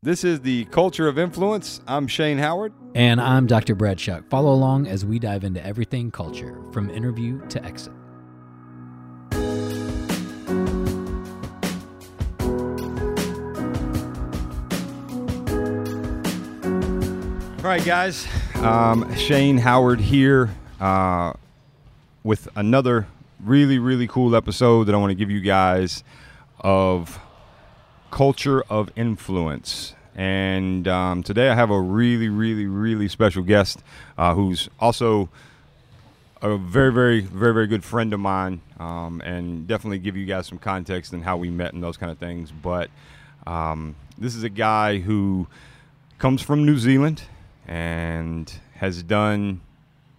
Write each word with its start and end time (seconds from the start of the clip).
This 0.00 0.22
is 0.22 0.42
the 0.42 0.64
Culture 0.66 1.08
of 1.08 1.18
Influence. 1.18 1.80
I'm 1.88 2.06
Shane 2.06 2.38
Howard. 2.38 2.72
And 2.94 3.20
I'm 3.20 3.48
Dr. 3.48 3.74
Brad 3.74 3.98
Shuck. 3.98 4.28
Follow 4.28 4.52
along 4.52 4.86
as 4.86 5.04
we 5.04 5.18
dive 5.18 5.42
into 5.42 5.60
everything 5.66 6.12
culture, 6.12 6.56
from 6.70 6.88
interview 6.88 7.44
to 7.48 7.64
exit. 7.64 7.92
All 17.56 17.64
right, 17.64 17.84
guys. 17.84 18.28
Um, 18.58 19.12
Shane 19.16 19.58
Howard 19.58 19.98
here 19.98 20.54
uh, 20.78 21.32
with 22.22 22.46
another 22.54 23.08
really, 23.40 23.80
really 23.80 24.06
cool 24.06 24.36
episode 24.36 24.84
that 24.84 24.94
I 24.94 24.98
want 24.98 25.10
to 25.10 25.16
give 25.16 25.32
you 25.32 25.40
guys 25.40 26.04
of 26.60 27.18
culture 28.10 28.62
of 28.68 28.90
influence. 28.96 29.94
And 30.14 30.88
um, 30.88 31.22
today 31.22 31.48
I 31.48 31.54
have 31.54 31.70
a 31.70 31.80
really, 31.80 32.28
really, 32.28 32.66
really 32.66 33.08
special 33.08 33.42
guest 33.42 33.82
uh, 34.16 34.34
who's 34.34 34.68
also 34.80 35.28
a 36.42 36.56
very, 36.56 36.92
very, 36.92 37.20
very, 37.20 37.54
very 37.54 37.66
good 37.66 37.84
friend 37.84 38.12
of 38.12 38.20
mine, 38.20 38.60
um, 38.78 39.20
and 39.24 39.66
definitely 39.66 39.98
give 39.98 40.16
you 40.16 40.26
guys 40.26 40.46
some 40.46 40.58
context 40.58 41.12
and 41.12 41.22
how 41.22 41.36
we 41.36 41.50
met 41.50 41.72
and 41.72 41.82
those 41.82 41.96
kind 41.96 42.10
of 42.10 42.18
things. 42.18 42.50
But 42.50 42.90
um, 43.46 43.96
this 44.16 44.34
is 44.34 44.42
a 44.42 44.48
guy 44.48 44.98
who 44.98 45.46
comes 46.18 46.42
from 46.42 46.64
New 46.64 46.78
Zealand 46.78 47.22
and 47.66 48.52
has 48.76 49.02
done 49.02 49.60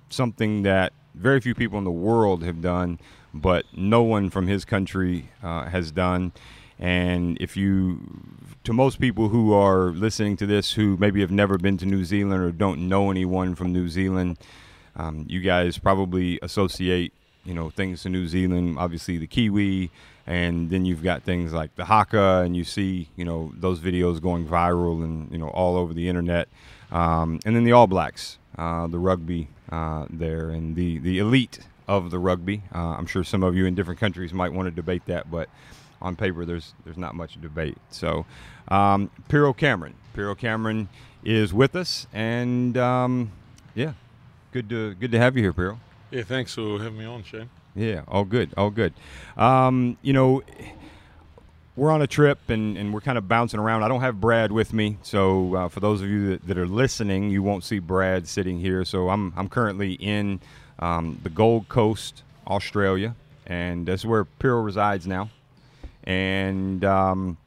something 0.10 0.64
that 0.64 0.94
very 1.16 1.42
few 1.42 1.56
people 1.56 1.78
in 1.78 1.84
the 1.84 1.92
world 1.92 2.44
have 2.44 2.62
done, 2.62 3.00
but 3.34 3.66
no 3.76 4.02
one 4.02 4.30
from 4.30 4.48
his 4.48 4.66
country 4.66 5.30
uh, 5.44 5.66
has 5.66 5.92
done. 5.92 6.32
And 6.80 7.38
if 7.42 7.58
you, 7.58 8.00
to 8.64 8.72
most 8.72 9.00
people 9.00 9.28
who 9.30 9.54
are 9.54 9.92
listening 9.92 10.38
to 10.38 10.46
this 10.46 10.74
who 10.74 10.96
maybe 10.98 11.20
have 11.20 11.32
never 11.32 11.58
been 11.58 11.78
to 11.78 11.86
New 11.86 12.06
Zealand 12.06 12.42
or 12.42 12.52
don't 12.52 12.88
know 12.88 13.12
anyone 13.12 13.54
from 13.54 13.74
New 13.74 13.90
Zealand, 13.90 14.38
um, 14.96 15.26
you 15.28 15.42
guys 15.42 15.78
probably 15.78 16.40
associate, 16.42 17.14
you 17.44 17.54
know, 17.54 17.70
things 17.70 18.04
to 18.04 18.10
New 18.10 18.28
Zealand, 18.28 18.78
obviously 18.80 19.18
the 19.18 19.28
Kiwi, 19.28 19.92
and 20.26 20.70
then 20.70 20.86
you've 20.86 21.04
got 21.04 21.24
things 21.24 21.52
like 21.54 21.76
the 21.76 21.86
Haka, 21.86 22.44
and 22.46 22.56
you 22.56 22.64
see, 22.64 23.10
you 23.16 23.26
know, 23.26 23.52
those 23.56 23.80
videos 23.80 24.22
going 24.22 24.48
viral 24.48 25.04
and, 25.04 25.32
you 25.32 25.38
know, 25.38 25.50
all 25.50 25.76
over 25.76 25.94
the 25.94 26.08
internet. 26.08 26.48
Um, 26.92 27.40
and 27.46 27.56
then 27.56 27.64
the 27.64 27.72
All 27.72 27.88
Blacks, 27.88 28.38
uh, 28.58 28.88
the 28.88 29.00
rugby 29.00 29.50
uh, 29.72 30.06
there, 30.10 30.50
and 30.50 30.76
the, 30.76 30.98
the 31.00 31.20
elite 31.20 31.60
of 31.88 32.12
the 32.12 32.20
rugby. 32.20 32.64
Uh, 32.74 32.96
I'm 32.98 33.06
sure 33.06 33.24
some 33.24 33.44
of 33.44 33.56
you 33.56 33.66
in 33.66 33.76
different 33.76 34.00
countries 34.00 34.34
might 34.34 34.54
want 34.54 34.68
to 34.68 34.72
debate 34.72 35.04
that, 35.08 35.32
but 35.32 35.50
on 36.02 36.16
paper, 36.16 36.46
there's 36.46 36.74
there's 36.84 36.98
not 36.98 37.16
much 37.16 37.40
debate. 37.42 37.78
So, 37.90 38.26
um, 38.68 39.10
Pero 39.28 39.54
Cameron, 39.54 39.96
Pero 40.14 40.36
Cameron 40.36 40.90
is 41.24 41.54
with 41.54 41.76
us, 41.76 42.08
and 42.14 42.78
um, 42.78 43.32
yeah, 43.76 43.94
good 44.52 44.70
to 44.70 44.96
good 44.96 45.12
to 45.12 45.20
have 45.20 45.36
you 45.36 45.44
here, 45.44 45.54
Pero. 45.54 45.80
Yeah, 46.12 46.24
thanks 46.24 46.54
for 46.56 46.80
having 46.80 46.98
me 46.98 47.06
on, 47.06 47.24
Shane. 47.24 47.50
Yeah, 47.76 48.02
all 48.08 48.26
good, 48.26 48.54
all 48.58 48.72
good. 48.72 48.94
Um, 49.38 49.98
you 50.02 50.12
know, 50.12 50.42
we're 51.76 51.92
on 51.92 52.02
a 52.02 52.08
trip 52.08 52.50
and, 52.50 52.78
and 52.78 52.94
we're 52.94 53.02
kind 53.02 53.18
of 53.18 53.28
bouncing 53.28 53.60
around. 53.60 53.84
I 53.84 53.88
don't 53.88 54.02
have 54.02 54.20
Brad 54.20 54.52
with 54.52 54.74
me, 54.74 54.98
so 55.04 55.56
uh, 55.56 55.70
for 55.70 55.80
those 55.80 56.02
of 56.02 56.10
you 56.10 56.32
that, 56.32 56.48
that, 56.48 56.58
are 56.58 56.68
listening, 56.68 57.30
you 57.30 57.44
won't 57.44 57.64
see 57.64 57.80
Brad 57.80 58.28
sitting 58.28 58.60
here. 58.60 58.84
So 58.86 59.10
I'm 59.10 59.34
I'm 59.38 59.50
currently 59.50 59.94
in 59.94 60.40
um, 60.80 61.20
the 61.24 61.30
Gold 61.30 61.70
Coast, 61.70 62.24
Australia, 62.48 63.16
and 63.46 63.86
that's 63.86 64.04
where 64.04 64.26
Pero 64.26 64.62
resides 64.62 65.06
now 65.06 65.30
and 66.10 66.84
um, 66.84 67.38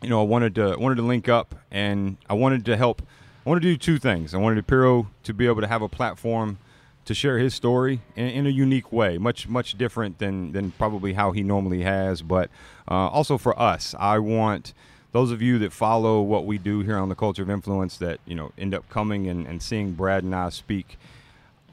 you 0.00 0.08
know 0.08 0.20
I 0.20 0.24
wanted 0.24 0.54
to 0.56 0.74
wanted 0.78 0.96
to 0.96 1.02
link 1.02 1.28
up, 1.28 1.54
and 1.70 2.16
I 2.28 2.34
wanted 2.34 2.64
to 2.64 2.76
help. 2.76 3.02
I 3.46 3.48
wanted 3.48 3.60
to 3.62 3.68
do 3.68 3.76
two 3.76 3.98
things. 3.98 4.34
I 4.34 4.38
wanted 4.38 4.66
Pero 4.66 5.06
to 5.22 5.34
be 5.34 5.46
able 5.46 5.60
to 5.60 5.66
have 5.66 5.82
a 5.82 5.88
platform 5.88 6.58
to 7.06 7.14
share 7.14 7.38
his 7.38 7.54
story 7.54 8.00
in, 8.14 8.26
in, 8.26 8.46
a 8.46 8.50
unique 8.50 8.92
way, 8.92 9.18
much 9.18 9.48
much 9.48 9.76
different 9.76 10.18
than 10.18 10.52
than 10.52 10.70
probably 10.72 11.12
how 11.12 11.32
he 11.32 11.42
normally 11.42 11.82
has. 11.82 12.22
But 12.22 12.50
uh, 12.90 13.08
also 13.08 13.36
for 13.36 13.58
us, 13.60 13.94
I 13.98 14.18
want 14.18 14.72
those 15.12 15.30
of 15.30 15.42
you 15.42 15.58
that 15.58 15.72
follow 15.72 16.22
what 16.22 16.46
we 16.46 16.56
do 16.56 16.80
here 16.80 16.96
on 16.96 17.10
the 17.10 17.14
Culture 17.14 17.42
of 17.42 17.50
Influence 17.50 17.98
that 17.98 18.18
you 18.24 18.34
know 18.34 18.52
end 18.56 18.74
up 18.74 18.88
coming 18.88 19.28
and, 19.28 19.46
and 19.46 19.62
seeing 19.62 19.92
Brad 19.92 20.24
and 20.24 20.34
I 20.34 20.48
speak. 20.48 20.98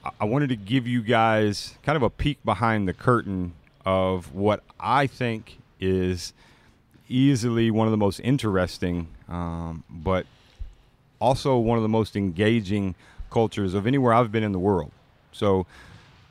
I, 0.04 0.12
I 0.22 0.26
wanted 0.26 0.50
to 0.50 0.58
give 0.58 0.88
you 0.88 1.02
guys 1.02 1.78
kind 1.84 1.96
of 1.96 2.04
a 2.04 2.10
peek 2.10 2.44
behind 2.44 2.86
the 2.86 2.94
curtain 2.94 3.54
of 3.86 4.34
what 4.34 4.62
I 4.78 5.08
think 5.08 5.60
is 5.80 6.34
easily 7.10 7.72
one 7.72 7.88
of 7.88 7.92
the 7.92 7.98
most 7.98 8.20
interesting, 8.20 9.08
um, 9.30 9.84
but 9.90 10.26
also 11.20 11.58
one 11.58 11.78
of 11.78 11.82
the 11.82 11.90
most 11.90 12.16
engaging 12.16 12.96
cultures 13.30 13.74
of 13.74 13.88
anywhere 13.88 14.14
I've 14.14 14.32
been 14.32 14.44
in 14.44 14.52
the 14.52 14.60
world. 14.60 14.92
So, 15.32 15.66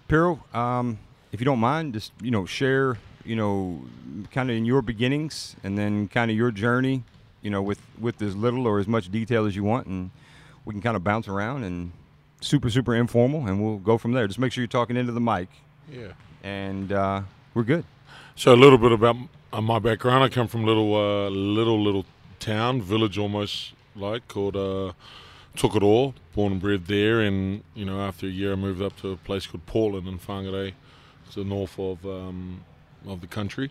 Pero, 0.09 0.41
um, 0.55 0.99
if 1.33 1.41
you 1.41 1.45
don't 1.45 1.59
mind, 1.59 1.95
just 1.95 2.13
you 2.23 2.31
know, 2.31 2.47
share 2.47 2.99
you 3.27 3.37
know, 3.37 3.83
kind 4.31 4.51
of 4.51 4.57
in 4.57 4.65
your 4.65 4.81
beginnings, 4.83 5.57
and 5.65 5.77
then 5.77 6.09
kind 6.09 6.31
of 6.31 6.37
your 6.37 6.51
journey, 6.51 7.03
you 7.43 7.51
know, 7.51 7.61
with 7.61 7.81
with 7.99 8.23
as 8.23 8.37
little 8.37 8.67
or 8.67 8.79
as 8.79 8.87
much 8.87 9.11
detail 9.11 9.47
as 9.47 9.57
you 9.57 9.65
want, 9.65 9.87
and 9.87 10.11
we 10.65 10.73
can 10.73 10.81
kind 10.81 10.97
of 10.97 11.05
bounce 11.05 11.29
around 11.29 11.65
and 11.65 11.93
super 12.41 12.71
super 12.71 12.95
informal, 12.95 13.47
and 13.47 13.63
we'll 13.63 13.79
go 13.79 13.99
from 13.99 14.13
there. 14.13 14.27
Just 14.27 14.39
make 14.39 14.53
sure 14.53 14.63
you're 14.63 14.69
talking 14.69 14.97
into 14.97 15.13
the 15.13 15.21
mic. 15.21 15.49
Yeah. 15.91 16.13
And 16.43 16.93
uh, 16.93 17.23
we're 17.55 17.65
good. 17.65 17.85
So 18.37 18.55
a 18.55 18.57
little 18.57 18.79
bit 18.79 18.93
about 18.93 19.17
uh, 19.53 19.61
my 19.61 19.79
background. 19.79 20.25
I 20.25 20.29
come 20.29 20.49
from 20.49 20.65
a 20.65 20.67
little, 20.67 20.95
uh, 20.95 21.29
little, 21.31 21.83
little 21.83 22.05
town, 22.39 22.83
village 22.83 23.19
almost 23.19 23.73
like 23.95 24.29
called 24.29 24.57
uh, 24.57 24.93
Born 26.35 26.53
and 26.53 26.61
bred 26.61 26.87
there, 26.87 27.21
and 27.21 27.63
you 27.75 27.85
know 27.85 28.01
after 28.01 28.27
a 28.27 28.31
year 28.31 28.53
I 28.53 28.57
moved 28.57 28.83
up 28.83 29.01
to 29.01 29.13
a 29.13 29.17
place 29.17 29.47
called 29.47 29.65
Portland 29.67 30.07
in 30.07 30.19
Whangarei, 30.19 30.75
it's 31.25 31.35
the 31.35 31.45
north 31.45 31.79
of 31.79 32.05
um, 32.05 32.63
of 33.07 33.21
the 33.21 33.27
country. 33.27 33.71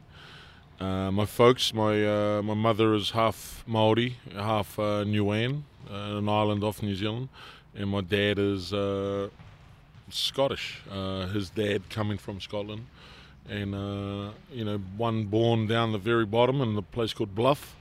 Uh, 0.79 1.11
my 1.11 1.25
folks, 1.25 1.73
my 1.73 2.05
uh, 2.05 2.41
my 2.41 2.55
mother 2.55 2.95
is 2.95 3.11
half 3.11 3.63
Maori, 3.67 4.17
half 4.33 4.79
uh, 4.79 5.03
uh, 5.03 5.03
an 5.89 6.27
island 6.27 6.63
off 6.63 6.81
New 6.81 6.95
Zealand, 6.95 7.29
and 7.75 7.89
my 7.89 8.01
dad 8.01 8.39
is 8.39 8.73
uh, 8.73 9.29
Scottish. 10.09 10.81
Uh, 10.91 11.27
his 11.27 11.49
dad 11.51 11.89
coming 11.89 12.17
from 12.17 12.41
Scotland 12.41 12.87
and 13.49 13.75
uh, 13.75 14.31
you 14.51 14.65
know 14.65 14.77
one 14.97 15.25
born 15.25 15.67
down 15.67 15.91
the 15.91 15.97
very 15.97 16.25
bottom 16.25 16.61
in 16.61 16.77
a 16.77 16.81
place 16.81 17.13
called 17.13 17.35
Bluff, 17.35 17.75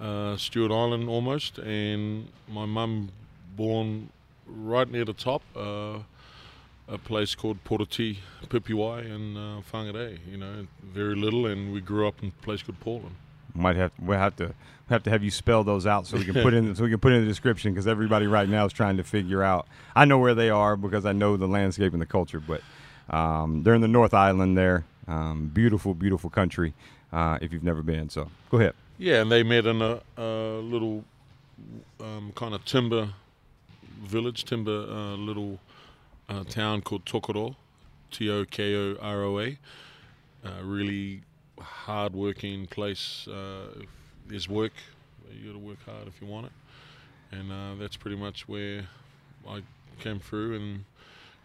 uh, 0.00 0.36
Stewart 0.36 0.70
Island 0.70 1.08
almost, 1.08 1.58
and 1.58 2.28
my 2.48 2.66
mum 2.66 3.10
born 3.56 4.10
right 4.46 4.90
near 4.90 5.04
the 5.04 5.12
top, 5.12 5.42
uh, 5.56 5.98
a 6.88 6.98
place 6.98 7.34
called 7.34 7.62
Poroti 7.64 8.18
Pipiwai 8.46 9.10
and 9.10 9.36
uh, 9.36 9.60
Whangarei. 9.72 10.18
You 10.30 10.38
know, 10.38 10.66
very 10.82 11.14
little, 11.14 11.46
and 11.46 11.72
we 11.72 11.80
grew 11.80 12.06
up 12.06 12.22
in 12.22 12.28
a 12.28 12.44
place 12.44 12.62
called 12.62 12.80
Portland. 12.80 13.16
Might 13.54 13.76
have 13.76 13.92
we'll 14.00 14.18
have 14.18 14.36
to 14.36 14.54
have 14.88 15.02
to 15.04 15.10
have 15.10 15.22
you 15.22 15.30
spell 15.30 15.64
those 15.64 15.86
out 15.86 16.06
so 16.06 16.16
we 16.16 16.24
can 16.24 16.34
put 16.34 16.54
in 16.54 16.74
so 16.76 16.84
we 16.84 16.90
can 16.90 16.98
put 16.98 17.12
in 17.12 17.20
the 17.20 17.28
description 17.28 17.72
because 17.72 17.86
everybody 17.86 18.26
right 18.26 18.48
now 18.48 18.64
is 18.64 18.72
trying 18.72 18.96
to 18.96 19.04
figure 19.04 19.42
out. 19.42 19.66
I 19.94 20.04
know 20.04 20.18
where 20.18 20.34
they 20.34 20.50
are 20.50 20.76
because 20.76 21.04
I 21.04 21.12
know 21.12 21.36
the 21.36 21.48
landscape 21.48 21.92
and 21.92 22.00
the 22.00 22.06
culture, 22.06 22.40
but 22.40 22.62
um, 23.10 23.62
they're 23.62 23.74
in 23.74 23.80
the 23.80 23.88
North 23.88 24.14
Island 24.14 24.56
there. 24.56 24.84
Um, 25.08 25.50
beautiful, 25.52 25.94
beautiful 25.94 26.30
country 26.30 26.74
uh, 27.12 27.38
if 27.40 27.52
you've 27.52 27.64
never 27.64 27.82
been. 27.82 28.08
So 28.08 28.30
go 28.50 28.58
ahead. 28.58 28.74
Yeah, 28.98 29.22
and 29.22 29.32
they 29.32 29.42
met 29.42 29.66
in 29.66 29.82
a, 29.82 30.00
a 30.16 30.60
little 30.60 31.04
um, 32.00 32.32
kind 32.34 32.54
of 32.54 32.64
timber 32.64 33.10
village, 34.04 34.44
timber 34.44 34.86
uh, 34.88 35.16
little 35.16 35.58
uh, 36.28 36.44
town 36.44 36.82
called 36.82 37.04
Tokoroa, 37.04 37.56
T 38.10 38.30
O 38.30 38.44
K 38.44 38.74
O 38.74 38.96
R 39.00 39.22
O 39.22 39.40
A. 39.40 39.58
Uh, 40.44 40.62
really 40.62 41.22
hard 41.60 42.14
working 42.14 42.66
place. 42.66 43.26
Uh, 43.28 43.84
there's 44.26 44.48
work. 44.48 44.72
You 45.32 45.46
got 45.46 45.52
to 45.52 45.58
work 45.58 45.84
hard 45.84 46.08
if 46.08 46.20
you 46.20 46.26
want 46.26 46.46
it. 46.46 46.52
And 47.32 47.50
uh, 47.50 47.74
that's 47.80 47.96
pretty 47.96 48.16
much 48.16 48.48
where 48.48 48.86
I 49.48 49.62
came 50.00 50.20
through 50.20 50.56
and 50.56 50.84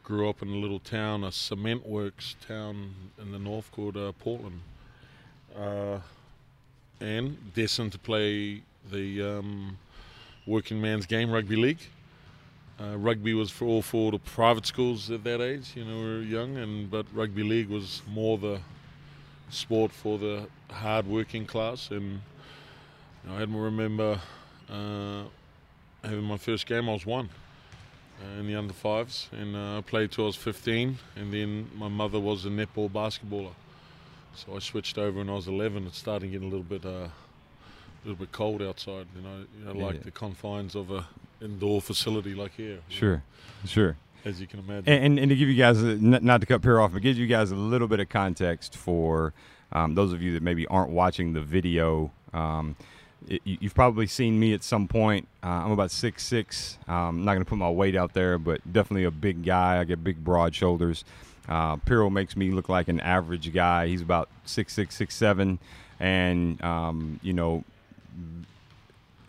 grew 0.08 0.30
up 0.30 0.42
in 0.42 0.48
a 0.48 0.56
little 0.56 0.80
town, 0.80 1.26
a 1.26 1.32
cement 1.34 1.86
works 1.86 2.38
town 2.48 2.94
in 3.22 3.34
the 3.34 3.38
north 3.38 3.70
called 3.74 3.98
uh, 3.98 4.14
Portland, 4.14 4.62
uh, 5.54 6.00
and 7.02 7.54
destined 7.54 7.92
to 7.92 8.00
play 8.00 8.62
the 8.90 9.22
um, 9.22 9.78
working 10.46 10.80
man's 10.80 11.06
game, 11.06 11.30
rugby 11.30 11.58
league. 11.58 11.82
Uh, 12.80 12.96
rugby 12.98 13.34
was 13.34 13.52
for 13.52 13.66
all 13.66 13.82
for 13.82 14.14
the 14.14 14.20
private 14.20 14.66
schools 14.66 15.12
at 15.12 15.26
that 15.26 15.42
age, 15.42 15.74
you 15.76 15.84
know, 15.84 15.98
we 15.98 16.04
were 16.04 16.22
young, 16.22 16.56
and 16.56 16.90
but 16.90 17.06
rugby 17.14 17.44
league 17.44 17.68
was 17.68 18.02
more 18.08 18.38
the 18.38 18.62
sport 19.50 19.92
for 19.92 20.18
the 20.18 20.48
hard-working 20.72 21.46
class. 21.46 21.92
And 21.92 22.22
you 23.26 23.30
know, 23.30 23.36
I 23.36 23.40
remember 23.42 24.22
uh, 24.70 25.24
having 26.02 26.24
my 26.24 26.38
first 26.38 26.66
game. 26.66 26.88
I 26.88 26.94
was 26.94 27.06
one 27.06 27.28
in 28.40 28.48
the 28.48 28.56
under 28.56 28.74
fives, 28.74 29.30
and 29.32 29.56
uh, 29.56 29.78
I 29.78 29.82
played 29.82 30.12
till 30.12 30.26
I 30.26 30.28
was 30.28 30.36
15. 30.36 30.98
And 31.16 31.34
then 31.34 31.70
my 31.76 31.88
mother 31.88 32.20
was 32.20 32.46
a 32.46 32.50
netball 32.50 32.90
basketballer, 32.90 33.54
so 34.36 34.56
I 34.56 34.60
switched 34.60 34.98
over 34.98 35.20
when 35.20 35.30
I 35.30 35.34
was 35.34 35.48
11. 35.48 35.86
It 35.88 35.94
started 35.94 36.32
getting 36.32 36.48
a 36.48 36.52
little 36.52 36.64
bit, 36.64 36.86
uh, 36.86 36.90
a 36.90 37.12
little 38.04 38.16
bit 38.18 38.32
cold 38.32 38.62
outside. 38.62 39.06
You 39.16 39.22
know, 39.22 39.46
you 39.60 39.66
know 39.74 39.86
like 39.86 39.96
Yeah. 39.98 40.02
the 40.06 40.12
confines 40.12 40.76
of 40.76 40.90
a 40.92 41.06
indoor 41.42 41.82
facility 41.82 42.34
like 42.34 42.54
here. 42.56 42.68
you 42.68 42.76
know, 42.76 42.82
Sure, 42.90 43.24
sure. 43.66 43.96
as 44.26 44.42
you 44.42 44.48
can 44.48 44.60
imagine. 44.60 44.90
And, 44.92 45.04
and, 45.04 45.20
and 45.20 45.30
to 45.30 45.36
give 45.36 45.48
you 45.50 45.56
guys, 45.56 45.82
a, 45.82 45.96
not, 45.98 46.24
not 46.24 46.42
to 46.42 46.48
cut 46.48 46.62
Pero 46.64 46.84
off, 46.84 46.94
but 46.94 47.02
give 47.04 47.18
you 47.18 47.28
guys 47.28 47.52
a 47.52 47.56
little 47.56 47.88
bit 47.88 48.00
of 48.00 48.10
context 48.10 48.76
for 48.76 49.34
um, 49.72 49.94
those 49.96 50.12
of 50.14 50.22
you 50.24 50.34
that 50.34 50.42
maybe 50.42 50.66
aren't 50.68 50.90
watching 50.90 51.34
the 51.34 51.42
video. 51.42 52.12
Um, 52.34 52.76
it, 53.28 53.42
you, 53.44 53.58
you've 53.62 53.76
probably 53.76 54.08
seen 54.08 54.40
me 54.40 54.54
at 54.54 54.64
some 54.64 54.88
point. 54.88 55.28
Uh, 55.44 55.48
I'm 55.66 55.72
about 55.72 55.92
six 55.92 56.24
six. 56.24 56.78
Um, 56.88 56.96
I'm 56.96 57.26
not 57.26 57.34
going 57.34 57.44
to 57.46 57.50
put 57.50 57.58
my 57.58 57.70
weight 57.70 57.96
out 57.96 58.14
there, 58.14 58.38
but 58.38 58.62
definitely 58.72 59.06
a 59.06 59.12
big 59.12 59.44
guy. 59.44 59.80
I 59.80 59.84
get 59.84 60.04
big, 60.04 60.24
broad 60.24 60.54
shoulders. 60.56 61.04
Uh, 61.48 61.78
Pero 61.78 62.10
makes 62.10 62.36
me 62.36 62.52
look 62.52 62.70
like 62.70 62.90
an 62.90 63.00
average 63.00 63.54
guy. 63.54 63.88
He's 63.88 64.02
about 64.02 64.30
six 64.46 64.74
six, 64.74 64.96
six 64.96 65.16
seven, 65.16 65.60
and 66.00 66.62
um, 66.64 67.20
you 67.24 67.34
know, 67.34 67.64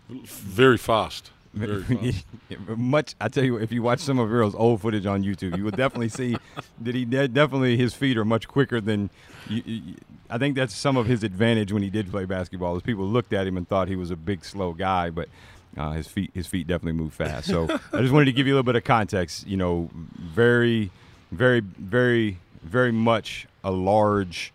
Very 0.09 0.79
fast. 0.79 1.31
Much. 2.77 3.15
I 3.21 3.29
tell 3.29 3.45
you, 3.45 3.57
if 3.57 3.73
you 3.73 3.83
watch 3.83 4.01
some 4.01 4.19
of 4.19 4.33
Earl's 4.33 4.55
old 4.55 4.81
footage 4.81 5.07
on 5.07 5.23
YouTube, 5.23 5.57
you 5.57 5.65
will 5.65 5.71
definitely 5.71 6.09
see 6.09 6.37
that 6.81 6.95
he 6.95 7.05
de- 7.05 7.29
definitely 7.29 7.77
his 7.77 7.95
feet 7.95 8.17
are 8.17 8.25
much 8.25 8.49
quicker 8.49 8.81
than. 8.81 9.11
You, 9.49 9.63
you, 9.65 9.95
I 10.31 10.37
think 10.37 10.57
that's 10.57 10.75
some 10.75 10.97
of 10.97 11.07
his 11.07 11.25
advantage 11.25 11.73
when 11.73 11.83
he 11.83 11.91
did 11.91 12.11
play 12.11 12.25
basketball. 12.27 12.77
Is 12.77 12.83
people 12.83 13.07
looked 13.07 13.33
at 13.33 13.47
him 13.47 13.57
and 13.57 13.67
thought 13.67 13.89
he 13.89 13.97
was 13.97 14.11
a 14.11 14.17
big, 14.17 14.45
slow 14.45 14.73
guy, 14.73 15.11
but 15.11 15.29
uh, 15.77 15.93
his 15.93 16.07
feet 16.07 16.31
his 16.35 16.47
feet 16.47 16.67
definitely 16.67 17.01
move 17.01 17.13
fast. 17.13 17.49
So 17.49 17.65
I 17.93 18.01
just 18.01 18.13
wanted 18.13 18.27
to 18.27 18.33
give 18.33 18.47
you 18.47 18.55
a 18.55 18.57
little 18.57 18.65
bit 18.65 18.77
of 18.77 18.85
context. 18.85 19.47
You 19.47 19.57
know, 19.57 19.91
very, 19.95 20.91
very, 21.33 21.61
very, 21.61 22.39
very 22.63 22.93
much 22.93 23.47
a 23.65 23.71
large 23.71 24.53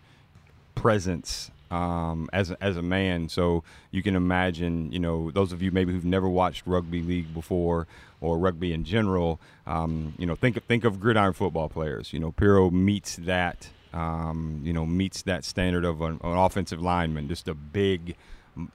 presence 0.74 1.50
um, 1.74 2.28
as 2.32 2.52
a, 2.52 2.62
as 2.62 2.76
a 2.76 2.82
man. 2.82 3.28
So 3.28 3.64
you 3.90 4.02
can 4.02 4.14
imagine, 4.14 4.92
you 4.92 5.00
know, 5.00 5.32
those 5.32 5.52
of 5.52 5.60
you 5.60 5.72
maybe 5.72 5.92
who've 5.92 6.04
never 6.04 6.28
watched 6.28 6.62
rugby 6.66 7.02
league 7.02 7.34
before 7.34 7.88
or 8.20 8.38
rugby 8.38 8.72
in 8.72 8.84
general, 8.84 9.40
um, 9.66 10.14
you 10.16 10.24
know, 10.24 10.36
think 10.36 10.56
of, 10.56 10.62
think 10.64 10.84
of 10.84 11.00
gridiron 11.00 11.32
football 11.32 11.68
players. 11.68 12.12
You 12.12 12.20
know, 12.20 12.30
Pero 12.30 12.70
meets 12.70 13.16
that, 13.16 13.70
um, 13.92 14.60
you 14.62 14.72
know, 14.72 14.86
meets 14.86 15.22
that 15.22 15.44
standard 15.44 15.84
of 15.84 16.00
an, 16.00 16.20
an 16.22 16.36
offensive 16.36 16.80
lineman, 16.80 17.26
just 17.26 17.48
a 17.48 17.54
big, 17.54 18.14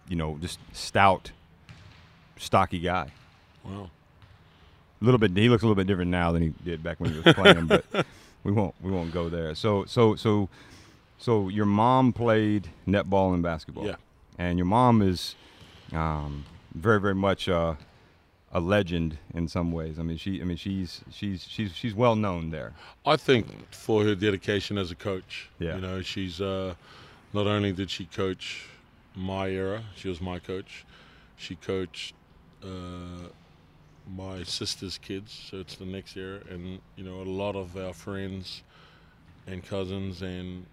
you 0.09 0.15
know, 0.17 0.37
just 0.41 0.59
stout, 0.73 1.31
stocky 2.37 2.79
guy. 2.79 3.11
Wow. 3.63 3.89
A 5.01 5.05
little 5.05 5.19
bit. 5.19 5.31
He 5.31 5.47
looks 5.47 5.63
a 5.63 5.65
little 5.65 5.75
bit 5.75 5.87
different 5.87 6.11
now 6.11 6.33
than 6.33 6.41
he 6.41 6.53
did 6.65 6.83
back 6.83 6.99
when 6.99 7.11
he 7.13 7.19
was 7.21 7.33
playing, 7.33 7.67
but 7.67 7.85
we 8.43 8.51
won't 8.51 8.75
we 8.81 8.91
won't 8.91 9.13
go 9.13 9.29
there. 9.29 9.55
So 9.55 9.85
so 9.85 10.17
so 10.17 10.49
so 11.19 11.49
your 11.49 11.65
mom 11.65 12.13
played 12.13 12.69
netball 12.87 13.33
and 13.33 13.43
basketball. 13.43 13.85
Yeah. 13.85 13.95
And 14.37 14.57
your 14.57 14.65
mom 14.65 15.01
is 15.01 15.35
um, 15.91 16.45
very 16.73 16.99
very 16.99 17.15
much 17.15 17.47
uh, 17.49 17.75
a 18.51 18.59
legend 18.59 19.17
in 19.33 19.47
some 19.47 19.71
ways. 19.71 19.99
I 19.99 20.03
mean 20.03 20.17
she 20.17 20.41
I 20.41 20.45
mean 20.45 20.57
she's 20.57 21.01
she's 21.11 21.45
she's 21.47 21.75
she's 21.75 21.93
well 21.93 22.15
known 22.15 22.49
there. 22.49 22.73
I 23.05 23.17
think 23.17 23.45
for 23.71 24.03
her 24.05 24.15
dedication 24.15 24.77
as 24.77 24.89
a 24.89 24.95
coach. 24.95 25.49
Yeah. 25.59 25.75
You 25.75 25.81
know, 25.81 26.01
she's 26.01 26.39
uh, 26.41 26.73
not 27.33 27.45
only 27.45 27.73
did 27.73 27.91
she 27.91 28.05
coach 28.05 28.67
my 29.15 29.49
era, 29.49 29.83
she 29.95 30.07
was 30.07 30.21
my 30.21 30.39
coach. 30.39 30.85
She 31.35 31.55
coached 31.55 32.13
uh, 32.63 33.29
my 34.15 34.43
sister's 34.43 34.97
kids, 34.97 35.47
so 35.49 35.57
it's 35.59 35.75
the 35.75 35.85
next 35.85 36.17
era, 36.17 36.39
and 36.49 36.79
you 36.95 37.03
know, 37.03 37.21
a 37.21 37.29
lot 37.29 37.55
of 37.55 37.77
our 37.77 37.93
friends 37.93 38.63
and 39.47 39.63
cousins 39.63 40.21
and 40.21 40.65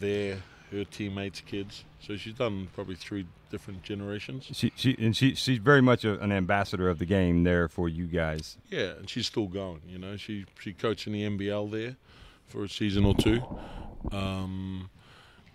their 0.00 0.42
her 0.70 0.84
teammates' 0.84 1.40
kids. 1.40 1.84
So 2.00 2.16
she's 2.16 2.34
done 2.34 2.68
probably 2.74 2.94
three 2.94 3.26
different 3.50 3.82
generations. 3.82 4.48
She 4.52 4.72
she 4.76 4.96
and 4.98 5.16
she 5.16 5.34
she's 5.34 5.58
very 5.58 5.80
much 5.80 6.04
a, 6.04 6.20
an 6.20 6.32
ambassador 6.32 6.88
of 6.88 6.98
the 6.98 7.06
game 7.06 7.44
there 7.44 7.68
for 7.68 7.88
you 7.88 8.06
guys. 8.06 8.56
Yeah, 8.68 8.92
and 8.98 9.08
she's 9.08 9.26
still 9.26 9.46
going. 9.46 9.82
You 9.88 9.98
know, 9.98 10.16
she 10.16 10.46
she 10.58 10.72
coached 10.72 11.06
in 11.06 11.12
the 11.12 11.22
NBL 11.22 11.70
there 11.70 11.96
for 12.46 12.64
a 12.64 12.68
season 12.68 13.04
or 13.04 13.14
two, 13.14 13.42
um, 14.12 14.90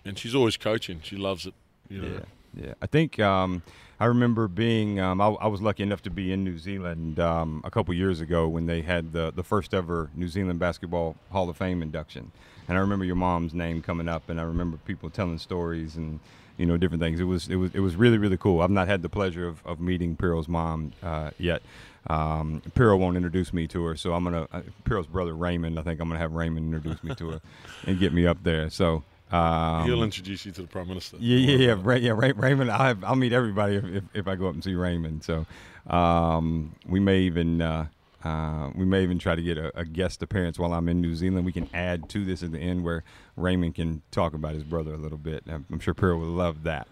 and 0.05 0.17
she's 0.17 0.35
always 0.35 0.57
coaching. 0.57 1.01
She 1.03 1.17
loves 1.17 1.45
it. 1.45 1.53
You 1.89 2.01
know, 2.01 2.21
Yeah, 2.55 2.65
yeah. 2.67 2.73
I 2.81 2.85
think 2.87 3.19
um, 3.19 3.63
I 3.99 4.05
remember 4.05 4.47
being. 4.47 4.99
Um, 4.99 5.21
I, 5.21 5.27
I 5.27 5.47
was 5.47 5.61
lucky 5.61 5.83
enough 5.83 6.01
to 6.03 6.09
be 6.09 6.31
in 6.31 6.43
New 6.43 6.57
Zealand 6.57 7.19
um, 7.19 7.61
a 7.63 7.69
couple 7.69 7.93
years 7.93 8.21
ago 8.21 8.47
when 8.47 8.65
they 8.65 8.81
had 8.81 9.11
the 9.13 9.31
the 9.35 9.43
first 9.43 9.73
ever 9.73 10.09
New 10.15 10.27
Zealand 10.27 10.59
Basketball 10.59 11.15
Hall 11.31 11.49
of 11.49 11.57
Fame 11.57 11.81
induction, 11.81 12.31
and 12.69 12.77
I 12.77 12.81
remember 12.81 13.03
your 13.03 13.15
mom's 13.15 13.53
name 13.53 13.81
coming 13.81 14.07
up, 14.07 14.29
and 14.29 14.39
I 14.39 14.43
remember 14.43 14.77
people 14.85 15.09
telling 15.09 15.39
stories 15.39 15.95
and 15.95 16.19
you 16.57 16.67
know 16.67 16.77
different 16.77 17.01
things. 17.01 17.19
It 17.19 17.23
was 17.23 17.49
it 17.49 17.55
was 17.55 17.73
it 17.73 17.79
was 17.79 17.95
really 17.95 18.19
really 18.19 18.37
cool. 18.37 18.61
I've 18.61 18.69
not 18.69 18.87
had 18.87 19.01
the 19.01 19.09
pleasure 19.09 19.47
of, 19.47 19.65
of 19.65 19.81
meeting 19.81 20.15
Pero's 20.15 20.47
mom 20.47 20.93
uh, 21.01 21.31
yet. 21.39 21.63
Um, 22.07 22.61
Pero 22.75 22.95
won't 22.95 23.17
introduce 23.17 23.51
me 23.51 23.67
to 23.67 23.83
her, 23.85 23.97
so 23.97 24.13
I'm 24.13 24.23
gonna 24.23 24.47
uh, 24.51 24.61
Pero's 24.83 25.07
brother 25.07 25.33
Raymond. 25.33 25.79
I 25.79 25.81
think 25.81 25.99
I'm 25.99 26.07
gonna 26.07 26.19
have 26.19 26.33
Raymond 26.33 26.73
introduce 26.73 27.03
me 27.03 27.15
to 27.15 27.31
her 27.31 27.41
and 27.87 27.99
get 27.99 28.13
me 28.13 28.25
up 28.25 28.43
there. 28.43 28.69
So. 28.69 29.03
Um, 29.31 29.85
he'll 29.85 30.01
introduce 30.01 30.43
you 30.47 30.51
to 30.53 30.63
the 30.63 30.67
prime 30.67 30.87
minister. 30.87 31.17
yeah, 31.19 31.37
yeah, 31.37 31.67
yeah, 31.67 31.75
Ray, 31.79 31.99
yeah. 31.99 32.13
Ray, 32.17 32.31
Raymond, 32.31 32.71
I'll, 32.71 32.79
have, 32.79 33.03
I'll 33.03 33.15
meet 33.15 33.31
everybody 33.31 33.75
if, 33.75 33.85
if, 33.85 34.03
if 34.15 34.27
I 34.27 34.33
go 34.33 34.47
up 34.47 34.55
and 34.55 34.63
see 34.63 34.73
Raymond. 34.73 35.23
So 35.23 35.45
um, 35.85 36.73
we 36.87 36.99
may 36.99 37.19
even 37.19 37.61
uh, 37.61 37.89
uh, 38.23 38.71
we 38.75 38.85
may 38.85 39.01
even 39.03 39.17
try 39.17 39.35
to 39.35 39.41
get 39.41 39.57
a, 39.57 39.77
a 39.79 39.85
guest 39.85 40.21
appearance 40.21 40.59
while 40.59 40.73
I'm 40.73 40.89
in 40.89 40.99
New 41.01 41.15
Zealand. 41.15 41.45
We 41.45 41.53
can 41.53 41.69
add 41.73 42.09
to 42.09 42.25
this 42.25 42.43
at 42.43 42.51
the 42.51 42.59
end 42.59 42.83
where 42.83 43.03
Raymond 43.37 43.75
can 43.75 44.01
talk 44.11 44.33
about 44.33 44.53
his 44.53 44.63
brother 44.63 44.93
a 44.93 44.97
little 44.97 45.17
bit. 45.17 45.43
I'm, 45.47 45.79
sure 45.79 45.93
Pero 45.93 46.17
would 46.17 46.27
love 46.27 46.63
that. 46.63 46.87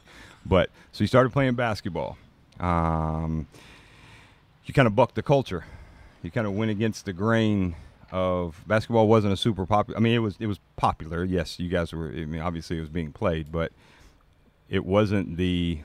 But 0.45 0.69
so 0.91 1.03
you 1.03 1.07
started 1.07 1.33
playing 1.33 1.55
basketball. 1.55 2.17
Um, 2.59 3.47
you 4.65 4.73
kind 4.73 4.87
of 4.87 4.95
bucked 4.95 5.15
the 5.15 5.23
culture. 5.23 5.65
You 6.23 6.31
kind 6.31 6.47
of 6.47 6.53
went 6.53 6.71
against 6.71 7.05
the 7.05 7.13
grain 7.13 7.75
of 8.11 8.63
basketball 8.65 9.07
wasn't 9.07 9.33
a 9.33 9.37
super 9.37 9.65
popular. 9.65 9.97
I 9.97 10.01
mean, 10.01 10.13
it 10.13 10.19
was 10.19 10.37
it 10.39 10.47
was 10.47 10.59
popular. 10.77 11.25
Yes, 11.25 11.59
you 11.59 11.69
guys 11.69 11.91
were. 11.91 12.09
I 12.09 12.25
mean, 12.25 12.41
obviously 12.41 12.77
it 12.77 12.81
was 12.81 12.89
being 12.89 13.11
played, 13.11 13.51
but 13.51 13.73
it 14.69 14.85
wasn't 14.85 15.35
the 15.35 15.79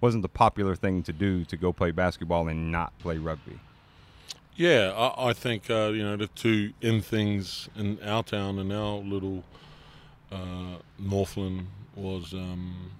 wasn't 0.00 0.22
the 0.22 0.28
popular 0.28 0.76
thing 0.76 1.02
to 1.02 1.12
do 1.12 1.44
to 1.44 1.56
go 1.56 1.72
play 1.72 1.90
basketball 1.90 2.48
and 2.48 2.70
not 2.70 2.96
play 3.00 3.18
rugby. 3.18 3.58
Yeah, 4.60 4.92
I, 4.94 5.30
I 5.30 5.32
think 5.32 5.70
uh, 5.70 5.90
you 5.94 6.02
know 6.02 6.18
the 6.18 6.26
two 6.26 6.74
in 6.82 7.00
things 7.00 7.70
in 7.76 7.98
our 8.04 8.22
town 8.22 8.58
and 8.58 8.70
our 8.70 8.96
little 8.98 9.42
uh, 10.30 10.76
Northland 10.98 11.66
was 11.96 12.34
um, 12.34 12.90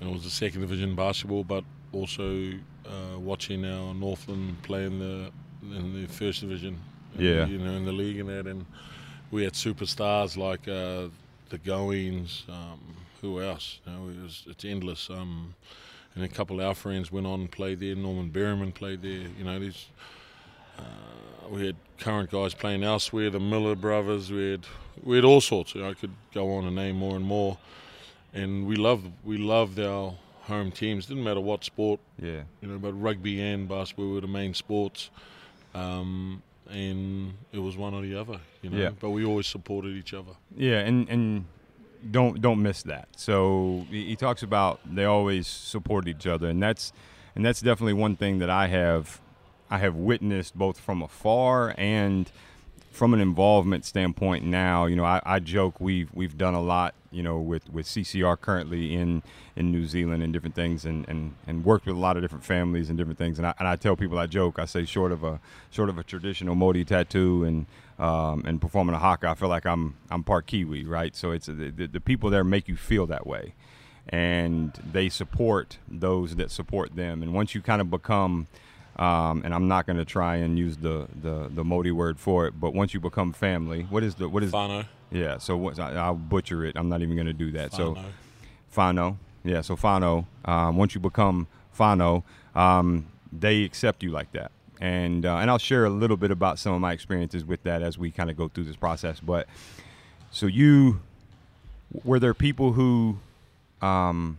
it 0.00 0.06
was 0.06 0.22
the 0.22 0.30
second 0.30 0.60
division 0.60 0.94
basketball, 0.94 1.42
but 1.42 1.64
also 1.90 2.52
uh, 2.86 3.18
watching 3.18 3.64
our 3.64 3.92
Northland 3.92 4.62
play 4.62 4.84
in 4.84 5.00
the 5.00 5.32
in 5.76 6.00
the 6.00 6.06
first 6.06 6.42
division. 6.42 6.78
Yeah. 7.18 7.46
you 7.46 7.58
know, 7.58 7.72
in 7.72 7.84
the 7.84 7.90
league 7.90 8.20
and 8.20 8.28
that, 8.28 8.46
and 8.46 8.64
we 9.32 9.42
had 9.42 9.54
superstars 9.54 10.36
like 10.36 10.68
uh, 10.68 11.08
the 11.48 11.58
Goings. 11.58 12.44
Um, 12.48 12.78
who 13.20 13.42
else? 13.42 13.80
You 13.84 13.92
know, 13.94 14.08
it 14.10 14.22
was 14.22 14.44
it's 14.46 14.64
endless. 14.64 15.10
Um, 15.10 15.56
and 16.14 16.22
a 16.22 16.28
couple 16.28 16.60
of 16.60 16.66
our 16.66 16.74
friends 16.76 17.10
went 17.10 17.26
on 17.26 17.40
and 17.40 17.50
played 17.50 17.80
there. 17.80 17.96
Norman 17.96 18.30
Berryman 18.30 18.72
played 18.72 19.02
there. 19.02 19.26
You 19.36 19.42
know, 19.42 19.58
these 19.58 19.86
uh, 20.78 21.48
we 21.50 21.66
had 21.66 21.76
current 21.98 22.30
guys 22.30 22.54
playing 22.54 22.82
elsewhere, 22.82 23.30
the 23.30 23.40
Miller 23.40 23.74
brothers. 23.76 24.30
We 24.30 24.52
had 24.52 24.66
we 25.02 25.16
had 25.16 25.24
all 25.24 25.40
sorts. 25.40 25.74
I 25.76 25.94
could 25.94 26.12
go 26.34 26.54
on 26.54 26.64
and 26.64 26.76
name 26.76 26.96
more 26.96 27.16
and 27.16 27.24
more. 27.24 27.58
And 28.34 28.66
we 28.66 28.76
loved 28.76 29.10
we 29.24 29.36
loved 29.38 29.78
our 29.78 30.14
home 30.42 30.70
teams. 30.72 31.06
Didn't 31.06 31.24
matter 31.24 31.40
what 31.40 31.64
sport, 31.64 32.00
Yeah. 32.20 32.42
you 32.60 32.68
know, 32.68 32.78
but 32.78 32.92
rugby 32.94 33.40
and 33.40 33.68
basketball 33.68 34.10
were 34.12 34.20
the 34.20 34.26
main 34.26 34.54
sports. 34.54 35.10
Um, 35.74 36.42
and 36.70 37.34
it 37.52 37.58
was 37.58 37.76
one 37.76 37.94
or 37.94 38.02
the 38.02 38.14
other, 38.18 38.40
you 38.62 38.70
know. 38.70 38.78
Yeah. 38.78 38.90
But 38.98 39.10
we 39.10 39.24
always 39.24 39.46
supported 39.46 39.96
each 39.96 40.14
other. 40.14 40.32
Yeah, 40.56 40.78
and 40.80 41.08
and 41.08 41.44
don't 42.10 42.40
don't 42.40 42.62
miss 42.62 42.82
that. 42.84 43.08
So 43.16 43.86
he, 43.90 44.06
he 44.06 44.16
talks 44.16 44.42
about 44.42 44.80
they 44.84 45.04
always 45.04 45.46
support 45.46 46.08
each 46.08 46.26
other, 46.26 46.48
and 46.48 46.62
that's 46.62 46.92
and 47.36 47.44
that's 47.44 47.60
definitely 47.60 47.94
one 47.94 48.16
thing 48.16 48.38
that 48.38 48.50
I 48.50 48.68
have 48.68 49.20
I 49.72 49.78
have 49.78 49.96
witnessed 49.96 50.54
both 50.54 50.78
from 50.78 51.00
afar 51.00 51.74
and 51.78 52.30
from 52.90 53.14
an 53.14 53.20
involvement 53.20 53.86
standpoint. 53.86 54.44
Now, 54.44 54.84
you 54.84 54.94
know, 54.94 55.04
I, 55.04 55.22
I 55.24 55.38
joke 55.38 55.80
we've 55.80 56.10
we've 56.12 56.36
done 56.36 56.52
a 56.52 56.60
lot, 56.60 56.94
you 57.10 57.22
know, 57.22 57.38
with 57.40 57.72
with 57.72 57.86
CCR 57.86 58.38
currently 58.38 58.94
in 58.94 59.22
in 59.56 59.72
New 59.72 59.86
Zealand 59.86 60.22
and 60.22 60.30
different 60.30 60.54
things, 60.54 60.84
and 60.84 61.08
and 61.08 61.34
and 61.46 61.64
worked 61.64 61.86
with 61.86 61.96
a 61.96 61.98
lot 61.98 62.18
of 62.18 62.22
different 62.22 62.44
families 62.44 62.90
and 62.90 62.98
different 62.98 63.18
things. 63.18 63.38
And 63.38 63.46
I 63.46 63.54
and 63.58 63.66
I 63.66 63.76
tell 63.76 63.96
people 63.96 64.18
I 64.18 64.26
joke 64.26 64.58
I 64.58 64.66
say 64.66 64.84
short 64.84 65.10
of 65.10 65.24
a 65.24 65.40
short 65.70 65.88
of 65.88 65.96
a 65.96 66.04
traditional 66.04 66.54
Maori 66.54 66.84
tattoo 66.84 67.42
and 67.44 67.64
um, 67.98 68.42
and 68.44 68.60
performing 68.60 68.94
a 68.94 68.98
haka, 68.98 69.28
I 69.28 69.34
feel 69.34 69.48
like 69.48 69.64
I'm 69.64 69.94
I'm 70.10 70.22
part 70.22 70.46
Kiwi, 70.48 70.84
right? 70.84 71.16
So 71.16 71.30
it's 71.30 71.46
the, 71.46 71.70
the, 71.70 71.86
the 71.86 72.00
people 72.00 72.28
there 72.28 72.44
make 72.44 72.68
you 72.68 72.76
feel 72.76 73.06
that 73.06 73.26
way, 73.26 73.54
and 74.06 74.78
they 74.92 75.08
support 75.08 75.78
those 75.88 76.36
that 76.36 76.50
support 76.50 76.94
them. 76.94 77.22
And 77.22 77.32
once 77.32 77.54
you 77.54 77.62
kind 77.62 77.80
of 77.80 77.90
become, 77.90 78.48
um, 78.96 79.42
and 79.44 79.54
I'm 79.54 79.68
not 79.68 79.86
going 79.86 79.96
to 79.96 80.04
try 80.04 80.36
and 80.36 80.58
use 80.58 80.76
the, 80.76 81.08
the 81.22 81.50
the 81.52 81.64
Maori 81.64 81.92
word 81.92 82.18
for 82.18 82.46
it, 82.46 82.60
but 82.60 82.74
once 82.74 82.92
you 82.94 83.00
become 83.00 83.32
family, 83.32 83.86
what 83.88 84.02
is 84.02 84.14
the 84.16 84.28
what 84.28 84.42
is 84.42 84.52
whānau. 84.52 84.86
yeah? 85.10 85.38
So 85.38 85.56
what, 85.56 85.78
I, 85.78 85.94
I'll 85.94 86.14
butcher 86.14 86.64
it. 86.64 86.76
I'm 86.76 86.88
not 86.88 87.02
even 87.02 87.14
going 87.16 87.26
to 87.26 87.32
do 87.32 87.50
that. 87.52 87.72
So 87.72 87.94
whānau. 87.94 88.04
whānau, 88.76 89.16
Yeah, 89.44 89.60
so 89.62 89.76
whānau. 89.76 90.26
Um, 90.44 90.76
once 90.76 90.94
you 90.94 91.00
become 91.00 91.46
whānau, 91.78 92.22
um, 92.54 93.06
they 93.32 93.64
accept 93.64 94.02
you 94.02 94.10
like 94.10 94.32
that. 94.32 94.52
And 94.80 95.24
uh, 95.24 95.36
and 95.36 95.50
I'll 95.50 95.58
share 95.58 95.84
a 95.84 95.90
little 95.90 96.16
bit 96.16 96.30
about 96.30 96.58
some 96.58 96.74
of 96.74 96.80
my 96.80 96.92
experiences 96.92 97.44
with 97.44 97.62
that 97.62 97.82
as 97.82 97.96
we 97.96 98.10
kind 98.10 98.30
of 98.30 98.36
go 98.36 98.48
through 98.48 98.64
this 98.64 98.76
process. 98.76 99.20
But 99.20 99.46
so 100.30 100.46
you 100.46 101.00
were 102.04 102.18
there 102.18 102.34
people 102.34 102.72
who 102.72 103.18
um, 103.80 104.38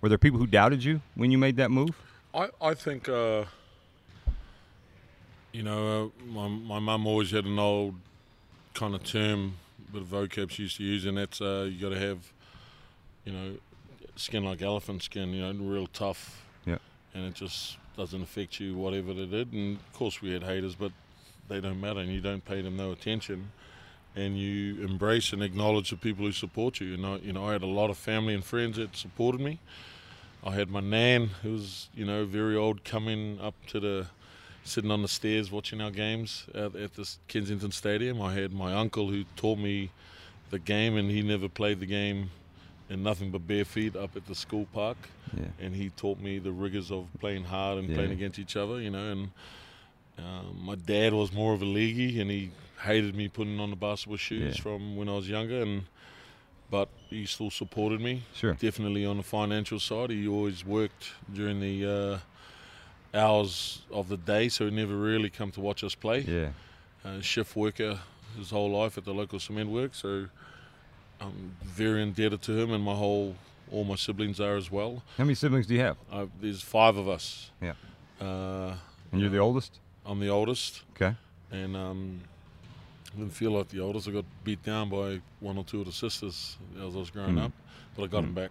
were 0.00 0.08
there 0.08 0.18
people 0.18 0.38
who 0.38 0.46
doubted 0.46 0.82
you 0.84 1.00
when 1.14 1.30
you 1.30 1.38
made 1.38 1.56
that 1.56 1.70
move? 1.70 1.90
I, 2.34 2.48
I 2.60 2.74
think, 2.74 3.08
uh, 3.08 3.44
you 5.52 5.62
know, 5.62 6.12
uh, 6.20 6.24
my, 6.24 6.48
my 6.48 6.78
mum 6.78 7.06
always 7.06 7.30
had 7.30 7.44
an 7.44 7.58
old 7.58 7.94
kind 8.74 8.94
of 8.94 9.02
term, 9.02 9.54
bit 9.92 10.02
of 10.02 10.08
vocab 10.08 10.50
she 10.50 10.64
used 10.64 10.76
to 10.76 10.84
use, 10.84 11.06
and 11.06 11.16
that's 11.16 11.40
uh, 11.40 11.68
you 11.70 11.80
got 11.80 11.94
to 11.94 12.00
have, 12.00 12.32
you 13.24 13.32
know, 13.32 13.56
skin 14.16 14.44
like 14.44 14.62
elephant 14.62 15.02
skin, 15.02 15.30
you 15.30 15.40
know, 15.40 15.52
real 15.64 15.86
tough. 15.86 16.44
Yeah. 16.66 16.78
And 17.14 17.24
it 17.24 17.34
just 17.34 17.76
doesn't 17.96 18.22
affect 18.22 18.60
you, 18.60 18.76
whatever 18.76 19.14
they 19.14 19.26
did. 19.26 19.52
And 19.52 19.76
of 19.76 19.92
course, 19.92 20.20
we 20.20 20.32
had 20.32 20.42
haters, 20.42 20.74
but 20.74 20.92
they 21.48 21.60
don't 21.60 21.80
matter, 21.80 22.00
and 22.00 22.12
you 22.12 22.20
don't 22.20 22.44
pay 22.44 22.60
them 22.60 22.76
no 22.76 22.92
attention. 22.92 23.50
And 24.16 24.38
you 24.38 24.84
embrace 24.84 25.32
and 25.32 25.42
acknowledge 25.42 25.90
the 25.90 25.96
people 25.96 26.24
who 26.24 26.32
support 26.32 26.80
you. 26.80 26.94
And 26.94 27.06
I, 27.06 27.16
you 27.16 27.32
know, 27.32 27.46
I 27.46 27.52
had 27.52 27.62
a 27.62 27.66
lot 27.66 27.88
of 27.88 27.96
family 27.96 28.34
and 28.34 28.44
friends 28.44 28.76
that 28.76 28.96
supported 28.96 29.40
me. 29.40 29.60
I 30.44 30.52
had 30.52 30.70
my 30.70 30.80
nan, 30.80 31.30
who 31.42 31.52
was, 31.52 31.88
you 31.94 32.04
know, 32.04 32.24
very 32.24 32.56
old, 32.56 32.84
coming 32.84 33.38
up 33.40 33.54
to 33.68 33.80
the, 33.80 34.06
sitting 34.68 34.90
on 34.90 35.02
the 35.02 35.08
stairs 35.08 35.50
watching 35.50 35.80
our 35.80 35.90
games 35.90 36.46
at, 36.54 36.74
at 36.76 36.94
the 36.94 37.08
Kensington 37.28 37.72
Stadium. 37.72 38.20
I 38.22 38.34
had 38.34 38.52
my 38.52 38.74
uncle 38.74 39.08
who 39.08 39.24
taught 39.36 39.58
me 39.58 39.90
the 40.50 40.58
game, 40.58 40.96
and 40.96 41.10
he 41.10 41.22
never 41.22 41.48
played 41.48 41.80
the 41.80 41.86
game 41.86 42.30
in 42.90 43.02
nothing 43.02 43.30
but 43.30 43.46
bare 43.46 43.64
feet 43.64 43.94
up 43.96 44.16
at 44.16 44.26
the 44.26 44.34
school 44.34 44.66
park. 44.72 44.96
Yeah. 45.36 45.44
And 45.60 45.74
he 45.74 45.90
taught 45.90 46.18
me 46.20 46.38
the 46.38 46.52
rigors 46.52 46.90
of 46.90 47.06
playing 47.20 47.44
hard 47.44 47.78
and 47.78 47.88
Yeah. 47.88 47.96
playing 47.96 48.12
against 48.12 48.38
each 48.38 48.56
other, 48.56 48.80
you 48.80 48.90
know. 48.90 49.12
And 49.12 49.30
um, 50.18 50.58
my 50.62 50.74
dad 50.74 51.12
was 51.12 51.32
more 51.32 51.52
of 51.52 51.62
a 51.62 51.66
leaguey, 51.66 52.20
and 52.20 52.30
he 52.30 52.50
hated 52.82 53.14
me 53.14 53.28
putting 53.28 53.58
on 53.60 53.70
the 53.70 53.76
basketball 53.76 54.16
shoes 54.16 54.56
Yeah. 54.56 54.62
from 54.62 54.96
when 54.96 55.08
I 55.08 55.12
was 55.16 55.28
younger, 55.28 55.62
and 55.62 55.82
but 56.70 56.88
he 57.08 57.24
still 57.24 57.50
supported 57.50 57.98
me 57.98 58.22
Sure. 58.34 58.52
definitely 58.52 59.06
on 59.06 59.16
the 59.16 59.22
financial 59.22 59.80
side. 59.80 60.10
He 60.10 60.28
always 60.28 60.66
worked 60.66 61.12
during 61.32 61.60
the 61.60 61.86
uh, 61.86 62.18
hours 63.14 63.82
of 63.90 64.08
the 64.08 64.16
day, 64.16 64.48
so 64.48 64.64
he 64.66 64.70
never 64.70 64.96
really 64.96 65.30
come 65.30 65.50
to 65.52 65.60
watch 65.60 65.82
us 65.84 65.94
play. 65.94 66.20
Yeah. 66.20 66.48
Uh, 67.04 67.20
shift 67.20 67.56
worker 67.56 67.98
his 68.36 68.50
whole 68.50 68.70
life 68.70 68.98
at 68.98 69.04
the 69.04 69.12
local 69.14 69.38
cement 69.40 69.70
work, 69.70 69.94
so 69.94 70.26
I'm 71.20 71.56
very 71.64 72.02
indebted 72.02 72.42
to 72.42 72.52
him, 72.58 72.72
and 72.72 72.82
my 72.84 72.94
whole 72.94 73.34
all 73.70 73.84
my 73.84 73.96
siblings 73.96 74.40
are 74.40 74.56
as 74.56 74.70
well. 74.70 75.02
How 75.18 75.24
many 75.24 75.34
siblings 75.34 75.66
do 75.66 75.74
you 75.74 75.80
have? 75.80 75.96
Uh, 76.10 76.26
there's 76.40 76.62
five 76.62 76.96
of 76.96 77.06
us. 77.08 77.50
Yeah. 77.60 77.74
Uh, 78.20 78.74
And 79.12 79.20
you're 79.20 79.30
the 79.30 79.38
oldest? 79.38 79.78
I'm 80.06 80.20
the 80.20 80.28
oldest, 80.30 80.82
Okay. 80.94 81.14
and 81.50 81.76
um, 81.76 82.20
I 83.14 83.18
didn't 83.18 83.32
feel 83.34 83.50
like 83.52 83.68
the 83.68 83.80
oldest. 83.80 84.08
I 84.08 84.12
got 84.12 84.24
beat 84.44 84.62
down 84.62 84.88
by 84.90 85.20
one 85.40 85.58
or 85.58 85.64
two 85.64 85.80
of 85.80 85.86
the 85.86 85.92
sisters 85.92 86.56
as 86.78 86.94
I 86.94 86.98
was 86.98 87.10
growing 87.10 87.36
Mm. 87.36 87.44
up, 87.46 87.52
but 87.96 88.04
I 88.04 88.06
got 88.06 88.22
Mm. 88.22 88.26
them 88.26 88.34
back. 88.34 88.50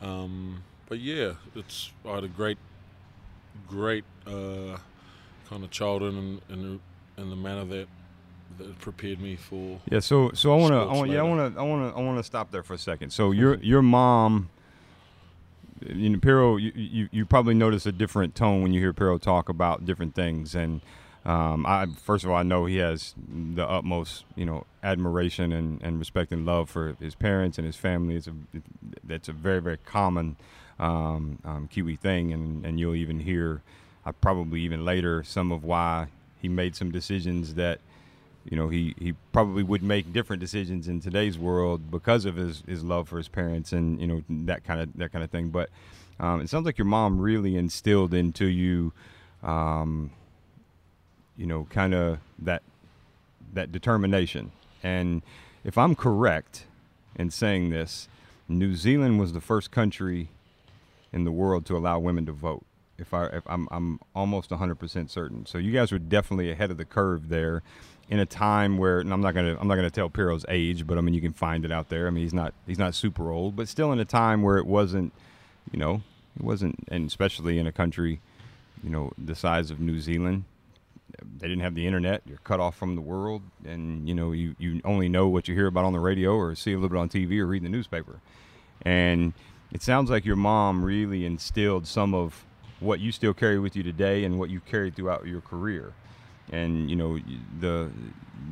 Um, 0.00 0.62
but 0.88 0.98
yeah, 1.00 1.34
it's 1.54 1.90
I 2.04 2.14
had 2.16 2.24
a 2.24 2.28
great, 2.28 2.58
great 3.68 4.04
uh, 4.26 4.78
kind 5.48 5.64
of 5.64 5.70
childhood 5.70 6.14
in, 6.14 6.40
in, 6.48 6.80
the, 7.16 7.22
in 7.22 7.30
the 7.30 7.36
manner 7.36 7.64
that 7.64 7.88
that 8.58 8.78
prepared 8.78 9.20
me 9.20 9.36
for. 9.36 9.80
Yeah, 9.90 10.00
so 10.00 10.30
so 10.32 10.52
I 10.52 10.56
want 10.56 10.72
to, 10.72 10.78
I 10.78 10.96
want, 10.96 11.10
yeah, 11.10 11.20
I 11.20 11.22
want 11.22 11.54
to, 11.54 11.60
I 11.60 11.62
want 11.64 11.92
to, 11.92 11.98
I 11.98 12.02
want 12.02 12.18
to 12.18 12.22
stop 12.22 12.50
there 12.52 12.62
for 12.62 12.74
a 12.74 12.78
second. 12.78 13.10
So 13.10 13.32
your 13.32 13.56
your 13.56 13.82
mom, 13.82 14.50
you 15.84 16.10
know, 16.10 16.18
Pero, 16.20 16.56
you, 16.56 16.72
you 16.74 17.08
you 17.10 17.26
probably 17.26 17.54
notice 17.54 17.86
a 17.86 17.92
different 17.92 18.34
tone 18.34 18.62
when 18.62 18.72
you 18.72 18.80
hear 18.80 18.92
Pero 18.92 19.18
talk 19.18 19.48
about 19.48 19.84
different 19.84 20.14
things, 20.14 20.54
and 20.54 20.82
um, 21.24 21.66
I 21.66 21.86
first 22.00 22.24
of 22.24 22.30
all, 22.30 22.36
I 22.36 22.42
know 22.42 22.66
he 22.66 22.76
has 22.76 23.14
the 23.18 23.68
utmost, 23.68 24.24
you 24.36 24.44
know, 24.44 24.66
admiration 24.82 25.52
and, 25.52 25.82
and 25.82 25.98
respect 25.98 26.30
and 26.30 26.46
love 26.46 26.70
for 26.70 26.96
his 27.00 27.14
parents 27.14 27.58
and 27.58 27.66
his 27.66 27.76
family. 27.76 28.14
It's 28.14 28.28
a 28.28 28.34
it, 28.52 28.62
that's 29.02 29.28
a 29.28 29.32
very 29.32 29.60
very 29.60 29.78
common 29.78 30.36
um, 30.78 31.38
um, 31.44 31.68
Kiwi 31.68 31.96
thing, 31.96 32.32
and 32.32 32.64
and 32.64 32.78
you'll 32.80 32.94
even 32.94 33.20
hear, 33.20 33.62
uh, 34.04 34.12
probably 34.12 34.60
even 34.60 34.84
later, 34.84 35.22
some 35.22 35.52
of 35.52 35.64
why 35.64 36.08
he 36.40 36.48
made 36.48 36.76
some 36.76 36.90
decisions 36.90 37.54
that 37.54 37.80
you 38.44 38.56
know 38.56 38.68
he, 38.68 38.94
he 38.98 39.14
probably 39.32 39.62
would 39.62 39.82
make 39.82 40.12
different 40.12 40.40
decisions 40.40 40.88
in 40.88 41.00
today's 41.00 41.38
world 41.38 41.90
because 41.90 42.24
of 42.24 42.36
his, 42.36 42.62
his 42.66 42.84
love 42.84 43.08
for 43.08 43.16
his 43.16 43.28
parents 43.28 43.72
and 43.72 44.00
you 44.00 44.06
know 44.06 44.22
that 44.28 44.64
kind 44.64 44.80
of 44.80 44.92
that 44.96 45.12
kind 45.12 45.24
of 45.24 45.30
thing. 45.30 45.48
But 45.48 45.70
um, 46.20 46.40
it 46.40 46.48
sounds 46.48 46.66
like 46.66 46.78
your 46.78 46.86
mom 46.86 47.18
really 47.18 47.56
instilled 47.56 48.12
into 48.12 48.46
you 48.46 48.92
um, 49.42 50.10
you 51.36 51.46
know 51.46 51.66
kind 51.70 51.94
of 51.94 52.18
that 52.38 52.62
that 53.52 53.72
determination. 53.72 54.52
And 54.82 55.22
if 55.64 55.78
I'm 55.78 55.94
correct 55.94 56.66
in 57.16 57.30
saying 57.30 57.70
this 57.70 58.08
New 58.48 58.74
Zealand 58.74 59.18
was 59.18 59.32
the 59.32 59.40
first 59.40 59.70
country 59.70 60.28
in 61.14 61.24
the 61.24 61.32
world 61.32 61.64
to 61.64 61.76
allow 61.76 61.98
women 61.98 62.26
to 62.26 62.32
vote 62.32 62.64
if 62.98 63.14
I 63.14 63.26
if 63.26 63.44
I'm 63.46 63.68
I'm 63.70 64.00
almost 64.14 64.50
100% 64.50 65.10
certain 65.10 65.46
so 65.46 65.58
you 65.58 65.72
guys 65.72 65.90
were 65.90 65.98
definitely 65.98 66.50
ahead 66.50 66.70
of 66.70 66.76
the 66.76 66.84
curve 66.84 67.28
there 67.28 67.62
in 68.10 68.18
a 68.18 68.26
time 68.26 68.76
where 68.76 69.00
and 69.00 69.12
I'm 69.12 69.20
not 69.20 69.34
gonna 69.34 69.56
I'm 69.58 69.68
not 69.68 69.76
gonna 69.76 69.90
tell 69.90 70.10
Pero's 70.10 70.44
age, 70.48 70.86
but 70.86 70.98
I 70.98 71.00
mean 71.00 71.14
you 71.14 71.20
can 71.20 71.32
find 71.32 71.64
it 71.64 71.72
out 71.72 71.88
there. 71.88 72.06
I 72.06 72.10
mean 72.10 72.22
he's 72.22 72.34
not 72.34 72.52
he's 72.66 72.78
not 72.78 72.94
super 72.94 73.30
old, 73.30 73.56
but 73.56 73.68
still 73.68 73.92
in 73.92 73.98
a 73.98 74.04
time 74.04 74.42
where 74.42 74.58
it 74.58 74.66
wasn't, 74.66 75.12
you 75.72 75.78
know, 75.78 76.02
it 76.36 76.44
wasn't, 76.44 76.84
and 76.88 77.06
especially 77.06 77.58
in 77.58 77.66
a 77.66 77.72
country, 77.72 78.20
you 78.82 78.90
know, 78.90 79.12
the 79.16 79.34
size 79.34 79.70
of 79.70 79.80
New 79.80 80.00
Zealand, 80.00 80.44
they 81.38 81.48
didn't 81.48 81.62
have 81.62 81.74
the 81.74 81.86
internet. 81.86 82.22
You're 82.26 82.38
cut 82.38 82.60
off 82.60 82.76
from 82.76 82.94
the 82.94 83.00
world, 83.00 83.42
and 83.64 84.08
you 84.08 84.14
know 84.14 84.32
you 84.32 84.54
you 84.58 84.80
only 84.84 85.08
know 85.08 85.28
what 85.28 85.48
you 85.48 85.54
hear 85.54 85.66
about 85.66 85.84
on 85.84 85.92
the 85.92 86.00
radio 86.00 86.34
or 86.34 86.54
see 86.54 86.72
a 86.72 86.76
little 86.76 86.90
bit 86.90 86.98
on 86.98 87.08
TV 87.08 87.38
or 87.38 87.46
read 87.46 87.62
the 87.62 87.68
newspaper, 87.68 88.20
and 88.82 89.32
it 89.74 89.82
sounds 89.82 90.08
like 90.08 90.24
your 90.24 90.36
mom 90.36 90.84
really 90.84 91.26
instilled 91.26 91.86
some 91.86 92.14
of 92.14 92.46
what 92.78 93.00
you 93.00 93.10
still 93.10 93.34
carry 93.34 93.58
with 93.58 93.74
you 93.74 93.82
today 93.82 94.24
and 94.24 94.38
what 94.38 94.48
you 94.48 94.60
carried 94.60 94.94
throughout 94.94 95.26
your 95.26 95.40
career. 95.40 95.92
And 96.52 96.88
you 96.88 96.96
know 96.96 97.18
the 97.58 97.90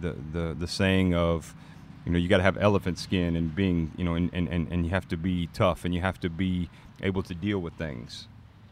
the 0.01 0.17
the, 0.33 0.57
the 0.59 0.67
saying 0.67 1.15
of 1.15 1.55
you 2.05 2.13
know 2.13 2.19
you 2.19 2.29
got 2.29 2.39
to 2.39 2.43
have 2.43 2.57
elephant 2.57 2.99
skin 2.99 3.37
and 3.37 3.55
being 3.55 3.93
you 3.97 4.05
know 4.05 4.15
and, 4.15 4.31
and, 4.33 4.49
and, 4.49 4.85
you 4.85 4.91
have 4.91 5.07
to 5.09 5.17
be 5.17 5.49
tough 5.49 5.85
and 5.85 5.95
you 5.95 6.01
have 6.01 6.19
to 6.21 6.31
be 6.31 6.69
able 7.03 7.23
to 7.23 7.35
deal 7.35 7.59
with 7.61 7.75
things. 7.75 8.27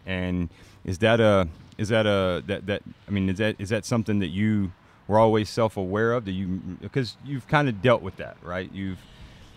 And 0.07 0.49
is 0.85 0.99
that 0.99 1.21
a 1.21 1.49
is 1.79 1.91
that 1.91 2.07
a 2.07 2.43
that 2.47 2.67
that 2.67 2.83
i 3.07 3.11
mean 3.11 3.29
is 3.29 3.39
that 3.39 3.57
is 3.59 3.69
that 3.69 3.85
something 3.85 4.19
that 4.19 4.29
you 4.29 4.73
were 5.07 5.19
always 5.19 5.49
self-aware 5.51 6.15
of? 6.15 6.25
That 6.25 6.33
you 6.33 6.49
because 6.81 7.17
you've 7.25 7.47
kind 7.47 7.69
of 7.69 7.81
dealt 7.81 8.03
with 8.03 8.17
that 8.17 8.39
right? 8.43 8.73
You've 8.73 8.99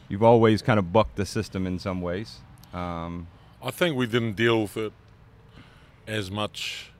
you've 0.09 0.23
always 0.23 0.61
kind 0.61 0.77
of 0.77 0.93
bucked 0.93 1.15
the 1.15 1.25
system 1.25 1.65
in 1.65 1.79
some 1.79 2.01
ways 2.01 2.41
um, 2.73 3.27
I 3.61 3.71
think 3.71 3.95
we 3.95 4.07
didn't 4.07 4.33
deal 4.33 4.63
with 4.63 4.77
it 4.77 4.93
as 6.07 6.29
much 6.31 6.91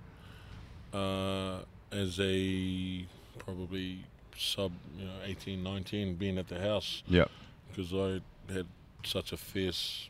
uh, 0.93 1.57
as 1.91 2.19
a 2.21 3.05
probably 3.39 4.05
sub, 4.37 4.71
you 4.97 5.05
know, 5.05 5.11
18, 5.25 5.61
19, 5.63 6.15
being 6.15 6.37
at 6.37 6.47
the 6.47 6.59
house 6.59 7.03
yeah 7.07 7.25
because 7.69 7.93
I 7.93 8.21
had 8.53 8.67
such 9.03 9.31
a 9.33 9.37
fierce 9.37 10.09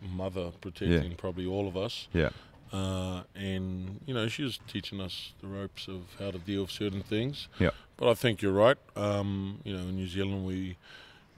mother 0.00 0.52
protecting 0.60 1.14
probably 1.16 1.46
all 1.46 1.66
of 1.66 1.76
us. 1.76 2.08
yeah 2.12 2.30
Uh, 2.72 3.22
and, 3.36 4.00
you 4.06 4.14
know, 4.14 4.26
she 4.28 4.42
was 4.42 4.58
teaching 4.66 5.00
us 5.00 5.32
the 5.40 5.46
ropes 5.46 5.88
of 5.88 6.00
how 6.18 6.30
to 6.30 6.38
deal 6.38 6.62
with 6.62 6.70
certain 6.70 7.02
things. 7.02 7.48
yeah 7.60 7.70
But 7.96 8.08
I 8.10 8.14
think 8.14 8.42
you're 8.42 8.52
right. 8.66 8.78
Um, 8.96 9.60
you 9.64 9.72
know, 9.76 9.82
in 9.88 9.96
New 9.96 10.08
Zealand, 10.08 10.44
we 10.46 10.76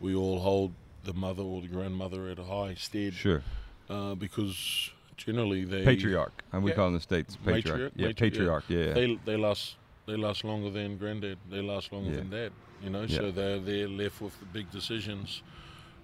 we 0.00 0.14
all 0.14 0.40
hold 0.40 0.72
the 1.06 1.14
mother 1.14 1.42
or 1.42 1.60
the 1.62 1.68
grandmother 1.68 2.28
at 2.28 2.38
a 2.38 2.44
high 2.44 2.74
stead 2.74 3.14
sure 3.14 3.42
uh, 3.88 4.14
because 4.14 4.90
generally 5.16 5.64
they 5.64 5.84
patriarch 5.84 6.42
and 6.52 6.62
we 6.62 6.70
Yeah. 6.70 6.76
call 6.76 6.88
in 6.88 6.94
the 6.94 7.00
states 7.00 7.36
patriarch 7.44 7.80
Matriarch, 7.80 7.92
yeah 7.96 8.06
matri- 8.08 8.30
patriarch 8.30 8.64
yeah, 8.68 8.92
they 8.92 9.18
they 9.24 9.36
last 9.36 9.76
they 10.06 10.16
last 10.16 10.44
longer 10.44 10.70
than 10.70 10.98
granddad. 10.98 11.36
They 11.50 11.60
last 11.60 11.92
longer 11.92 12.10
Yeah. 12.10 12.16
than 12.18 12.30
dad. 12.30 12.52
You 12.84 12.90
know, 12.90 13.02
Yeah. 13.02 13.16
so 13.16 13.30
they're 13.32 13.58
they're 13.58 13.88
left 13.88 14.20
with 14.20 14.38
the 14.38 14.46
big 14.46 14.70
decisions, 14.70 15.42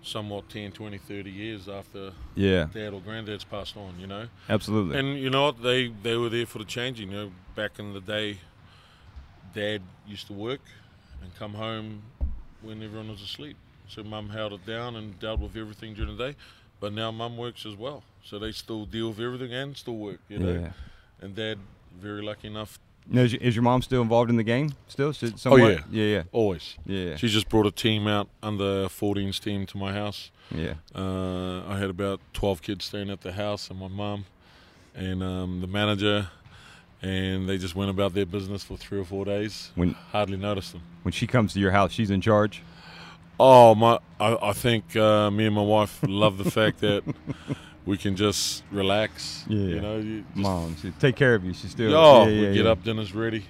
somewhat 0.02 0.48
10, 0.48 0.72
20, 0.72 0.98
30 0.98 1.30
years 1.30 1.68
after 1.68 2.12
yeah 2.34 2.66
dad 2.74 2.94
or 2.94 3.00
granddad's 3.00 3.44
passed 3.44 3.76
on. 3.76 4.00
You 4.00 4.08
know, 4.08 4.26
absolutely 4.48 4.98
and 4.98 5.18
you 5.20 5.30
know 5.30 5.44
what? 5.46 5.62
They 5.62 5.80
they 6.02 6.16
were 6.16 6.30
there 6.30 6.46
for 6.46 6.58
the 6.58 6.64
changing. 6.64 7.10
You 7.12 7.16
know, 7.16 7.30
back 7.54 7.78
in 7.78 7.92
the 7.92 8.00
day, 8.00 8.38
dad 9.54 9.82
used 10.06 10.26
to 10.28 10.32
work 10.32 10.62
and 11.22 11.32
come 11.36 11.54
home 11.54 12.02
when 12.62 12.82
everyone 12.82 13.08
was 13.10 13.22
asleep. 13.22 13.56
So 13.88 14.02
mum 14.02 14.30
held 14.30 14.52
it 14.54 14.64
down 14.66 14.96
and 14.96 15.18
dealt 15.20 15.40
with 15.40 15.56
everything 15.56 15.94
during 15.94 16.16
the 16.16 16.30
day. 16.32 16.36
But 16.80 16.92
now 16.92 17.10
mum 17.10 17.36
works 17.36 17.64
as 17.66 17.76
well, 17.76 18.02
so 18.24 18.38
they 18.38 18.52
still 18.52 18.86
deal 18.86 19.08
with 19.10 19.20
everything 19.20 19.52
and 19.52 19.76
still 19.76 19.96
work. 19.96 20.20
You 20.28 20.38
know, 20.38 20.52
yeah 20.52 20.72
and 21.20 21.36
dad 21.36 21.56
very 22.00 22.20
lucky 22.20 22.48
enough 22.48 22.80
Now, 23.06 23.20
is, 23.20 23.32
your, 23.32 23.40
is 23.42 23.54
your 23.54 23.62
mom 23.62 23.80
still 23.82 24.02
involved 24.02 24.28
in 24.28 24.36
the 24.36 24.42
game? 24.42 24.72
Still, 24.88 25.12
She- 25.12 25.32
somewhat? 25.36 25.60
yeah. 25.60 25.78
yeah, 25.90 26.04
yeah, 26.16 26.22
Always. 26.32 26.76
yeah, 26.84 27.14
She 27.14 27.28
just 27.28 27.48
brought 27.48 27.66
a 27.66 27.70
team 27.70 28.08
out 28.08 28.28
under 28.42 28.88
14s 28.88 29.38
team 29.38 29.66
to 29.66 29.76
my 29.76 29.92
house. 29.92 30.32
yeah. 30.50 30.74
Uh, 30.92 31.62
I 31.68 31.78
had 31.78 31.90
about 31.90 32.18
12 32.32 32.60
kids 32.62 32.86
staying 32.86 33.08
at 33.10 33.20
the 33.20 33.30
house 33.32 33.70
and 33.70 33.78
my 33.78 33.86
mum 33.86 34.24
and 34.96 35.22
um, 35.22 35.60
the 35.60 35.68
manager, 35.68 36.26
and 37.02 37.48
they 37.48 37.56
just 37.58 37.74
went 37.76 37.90
about 37.90 38.14
their 38.14 38.26
business 38.26 38.64
for 38.64 38.76
three 38.76 38.98
or 38.98 39.04
four 39.04 39.24
days. 39.24 39.70
When 39.76 39.92
Hardly 40.10 40.36
noticed 40.36 40.72
them. 40.72 40.82
when 41.02 41.12
she 41.12 41.28
comes 41.28 41.52
to 41.52 41.60
your 41.60 41.70
house, 41.70 41.92
she's 41.92 42.10
in 42.10 42.20
charge. 42.20 42.62
Oh 43.44 43.74
my! 43.74 43.98
I, 44.20 44.50
I 44.50 44.52
think 44.52 44.94
uh, 44.94 45.28
me 45.28 45.46
and 45.46 45.54
my 45.54 45.62
wife 45.62 45.98
love 46.06 46.38
the 46.38 46.48
fact 46.48 46.78
that 46.82 47.02
we 47.86 47.96
can 47.96 48.14
just 48.14 48.62
relax. 48.70 49.44
Yeah. 49.48 49.58
You 49.58 49.80
know, 49.80 49.96
you 49.98 50.20
just, 50.20 50.36
Mom, 50.36 50.76
she 50.80 50.92
take 50.92 51.16
care 51.16 51.34
of 51.34 51.44
you. 51.44 51.52
She's 51.52 51.72
still. 51.72 51.92
Oh, 51.96 52.24
yeah, 52.26 52.28
yeah, 52.30 52.48
we 52.48 52.54
get 52.54 52.64
yeah. 52.66 52.70
up, 52.70 52.84
dinner's 52.84 53.12
ready. 53.12 53.44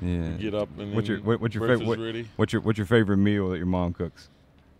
Yeah. 0.00 0.28
Get 0.38 0.54
up 0.54 0.70
and 0.78 0.94
What's 0.94 1.08
your 1.08 1.18
what, 1.20 1.42
what's 1.42 1.54
your 1.54 1.68
favorite? 1.68 1.86
What, 1.86 1.98
ready. 1.98 2.26
what's 2.36 2.54
your 2.54 2.62
what's 2.62 2.78
your 2.78 2.86
favorite 2.86 3.18
meal 3.18 3.50
that 3.50 3.58
your 3.58 3.66
mom 3.66 3.92
cooks? 3.92 4.30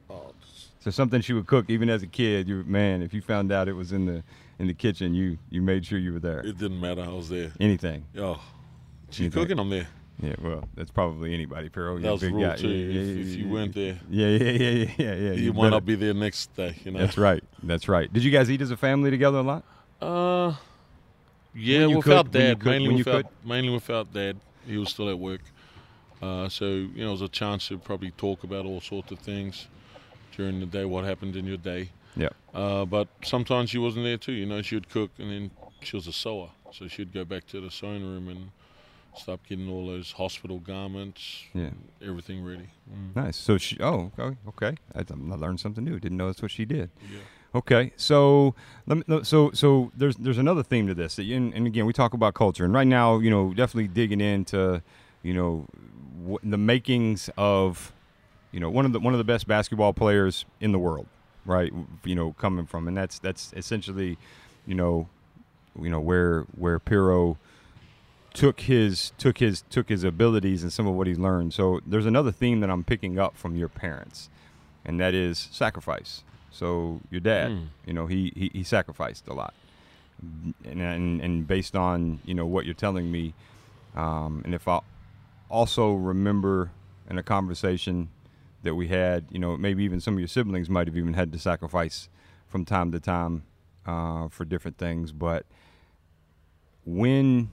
Oh, 0.08 0.32
So 0.80 0.90
something 0.90 1.20
she 1.20 1.34
would 1.34 1.46
cook 1.46 1.66
even 1.68 1.90
as 1.90 2.02
a 2.02 2.06
kid. 2.06 2.48
You 2.48 2.64
man, 2.66 3.02
if 3.02 3.12
you 3.12 3.20
found 3.20 3.52
out 3.52 3.68
it 3.68 3.74
was 3.74 3.92
in 3.92 4.06
the 4.06 4.22
in 4.58 4.66
the 4.66 4.74
kitchen, 4.74 5.14
you 5.14 5.36
you 5.50 5.60
made 5.60 5.84
sure 5.84 5.98
you 5.98 6.14
were 6.14 6.20
there. 6.20 6.40
it 6.40 6.56
didn't 6.58 6.80
matter. 6.80 7.02
I 7.02 7.08
was 7.08 7.28
there. 7.28 7.52
Anything. 7.60 8.06
Oh, 8.18 8.40
she 9.10 9.24
Anything. 9.24 9.42
cooking. 9.42 9.58
I'm 9.58 9.68
there. 9.68 9.88
Yeah. 10.22 10.34
Well, 10.40 10.68
that's 10.74 10.90
probably 10.90 11.34
anybody, 11.34 11.68
Pero. 11.68 11.98
That 11.98 12.12
was 12.12 12.22
rule 12.22 12.54
too. 12.56 12.68
if, 12.68 13.26
if 13.28 13.36
you 13.36 13.48
weren't 13.48 13.74
there, 13.74 13.98
Yeah, 14.08 14.28
yeah, 14.28 14.50
yeah, 14.50 14.68
yeah, 14.70 14.86
yeah. 14.96 15.14
yeah. 15.14 15.32
you, 15.32 15.52
might 15.52 15.70
not 15.70 15.84
be 15.84 15.96
there 15.96 16.14
next 16.14 16.54
day. 16.54 16.76
You 16.84 16.92
know. 16.92 17.00
That's 17.00 17.18
right. 17.18 17.42
That's 17.62 17.88
right. 17.88 18.12
Did 18.12 18.22
you 18.22 18.30
guys 18.30 18.50
eat 18.50 18.60
as 18.60 18.70
a 18.70 18.76
family 18.76 19.10
together 19.10 19.38
a 19.38 19.42
lot? 19.42 19.64
Uh, 20.00 20.54
yeah, 21.54 21.86
without 21.86 22.26
could- 22.26 22.32
dad, 22.32 22.60
could- 22.60 22.70
mainly 22.70 22.94
without 22.96 23.26
mainly 23.44 23.70
without 23.70 24.12
dad. 24.12 24.36
He 24.66 24.76
was 24.78 24.88
still 24.88 25.10
at 25.10 25.18
work, 25.18 25.40
uh, 26.22 26.48
so 26.48 26.64
you 26.66 26.90
know 27.04 27.08
it 27.08 27.12
was 27.12 27.22
a 27.22 27.28
chance 27.28 27.68
to 27.68 27.78
probably 27.78 28.10
talk 28.12 28.44
about 28.44 28.64
all 28.66 28.80
sorts 28.80 29.10
of 29.12 29.18
things 29.18 29.66
during 30.36 30.58
the 30.60 30.66
day, 30.66 30.84
what 30.84 31.04
happened 31.04 31.36
in 31.36 31.44
your 31.44 31.56
day. 31.58 31.90
Yeah. 32.16 32.30
Uh, 32.54 32.84
but 32.84 33.08
sometimes 33.24 33.70
she 33.70 33.78
wasn't 33.78 34.04
there 34.04 34.16
too. 34.16 34.32
You 34.32 34.46
know, 34.46 34.62
she 34.62 34.76
would 34.76 34.88
cook, 34.88 35.10
and 35.18 35.30
then 35.30 35.50
she 35.82 35.96
was 35.96 36.06
a 36.06 36.12
sewer, 36.12 36.48
so 36.72 36.88
she'd 36.88 37.12
go 37.12 37.24
back 37.24 37.46
to 37.48 37.60
the 37.60 37.70
sewing 37.70 38.02
room 38.02 38.28
and 38.28 38.50
start 39.16 39.40
getting 39.48 39.68
all 39.70 39.86
those 39.86 40.12
hospital 40.12 40.58
garments, 40.58 41.44
Yeah. 41.54 41.70
everything 42.02 42.44
ready. 42.44 42.68
Mm. 42.92 43.14
Nice. 43.16 43.36
So 43.36 43.58
she. 43.58 43.76
Oh, 43.80 44.10
okay. 44.18 44.36
Okay. 44.48 44.76
I, 44.94 45.00
I 45.00 45.34
learned 45.36 45.60
something 45.60 45.84
new. 45.84 45.98
Didn't 46.00 46.18
know 46.18 46.26
that's 46.26 46.42
what 46.42 46.50
she 46.50 46.64
did. 46.64 46.90
Yeah. 47.10 47.18
Okay, 47.56 47.92
so 47.96 48.52
let 48.88 49.06
me, 49.08 49.22
so 49.22 49.52
so 49.52 49.92
there's 49.96 50.16
there's 50.16 50.38
another 50.38 50.64
theme 50.64 50.88
to 50.88 50.94
this, 50.94 51.16
you- 51.20 51.36
and, 51.36 51.54
and 51.54 51.68
again 51.68 51.86
we 51.86 51.92
talk 51.92 52.12
about 52.12 52.34
culture, 52.34 52.64
and 52.64 52.74
right 52.74 52.86
now 52.86 53.20
you 53.20 53.30
know 53.30 53.54
definitely 53.54 53.86
digging 53.86 54.20
into 54.20 54.82
you 55.22 55.32
know 55.34 55.64
the 56.42 56.58
makings 56.58 57.30
of 57.36 57.92
you 58.50 58.58
know 58.58 58.68
one 58.68 58.84
of 58.84 58.92
the 58.92 58.98
one 58.98 59.14
of 59.14 59.18
the 59.18 59.24
best 59.24 59.46
basketball 59.46 59.92
players 59.92 60.44
in 60.60 60.72
the 60.72 60.80
world, 60.80 61.06
right? 61.46 61.72
You 62.04 62.16
know 62.16 62.32
coming 62.32 62.66
from, 62.66 62.88
and 62.88 62.96
that's 62.96 63.20
that's 63.20 63.52
essentially 63.56 64.18
you 64.66 64.74
know 64.74 65.08
you 65.80 65.90
know 65.90 66.00
where 66.00 66.46
where 66.56 66.80
Pero 66.80 67.38
took 68.34 68.60
his 68.60 69.12
took 69.16 69.38
his 69.38 69.62
took 69.70 69.88
his 69.88 70.04
abilities 70.04 70.62
and 70.62 70.70
some 70.72 70.86
of 70.86 70.94
what 70.94 71.06
he's 71.06 71.18
learned. 71.18 71.54
So 71.54 71.80
there's 71.86 72.04
another 72.06 72.30
theme 72.32 72.60
that 72.60 72.68
I'm 72.68 72.84
picking 72.84 73.18
up 73.18 73.36
from 73.36 73.56
your 73.56 73.68
parents, 73.68 74.28
and 74.84 75.00
that 75.00 75.14
is 75.14 75.48
sacrifice. 75.50 76.22
So 76.50 77.00
your 77.10 77.20
dad, 77.20 77.50
Mm. 77.52 77.66
you 77.86 77.92
know, 77.94 78.06
he, 78.06 78.32
he 78.36 78.50
he 78.52 78.62
sacrificed 78.62 79.26
a 79.28 79.32
lot, 79.32 79.54
and 80.20 80.80
and, 80.80 81.20
and 81.22 81.46
based 81.48 81.74
on 81.74 82.20
you 82.24 82.34
know 82.34 82.44
what 82.46 82.64
you're 82.66 82.74
telling 82.74 83.10
me, 83.10 83.34
um, 83.96 84.42
and 84.44 84.54
if 84.54 84.68
I 84.68 84.80
also 85.48 85.94
remember 85.94 86.70
in 87.08 87.18
a 87.18 87.22
conversation 87.22 88.08
that 88.62 88.74
we 88.74 88.88
had, 88.88 89.26
you 89.30 89.38
know, 89.38 89.56
maybe 89.56 89.84
even 89.84 90.00
some 90.00 90.14
of 90.14 90.20
your 90.20 90.28
siblings 90.28 90.68
might 90.70 90.86
have 90.86 90.96
even 90.96 91.14
had 91.14 91.30
to 91.32 91.38
sacrifice 91.38 92.08
from 92.48 92.64
time 92.64 92.90
to 92.92 92.98
time 93.00 93.44
uh, 93.86 94.26
for 94.28 94.44
different 94.44 94.78
things. 94.78 95.12
But 95.12 95.44
when 96.86 97.50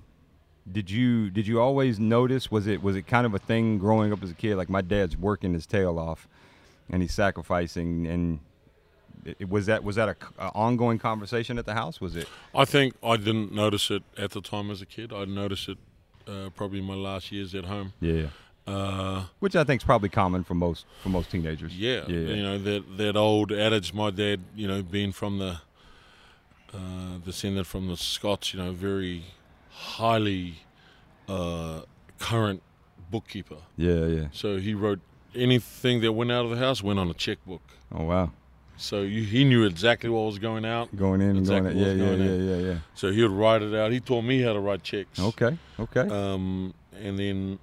did 0.69 0.89
you 0.91 1.29
did 1.29 1.47
you 1.47 1.61
always 1.61 1.99
notice? 1.99 2.51
Was 2.51 2.67
it 2.67 2.83
was 2.83 2.95
it 2.95 3.03
kind 3.07 3.25
of 3.25 3.33
a 3.33 3.39
thing 3.39 3.77
growing 3.77 4.11
up 4.11 4.21
as 4.23 4.31
a 4.31 4.33
kid? 4.35 4.55
Like 4.55 4.69
my 4.69 4.81
dad's 4.81 5.15
working 5.17 5.53
his 5.53 5.65
tail 5.65 5.97
off, 5.97 6.27
and 6.89 7.01
he's 7.01 7.13
sacrificing. 7.13 8.05
And 8.07 8.39
it, 9.25 9.50
was 9.50 9.65
that 9.67 9.83
was 9.83 9.95
that 9.95 10.09
a, 10.09 10.15
a 10.39 10.50
ongoing 10.50 11.00
conversation 11.00 11.57
at 11.57 11.65
the 11.65 11.74
house? 11.74 12.00
Was 12.01 12.15
it? 12.15 12.27
I 12.53 12.65
think 12.65 12.93
I 13.03 13.17
didn't 13.17 13.51
notice 13.53 13.89
it 13.91 14.03
at 14.17 14.31
the 14.31 14.41
time 14.41 14.69
as 14.71 14.81
a 14.81 14.85
kid. 14.85 15.11
I 15.13 15.25
noticed 15.25 15.69
it 15.69 15.77
uh, 16.27 16.50
probably 16.55 16.79
in 16.79 16.85
my 16.85 16.95
last 16.95 17.31
years 17.31 17.55
at 17.55 17.65
home. 17.65 17.93
Yeah. 18.00 18.27
Uh, 18.67 19.24
Which 19.39 19.55
I 19.55 19.63
think 19.63 19.81
is 19.81 19.85
probably 19.85 20.09
common 20.09 20.43
for 20.43 20.53
most 20.53 20.85
for 21.01 21.09
most 21.09 21.31
teenagers. 21.31 21.75
yeah, 21.75 22.03
Yeah. 22.07 22.17
you 22.35 22.43
know 22.43 22.57
that 22.59 22.97
that 22.97 23.15
old 23.17 23.51
adage. 23.51 23.91
My 23.93 24.11
dad, 24.11 24.41
you 24.55 24.67
know, 24.67 24.83
being 24.83 25.11
from 25.11 25.39
the 25.39 25.59
uh, 26.74 27.17
descended 27.25 27.65
from 27.67 27.87
the 27.87 27.97
Scots, 27.97 28.53
you 28.53 28.59
know, 28.61 28.71
very 28.71 29.24
highly 29.72 30.55
uh, 31.27 31.81
current 32.20 32.62
bookkeeper. 33.10 33.57
Yeah. 33.77 34.05
Yeah. 34.05 34.27
So 34.31 34.57
he 34.57 34.74
wrote 34.74 35.00
anything 35.36 36.01
that 36.01 36.14
went 36.14 36.31
out 36.31 36.46
of 36.46 36.51
the 36.51 36.57
house 36.57 36.84
went 36.84 37.00
on 37.00 37.10
a 37.10 37.14
checkbook. 37.14 37.62
Oh 37.92 38.03
wow. 38.05 38.31
So 38.77 39.01
you, 39.01 39.24
he 39.24 39.44
knew 39.44 39.64
exactly 39.64 40.10
what 40.10 40.22
was 40.22 40.40
going 40.40 40.66
out. 40.66 40.96
Going 40.96 41.22
in 41.22 41.38
Exactly 41.38 41.74
going. 41.74 42.00
Yeah. 42.00 42.05
Yeah. 42.05 42.16
Yeah. 42.16 42.55
Yeah. 42.55 42.68
Yeah. 42.68 42.77
So 42.96 43.12
he 43.12 43.22
would 43.22 43.31
write 43.31 43.62
it 43.62 43.75
out. 43.75 43.92
He 43.92 44.00
taught 44.00 44.24
me 44.24 44.42
how 44.42 44.53
to 44.53 44.60
write 44.60 44.84
checks. 44.84 45.20
Okay. 45.20 45.57
Okay. 45.79 46.07
um, 46.10 46.74
and 47.00 47.18
then 47.18 47.60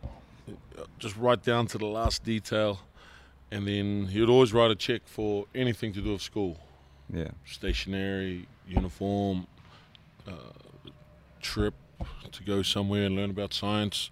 uh, 0.49 0.85
just 0.99 1.17
right 1.17 1.43
down 1.43 1.67
to 1.69 1.79
the 1.79 1.87
last 1.87 2.25
detail. 2.25 2.81
And 3.51 3.67
then 3.67 4.07
he 4.07 4.21
would 4.21 4.29
always 4.29 4.53
write 4.53 4.71
a 4.71 4.75
check 4.75 5.03
for 5.07 5.47
anything 5.55 5.95
to 5.95 6.03
do 6.03 6.13
with 6.13 6.21
school, 6.21 6.59
yeah. 7.11 7.29
stationery, 7.47 8.47
uniform, 8.67 9.47
uh, 10.27 10.33
trip 11.41 11.73
to 12.33 12.43
go 12.45 12.63
somewhere 12.63 13.05
and 13.07 13.17
learn 13.17 13.31
about 13.31 13.53
science. 13.55 14.11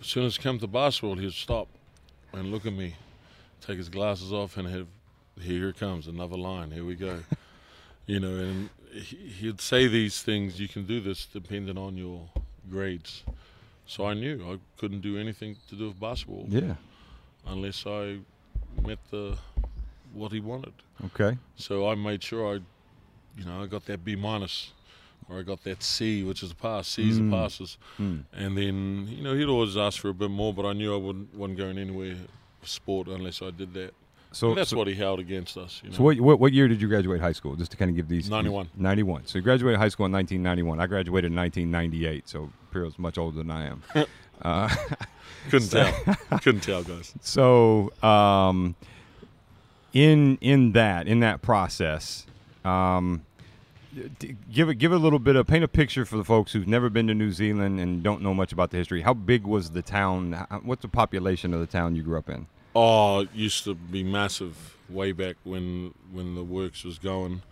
As 0.00 0.06
soon 0.06 0.24
as 0.24 0.36
it 0.36 0.40
came 0.42 0.58
to 0.58 0.66
basketball, 0.66 1.16
he'd 1.16 1.32
stop 1.32 1.68
and 2.32 2.50
look 2.50 2.64
at 2.66 2.72
me, 2.72 2.94
take 3.60 3.78
his 3.78 3.88
glasses 3.88 4.32
off, 4.32 4.56
and 4.56 4.66
have 4.68 4.86
here 5.40 5.72
comes 5.72 6.06
another 6.06 6.36
line. 6.36 6.70
Here 6.70 6.84
we 6.84 6.94
go. 6.94 7.20
you 8.06 8.20
know, 8.20 8.34
and 8.36 8.70
he- 8.92 9.16
he'd 9.40 9.60
say 9.60 9.86
these 9.86 10.22
things. 10.22 10.58
You 10.60 10.68
can 10.68 10.84
do 10.86 11.00
this 11.00 11.26
depending 11.26 11.76
on 11.78 11.96
your 11.96 12.28
grades. 12.70 13.22
So 13.86 14.06
I 14.06 14.14
knew 14.14 14.42
I 14.52 14.58
couldn't 14.80 15.00
do 15.00 15.18
anything 15.18 15.56
to 15.68 15.74
do 15.74 15.88
with 15.88 15.98
basketball 15.98 16.46
Yeah. 16.48 16.74
unless 17.46 17.86
I 17.86 18.18
met 18.86 18.98
the 19.10 19.36
what 20.12 20.32
he 20.32 20.40
wanted. 20.40 20.72
Okay. 21.06 21.36
So 21.56 21.88
I 21.88 21.94
made 21.94 22.22
sure 22.22 22.54
I, 22.56 22.60
you 23.38 23.44
know, 23.44 23.62
I 23.62 23.66
got 23.66 23.86
that 23.86 24.04
B 24.04 24.14
minus, 24.16 24.72
or 25.30 25.38
I 25.38 25.42
got 25.42 25.62
that 25.64 25.82
C, 25.82 26.22
which 26.24 26.42
is 26.42 26.50
a 26.50 26.54
pass. 26.54 26.88
C's 26.88 27.18
Mm. 27.18 27.28
are 27.28 27.42
passes. 27.42 27.78
Hmm. 27.96 28.18
And 28.32 28.56
then 28.56 29.06
you 29.08 29.22
know 29.22 29.34
he'd 29.34 29.44
always 29.48 29.76
ask 29.76 30.00
for 30.00 30.08
a 30.08 30.14
bit 30.14 30.30
more, 30.30 30.52
but 30.52 30.66
I 30.66 30.72
knew 30.72 30.92
I 30.94 30.96
wouldn't 30.98 31.34
wasn't 31.34 31.58
going 31.58 31.78
anywhere 31.78 32.16
sport 32.62 33.08
unless 33.08 33.40
I 33.42 33.50
did 33.50 33.72
that. 33.74 33.94
So 34.32 34.50
and 34.50 34.58
that's 34.58 34.70
so, 34.70 34.76
what 34.76 34.86
he 34.86 34.94
held 34.94 35.18
against 35.18 35.56
us. 35.56 35.80
You 35.82 35.90
know? 35.90 35.96
so 35.96 36.02
what, 36.04 36.20
what 36.20 36.38
what 36.40 36.52
year 36.52 36.68
did 36.68 36.80
you 36.80 36.88
graduate 36.88 37.20
high 37.20 37.32
school? 37.32 37.56
Just 37.56 37.70
to 37.72 37.76
kind 37.76 37.88
of 37.90 37.96
give 37.96 38.08
these. 38.08 38.24
these- 38.24 38.30
91. 38.30 38.70
91. 38.76 39.26
So 39.26 39.38
you 39.38 39.42
graduated 39.42 39.78
high 39.80 39.88
school 39.88 40.06
in 40.06 40.12
1991. 40.12 40.80
I 40.80 40.86
graduated 40.86 41.32
in 41.32 41.36
1998. 41.36 42.28
So 42.28 42.50
Pero's 42.70 42.98
much 42.98 43.18
older 43.18 43.36
than 43.38 43.50
I 43.50 43.66
am. 43.66 43.82
uh, 44.42 44.68
Couldn't 45.50 45.68
tell. 45.70 45.92
Couldn't 46.42 46.60
tell, 46.62 46.82
guys. 46.84 47.14
So, 47.22 47.92
um, 48.02 48.74
in 49.92 50.38
in 50.40 50.72
that 50.72 51.08
in 51.08 51.20
that 51.20 51.42
process, 51.42 52.26
um, 52.64 53.22
give 54.52 54.68
it 54.68 54.74
give 54.76 54.92
it 54.92 54.96
a 54.96 54.98
little 54.98 55.18
bit 55.18 55.36
of 55.36 55.46
paint 55.46 55.64
a 55.64 55.68
picture 55.68 56.04
for 56.04 56.16
the 56.16 56.24
folks 56.24 56.52
who've 56.52 56.68
never 56.68 56.88
been 56.88 57.06
to 57.08 57.14
New 57.14 57.32
Zealand 57.32 57.80
and 57.80 58.02
don't 58.02 58.22
know 58.22 58.34
much 58.34 58.52
about 58.52 58.70
the 58.70 58.76
history. 58.76 59.02
How 59.02 59.14
big 59.14 59.44
was 59.44 59.70
the 59.70 59.82
town? 59.82 60.32
What's 60.62 60.82
the 60.82 60.88
population 60.88 61.52
of 61.54 61.60
the 61.60 61.66
town 61.66 61.96
you 61.96 62.02
grew 62.02 62.18
up 62.18 62.28
in? 62.28 62.46
Oh, 62.74 63.20
it 63.20 63.28
used 63.34 63.64
to 63.64 63.74
be 63.74 64.04
massive 64.04 64.76
way 64.88 65.12
back 65.12 65.36
when 65.44 65.92
when 66.12 66.34
the 66.34 66.44
works 66.44 66.84
was 66.84 66.98
going. 66.98 67.42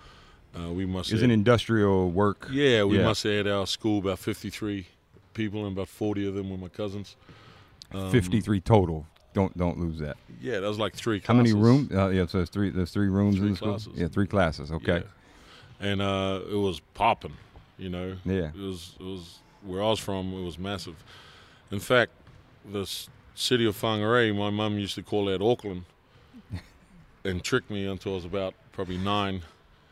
Uh, 0.58 0.70
we 0.70 0.86
must. 0.86 1.10
It 1.10 1.14
was 1.14 1.22
an 1.22 1.30
industrial 1.30 2.10
work. 2.10 2.48
Yeah, 2.50 2.84
we 2.84 2.98
Yeah. 2.98 3.04
must 3.04 3.22
have 3.24 3.32
had 3.32 3.46
our 3.48 3.66
school 3.66 3.98
about 3.98 4.18
53 4.18 4.86
people, 5.34 5.66
and 5.66 5.76
about 5.76 5.88
40 5.88 6.26
of 6.26 6.34
them 6.34 6.50
were 6.50 6.56
my 6.56 6.68
cousins. 6.68 7.16
Um, 7.92 8.10
53 8.10 8.60
total. 8.60 9.06
Don't 9.34 9.56
don't 9.56 9.78
lose 9.78 9.98
that. 9.98 10.16
Yeah, 10.40 10.60
that 10.60 10.66
was 10.66 10.78
like 10.78 10.94
three 10.94 11.20
How 11.24 11.34
many 11.34 11.52
rooms? 11.52 11.92
Uh, 11.92 12.08
yeah, 12.08 12.26
so 12.26 12.38
there's 12.38 12.48
three. 12.50 12.70
There's 12.70 12.90
three 12.90 13.08
rooms 13.08 13.36
Three 13.36 13.48
in 13.48 13.52
the 13.54 13.78
school. 13.78 13.92
Yeah, 13.94 14.08
three 14.08 14.26
classes. 14.26 14.72
Okay. 14.72 14.98
Yeah. 14.98 15.02
And 15.80 16.02
uh, 16.02 16.40
it 16.50 16.56
was 16.56 16.80
popping, 16.94 17.36
you 17.78 17.88
know. 17.88 18.16
Yeah. 18.24 18.48
It 18.48 18.56
was, 18.56 18.94
it 18.98 19.04
was 19.04 19.38
where 19.62 19.82
I 19.82 19.88
was 19.90 20.00
from, 20.00 20.32
it 20.34 20.42
was 20.44 20.58
massive. 20.58 20.96
In 21.70 21.80
fact, 21.80 22.12
the 22.70 22.88
city 23.34 23.66
of 23.66 23.76
Whangarei, 23.80 24.36
my 24.36 24.50
mum 24.50 24.78
used 24.78 24.94
to 24.96 25.02
call 25.02 25.26
that 25.26 25.40
Auckland 25.42 25.84
and 27.24 27.42
trick 27.42 27.68
me 27.70 27.86
until 27.86 28.12
I 28.12 28.14
was 28.16 28.24
about 28.24 28.54
probably 28.72 28.98
nine. 28.98 29.42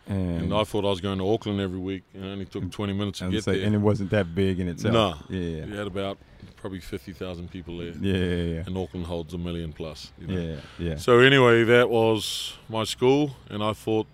And, 0.08 0.42
And 0.42 0.54
I 0.54 0.62
thought 0.62 0.84
I 0.84 0.90
was 0.90 1.00
going 1.00 1.18
to 1.18 1.28
Auckland 1.28 1.60
every 1.60 1.80
week, 1.80 2.04
and 2.14 2.24
it 2.24 2.28
only 2.28 2.44
took 2.46 2.70
20 2.70 2.92
minutes 2.92 3.18
to 3.18 3.30
get 3.30 3.42
say- 3.42 3.58
there. 3.58 3.66
and 3.66 3.74
it 3.74 3.78
wasn't 3.78 4.10
that 4.10 4.34
big 4.36 4.60
in 4.60 4.68
itself. 4.68 4.92
No. 4.94 5.14
Yeah. 5.28 5.64
We 5.66 5.76
had 5.76 5.86
about 5.88 6.18
probably 6.56 6.78
50,000 6.80 7.50
people 7.50 7.78
there, 7.78 7.88
Yeah. 8.00 8.14
Yeah. 8.14 8.42
Yeah. 8.54 8.62
and 8.66 8.76
Auckland 8.78 9.06
holds 9.06 9.34
a 9.34 9.38
million 9.38 9.72
plus. 9.72 10.12
You 10.20 10.26
know? 10.28 10.40
Yeah. 10.40 10.56
Yeah. 10.78 10.96
So 10.96 11.18
anyway, 11.18 11.64
that 11.64 11.90
was 11.90 12.54
my 12.68 12.84
school, 12.84 13.36
and 13.50 13.62
I 13.64 13.72
thought 13.72 14.06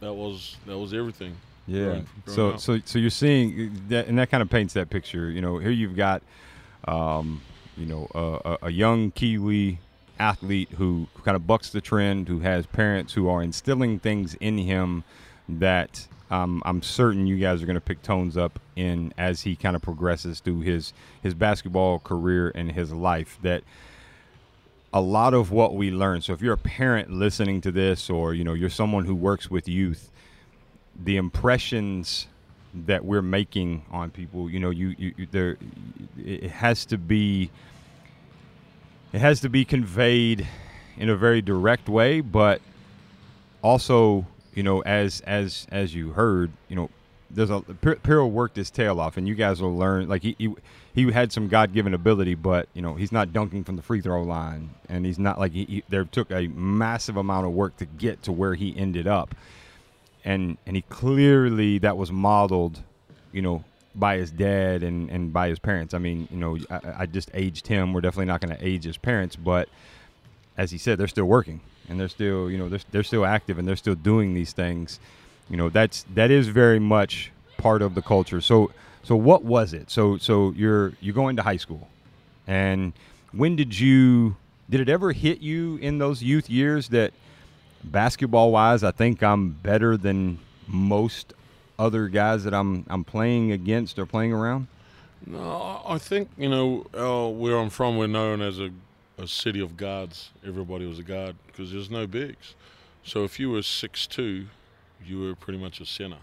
that 0.00 0.12
was 0.12 0.56
that 0.66 0.78
was 0.78 0.92
everything. 0.94 1.36
Yeah. 1.66 1.84
growing- 1.84 2.06
growing 2.26 2.58
So 2.58 2.76
so 2.76 2.80
so 2.84 2.98
you're 2.98 3.10
seeing 3.10 3.82
that, 3.88 4.06
and 4.06 4.18
that 4.18 4.30
kind 4.30 4.42
of 4.42 4.50
paints 4.50 4.74
that 4.74 4.90
picture. 4.90 5.30
You 5.30 5.40
know, 5.40 5.58
here 5.58 5.70
you've 5.70 5.96
got, 5.96 6.22
um, 6.86 7.42
you 7.76 7.86
know, 7.86 8.08
a, 8.14 8.50
a, 8.50 8.58
a 8.66 8.70
young 8.70 9.10
Kiwi 9.10 9.78
athlete 10.18 10.70
who 10.78 11.08
kind 11.24 11.36
of 11.36 11.46
bucks 11.46 11.70
the 11.70 11.80
trend, 11.80 12.28
who 12.28 12.40
has 12.40 12.66
parents 12.66 13.14
who 13.14 13.28
are 13.28 13.42
instilling 13.42 13.98
things 13.98 14.34
in 14.40 14.58
him 14.58 15.04
that 15.48 16.06
um, 16.30 16.62
I'm 16.64 16.82
certain 16.82 17.26
you 17.26 17.36
guys 17.38 17.62
are 17.62 17.66
going 17.66 17.74
to 17.74 17.80
pick 17.80 18.02
tones 18.02 18.36
up 18.36 18.58
in 18.74 19.12
as 19.18 19.42
he 19.42 19.54
kind 19.56 19.76
of 19.76 19.82
progresses 19.82 20.40
through 20.40 20.60
his 20.60 20.92
his 21.22 21.34
basketball 21.34 21.98
career 21.98 22.50
and 22.54 22.72
his 22.72 22.92
life. 22.92 23.38
That 23.42 23.62
a 24.96 25.00
lot 25.00 25.34
of 25.34 25.50
what 25.50 25.74
we 25.74 25.90
learn. 25.90 26.22
So 26.22 26.32
if 26.32 26.40
you're 26.40 26.54
a 26.54 26.58
parent 26.58 27.10
listening 27.10 27.60
to 27.62 27.72
this, 27.72 28.08
or 28.08 28.34
you 28.34 28.44
know, 28.44 28.54
you're 28.54 28.70
someone 28.70 29.04
who 29.04 29.14
works 29.14 29.50
with 29.50 29.68
youth 29.68 30.10
the 31.04 31.16
impressions 31.16 32.26
that 32.74 33.04
we're 33.04 33.22
making 33.22 33.84
on 33.90 34.10
people 34.10 34.50
you 34.50 34.60
know 34.60 34.70
you, 34.70 34.94
you, 34.98 35.14
you 35.16 35.26
there 35.30 35.56
it 36.18 36.50
has 36.50 36.84
to 36.84 36.98
be 36.98 37.50
it 39.12 39.20
has 39.20 39.40
to 39.40 39.48
be 39.48 39.64
conveyed 39.64 40.46
in 40.98 41.08
a 41.08 41.16
very 41.16 41.40
direct 41.40 41.88
way 41.88 42.20
but 42.20 42.60
also 43.62 44.26
you 44.54 44.62
know 44.62 44.80
as 44.82 45.20
as 45.22 45.66
as 45.70 45.94
you 45.94 46.12
heard 46.12 46.50
you 46.68 46.76
know 46.76 46.90
there's 47.30 47.50
a 47.50 47.60
P- 47.60 47.94
Pero 48.02 48.26
worked 48.26 48.56
his 48.56 48.70
tail 48.70 49.00
off 49.00 49.16
and 49.16 49.26
you 49.26 49.34
guys 49.34 49.60
will 49.60 49.76
learn 49.76 50.08
like 50.08 50.22
he, 50.22 50.36
he 50.38 50.54
he 50.94 51.10
had 51.12 51.32
some 51.32 51.48
god-given 51.48 51.92
ability 51.92 52.34
but 52.34 52.68
you 52.72 52.82
know 52.82 52.94
he's 52.94 53.12
not 53.12 53.32
dunking 53.32 53.64
from 53.64 53.76
the 53.76 53.82
free 53.82 54.00
throw 54.00 54.22
line 54.22 54.70
and 54.88 55.04
he's 55.04 55.18
not 55.18 55.38
like 55.38 55.52
he, 55.52 55.64
he 55.64 55.84
there 55.88 56.04
took 56.04 56.30
a 56.30 56.46
massive 56.48 57.16
amount 57.16 57.46
of 57.46 57.52
work 57.52 57.76
to 57.76 57.84
get 57.84 58.22
to 58.22 58.32
where 58.32 58.54
he 58.54 58.76
ended 58.76 59.06
up 59.06 59.34
and 60.26 60.58
and 60.66 60.76
he 60.76 60.82
clearly 60.82 61.78
that 61.78 61.96
was 61.96 62.12
modeled, 62.12 62.82
you 63.32 63.40
know, 63.40 63.64
by 63.94 64.18
his 64.18 64.30
dad 64.30 64.82
and 64.82 65.08
and 65.08 65.32
by 65.32 65.48
his 65.48 65.58
parents. 65.58 65.94
I 65.94 65.98
mean, 65.98 66.28
you 66.30 66.36
know, 66.36 66.58
I, 66.68 66.80
I 67.00 67.06
just 67.06 67.30
aged 67.32 67.68
him. 67.68 67.94
We're 67.94 68.02
definitely 68.02 68.26
not 68.26 68.40
going 68.42 68.54
to 68.54 68.66
age 68.66 68.84
his 68.84 68.98
parents, 68.98 69.36
but 69.36 69.68
as 70.58 70.70
he 70.72 70.78
said, 70.78 70.98
they're 70.98 71.06
still 71.08 71.26
working 71.26 71.60
and 71.88 71.98
they're 71.98 72.08
still, 72.08 72.50
you 72.50 72.58
know, 72.58 72.68
they're 72.68 72.80
they're 72.90 73.04
still 73.04 73.24
active 73.24 73.58
and 73.58 73.66
they're 73.66 73.76
still 73.76 73.94
doing 73.94 74.34
these 74.34 74.52
things. 74.52 74.98
You 75.48 75.56
know, 75.56 75.68
that's 75.68 76.04
that 76.14 76.30
is 76.30 76.48
very 76.48 76.78
much 76.78 77.30
part 77.56 77.82
of 77.82 77.94
the 77.94 78.02
culture. 78.02 78.40
So 78.40 78.72
so 79.02 79.16
what 79.16 79.44
was 79.44 79.72
it? 79.72 79.90
So 79.90 80.18
so 80.18 80.52
you're 80.56 80.92
you're 81.00 81.14
going 81.14 81.36
to 81.36 81.42
high 81.42 81.56
school, 81.56 81.88
and 82.46 82.92
when 83.32 83.56
did 83.56 83.78
you? 83.78 84.36
Did 84.68 84.80
it 84.80 84.88
ever 84.88 85.12
hit 85.12 85.40
you 85.40 85.76
in 85.76 85.98
those 85.98 86.24
youth 86.24 86.50
years 86.50 86.88
that 86.88 87.12
basketball 87.84 88.50
wise, 88.50 88.82
I 88.82 88.90
think 88.90 89.22
I'm 89.22 89.50
better 89.50 89.96
than 89.96 90.38
most 90.66 91.34
other 91.78 92.08
guys 92.08 92.44
that 92.44 92.54
I'm 92.54 92.84
I'm 92.88 93.04
playing 93.04 93.52
against 93.52 93.98
or 93.98 94.06
playing 94.06 94.32
around. 94.32 94.66
No, 95.24 95.82
I 95.86 95.98
think 95.98 96.28
you 96.36 96.48
know 96.48 96.86
uh, 96.94 97.30
where 97.30 97.56
I'm 97.56 97.70
from. 97.70 97.96
We're 97.96 98.06
known 98.06 98.42
as 98.42 98.58
a, 98.58 98.70
a 99.18 99.26
city 99.26 99.60
of 99.60 99.76
guards. 99.76 100.30
Everybody 100.46 100.86
was 100.86 100.98
a 100.98 101.02
guard 101.02 101.36
because 101.46 101.72
there's 101.72 101.90
no 101.90 102.06
bigs. 102.06 102.54
So 103.04 103.24
if 103.24 103.38
you 103.38 103.50
were 103.50 103.62
six 103.62 104.06
two, 104.06 104.46
you 105.06 105.20
were 105.20 105.34
pretty 105.34 105.58
much 105.58 105.80
a 105.80 105.86
center. 105.86 106.18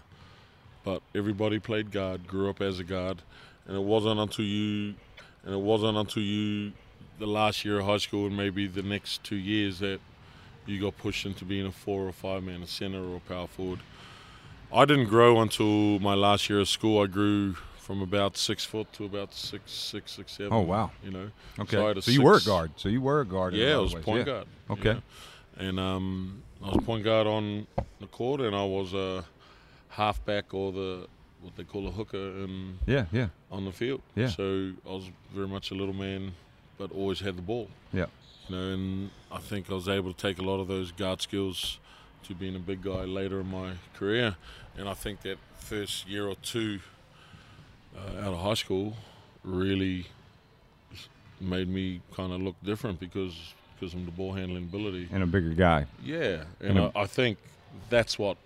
But 0.84 1.02
everybody 1.14 1.58
played 1.58 1.90
guard, 1.90 2.26
grew 2.26 2.50
up 2.50 2.60
as 2.60 2.78
a 2.78 2.84
guard, 2.84 3.22
and 3.66 3.76
it 3.76 3.82
wasn't 3.82 4.20
until 4.20 4.44
you, 4.44 4.94
and 5.44 5.54
it 5.54 5.60
wasn't 5.60 5.96
until 5.96 6.22
you, 6.22 6.72
the 7.18 7.26
last 7.26 7.64
year 7.64 7.78
of 7.80 7.86
high 7.86 7.96
school 7.98 8.26
and 8.26 8.36
maybe 8.36 8.66
the 8.66 8.82
next 8.82 9.24
two 9.24 9.36
years 9.36 9.78
that 9.78 10.00
you 10.66 10.80
got 10.80 10.96
pushed 10.98 11.24
into 11.26 11.44
being 11.44 11.66
a 11.66 11.72
four 11.72 12.06
or 12.06 12.12
five 12.12 12.42
man, 12.42 12.62
a 12.62 12.66
center 12.66 13.02
or 13.02 13.16
a 13.16 13.20
power 13.20 13.46
forward. 13.46 13.80
I 14.72 14.84
didn't 14.84 15.06
grow 15.06 15.40
until 15.40 15.98
my 16.00 16.14
last 16.14 16.50
year 16.50 16.60
of 16.60 16.68
school. 16.68 17.02
I 17.02 17.06
grew 17.06 17.54
from 17.78 18.02
about 18.02 18.36
six 18.36 18.64
foot 18.64 18.92
to 18.94 19.04
about 19.04 19.32
six, 19.32 19.70
six, 19.72 20.12
six, 20.12 20.32
seven. 20.32 20.52
Oh, 20.52 20.60
wow. 20.60 20.90
You 21.02 21.10
know. 21.12 21.30
Okay, 21.60 21.76
So, 21.76 22.00
so, 22.00 22.10
you 22.10 22.22
were 22.22 22.36
a 22.36 22.40
guard. 22.40 22.72
So 22.76 22.88
you 22.88 23.00
were 23.00 23.20
a 23.20 23.26
guard. 23.26 23.54
Yeah, 23.54 23.74
I 23.74 23.78
was 23.78 23.94
ways. 23.94 24.04
point 24.04 24.18
Yeah. 24.20 24.24
guard. 24.24 24.46
you 24.68 24.74
Okay. 24.74 24.92
know. 24.94 25.02
And 25.58 25.78
um, 25.78 26.42
I 26.64 26.68
was 26.68 26.84
point 26.84 27.04
guard 27.04 27.26
on 27.26 27.66
the 28.00 28.06
court, 28.06 28.40
and 28.40 28.56
I 28.56 28.64
was 28.64 28.94
a 28.94 29.24
halfback 29.90 30.54
or 30.54 30.72
the 30.72 31.06
what 31.42 31.54
they 31.56 31.64
call 31.64 31.86
a 31.86 31.90
hooker 31.90 32.16
in, 32.16 32.78
Yeah, 32.86 33.04
yeah, 33.12 33.28
on 33.50 33.66
the 33.66 33.72
field. 33.72 34.00
Yeah. 34.14 34.28
So 34.28 34.72
I 34.88 34.92
was 34.92 35.10
very 35.34 35.46
much 35.46 35.70
a 35.70 35.74
little 35.74 35.92
man, 35.94 36.32
but 36.78 36.90
always 36.90 37.20
had 37.20 37.36
the 37.36 37.42
ball. 37.42 37.68
yeah. 37.92 38.06
You 38.48 38.56
know, 38.56 38.72
and 38.72 39.10
I 39.32 39.38
think 39.38 39.70
I 39.70 39.74
was 39.74 39.88
able 39.88 40.12
to 40.12 40.18
take 40.18 40.38
a 40.38 40.42
lot 40.42 40.60
of 40.60 40.68
those 40.68 40.90
guard 40.92 41.20
skills 41.22 41.78
to 42.24 42.34
being 42.34 42.56
a 42.56 42.58
big 42.58 42.82
guy 42.82 43.04
later 43.04 43.40
in 43.40 43.50
my 43.50 43.72
career. 43.94 44.36
And 44.76 44.88
I 44.88 44.94
think 44.94 45.20
that 45.22 45.38
first 45.58 46.06
year 46.08 46.26
or 46.26 46.34
two 46.36 46.80
uh, 47.96 48.20
out 48.20 48.34
of 48.34 48.40
high 48.40 48.54
school 48.54 48.96
really 49.42 50.06
made 51.40 51.68
me 51.68 52.00
kind 52.14 52.32
of 52.32 52.40
look 52.42 52.56
different 52.62 53.00
because 53.00 53.54
because 53.78 53.94
of 53.94 54.04
the 54.04 54.12
ball 54.12 54.32
handling 54.32 54.64
ability. 54.64 55.08
And 55.12 55.22
a 55.22 55.26
bigger 55.26 55.50
guy. 55.54 55.86
Yeah, 56.02 56.44
And 56.60 56.70
and 56.70 56.78
a- 56.78 56.92
I, 56.98 57.02
I 57.02 57.06
think 57.06 57.38
that's 57.90 58.18
what 58.18 58.36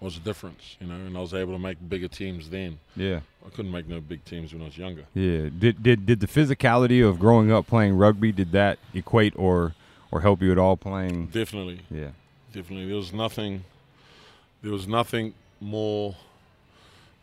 was 0.00 0.14
the 0.14 0.20
difference. 0.20 0.76
You 0.80 0.86
know, 0.86 0.94
and 0.94 1.16
I 1.16 1.20
was 1.20 1.34
able 1.34 1.52
to 1.54 1.58
make 1.58 1.76
bigger 1.88 2.08
teams 2.08 2.50
then. 2.50 2.78
Yeah, 2.96 3.20
I 3.44 3.50
couldn't 3.50 3.72
make 3.72 3.88
no 3.88 4.00
big 4.00 4.24
teams 4.24 4.52
when 4.52 4.62
I 4.62 4.66
was 4.66 4.78
younger. 4.78 5.04
yeah. 5.14 5.48
Did 5.58 5.82
did 5.82 6.06
did 6.06 6.20
the 6.20 6.26
physicality 6.28 7.06
of 7.06 7.18
growing 7.18 7.50
up 7.50 7.66
playing 7.66 7.96
rugby 7.96 8.30
did 8.32 8.52
that 8.52 8.78
equate 8.94 9.32
or 9.36 9.74
or 10.10 10.20
help 10.20 10.40
you 10.42 10.52
at 10.52 10.58
all 10.58 10.76
playing? 10.76 11.26
Definitely. 11.26 11.80
Yeah, 11.90 12.10
definitely. 12.52 12.86
There 12.86 12.96
was 12.96 13.12
nothing. 13.12 13.64
There 14.62 14.72
was 14.72 14.86
nothing 14.88 15.34
more 15.60 16.14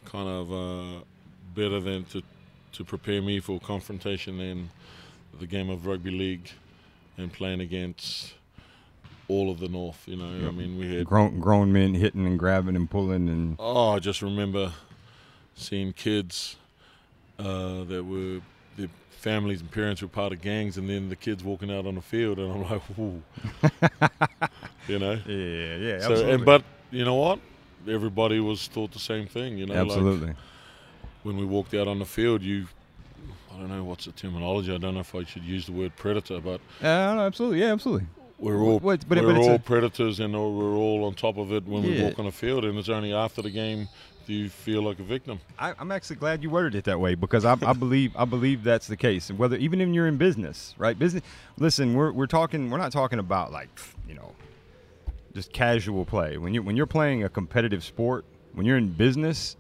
kind 0.05 0.27
of 0.27 0.51
uh, 0.53 1.03
better 1.55 1.79
than 1.79 2.03
to 2.05 2.21
to 2.73 2.83
prepare 2.83 3.21
me 3.21 3.39
for 3.39 3.59
confrontation 3.59 4.37
than 4.37 4.69
the 5.39 5.47
game 5.47 5.69
of 5.69 5.85
rugby 5.85 6.11
league 6.11 6.49
and 7.17 7.31
playing 7.31 7.61
against 7.61 8.33
all 9.27 9.49
of 9.49 9.59
the 9.59 9.67
north. 9.67 10.03
You 10.05 10.17
know, 10.17 10.47
I 10.47 10.51
mean, 10.51 10.77
we 10.77 10.95
had. 10.95 11.05
grown 11.05 11.39
grown 11.39 11.73
men 11.73 11.93
hitting 11.93 12.25
and 12.25 12.37
grabbing 12.37 12.75
and 12.75 12.89
pulling 12.89 13.27
and 13.29 13.55
Oh, 13.59 13.91
I 13.91 13.99
just 13.99 14.21
remember 14.21 14.73
seeing 15.55 15.93
kids 15.93 16.57
uh, 17.39 17.83
that 17.85 18.05
were 18.05 18.41
their 18.77 18.89
families 19.09 19.61
and 19.61 19.71
parents 19.71 20.01
were 20.01 20.07
part 20.07 20.33
of 20.33 20.41
gangs, 20.41 20.77
and 20.77 20.89
then 20.89 21.09
the 21.09 21.15
kids 21.15 21.43
walking 21.43 21.71
out 21.71 21.85
on 21.85 21.95
the 21.95 22.01
field, 22.01 22.39
and 22.39 22.51
I'm 22.51 22.63
like, 22.63 22.81
"Ooh," 22.99 23.21
you 24.87 24.99
know. 24.99 25.19
yeah, 25.25 25.75
yeah. 25.75 25.99
So, 25.99 26.29
and, 26.29 26.45
but 26.45 26.63
you 26.91 27.05
know 27.05 27.15
what? 27.15 27.39
Everybody 27.87 28.39
was 28.39 28.67
thought 28.67 28.91
the 28.91 28.99
same 28.99 29.27
thing. 29.27 29.57
You 29.57 29.65
know, 29.65 29.73
like 29.73 29.85
absolutely. 29.85 30.33
when 31.23 31.37
we 31.37 31.45
walked 31.45 31.73
out 31.73 31.87
on 31.87 31.99
the 31.99 32.05
field, 32.05 32.41
you. 32.41 32.67
I 33.55 33.59
don't 33.59 33.69
know 33.69 33.83
what's 33.83 34.05
the 34.05 34.11
terminology. 34.11 34.73
I 34.73 34.77
don't 34.77 34.95
know 34.95 34.99
if 34.99 35.15
I 35.15 35.23
should 35.23 35.43
use 35.43 35.65
the 35.67 35.71
word 35.71 35.95
predator, 35.95 36.39
but 36.41 36.59
Yeah, 36.81 37.13
no, 37.13 37.21
absolutely. 37.21 37.61
Yeah, 37.61 37.71
absolutely. 37.71 38.07
we're 38.37 38.59
all 38.59 38.79
What- 38.79 39.07
but- 39.07 39.17
we're 39.19 39.33
but 39.33 39.37
all 39.41 39.59
predators, 39.59 40.19
and 40.19 40.33
we're 40.33 40.75
all 40.75 41.05
on 41.05 41.13
top 41.13 41.37
of 41.37 41.51
it 41.53 41.65
when 41.65 41.83
we 41.83 42.01
walk 42.03 42.19
on 42.19 42.25
the 42.25 42.31
field. 42.31 42.65
And 42.65 42.77
it's 42.77 42.89
only 42.89 43.13
after 43.13 43.41
the 43.41 43.49
game 43.49 43.87
do 44.27 44.33
you 44.33 44.49
feel 44.49 44.81
like 44.81 44.99
a 44.99 45.03
victim. 45.03 45.39
I, 45.59 45.73
I'm 45.77 45.91
actually 45.91 46.15
glad 46.17 46.41
you 46.41 46.49
worded 46.49 46.73
it 46.75 46.83
that 46.85 46.99
way 46.99 47.13
because 47.15 47.45
I, 47.45 47.53
I 47.65 47.73
believe 47.73 48.11
I 48.17 48.25
believe 48.25 48.63
that's 48.63 48.87
the 48.87 48.97
case. 48.97 49.29
And 49.29 49.37
Whether 49.39 49.55
even 49.57 49.79
if 49.79 49.87
you're 49.89 50.07
in 50.07 50.17
business, 50.17 50.73
right? 50.77 50.97
Business. 50.97 51.23
Listen, 51.57 51.93
we're 51.93 52.11
we're 52.11 52.25
talking. 52.27 52.69
We're 52.71 52.79
not 52.79 52.91
talking 52.91 53.19
about 53.19 53.51
like 53.51 53.69
you 54.09 54.15
know, 54.15 54.33
just 55.33 55.53
casual 55.53 56.05
play. 56.05 56.37
When 56.37 56.53
you 56.53 56.61
when 56.63 56.75
you're 56.75 56.87
playing 56.87 57.23
a 57.23 57.29
competitive 57.29 57.83
sport, 57.83 58.25
when 58.53 58.65
you're 58.65 58.77
in 58.77 58.89
business, 58.93 59.55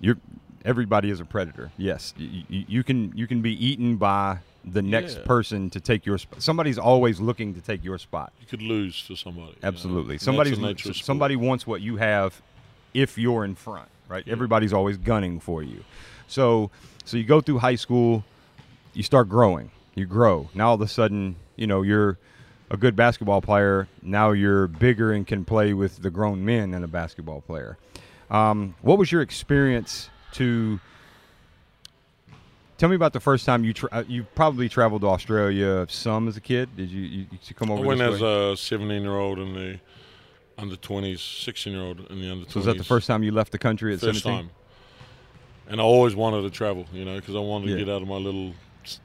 you're 0.00 0.18
everybody 0.64 1.10
is 1.10 1.20
a 1.20 1.24
predator. 1.24 1.70
Yes, 1.76 2.14
you, 2.16 2.42
you, 2.48 2.64
you 2.68 2.84
can 2.84 3.12
you 3.16 3.26
can 3.26 3.42
be 3.42 3.52
eaten 3.64 3.96
by 3.96 4.38
the 4.64 4.82
next 4.82 5.16
Yeah. 5.16 5.24
person 5.24 5.70
to 5.70 5.80
take 5.80 6.04
your 6.04 6.18
spot. 6.18 6.42
Somebody's 6.42 6.78
always 6.78 7.18
looking 7.20 7.54
to 7.54 7.60
take 7.62 7.82
your 7.82 7.98
spot. 7.98 8.32
You 8.40 8.46
could 8.46 8.60
lose 8.62 9.02
to 9.06 9.16
somebody. 9.16 9.48
you 9.52 9.56
know. 9.62 9.68
Absolutely. 9.68 10.18
Somebody's 10.18 10.52
that's 10.52 10.60
the 10.60 10.66
nature 10.66 10.90
of 10.90 10.96
sport. 10.96 11.06
somebody 11.06 11.36
wants 11.36 11.66
what 11.66 11.80
you 11.80 11.96
have 11.96 12.42
if 12.92 13.16
you're 13.16 13.44
in 13.44 13.54
front, 13.54 13.88
right? 14.08 14.26
Everybody's 14.28 14.72
always 14.74 14.98
gunning 14.98 15.40
for 15.40 15.62
you. 15.62 15.82
So 16.28 16.70
so 17.06 17.16
you 17.16 17.24
go 17.24 17.40
through 17.40 17.58
high 17.58 17.76
school, 17.76 18.22
you 18.92 19.02
start 19.02 19.28
growing. 19.30 19.70
You 19.94 20.04
grow. 20.06 20.50
Now 20.54 20.68
all 20.68 20.74
of 20.74 20.82
a 20.82 20.88
sudden, 20.88 21.36
you 21.56 21.66
know, 21.66 21.80
you're 21.82 22.18
a 22.70 22.76
good 22.76 22.94
basketball 22.94 23.40
player. 23.40 23.88
Now 24.02 24.32
you're 24.32 24.66
bigger 24.68 25.10
and 25.12 25.26
can 25.26 25.44
play 25.46 25.72
with 25.72 26.02
the 26.02 26.10
grown 26.10 26.44
men 26.44 26.70
than 26.72 26.84
a 26.84 26.88
basketball 26.88 27.40
player. 27.40 27.78
Um, 28.30 28.74
what 28.82 28.98
was 28.98 29.10
your 29.10 29.22
experience 29.22 30.09
to 30.32 30.80
Tell 32.78 32.88
me 32.88 32.96
about 32.96 33.12
the 33.12 33.20
first 33.20 33.44
time 33.44 33.62
you 33.62 33.74
tra- 33.74 34.06
you 34.08 34.24
probably 34.34 34.66
traveled 34.66 35.02
to 35.02 35.08
Australia 35.08 35.86
some 35.90 36.28
as 36.28 36.38
a 36.38 36.40
kid. 36.40 36.74
Did 36.76 36.90
you 36.90 37.02
you, 37.02 37.26
you 37.30 37.54
come 37.54 37.70
over? 37.70 37.84
I 37.84 37.86
went 37.86 38.00
as 38.00 38.22
way? 38.22 38.52
a 38.52 38.56
17 38.56 39.02
year 39.02 39.16
old 39.18 39.38
in 39.38 39.52
the 39.54 39.78
under 40.56 40.76
20s, 40.76 41.18
16 41.44 41.72
year 41.74 41.82
old 41.82 42.00
in 42.10 42.20
the 42.22 42.30
under 42.30 42.46
20s. 42.46 42.52
So 42.52 42.58
was 42.60 42.64
that 42.66 42.78
the 42.78 42.84
first 42.84 43.06
time 43.06 43.22
you 43.22 43.32
left 43.32 43.52
the 43.52 43.58
country 43.58 43.92
at 43.92 44.00
First 44.00 44.22
17? 44.22 44.46
time. 44.46 44.50
And 45.68 45.78
I 45.78 45.84
always 45.84 46.16
wanted 46.16 46.40
to 46.42 46.50
travel, 46.50 46.86
you 46.92 47.04
know, 47.04 47.16
because 47.16 47.34
I 47.36 47.38
wanted 47.40 47.68
Yeah. 47.68 47.76
to 47.76 47.84
get 47.84 47.92
out 47.94 48.00
of 48.00 48.08
my 48.08 48.16
little 48.16 48.54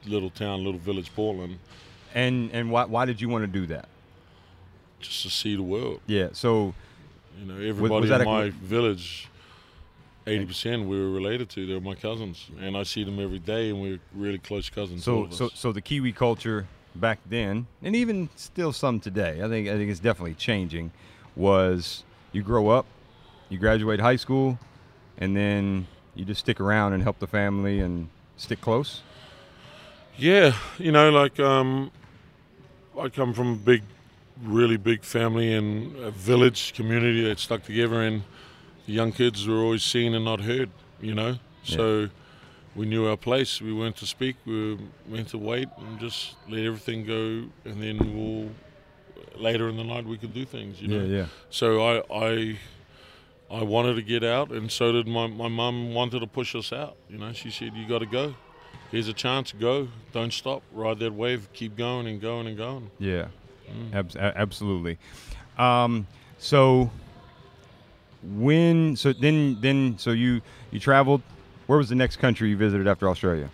little 0.06 0.30
town, 0.30 0.64
little 0.64 0.80
village, 0.80 1.14
Portland, 1.14 1.58
And 2.14 2.50
and 2.52 2.70
why 2.70 2.86
why 2.86 3.04
did 3.04 3.20
you 3.20 3.28
want 3.28 3.42
to 3.42 3.60
do 3.60 3.66
that? 3.66 3.88
just 5.00 5.22
to 5.24 5.28
see 5.30 5.54
the 5.54 5.62
world. 5.62 6.00
Yeah. 6.06 6.28
So 6.32 6.72
You 7.38 7.44
know, 7.52 7.58
everybody 7.60 8.00
was, 8.00 8.08
that 8.08 8.22
in 8.22 8.26
a- 8.26 8.30
my 8.30 8.48
village, 10.26 10.48
80% 10.48 10.86
we 10.86 10.98
were 10.98 11.10
related 11.10 11.48
to. 11.50 11.66
They're 11.66 11.80
my 11.80 11.94
cousins. 11.94 12.48
And 12.60 12.76
I 12.76 12.82
see 12.82 13.04
them 13.04 13.18
every 13.18 13.38
day, 13.38 13.70
and 13.70 13.80
we're 13.80 14.00
really 14.14 14.38
close 14.38 14.68
cousins. 14.68 15.04
so 15.04 15.28
so 15.30 15.48
so 15.54 15.72
the 15.72 15.80
Kiwi 15.80 16.12
culture 16.12 16.66
back 16.94 17.18
then, 17.28 17.66
and 17.82 17.94
even 17.94 18.28
still 18.36 18.72
some 18.72 19.00
today, 19.00 19.40
I 19.42 19.48
think 19.48 19.68
I 19.68 19.76
think 19.76 19.90
it's 19.90 20.00
definitely 20.00 20.34
changing. 20.34 20.92
Was 21.34 22.04
you 22.32 22.42
grow 22.42 22.68
up, 22.68 22.86
you 23.48 23.58
graduate 23.58 24.00
high 24.00 24.16
school, 24.16 24.58
and 25.18 25.36
then 25.36 25.86
you 26.14 26.24
just 26.24 26.40
stick 26.40 26.60
around 26.60 26.94
and 26.94 27.02
help 27.02 27.18
the 27.18 27.26
family 27.26 27.80
and 27.80 28.08
stick 28.36 28.60
close. 28.60 29.02
Yeah, 30.16 30.54
you 30.78 30.92
know, 30.92 31.10
like 31.10 31.38
um, 31.38 31.90
I 32.98 33.10
come 33.10 33.34
from 33.34 33.52
a 33.52 33.56
big, 33.56 33.82
really 34.42 34.78
big 34.78 35.02
family 35.02 35.52
and 35.52 35.94
a 35.96 36.10
village 36.10 36.72
community 36.72 37.22
that 37.24 37.38
stuck 37.38 37.64
together, 37.64 38.00
and 38.02 38.22
young 38.86 39.12
kids 39.12 39.46
were 39.46 39.58
always 39.58 39.82
seen 39.82 40.14
and 40.14 40.24
not 40.24 40.40
heard. 40.40 40.70
You 41.00 41.14
know, 41.14 41.38
so 41.64 42.08
we 42.74 42.86
knew 42.86 43.06
our 43.06 43.16
place. 43.16 43.60
We 43.60 43.72
went 43.72 43.96
to 43.96 44.06
speak. 44.06 44.36
We 44.46 44.74
were 44.74 44.78
meant 45.06 45.28
to 45.28 45.38
wait 45.38 45.68
and 45.78 45.98
just 46.00 46.34
let 46.48 46.64
everything 46.64 47.04
go, 47.04 47.44
and 47.70 47.82
then 47.82 47.98
we'll 48.16 48.50
later 49.40 49.68
in 49.68 49.76
the 49.76 49.84
night 49.84 50.06
we 50.06 50.16
could 50.16 50.32
do 50.32 50.44
things. 50.44 50.80
You 50.80 50.88
know, 50.88 51.04
yeah. 51.04 51.26
so 51.50 51.82
I 51.84 52.02
I. 52.14 52.58
I 53.48 53.62
wanted 53.62 53.94
to 53.94 54.02
get 54.02 54.24
out, 54.24 54.50
and 54.50 54.72
so 54.72 54.90
did 54.90 55.06
my 55.06 55.28
my 55.28 55.46
mum. 55.46 55.94
Wanted 55.94 56.18
to 56.18 56.26
push 56.26 56.56
us 56.56 56.72
out. 56.72 56.96
You 57.08 57.18
know, 57.18 57.32
she 57.32 57.52
said, 57.52 57.74
"You 57.76 57.86
got 57.86 58.00
to 58.00 58.06
go. 58.06 58.34
Here's 58.90 59.06
a 59.06 59.12
chance. 59.12 59.52
Go. 59.52 59.86
Don't 60.12 60.32
stop. 60.32 60.64
Ride 60.72 60.98
that 60.98 61.14
wave. 61.14 61.48
Keep 61.52 61.76
going 61.76 62.08
and 62.08 62.20
going 62.20 62.48
and 62.48 62.56
going." 62.56 62.90
Yeah, 62.98 63.28
Mm. 63.70 63.94
Abs- 63.94 64.16
a- 64.16 64.36
absolutely. 64.36 64.98
Um, 65.58 66.08
so 66.38 66.90
when 68.34 68.96
so 68.96 69.12
then 69.12 69.58
then 69.60 69.96
so 69.98 70.10
you 70.10 70.40
you 70.70 70.80
traveled. 70.80 71.22
Where 71.66 71.78
was 71.78 71.88
the 71.88 71.94
next 71.96 72.16
country 72.16 72.48
you 72.50 72.56
visited 72.56 72.86
after 72.86 73.08
Australia? 73.08 73.50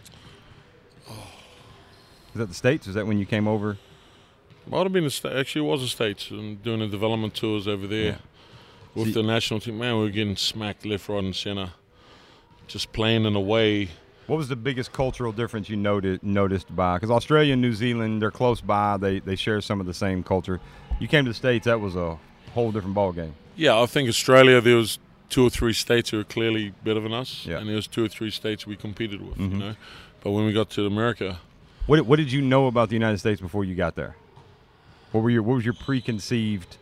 Is 1.09 2.37
that 2.39 2.47
the 2.47 2.55
states? 2.55 2.87
Is 2.87 2.95
that 2.95 3.07
when 3.07 3.19
you 3.19 3.27
came 3.27 3.47
over? 3.49 3.79
Might 4.67 4.85
have 4.85 4.93
been 4.93 5.05
the 5.05 5.11
sta- 5.11 5.31
actually 5.39 5.67
it 5.67 5.71
was 5.71 5.81
the 5.81 5.89
states 5.89 6.31
and 6.31 6.63
doing 6.63 6.81
the 6.81 6.87
development 6.89 7.35
tours 7.35 7.67
over 7.67 7.87
there 7.87 8.05
Yeah. 8.05 8.17
with 8.95 9.09
See- 9.09 9.13
the 9.15 9.23
national 9.23 9.61
team. 9.61 9.79
Man, 9.79 9.97
we 9.97 10.05
were 10.05 10.11
getting 10.11 10.37
smacked 10.37 10.87
left, 10.87 11.09
right, 11.09 11.23
and 11.25 11.35
center. 11.35 11.73
Just 12.69 12.93
playing 12.93 13.25
in 13.25 13.35
a 13.35 13.41
way. 13.41 13.89
What 14.29 14.37
was 14.37 14.49
the 14.49 14.57
biggest 14.57 14.93
cultural 14.93 15.33
difference 15.33 15.69
you 15.69 15.77
noted 15.77 16.23
noticed 16.23 16.75
by? 16.75 16.97
Because 16.97 17.11
Australia 17.11 17.55
and 17.55 17.61
New 17.61 17.73
Zealand, 17.75 18.23
they're 18.23 18.31
close 18.31 18.61
by. 18.61 18.97
They 18.97 19.19
they 19.19 19.37
share 19.37 19.61
some 19.61 19.81
of 19.81 19.87
the 19.87 19.93
same 19.95 20.23
culture. 20.23 20.61
You 21.01 21.09
came 21.09 21.25
to 21.25 21.31
the 21.31 21.35
states. 21.35 21.65
That 21.67 21.81
was 21.81 21.97
a 21.97 22.19
whole 22.55 22.73
different 22.73 22.95
ball 22.95 23.13
game. 23.13 23.35
Yeah, 23.57 23.81
I 23.81 23.87
think 23.87 24.09
Australia 24.09 24.61
there 24.61 24.77
was 24.77 24.99
two 25.29 25.47
or 25.47 25.51
three 25.51 25.73
states 25.73 26.11
who 26.11 26.19
were 26.19 26.25
clearly 26.25 26.73
better 26.85 27.01
than 27.01 27.13
us, 27.15 27.47
Yeah. 27.47 27.59
and 27.59 27.69
there 27.69 27.77
was 27.77 27.87
two 27.87 28.05
or 28.05 28.09
three 28.09 28.31
states 28.31 28.67
we 28.67 28.77
competed 28.77 29.21
with. 29.27 29.39
Mhm. 29.39 29.51
You 29.53 29.59
know, 29.59 29.75
but 30.23 30.31
when 30.33 30.45
we 30.47 30.53
got 30.53 30.71
to 30.71 30.87
America, 30.87 31.39
What 31.87 32.03
what 32.03 32.17
did 32.19 32.31
you 32.31 32.41
know 32.43 32.67
about 32.67 32.89
the 32.91 32.95
United 32.95 33.19
States 33.19 33.41
before 33.41 33.65
you 33.65 33.75
got 33.75 33.95
there? 33.97 34.15
What 35.13 35.23
were 35.23 35.31
your 35.31 35.43
what 35.43 35.57
was 35.57 35.65
your 35.65 35.75
preconceived 35.75 36.77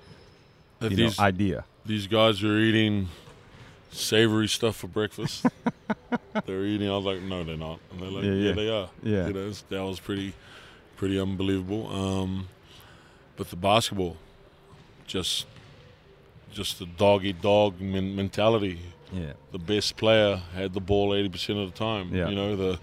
that 0.81 0.90
you 0.90 0.96
know, 0.96 1.05
these 1.09 1.18
idea? 1.18 1.64
these 1.87 2.07
guys 2.07 2.42
were 2.42 2.59
eating 2.59 3.09
savory 3.90 4.46
stuff 4.49 4.77
for 4.77 4.87
breakfast. 4.88 5.46
they're 6.46 6.64
eating. 6.64 6.88
I 6.88 6.96
was 6.96 7.05
like, 7.05 7.20
no, 7.23 7.42
they're 7.44 7.57
not. 7.57 7.81
And 7.90 8.01
they're 8.01 8.11
like, 8.11 8.25
Yeah, 8.25 8.31
yeah, 8.33 8.49
yeah. 8.49 8.53
they 8.55 8.68
are. 8.70 8.90
Yeah. 9.03 9.27
You 9.29 9.33
know, 9.33 9.51
that 9.70 9.83
was 9.85 9.99
pretty, 10.01 10.33
pretty 10.96 11.18
unbelievable. 11.18 11.88
Um, 11.92 12.49
but 13.37 13.49
the 13.51 13.57
basketball, 13.57 14.16
just, 15.11 15.46
just 16.53 16.79
the 16.79 16.87
dog 16.87 17.25
eat 17.25 17.40
dog 17.42 17.81
mentality. 17.81 18.79
Yeah. 19.12 19.33
The 19.53 19.59
best 19.59 19.96
player 19.96 20.37
had 20.55 20.73
the 20.73 20.81
ball 20.81 21.14
eighty 21.14 21.29
percent 21.29 21.59
of 21.59 21.73
the 21.73 21.77
time. 21.79 22.14
Yeah. 22.14 22.29
You 22.29 22.35
know, 22.37 22.57
the 22.57 22.79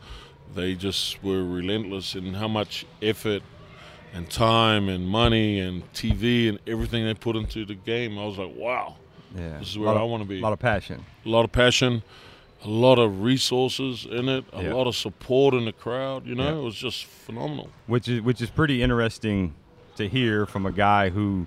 they 0.56 0.76
just 0.76 1.22
were 1.24 1.44
relentless 1.44 2.16
in 2.16 2.34
how 2.34 2.48
much 2.48 2.86
effort 3.02 3.44
and 4.14 4.30
time 4.30 4.88
and 4.90 5.08
money 5.08 5.60
and 5.60 5.84
TV 5.94 6.48
and 6.50 6.60
everything 6.68 7.06
they 7.06 7.14
put 7.14 7.36
into 7.36 7.66
the 7.66 7.76
game. 7.76 8.18
I 8.18 8.26
was 8.26 8.38
like, 8.38 8.54
wow. 8.56 8.96
Yeah. 9.36 9.58
This 9.60 9.70
is 9.70 9.78
where 9.78 9.90
I 9.96 10.04
want 10.04 10.24
to 10.24 10.28
be. 10.30 10.40
A 10.40 10.42
lot 10.44 10.54
of 10.54 10.60
passion. 10.60 11.04
a 11.26 11.30
lot 11.30 11.44
of 11.44 11.52
passion, 11.52 12.02
a 12.64 12.70
lot 12.70 12.98
of 12.98 13.22
resources 13.22 14.06
in 14.10 14.30
it, 14.30 14.46
a 14.54 14.64
Yeah. 14.64 14.74
lot 14.74 14.88
of 14.88 14.96
support 14.96 15.54
in 15.54 15.66
the 15.66 15.74
crowd. 15.74 16.26
You 16.26 16.36
know, 16.36 16.44
Yeah. 16.54 16.60
it 16.60 16.64
was 16.64 16.76
just 16.76 17.06
phenomenal. 17.06 17.70
which 17.88 18.08
is 18.08 18.22
which 18.22 18.42
is 18.42 18.50
pretty 18.50 18.82
interesting 18.82 19.54
to 19.98 20.08
hear 20.08 20.46
from 20.46 20.66
a 20.66 20.72
guy 20.72 21.10
who 21.10 21.46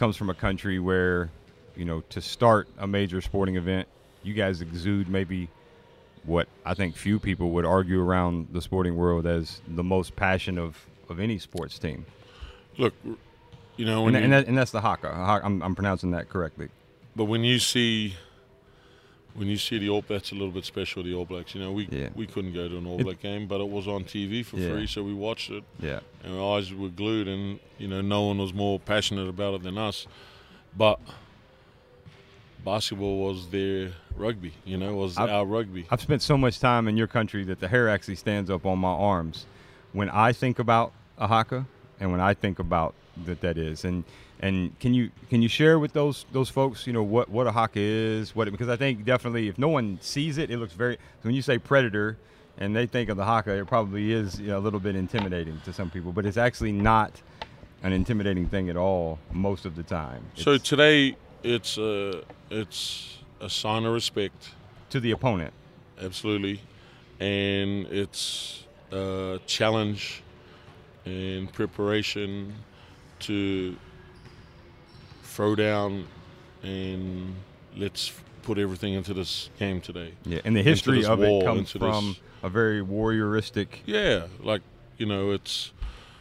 comes 0.00 0.16
from 0.16 0.30
a 0.30 0.34
country 0.34 0.78
where 0.78 1.28
you 1.76 1.84
know 1.84 2.00
to 2.08 2.22
start 2.22 2.66
a 2.78 2.86
major 2.86 3.20
sporting 3.20 3.56
event 3.56 3.86
you 4.22 4.32
guys 4.32 4.62
exude 4.62 5.10
maybe 5.10 5.46
what 6.24 6.48
I 6.64 6.72
think 6.72 6.96
few 6.96 7.18
people 7.18 7.50
would 7.50 7.66
argue 7.66 8.02
around 8.02 8.48
the 8.50 8.62
sporting 8.62 8.96
world 8.96 9.26
as 9.26 9.60
the 9.68 9.84
most 9.84 10.16
passion 10.16 10.56
of 10.56 10.86
of 11.10 11.20
any 11.20 11.38
sports 11.38 11.78
team 11.78 12.06
Look, 12.78 12.94
you 13.76 13.84
know, 13.84 14.06
and, 14.06 14.14
when 14.14 14.14
and, 14.16 14.24
you, 14.24 14.30
that, 14.30 14.46
and 14.48 14.56
that's 14.56 14.70
the 14.70 14.80
haka 14.80 15.12
Ha- 15.12 15.42
I'm, 15.44 15.62
I'm 15.62 15.74
pronouncing 15.74 16.12
that 16.12 16.30
correctly 16.30 16.70
but 17.14 17.26
when 17.26 17.44
you 17.44 17.58
see. 17.58 18.14
When 19.34 19.46
you 19.48 19.56
see 19.56 19.78
the 19.78 19.88
All 19.88 20.02
that's 20.06 20.32
a 20.32 20.34
little 20.34 20.50
bit 20.50 20.64
special. 20.64 21.02
The 21.02 21.14
All 21.14 21.24
Blacks, 21.24 21.54
you 21.54 21.60
know, 21.60 21.70
we 21.72 21.88
Yeah. 21.90 22.08
we 22.14 22.26
couldn't 22.26 22.52
go 22.52 22.68
to 22.68 22.76
an 22.78 22.86
All 22.86 23.00
It- 23.00 23.04
Black 23.04 23.20
game, 23.20 23.46
but 23.46 23.60
it 23.60 23.68
was 23.68 23.86
on 23.86 24.04
TV 24.04 24.42
for 24.44 24.58
Yeah. 24.58 24.70
free, 24.72 24.86
so 24.86 25.02
we 25.02 25.14
watched 25.14 25.50
it, 25.50 25.62
yeah 25.80 26.00
and 26.24 26.34
our 26.38 26.58
eyes 26.58 26.72
were 26.74 26.88
glued, 26.88 27.28
and 27.28 27.58
you 27.78 27.88
know, 27.88 28.00
no 28.00 28.22
one 28.22 28.38
was 28.38 28.52
more 28.52 28.78
passionate 28.80 29.28
about 29.28 29.54
it 29.54 29.62
than 29.62 29.78
us. 29.78 30.06
But 30.76 30.98
basketball 32.64 33.18
was 33.18 33.48
their 33.50 33.92
rugby, 34.16 34.52
you 34.64 34.76
know, 34.76 34.94
was 34.94 35.16
I've- 35.16 35.30
our 35.32 35.46
rugby. 35.46 35.86
I've 35.90 36.00
spent 36.02 36.22
so 36.22 36.36
much 36.36 36.60
time 36.60 36.88
in 36.88 36.96
your 36.96 37.06
country 37.06 37.44
that 37.44 37.60
the 37.60 37.68
hair 37.68 37.88
actually 37.88 38.16
stands 38.16 38.50
up 38.50 38.66
on 38.66 38.78
my 38.78 38.90
arms 38.92 39.46
when 39.92 40.10
I 40.10 40.32
think 40.32 40.58
about 40.58 40.92
a 41.18 41.26
haka 41.28 41.66
and 41.98 42.10
when 42.10 42.20
I 42.20 42.34
think 42.34 42.58
about 42.58 42.94
that 43.24 43.40
that 43.40 43.56
is. 43.56 43.84
And 43.84 44.04
and 44.40 44.78
can 44.80 44.94
you 44.94 45.10
can 45.28 45.42
you 45.42 45.48
share 45.48 45.78
with 45.78 45.92
those 45.92 46.24
those 46.32 46.48
folks, 46.48 46.86
you 46.86 46.92
know, 46.92 47.02
what 47.02 47.28
what 47.28 47.46
a 47.46 47.52
haka 47.52 47.78
is, 47.78 48.34
what 48.34 48.48
it, 48.48 48.50
because 48.50 48.68
I 48.68 48.76
think 48.76 49.04
definitely 49.04 49.48
if 49.48 49.58
no 49.58 49.68
one 49.68 49.98
sees 50.00 50.38
it, 50.38 50.50
it 50.50 50.56
looks 50.58 50.72
very 50.72 50.94
So 50.94 51.28
when 51.28 51.34
you 51.34 51.42
say 51.42 51.58
predator 51.58 52.16
and 52.58 52.74
they 52.74 52.86
think 52.86 53.10
of 53.10 53.16
the 53.18 53.24
haka, 53.24 53.52
it 53.52 53.66
probably 53.66 54.12
is 54.12 54.40
you 54.40 54.48
know, 54.48 54.58
a 54.58 54.60
little 54.60 54.80
bit 54.80 54.96
intimidating 54.96 55.60
to 55.64 55.72
some 55.72 55.90
people, 55.90 56.10
but 56.10 56.24
it's 56.24 56.38
actually 56.38 56.72
not 56.72 57.12
an 57.82 57.92
intimidating 57.92 58.46
thing 58.46 58.70
at 58.70 58.76
all 58.76 59.18
most 59.32 59.66
of 59.66 59.76
the 59.76 59.82
time. 59.82 60.22
So 60.34 60.56
today, 60.56 61.16
it's 61.42 61.76
a 61.76 62.22
it's 62.50 63.18
a 63.40 63.50
sign 63.50 63.84
of 63.84 63.92
respect, 63.92 64.50
to 64.90 65.00
the 65.00 65.10
opponent. 65.10 65.52
absolutely, 66.02 66.62
and 67.20 67.86
it's 67.88 68.64
a 68.90 69.38
challenge 69.46 70.22
and 71.04 71.52
preparation 71.52 72.54
to 73.20 73.76
throw 75.40 75.54
down 75.56 76.06
and 76.62 77.34
let's 77.74 78.12
put 78.42 78.58
everything 78.58 78.92
into 78.92 79.14
this 79.14 79.48
game 79.58 79.80
today. 79.80 80.12
Yeah, 80.26 80.40
and 80.44 80.54
the 80.54 80.62
history 80.62 81.02
of 81.06 81.22
it 81.22 81.42
comes 81.46 81.70
from 81.72 82.08
this- 82.08 82.20
a 82.42 82.50
very 82.50 82.82
warrioristic 82.82 83.68
Yeah, 83.86 84.26
like 84.42 84.60
you 84.98 85.06
know, 85.06 85.30
it's 85.30 85.72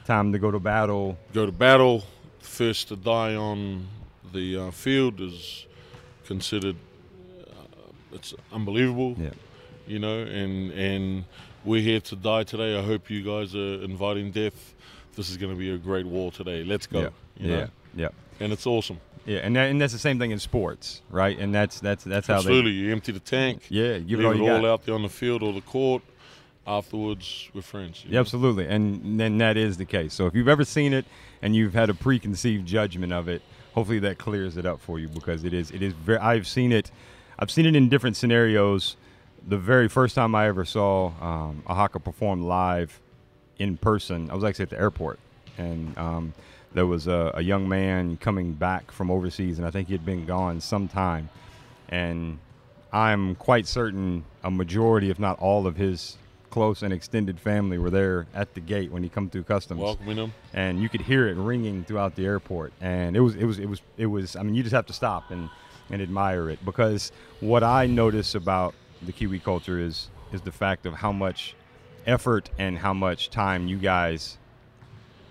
time 0.06 0.32
to 0.32 0.40
go 0.40 0.52
to 0.52 0.60
battle. 0.60 1.18
go 1.34 1.46
to 1.46 1.52
battle. 1.52 2.06
First 2.40 2.88
to 2.90 2.96
die 2.96 3.36
on 3.36 3.88
the 4.32 4.58
uh, 4.58 4.72
field 4.72 5.20
is 5.20 5.66
considered 6.26 6.78
uh, 7.42 8.14
it's 8.14 8.34
unbelievable. 8.54 9.16
Yeah. 9.20 9.32
you 9.86 10.00
know, 10.00 10.20
and 10.22 10.72
and 10.72 11.26
we're 11.66 11.82
here 11.82 12.00
to 12.00 12.16
die 12.16 12.44
today. 12.46 12.80
I 12.80 12.84
hope 12.84 13.10
you 13.10 13.22
guys 13.22 13.54
are 13.54 13.84
inviting 13.84 14.32
death. 14.32 14.74
This 15.16 15.30
is 15.30 15.38
going 15.38 15.52
to 15.52 15.58
be 15.58 15.72
a 15.72 15.78
great 15.78 16.06
war 16.06 16.32
today. 16.32 16.64
Let's 16.64 16.88
go. 16.88 17.02
Yeah, 17.02 17.10
you 17.38 17.50
yeah, 17.50 17.58
know? 17.58 17.70
yeah, 17.96 18.10
and 18.40 18.54
it's 18.54 18.66
awesome. 18.66 19.00
yeah, 19.26 19.40
and 19.40 19.56
that, 19.56 19.70
and 19.70 19.82
that's 19.82 19.94
the 19.94 20.00
same 20.00 20.20
thing 20.20 20.32
in 20.32 20.40
sports, 20.40 21.02
right? 21.10 21.38
And 21.38 21.54
that's 21.54 21.80
that's 21.80 22.04
that's 22.04 22.28
how 22.28 22.36
Absolutely, 22.36 22.72
you 22.72 22.92
empty 22.92 23.12
the 23.12 23.20
tank, 23.20 23.68
they 23.70 23.76
yeah 23.76 23.98
give 24.00 24.20
it 24.20 24.26
all 24.26 24.32
it 24.34 24.38
you 24.38 24.48
all 24.50 24.66
out 24.66 24.86
there 24.86 24.96
on 24.96 25.04
the 25.04 25.10
field 25.10 25.44
or 25.44 25.54
the 25.54 25.62
court. 25.62 26.02
Afterwards, 26.68 27.50
we're 27.54 27.62
friends. 27.64 28.04
Yeah, 28.06 28.14
know? 28.14 28.20
absolutely, 28.20 28.68
and 28.68 29.20
then 29.20 29.40
that 29.40 29.58
is 29.58 29.78
the 29.78 29.86
case. 29.86 30.14
So 30.14 30.28
if 30.28 30.36
you've 30.36 30.48
ever 30.48 30.64
seen 30.64 30.94
it 30.94 31.06
and 31.42 31.56
you've 31.56 31.74
had 31.74 31.90
a 31.90 31.96
preconceived 31.96 32.68
judgment 32.68 33.12
of 33.12 33.28
it, 33.28 33.42
hopefully 33.74 34.00
that 34.00 34.20
clears 34.20 34.56
it 34.56 34.66
up 34.66 34.80
for 34.80 35.00
you 35.00 35.08
because 35.08 35.44
it 35.44 35.54
is 35.54 35.72
it 35.72 35.82
is 35.82 35.94
very. 35.94 36.20
I've 36.20 36.48
seen 36.48 36.72
it, 36.72 36.92
I've 37.40 37.50
seen 37.50 37.66
it 37.66 37.76
in 37.76 37.90
different 37.90 38.18
scenarios. 38.18 38.98
The 39.48 39.58
very 39.58 39.88
first 39.88 40.16
time 40.16 40.36
I 40.36 40.48
ever 40.48 40.64
saw 40.64 41.12
um, 41.22 41.64
a 41.66 41.74
haka 41.74 42.00
perform 42.00 42.44
live 42.44 43.00
in 43.60 43.78
person, 43.78 44.32
I 44.32 44.36
was 44.36 44.44
actually 44.44 44.64
at 44.64 44.70
the 44.72 44.80
airport, 44.80 45.20
and 45.58 45.96
um, 45.98 46.34
there 46.74 46.88
was 46.88 47.08
a, 47.08 47.32
a 47.36 47.42
young 47.42 47.70
man 47.70 48.18
coming 48.18 48.54
back 48.54 48.92
from 48.92 49.12
overseas, 49.12 49.58
and 49.60 49.68
I 49.68 49.72
think 49.72 49.88
he 49.88 49.94
had 49.94 50.06
been 50.06 50.26
gone 50.26 50.62
some 50.62 50.88
time, 50.88 51.30
and 51.90 52.40
I'm 52.92 53.36
quite 53.36 53.68
certain 53.68 54.24
a 54.44 54.50
majority, 54.50 55.10
if 55.10 55.20
not 55.20 55.38
all, 55.40 55.68
of 55.68 55.76
his 55.76 56.18
close 56.50 56.82
and 56.82 56.92
extended 56.92 57.40
family 57.40 57.78
were 57.78 57.92
there 57.92 58.26
at 58.34 58.56
the 58.56 58.60
gate 58.60 58.92
when 58.92 59.04
he 59.04 59.10
come 59.10 59.30
through 59.30 59.44
customs. 59.44 59.80
Welcoming 59.80 60.16
them. 60.16 60.34
and 60.54 60.82
you 60.82 60.90
could 60.90 61.02
hear 61.02 61.28
it 61.28 61.38
ringing 61.38 61.84
throughout 61.84 62.16
the 62.16 62.26
airport. 62.26 62.74
And 62.82 63.16
it 63.16 63.20
was 63.20 63.36
it 63.36 63.46
was 63.46 63.60
it 63.60 63.68
was 63.68 63.82
it 63.98 64.08
was 64.08 64.36
i 64.36 64.42
mean 64.42 64.56
you 64.56 64.64
just 64.64 64.74
have 64.74 64.88
to 64.88 64.94
stop 64.94 65.30
and 65.30 65.50
and 65.92 66.02
admire 66.02 66.50
it. 66.50 66.64
Because 66.66 67.12
what 67.40 67.64
i 67.64 67.86
notice 67.86 68.34
about 68.34 68.74
the 69.04 69.12
kiwi 69.12 69.38
culture 69.38 69.80
is 69.80 70.10
is 70.32 70.42
the 70.42 70.52
fact 70.52 70.88
of 70.88 70.94
how 70.96 71.12
much 71.12 71.54
effort 72.06 72.50
and 72.58 72.78
how 72.78 72.94
much 72.94 73.30
time 73.30 73.68
you 73.68 73.78
guys 73.78 74.38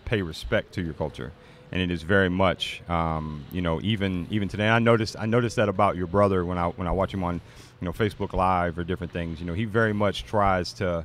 pay 0.05 0.23
respect 0.23 0.73
to 0.75 0.83
your 0.83 0.95
culture. 0.95 1.33
And 1.71 1.83
it 1.83 1.91
is 1.91 2.03
very 2.03 2.31
much 2.31 2.83
um, 2.89 3.45
you 3.53 3.61
know 3.61 3.79
even 3.83 4.27
even 4.31 4.49
today 4.49 4.69
i 4.69 4.79
noticed 4.79 5.17
i 5.19 5.27
noticed 5.27 5.57
that 5.57 5.69
about 5.69 5.97
your 5.97 6.07
brother 6.07 6.43
when 6.47 6.57
i 6.57 6.69
when 6.69 6.89
i 6.89 6.91
watch 6.91 7.13
him 7.13 7.23
on 7.23 7.35
you 7.81 7.85
know 7.85 7.93
facebook 7.93 8.33
live 8.33 8.79
or 8.79 8.85
different 8.85 9.13
things. 9.13 9.39
You 9.39 9.47
know 9.47 9.53
he 9.53 9.67
very 9.67 9.93
much 9.93 10.25
tries 10.25 10.73
to 10.75 11.05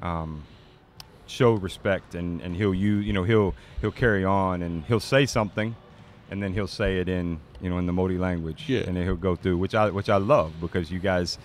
um, 0.00 0.44
show 1.26 1.52
respect 1.54 2.14
and, 2.14 2.40
and 2.40 2.56
he'll 2.56 2.74
use 2.74 3.04
you 3.06 3.12
know 3.12 3.22
he'll 3.24 3.54
he'll 3.80 3.92
carry 3.92 4.24
on 4.24 4.62
and 4.62 4.84
he'll 4.84 5.00
say 5.00 5.26
something 5.26 5.76
and 6.30 6.42
then 6.42 6.54
he'll 6.54 6.66
say 6.66 6.98
it 6.98 7.08
in 7.08 7.38
you 7.60 7.68
know 7.68 7.78
in 7.78 7.86
the 7.86 7.92
Maori 7.92 8.18
language. 8.18 8.64
Yeah. 8.68 8.80
and 8.80 8.96
then 8.96 9.04
he'll 9.04 9.14
go 9.16 9.36
through 9.36 9.58
which 9.58 9.74
I 9.74 9.90
which 9.90 10.08
I 10.08 10.16
love 10.16 10.52
because 10.60 10.90
you 10.90 10.98
guys 10.98 11.38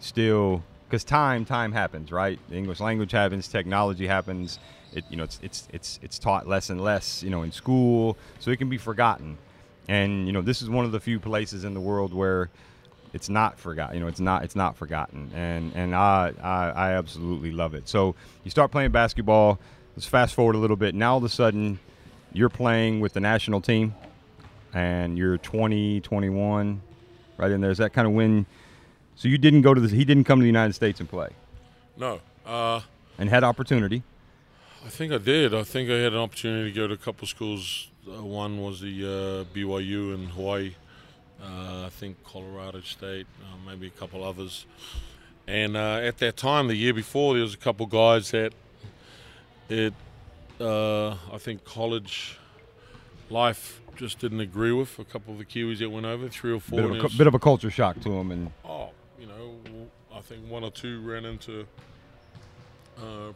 still 0.00 0.62
because 0.86 1.04
time 1.04 1.44
time 1.44 1.72
happens 1.72 2.12
right 2.12 2.38
the 2.48 2.56
English 2.56 2.80
language 2.80 3.12
happens 3.12 3.48
technology 3.48 4.06
happens 4.06 4.58
it 4.92 5.04
you 5.10 5.16
know 5.16 5.24
it's 5.24 5.38
it's 5.42 5.68
it's 5.72 6.00
it's 6.02 6.18
taught 6.18 6.46
less 6.46 6.70
and 6.70 6.80
less 6.80 7.22
you 7.22 7.30
know 7.30 7.42
in 7.42 7.52
school 7.52 8.16
so 8.38 8.50
it 8.50 8.56
can 8.56 8.68
be 8.68 8.78
forgotten 8.78 9.36
and 9.88 10.26
you 10.26 10.32
know 10.32 10.42
this 10.42 10.62
is 10.62 10.70
one 10.70 10.84
of 10.84 10.92
the 10.92 11.00
few 11.00 11.18
places 11.20 11.64
in 11.64 11.74
the 11.74 11.80
world 11.80 12.12
where 12.14 12.50
it's 13.14 13.28
not 13.28 13.58
forgotten. 13.58 13.94
You 13.94 14.00
know, 14.00 14.08
it's 14.08 14.20
not 14.20 14.42
it's 14.42 14.56
not 14.56 14.76
forgotten, 14.76 15.30
and 15.34 15.72
and 15.74 15.94
I, 15.94 16.32
I 16.42 16.70
I 16.70 16.92
absolutely 16.94 17.52
love 17.52 17.72
it. 17.74 17.88
So 17.88 18.14
you 18.42 18.50
start 18.50 18.72
playing 18.72 18.90
basketball. 18.90 19.60
Let's 19.96 20.06
fast 20.06 20.34
forward 20.34 20.56
a 20.56 20.58
little 20.58 20.76
bit. 20.76 20.94
Now 20.94 21.12
all 21.12 21.18
of 21.18 21.24
a 21.24 21.28
sudden, 21.28 21.78
you're 22.32 22.48
playing 22.48 22.98
with 22.98 23.12
the 23.12 23.20
national 23.20 23.60
team, 23.60 23.94
and 24.74 25.16
you're 25.16 25.38
20, 25.38 26.00
21, 26.00 26.82
right 27.36 27.50
in 27.52 27.60
there. 27.60 27.70
Is 27.70 27.78
that 27.78 27.92
kind 27.92 28.08
of 28.08 28.12
when? 28.12 28.46
So 29.16 29.28
you 29.28 29.38
didn't 29.38 29.62
go 29.62 29.74
to 29.74 29.80
the. 29.80 29.94
He 29.94 30.04
didn't 30.04 30.24
come 30.24 30.38
to 30.40 30.42
the 30.42 30.46
United 30.48 30.72
States 30.74 31.00
and 31.00 31.08
play, 31.08 31.28
No, 31.96 32.20
uh, 32.46 32.80
and 33.18 33.28
had 33.30 33.44
opportunity. 33.44 34.02
I 34.84 34.88
think 34.88 35.12
I 35.12 35.18
did. 35.18 35.54
I 35.54 35.62
think 35.62 35.88
I 35.90 35.94
had 35.94 36.12
an 36.12 36.18
opportunity 36.18 36.70
to 36.72 36.74
go 36.76 36.86
to 36.86 36.94
a 36.94 36.98
couple 36.98 37.26
schools. 37.26 37.88
Uh, 38.06 38.22
one 38.22 38.60
was 38.60 38.80
the 38.80 39.46
uh, 39.50 39.56
BYU 39.56 40.14
in 40.14 40.26
Hawaii. 40.26 40.74
Uh, 41.42 41.84
I 41.86 41.88
think 41.90 42.22
Colorado 42.24 42.80
State, 42.82 43.26
uh, 43.42 43.56
maybe 43.70 43.86
a 43.86 43.90
couple 43.90 44.22
others. 44.24 44.66
And 45.46 45.76
uh, 45.76 46.00
at 46.02 46.18
that 46.18 46.36
time, 46.36 46.68
the 46.68 46.74
year 46.74 46.92
before, 46.94 47.34
there 47.34 47.42
was 47.42 47.54
a 47.54 47.58
couple 47.58 47.86
guys 47.86 48.30
that 48.32 48.52
it, 49.68 49.94
uh, 50.60 51.10
I 51.32 51.38
think, 51.38 51.64
college 51.64 52.38
life 53.30 53.80
just 53.96 54.18
didn't 54.18 54.40
agree 54.40 54.72
with. 54.72 54.98
A 54.98 55.04
couple 55.04 55.32
of 55.32 55.38
the 55.38 55.44
Kiwis 55.44 55.78
that 55.78 55.90
went 55.90 56.06
over, 56.06 56.28
three 56.28 56.52
or 56.52 56.60
four. 56.60 56.76
Bit 56.80 56.84
of, 56.84 56.90
a, 56.90 56.94
it 56.94 56.98
cu- 56.98 57.02
was- 57.04 57.14
bit 57.16 57.26
of 57.26 57.34
a 57.34 57.38
culture 57.38 57.70
shock 57.70 58.00
to 58.00 58.08
them, 58.10 58.30
and 58.30 58.50
Oh, 58.64 58.90
you 59.18 59.26
know, 59.26 59.54
I 60.12 60.20
think 60.20 60.48
one 60.50 60.64
or 60.64 60.70
two 60.70 61.00
ran 61.00 61.24
into 61.24 61.66
uh, 62.98 63.32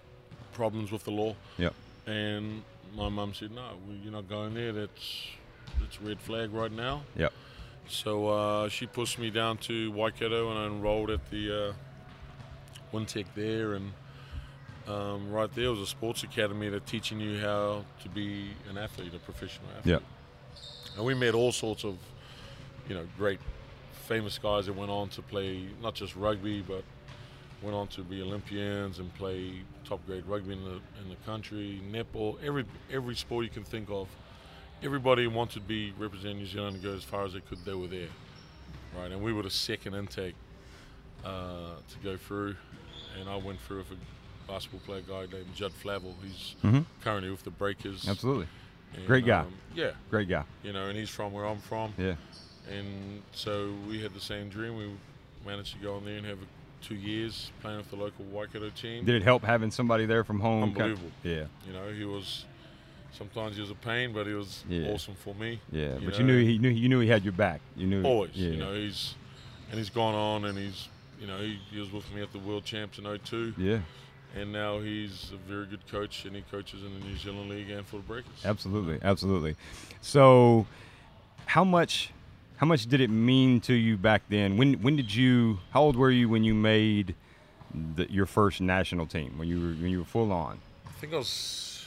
problems 0.52 0.90
with 0.90 1.04
the 1.04 1.10
law. 1.10 1.34
Yeah. 1.56 1.70
And 2.06 2.62
my 2.96 3.08
mum 3.08 3.34
said, 3.34 3.50
"No, 3.52 3.62
we- 3.88 3.96
you're 3.96 4.12
not 4.12 4.28
going 4.28 4.54
there. 4.54 4.72
That's 4.72 5.26
that's 5.80 6.00
red 6.00 6.20
flag 6.20 6.52
right 6.52 6.72
now." 6.72 7.02
Yeah. 7.16 7.28
So 7.88 8.28
uh, 8.28 8.68
she 8.68 8.86
pushed 8.86 9.18
me 9.18 9.30
down 9.30 9.56
to 9.58 9.90
Waikato, 9.92 10.50
and 10.50 10.58
I 10.58 10.66
enrolled 10.66 11.10
at 11.10 11.30
the 11.30 11.68
uh, 11.68 11.72
Wintec 12.92 13.26
there, 13.34 13.74
and 13.74 13.92
um, 14.86 15.30
right 15.30 15.52
there 15.54 15.70
was 15.70 15.80
a 15.80 15.86
sports 15.86 16.22
academy 16.22 16.68
that 16.68 16.86
teaching 16.86 17.18
you 17.20 17.38
how 17.40 17.84
to 18.02 18.08
be 18.10 18.50
an 18.70 18.76
athlete, 18.78 19.12
a 19.14 19.18
professional 19.18 19.68
athlete. 19.78 20.00
Yeah. 20.00 20.96
And 20.96 21.04
we 21.06 21.14
met 21.14 21.34
all 21.34 21.52
sorts 21.52 21.84
of, 21.84 21.96
you 22.88 22.94
know, 22.94 23.06
great, 23.16 23.38
famous 24.08 24.38
guys 24.38 24.66
that 24.66 24.72
went 24.74 24.90
on 24.90 25.08
to 25.10 25.22
play 25.22 25.66
not 25.82 25.94
just 25.94 26.16
rugby, 26.16 26.62
but 26.66 26.82
went 27.62 27.76
on 27.76 27.86
to 27.88 28.02
be 28.02 28.22
Olympians 28.22 28.98
and 28.98 29.12
play 29.14 29.52
top 29.84 30.04
grade 30.06 30.24
rugby 30.26 30.54
in 30.54 30.64
the 30.64 30.80
in 31.02 31.08
the 31.10 31.16
country, 31.26 31.80
netball, 31.92 32.36
every 32.42 32.64
every 32.90 33.14
sport 33.14 33.44
you 33.44 33.50
can 33.50 33.64
think 33.64 33.88
of. 33.90 34.08
Everybody 34.82 35.26
wanted 35.26 35.54
to 35.54 35.60
be 35.60 35.92
representing 35.98 36.38
New 36.38 36.46
Zealand 36.46 36.76
and 36.76 36.84
go 36.84 36.92
as 36.94 37.04
far 37.04 37.24
as 37.24 37.32
they 37.34 37.40
could. 37.40 37.58
They 37.64 37.74
were 37.74 37.88
there, 37.88 38.08
right? 38.96 39.10
And 39.10 39.20
we 39.22 39.32
were 39.32 39.42
the 39.42 39.50
second 39.50 39.94
intake 39.94 40.34
uh, 41.24 41.74
to 41.90 41.98
go 42.02 42.16
through, 42.16 42.56
and 43.20 43.28
I 43.28 43.36
went 43.36 43.60
through 43.60 43.78
with 43.78 43.90
a 43.92 44.50
basketball 44.50 44.80
player 44.86 45.02
guy 45.06 45.26
named 45.30 45.52
Judd 45.54 45.72
Flavell. 45.82 46.14
He's 46.22 46.54
Mhm. 46.64 46.84
currently 47.02 47.30
with 47.30 47.42
the 47.44 47.50
Breakers. 47.50 48.08
absolutely 48.08 48.46
And, 48.94 49.06
Great 49.06 49.26
guy. 49.26 49.40
um, 49.40 49.52
yeah, 49.74 49.90
great 50.10 50.28
guy. 50.28 50.44
you 50.62 50.72
know, 50.72 50.86
and 50.88 50.96
he's 50.98 51.10
from 51.10 51.32
where 51.32 51.44
I'm 51.44 51.58
from. 51.58 51.92
Yeah. 51.98 52.14
And 52.70 53.22
so 53.32 53.72
we 53.88 54.00
had 54.02 54.14
the 54.14 54.20
same 54.20 54.48
dream. 54.48 54.76
We 54.76 54.90
managed 55.46 55.72
to 55.74 55.78
go 55.78 55.96
in 55.98 56.04
there 56.04 56.16
and 56.18 56.26
have 56.26 56.38
two 56.82 56.94
years 56.94 57.50
playing 57.60 57.78
with 57.78 57.90
the 57.90 57.96
local 57.96 58.24
Waikato 58.26 58.70
team. 58.70 59.04
Did 59.04 59.16
it 59.16 59.22
help 59.22 59.42
having 59.44 59.70
somebody 59.70 60.06
there 60.06 60.22
from 60.24 60.40
home? 60.40 60.64
Unbelievable. 60.64 61.10
Yeah. 61.22 61.44
You 61.66 61.72
know, 61.72 61.90
he 61.92 62.04
was 62.04 62.44
sometimes 63.12 63.56
he 63.56 63.60
was 63.62 63.70
a 63.70 63.74
pain, 63.74 64.12
but 64.12 64.26
he 64.26 64.34
was 64.34 64.64
Yeah. 64.68 64.88
awesome 64.88 65.14
for 65.14 65.34
me. 65.34 65.60
Yeah, 65.72 65.94
You 65.98 66.04
but 66.04 66.12
know, 66.14 66.18
you 66.18 66.24
knew 66.24 66.44
he 66.44 66.58
knew 66.58 66.68
you 66.68 66.88
knew 66.88 67.00
he 67.00 67.08
had 67.08 67.24
your 67.24 67.32
back. 67.32 67.60
You 67.76 67.86
knew 67.86 68.04
always. 68.04 68.30
Yeah, 68.34 68.50
You 68.50 68.56
know, 68.58 68.74
he's 68.74 69.14
and 69.70 69.78
he's 69.78 69.90
gone 69.90 70.14
on 70.14 70.44
and 70.44 70.56
he's 70.58 70.88
you 71.20 71.26
know 71.26 71.38
he, 71.38 71.58
he 71.70 71.80
was 71.80 71.90
with 71.90 72.10
me 72.14 72.22
at 72.22 72.32
the 72.32 72.38
World 72.38 72.64
Champs 72.64 72.98
in 72.98 73.04
02 73.04 73.54
yeah, 73.58 73.80
and 74.36 74.52
now 74.52 74.78
he's 74.78 75.32
a 75.32 75.36
very 75.50 75.66
good 75.66 75.84
coach 75.88 76.24
and 76.26 76.36
he 76.36 76.42
coaches 76.42 76.84
in 76.84 76.94
the 76.98 77.04
New 77.04 77.16
Zealand 77.16 77.50
League 77.50 77.70
and 77.70 77.84
for 77.84 77.96
the 77.96 78.02
Breakers. 78.02 78.44
absolutely, 78.44 78.98
absolutely. 79.02 79.56
So, 80.00 80.66
how 81.46 81.64
much 81.64 82.10
how 82.58 82.66
much 82.66 82.86
did 82.86 83.00
it 83.00 83.08
mean 83.10 83.60
to 83.62 83.74
you 83.74 83.96
back 83.96 84.22
then? 84.28 84.56
When 84.56 84.74
when 84.82 84.96
did 84.96 85.14
you? 85.14 85.58
How 85.72 85.82
old 85.82 85.96
were 85.96 86.10
you 86.10 86.28
when 86.28 86.44
you 86.44 86.54
made 86.54 87.14
the, 87.96 88.10
your 88.10 88.26
first 88.26 88.60
national 88.60 89.06
team? 89.06 89.38
When 89.38 89.48
you 89.48 89.60
were 89.60 89.68
when 89.82 89.88
you 89.90 89.98
were 90.00 90.04
full 90.04 90.32
on 90.32 90.58
I 90.86 90.90
think 91.00 91.12
I 91.12 91.16
was 91.16 91.84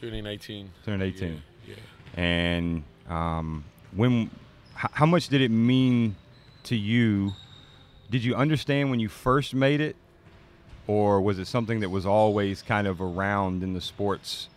turning 0.00 0.26
18. 0.26 0.70
turning 0.84 1.02
eighteen, 1.08 1.42
Yeah. 1.68 1.74
and 2.16 2.82
um, 3.08 3.64
when 3.94 4.30
h- 4.76 4.90
how 4.92 5.06
much 5.06 5.28
did 5.28 5.40
it 5.40 5.50
mean 5.50 6.16
to 6.64 6.76
you? 6.76 7.32
Did 8.10 8.24
you 8.24 8.34
understand 8.34 8.90
when 8.90 8.98
you 8.98 9.08
first 9.08 9.54
made 9.54 9.80
it, 9.80 9.94
or 10.88 11.20
was 11.20 11.38
it 11.38 11.46
something 11.46 11.78
that 11.80 11.90
was 11.90 12.04
always 12.06 12.60
kind 12.62 12.86
of 12.88 13.00
around 13.00 13.62
in 13.62 13.72
the 13.74 13.80
sports, 13.80 14.48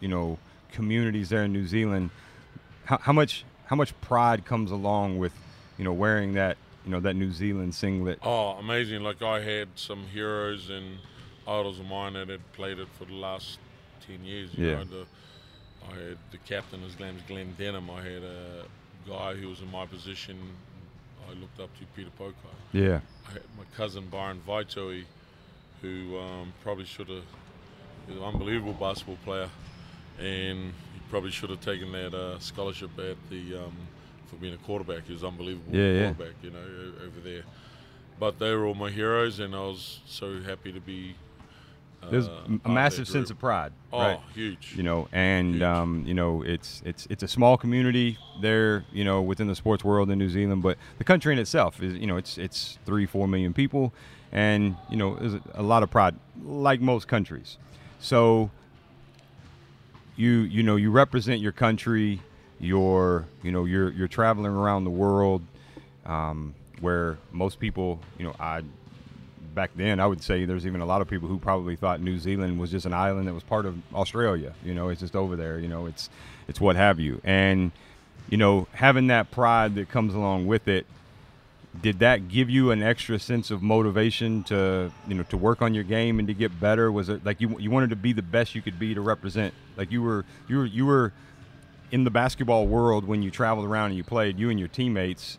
you 0.00 0.08
know, 0.08 0.38
communities 0.72 1.28
there 1.28 1.44
in 1.44 1.52
New 1.52 1.66
Zealand? 1.66 2.08
How, 2.86 2.96
how 2.98 3.12
much 3.12 3.44
how 3.66 3.76
much 3.76 3.98
pride 4.00 4.44
comes 4.44 4.70
along 4.70 5.18
with, 5.18 5.32
you 5.78 5.84
know, 5.84 5.92
wearing 5.92 6.34
that 6.34 6.56
you 6.84 6.90
know 6.90 7.00
that 7.00 7.14
New 7.14 7.32
Zealand 7.32 7.74
singlet? 7.74 8.18
Oh, 8.22 8.50
amazing! 8.58 9.02
Like 9.02 9.22
I 9.22 9.40
had 9.40 9.68
some 9.76 10.04
heroes 10.06 10.70
and 10.70 10.98
idols 11.46 11.80
of 11.80 11.86
mine 11.86 12.14
that 12.14 12.28
had 12.28 12.52
played 12.52 12.78
it 12.78 12.88
for 12.98 13.04
the 13.06 13.14
last 13.14 13.58
ten 14.06 14.24
years. 14.24 14.50
You 14.56 14.66
Yeah. 14.66 14.74
know, 14.76 14.84
the, 14.84 15.06
I 15.90 15.94
had 15.94 16.18
the 16.30 16.38
captain. 16.38 16.80
His 16.82 16.98
name's 16.98 17.22
Glen 17.22 17.54
Denham. 17.58 17.90
I 17.90 18.02
had 18.02 18.22
a 18.22 18.64
guy 19.08 19.34
who 19.34 19.48
was 19.48 19.60
in 19.60 19.70
my 19.70 19.86
position. 19.86 20.38
I 21.28 21.32
looked 21.34 21.58
up 21.58 21.70
to 21.78 21.84
Peter 21.96 22.10
Pokai. 22.18 22.34
Yeah, 22.72 23.00
I 23.28 23.32
had 23.32 23.42
my 23.56 23.64
cousin 23.76 24.08
Byron 24.10 24.42
Vaitoi, 24.46 25.04
who 25.80 26.18
um, 26.18 26.52
probably 26.62 26.84
should 26.84 27.08
have. 27.08 27.24
He's 28.06 28.16
an 28.16 28.22
unbelievable 28.22 28.74
basketball 28.74 29.16
player, 29.24 29.48
and 30.18 30.74
probably 31.14 31.30
should 31.30 31.48
have 31.50 31.60
taken 31.60 31.92
that 31.92 32.12
uh, 32.12 32.36
scholarship 32.40 32.90
at 32.98 33.16
the 33.30 33.54
um, 33.54 33.72
for 34.26 34.34
being 34.34 34.52
a 34.52 34.56
quarterback. 34.56 35.06
He 35.06 35.12
was 35.12 35.22
unbelievable 35.22 35.72
Yeah, 35.72 35.92
yeah. 35.92 36.12
quarterback, 36.12 36.34
you 36.42 36.50
know, 36.50 36.58
over 37.06 37.20
there. 37.22 37.44
But 38.18 38.40
they 38.40 38.52
were 38.52 38.66
all 38.66 38.74
my 38.74 38.90
heroes, 38.90 39.38
and 39.38 39.54
I 39.54 39.60
was 39.60 40.00
so 40.06 40.40
happy 40.40 40.72
to 40.72 40.80
be. 40.80 41.14
Uh, 42.02 42.10
there's 42.10 42.26
a 42.26 42.68
massive 42.68 43.06
sense 43.06 43.30
of 43.30 43.38
pride, 43.38 43.72
oh, 43.92 43.98
right? 44.00 44.20
huge. 44.34 44.74
you 44.76 44.82
know 44.82 45.06
and 45.12 45.62
um, 45.62 46.02
you 46.04 46.14
know 46.14 46.42
it's 46.42 46.82
it's 46.84 47.06
it's 47.08 47.22
a 47.22 47.28
small 47.28 47.56
community 47.56 48.18
there 48.42 48.84
you 48.92 49.04
know 49.04 49.22
within 49.22 49.46
the 49.46 49.54
sports 49.54 49.84
world 49.84 50.10
in 50.10 50.18
New 50.18 50.28
Zealand 50.28 50.62
but 50.62 50.76
the 50.98 51.04
country 51.04 51.32
in 51.32 51.38
itself 51.38 51.80
is 51.80 51.94
you 51.94 52.06
know 52.06 52.18
it's 52.18 52.36
it's 52.36 52.78
three 52.84 53.06
four 53.06 53.26
million 53.26 53.54
people 53.54 53.94
and 54.32 54.76
you 54.90 54.98
know 54.98 55.14
there's 55.14 55.40
a 55.54 55.62
lot 55.62 55.82
of 55.82 55.90
pride 55.90 56.14
like 56.44 56.82
most 56.82 57.08
countries 57.08 57.56
so 58.00 58.50
you 60.16 60.30
you 60.30 60.62
know 60.62 60.76
you 60.76 60.90
represent 60.90 61.40
your 61.40 61.52
country 61.52 62.20
you're 62.60 63.26
you 63.42 63.50
know 63.50 63.64
you're 63.64 63.90
you're 63.92 64.08
traveling 64.08 64.52
around 64.52 64.84
the 64.84 64.90
world 64.90 65.42
um, 66.06 66.54
where 66.80 67.18
most 67.32 67.58
people 67.58 68.00
you 68.18 68.24
know 68.24 68.34
I 68.38 68.62
back 69.54 69.70
then, 69.76 70.00
I 70.00 70.06
would 70.06 70.22
say 70.22 70.44
there's 70.44 70.66
even 70.66 70.80
a 70.80 70.86
lot 70.86 71.00
of 71.00 71.08
people 71.08 71.28
who 71.28 71.38
probably 71.38 71.76
thought 71.76 72.00
New 72.00 72.18
Zealand 72.18 72.58
was 72.58 72.70
just 72.70 72.86
an 72.86 72.92
island 72.92 73.28
that 73.28 73.34
was 73.34 73.42
part 73.42 73.66
of 73.66 73.76
Australia. 73.94 74.52
You 74.64 74.74
know, 74.74 74.88
it's 74.88 75.00
just 75.00 75.14
over 75.14 75.36
there. 75.36 75.58
You 75.58 75.68
know, 75.68 75.86
it's 75.86 76.10
it's 76.48 76.60
what 76.60 76.76
have 76.76 77.00
you. 77.00 77.20
And 77.24 77.70
you 78.28 78.36
know, 78.36 78.66
having 78.72 79.06
that 79.08 79.30
pride 79.30 79.76
that 79.76 79.88
comes 79.88 80.14
along 80.14 80.46
with 80.46 80.68
it, 80.68 80.86
did 81.82 81.98
that 81.98 82.28
give 82.28 82.48
you 82.48 82.70
an 82.70 82.82
extra 82.82 83.18
sense 83.18 83.50
of 83.50 83.62
motivation 83.62 84.42
to 84.44 84.90
you 85.08 85.14
know 85.14 85.22
to 85.24 85.36
work 85.36 85.62
on 85.62 85.74
your 85.74 85.84
game 85.84 86.18
and 86.18 86.28
to 86.28 86.34
get 86.34 86.58
better? 86.60 86.90
Was 86.90 87.08
it 87.08 87.24
like 87.24 87.40
you 87.40 87.58
you 87.58 87.70
wanted 87.70 87.90
to 87.90 87.96
be 87.96 88.12
the 88.12 88.22
best 88.22 88.54
you 88.54 88.62
could 88.62 88.78
be 88.78 88.94
to 88.94 89.00
represent? 89.00 89.54
Like 89.76 89.90
you 89.90 90.02
were 90.02 90.24
you 90.48 90.58
were 90.58 90.66
you 90.66 90.86
were 90.86 91.12
in 91.90 92.04
the 92.04 92.10
basketball 92.10 92.66
world 92.66 93.04
when 93.04 93.22
you 93.22 93.30
traveled 93.30 93.66
around 93.66 93.90
and 93.90 93.96
you 93.96 94.04
played, 94.04 94.38
you 94.38 94.50
and 94.50 94.58
your 94.58 94.68
teammates 94.68 95.38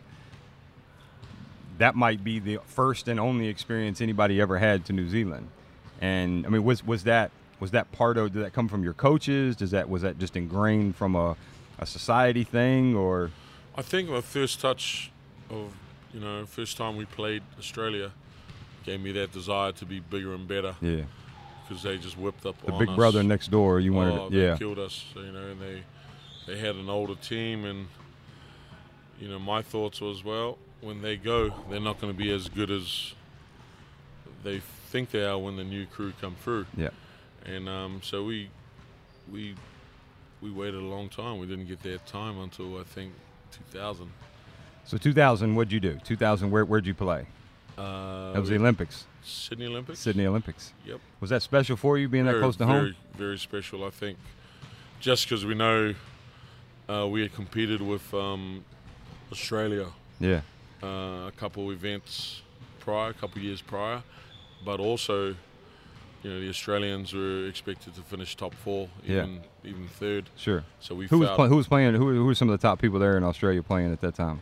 that 1.78 1.94
might 1.94 2.24
be 2.24 2.38
the 2.38 2.58
first 2.66 3.08
and 3.08 3.20
only 3.20 3.48
experience 3.48 4.00
anybody 4.00 4.40
ever 4.40 4.58
had 4.58 4.84
to 4.86 4.92
New 4.92 5.08
Zealand. 5.08 5.48
And 6.00 6.46
I 6.46 6.48
mean, 6.48 6.64
was 6.64 6.84
was 6.84 7.04
that 7.04 7.30
was 7.60 7.70
that 7.70 7.90
part 7.92 8.16
of? 8.16 8.32
Did 8.32 8.44
that 8.44 8.52
come 8.52 8.68
from 8.68 8.82
your 8.82 8.92
coaches? 8.92 9.56
Does 9.56 9.70
that 9.70 9.88
was 9.88 10.02
that 10.02 10.18
just 10.18 10.36
ingrained 10.36 10.96
from 10.96 11.14
a, 11.14 11.36
a 11.78 11.86
society 11.86 12.44
thing 12.44 12.94
or? 12.94 13.30
I 13.76 13.82
think 13.82 14.08
my 14.08 14.20
first 14.20 14.60
touch 14.60 15.10
of 15.50 15.72
you 16.12 16.20
know 16.20 16.46
first 16.46 16.76
time 16.76 16.96
we 16.96 17.04
played 17.04 17.42
Australia 17.58 18.12
gave 18.84 19.00
me 19.00 19.12
that 19.12 19.32
desire 19.32 19.72
to 19.72 19.84
be 19.84 20.00
bigger 20.00 20.34
and 20.34 20.46
better. 20.46 20.76
Yeah. 20.80 21.02
Because 21.66 21.82
they 21.82 21.98
just 21.98 22.16
whipped 22.16 22.46
up 22.46 22.54
the 22.64 22.70
big 22.72 22.88
us. 22.88 22.94
brother 22.94 23.24
next 23.24 23.50
door. 23.50 23.80
You 23.80 23.92
wanted, 23.92 24.20
oh, 24.20 24.30
to, 24.30 24.36
yeah, 24.36 24.56
killed 24.56 24.78
us. 24.78 25.04
You 25.16 25.32
know, 25.32 25.48
and 25.48 25.60
they 25.60 25.82
they 26.46 26.58
had 26.58 26.76
an 26.76 26.88
older 26.88 27.16
team, 27.16 27.64
and 27.64 27.88
you 29.18 29.28
know 29.28 29.40
my 29.40 29.62
thoughts 29.62 30.00
was 30.00 30.22
well 30.22 30.58
when 30.80 31.02
they 31.02 31.16
go, 31.16 31.52
they're 31.70 31.80
not 31.80 32.00
going 32.00 32.12
to 32.12 32.18
be 32.18 32.30
as 32.32 32.48
good 32.48 32.70
as 32.70 33.14
they 34.42 34.60
think 34.60 35.10
they 35.10 35.24
are 35.24 35.38
when 35.38 35.56
the 35.56 35.64
new 35.64 35.86
crew 35.86 36.12
come 36.20 36.36
through. 36.42 36.66
Yeah. 36.76 36.90
And 37.44 37.68
um, 37.68 38.00
so 38.02 38.24
we 38.24 38.50
we 39.30 39.54
we 40.40 40.50
waited 40.50 40.80
a 40.80 40.84
long 40.84 41.08
time. 41.08 41.38
We 41.38 41.46
didn't 41.46 41.66
get 41.66 41.82
that 41.82 42.06
time 42.06 42.38
until 42.38 42.78
I 42.78 42.84
think 42.84 43.12
2000. 43.72 44.10
So 44.86 44.96
2000, 44.96 45.54
what'd 45.54 45.72
you 45.72 45.80
do? 45.80 45.98
2000, 46.04 46.50
where 46.50 46.64
where'd 46.64 46.86
you 46.86 46.94
play? 46.94 47.26
Uh, 47.76 48.32
That 48.32 48.40
was 48.40 48.48
the 48.48 48.56
Olympics, 48.56 49.04
Sydney 49.22 49.66
Olympics. 49.66 49.98
Sydney 49.98 50.26
Olympics. 50.26 50.72
Yep. 50.86 51.00
Was 51.20 51.30
that 51.30 51.42
special 51.42 51.76
for 51.76 51.98
you 51.98 52.08
being 52.08 52.24
that 52.26 52.38
close 52.38 52.56
to 52.56 52.64
very, 52.64 52.72
home? 52.78 52.84
Very 52.84 53.26
very 53.28 53.38
special, 53.38 53.84
I 53.84 53.90
think. 53.90 54.16
Just 55.00 55.24
because 55.28 55.44
we 55.44 55.54
know 55.54 55.94
uh, 56.88 57.06
we 57.08 57.20
had 57.20 57.34
competed 57.34 57.82
with 57.82 58.14
um, 58.14 58.64
Australia 59.32 59.86
Yeah. 60.20 60.40
uh, 60.82 61.26
a 61.28 61.32
couple 61.36 61.70
events 61.72 62.42
prior, 62.80 63.10
a 63.10 63.14
couple 63.14 63.42
years 63.42 63.60
prior, 63.60 64.02
but 64.64 64.80
also, 64.80 65.34
you 66.22 66.30
know, 66.30 66.40
the 66.40 66.48
Australians 66.48 67.12
were 67.12 67.46
expected 67.48 67.94
to 67.96 68.00
finish 68.02 68.36
top 68.36 68.54
four, 68.54 68.88
Yeah. 69.04 69.24
even 69.24 69.40
even 69.64 69.88
third. 69.88 70.30
Sure. 70.36 70.62
So 70.80 70.94
we 70.94 71.08
Who 71.08 71.18
was 71.18 71.28
who 71.50 71.56
was 71.56 71.66
playing? 71.66 71.94
Who, 71.96 72.08
who 72.14 72.24
were 72.24 72.34
some 72.36 72.48
of 72.48 72.58
the 72.58 72.68
top 72.68 72.80
people 72.80 72.98
there 73.00 73.16
in 73.16 73.24
Australia 73.24 73.62
playing 73.62 73.92
at 73.92 74.00
that 74.00 74.14
time? 74.14 74.40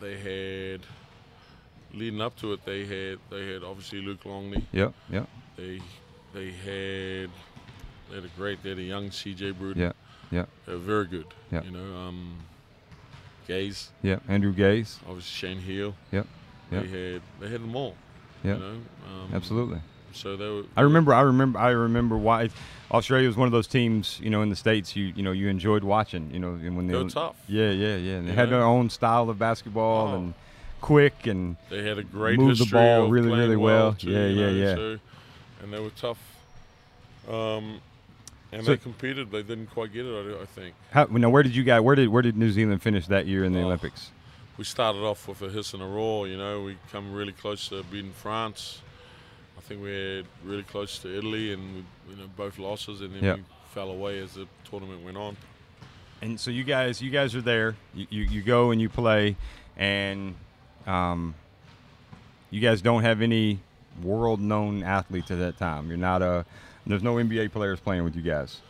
They 0.00 0.16
had 0.16 0.80
leading 1.92 2.20
up 2.20 2.36
to 2.40 2.52
it. 2.52 2.64
They 2.64 2.80
had 2.84 3.18
they 3.30 3.52
had 3.52 3.62
obviously 3.64 4.00
Luke 4.00 4.24
Longley. 4.24 4.64
Yep. 4.72 4.92
Yep. 5.10 5.28
They 5.56 5.80
they 6.34 6.46
had 6.50 7.30
they 8.10 8.14
had 8.16 8.24
a 8.24 8.30
great. 8.36 8.62
They 8.62 8.70
had 8.70 8.78
a 8.78 8.82
young 8.82 9.10
CJ 9.10 9.58
Bruton. 9.58 9.82
Yeah. 9.82 9.92
Yeah. 10.30 10.44
They 10.66 10.72
were 10.72 10.78
very 10.78 11.06
good. 11.06 11.26
Yeah. 11.50 11.62
You 11.62 11.70
know, 11.70 11.96
um, 11.96 12.36
Gaze, 13.46 13.90
Yep. 14.02 14.22
Andrew 14.28 14.52
Gaze. 14.52 14.98
obviously 15.08 15.48
Shane 15.48 15.58
Heal. 15.58 15.94
Yep. 16.12 16.26
Yep. 16.70 16.82
They 16.84 16.88
had 17.12 17.22
they 17.40 17.48
had 17.48 17.62
them 17.62 17.74
all. 17.74 17.94
Yep. 18.44 18.56
You 18.58 18.62
know, 18.62 18.70
um, 19.08 19.30
Absolutely. 19.32 19.80
So 20.12 20.36
they 20.36 20.48
were. 20.48 20.62
I 20.76 20.82
remember. 20.82 21.12
I 21.14 21.20
remember. 21.20 21.58
I 21.58 21.70
remember 21.70 22.16
why 22.16 22.50
Australia 22.90 23.26
was 23.28 23.36
one 23.36 23.46
of 23.46 23.52
those 23.52 23.66
teams. 23.66 24.18
You 24.22 24.30
know, 24.30 24.42
in 24.42 24.48
the 24.50 24.56
states, 24.56 24.96
you 24.96 25.06
you 25.14 25.22
know, 25.22 25.32
you 25.32 25.48
enjoyed 25.48 25.84
watching. 25.84 26.30
You 26.32 26.38
know, 26.40 26.50
and 26.54 26.76
when 26.76 26.86
they 26.86 26.94
were 26.94 27.08
tough. 27.10 27.36
Yeah, 27.46 27.70
yeah, 27.70 27.96
yeah. 27.96 28.14
And 28.16 28.26
they 28.26 28.32
You 28.32 28.36
had 28.36 28.50
their 28.50 28.62
own 28.62 28.90
style 28.90 29.28
of 29.30 29.38
basketball 29.38 30.08
Oh. 30.08 30.14
and 30.16 30.34
quick 30.80 31.26
and 31.26 31.56
They 31.70 31.82
had 31.82 31.98
a 31.98 32.02
great 32.04 32.38
moved 32.38 32.60
the 32.60 32.70
ball 32.72 33.08
really, 33.08 33.30
really 33.30 33.56
well. 33.56 33.94
too, 33.94 34.10
Yeah, 34.10 34.26
yeah, 34.26 34.46
know, 34.46 34.52
yeah. 34.52 34.74
So, 34.76 34.98
and 35.62 35.72
they 35.72 35.80
were 35.80 35.90
tough. 35.90 36.18
Um, 37.28 37.80
and 38.52 38.64
So- 38.64 38.70
they 38.72 38.76
competed, 38.76 39.30
they 39.30 39.42
didn't 39.42 39.66
quite 39.70 39.92
get 39.92 40.06
it. 40.06 40.36
I, 40.38 40.42
I 40.42 40.46
think 40.46 40.74
how, 40.90 41.04
now 41.10 41.28
where 41.30 41.42
did 41.42 41.54
you 41.54 41.64
guys? 41.64 41.80
Where 41.82 41.94
did 41.96 42.08
where 42.08 42.22
did 42.22 42.36
New 42.36 42.50
Zealand 42.50 42.82
finish 42.82 43.06
that 43.08 43.26
year 43.26 43.44
in 43.44 43.52
the 43.52 43.60
Oh. 43.60 43.66
Olympics? 43.66 44.10
we 44.56 44.64
started 44.64 45.02
off 45.02 45.28
with 45.28 45.40
a 45.42 45.48
hiss 45.50 45.72
and 45.72 45.80
a 45.82 45.86
roar. 45.86 46.26
You 46.26 46.36
know, 46.36 46.62
we 46.62 46.76
come 46.90 47.12
really 47.12 47.30
close 47.32 47.68
to 47.68 47.82
beating 47.84 48.10
France. 48.12 48.80
I 49.68 49.72
think 49.72 49.82
we 49.82 49.90
had 50.16 50.24
really 50.46 50.62
close 50.62 50.98
to 51.00 51.14
Italy, 51.14 51.52
and 51.52 51.84
we, 52.06 52.14
you 52.14 52.16
know 52.18 52.26
both 52.38 52.58
losses, 52.58 53.02
and 53.02 53.14
then 53.14 53.22
Yeah. 53.22 53.34
we 53.34 53.42
fell 53.74 53.90
away 53.90 54.18
as 54.18 54.32
the 54.32 54.48
tournament 54.64 55.04
went 55.04 55.18
on. 55.18 55.36
And 56.22 56.40
so 56.40 56.50
you 56.50 56.64
guys, 56.64 57.02
you 57.02 57.10
guys 57.10 57.34
are 57.34 57.42
there. 57.42 57.76
You 57.94 58.06
you, 58.08 58.22
you 58.22 58.40
go 58.42 58.70
and 58.70 58.80
you 58.80 58.88
play, 58.88 59.36
and 59.76 60.36
um, 60.86 61.34
you 62.50 62.62
guys 62.62 62.80
don't 62.80 63.02
have 63.02 63.20
any 63.20 63.58
world-known 64.02 64.84
athletes 64.84 65.30
at 65.30 65.38
that 65.40 65.58
time. 65.58 65.88
You're 65.88 65.98
not 65.98 66.22
a. 66.22 66.46
There's 66.86 67.02
no 67.02 67.16
NBA 67.16 67.52
players 67.52 67.78
playing 67.78 68.04
with 68.04 68.16
you 68.16 68.22
guys. 68.22 68.62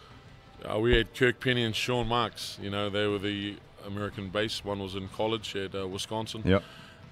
Uh, 0.68 0.80
we 0.80 0.96
had 0.96 1.14
Kirk 1.14 1.38
Penney 1.38 1.62
and 1.62 1.76
Sean 1.76 2.08
Marks. 2.08 2.58
You 2.60 2.70
know, 2.70 2.90
they 2.90 3.06
were 3.06 3.20
the 3.20 3.54
American 3.86 4.30
base. 4.30 4.64
One 4.64 4.80
was 4.80 4.96
in 4.96 5.06
college 5.10 5.54
at 5.54 5.76
uh, 5.76 5.86
Wisconsin, 5.86 6.42
Yep. 6.44 6.64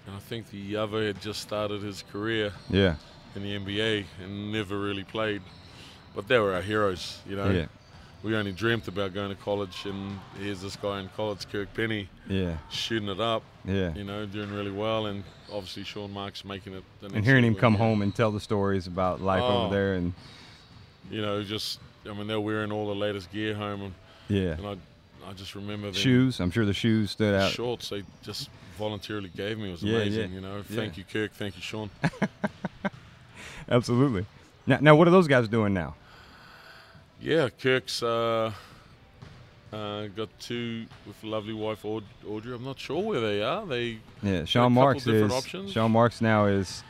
and 0.09 0.17
I 0.17 0.19
think 0.19 0.51
the 0.51 0.75
other 0.75 1.07
had 1.07 1.21
just 1.23 1.41
started 1.41 1.85
his 1.85 2.03
career 2.11 2.53
Yeah. 2.69 2.97
In 3.37 3.43
the 3.43 3.59
NBA 3.59 4.05
and 4.25 4.51
never 4.51 4.79
really 4.81 5.05
played. 5.05 5.43
But 6.15 6.27
they 6.27 6.39
were 6.39 6.55
our 6.55 6.63
heroes. 6.63 7.19
You 7.29 7.37
know, 7.37 7.51
Yeah. 7.51 7.67
we 8.23 8.35
only 8.35 8.53
dreamt 8.53 8.89
about 8.89 9.13
going 9.13 9.29
to 9.29 9.35
college, 9.43 9.85
and 9.85 10.19
here's 10.41 10.63
this 10.63 10.75
guy 10.77 11.01
in 11.01 11.09
college, 11.11 11.47
Kirk 11.53 11.69
Penney, 11.75 12.09
Yeah. 12.29 12.57
shooting 12.71 13.11
it 13.11 13.21
up. 13.21 13.43
Yeah. 13.67 13.93
You 13.95 14.05
know, 14.05 14.25
doing 14.25 14.51
really 14.53 14.71
well, 14.71 15.07
and 15.07 15.23
obviously 15.53 15.85
Sean 15.85 16.13
Marks 16.15 16.45
making 16.47 16.73
it. 16.73 16.83
The 17.01 17.09
next 17.09 17.17
And 17.17 17.25
hearing 17.27 17.45
him 17.45 17.55
come 17.55 17.75
Yeah. 17.75 17.81
home 17.81 18.01
and 18.01 18.15
tell 18.15 18.33
the 18.33 18.41
stories 18.41 18.87
about 18.87 19.21
life 19.21 19.43
Oh. 19.43 19.65
over 19.67 19.75
there, 19.75 19.95
and 19.95 20.15
You 21.11 21.21
know, 21.23 21.43
just 21.45 21.79
I 22.09 22.13
mean, 22.15 22.27
they're 22.27 22.41
wearing 22.41 22.73
all 22.73 22.89
the 22.89 22.95
latest 22.97 23.31
gear 23.33 23.55
home, 23.55 23.83
and, 23.83 23.95
yeah, 24.29 24.53
and 24.59 24.67
I, 24.67 24.77
I 25.29 25.33
just 25.35 25.55
remember 25.55 25.89
them 25.89 25.95
shoes. 25.95 26.41
I'm 26.41 26.51
sure 26.51 26.65
the 26.65 26.73
shoes 26.75 27.11
stood 27.13 27.35
out. 27.35 27.51
shorts 27.53 27.91
they 27.91 28.03
just 28.25 28.49
voluntarily 28.79 29.29
gave 29.37 29.57
me 29.59 29.71
was 29.71 29.83
amazing. 29.83 30.13
yeah, 30.15 30.27
yeah. 30.29 30.35
You 30.35 30.41
know, 30.41 30.57
yeah. 30.57 30.63
thank 30.77 30.97
you, 30.99 31.05
Kirk. 31.05 31.33
Thank 31.33 31.55
you, 31.57 31.63
Sean. 31.63 31.91
Absolutely. 33.71 34.27
Now, 34.67 34.79
now, 34.81 34.95
what 34.97 35.07
are 35.09 35.11
those 35.13 35.29
guys 35.29 35.49
doing 35.49 35.75
now? 35.75 35.95
yeah, 37.21 37.49
Kirk's 37.49 38.03
uh, 38.03 38.53
uh, 39.73 40.07
got 40.09 40.29
two 40.39 40.87
with 41.07 41.23
lovely 41.25 41.55
wife, 41.55 41.85
Aud- 41.85 42.05
Audrey. 42.29 42.55
I'm 42.55 42.65
not 42.65 42.79
sure 42.79 43.03
where 43.03 43.21
they 43.21 43.43
are. 43.43 43.65
They 43.67 43.99
Yeah, 44.23 44.45
Sean 44.45 44.73
Marks 44.73 45.05
different 45.05 45.27
is. 45.27 45.33
options. 45.33 45.73
Sean 45.73 45.91
Marks 45.93 46.21
now 46.21 46.47
is. 46.47 46.83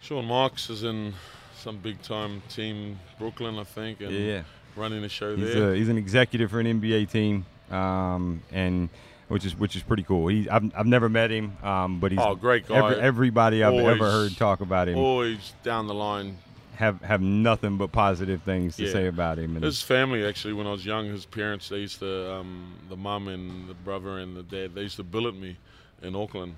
Sean 0.00 0.24
Marks 0.26 0.68
is 0.70 0.82
in 0.84 1.14
some 1.56 1.78
big 1.78 2.02
time 2.02 2.42
team, 2.48 2.98
Brooklyn, 3.18 3.58
I 3.58 3.64
think, 3.64 4.00
and 4.00 4.10
Yeah, 4.12 4.42
running 4.76 5.00
the 5.02 5.08
show 5.08 5.36
he's 5.36 5.54
there. 5.54 5.72
a, 5.72 5.76
he's 5.76 5.88
an 5.88 5.96
executive 5.98 6.50
for 6.50 6.60
an 6.60 6.66
NBA 6.80 7.10
team, 7.10 7.46
um, 7.70 8.42
and 8.50 8.88
which 9.28 9.44
is 9.44 9.56
which 9.56 9.76
is 9.76 9.82
pretty 9.82 10.02
cool. 10.02 10.28
He 10.28 10.48
I've, 10.48 10.70
I've 10.76 10.86
never 10.86 11.08
met 11.08 11.30
him, 11.30 11.56
um, 11.62 12.00
but 12.00 12.12
he's 12.12 12.20
oh, 12.22 12.34
great 12.34 12.66
guy. 12.66 12.76
every, 12.76 13.00
everybody 13.00 13.62
I've 13.64 13.74
ever 13.74 14.10
heard 14.10 14.36
talk 14.36 14.60
about 14.60 14.88
him 14.88 14.98
Always 14.98 15.54
down 15.62 15.86
the 15.86 15.94
line. 15.94 16.38
have 16.76 17.00
have 17.02 17.20
nothing 17.20 17.76
but 17.78 17.92
positive 17.92 18.42
things 18.42 18.76
to 18.76 18.84
Yeah. 18.84 18.92
say 18.92 19.06
about 19.06 19.38
him. 19.38 19.56
And 19.56 19.64
His 19.64 19.82
family, 19.82 20.24
actually, 20.24 20.54
when 20.54 20.66
I 20.66 20.72
was 20.72 20.84
young, 20.84 21.06
his 21.08 21.24
parents, 21.26 21.68
they 21.68 21.78
used 21.78 21.98
to, 22.00 22.32
um, 22.34 22.74
the 22.88 22.96
mum 22.96 23.28
and 23.28 23.68
the 23.68 23.74
brother 23.74 24.18
and 24.18 24.36
the 24.36 24.42
dad, 24.42 24.74
they 24.74 24.82
used 24.82 24.96
to 24.96 25.04
billet 25.04 25.34
me 25.34 25.56
in 26.02 26.14
Auckland. 26.16 26.54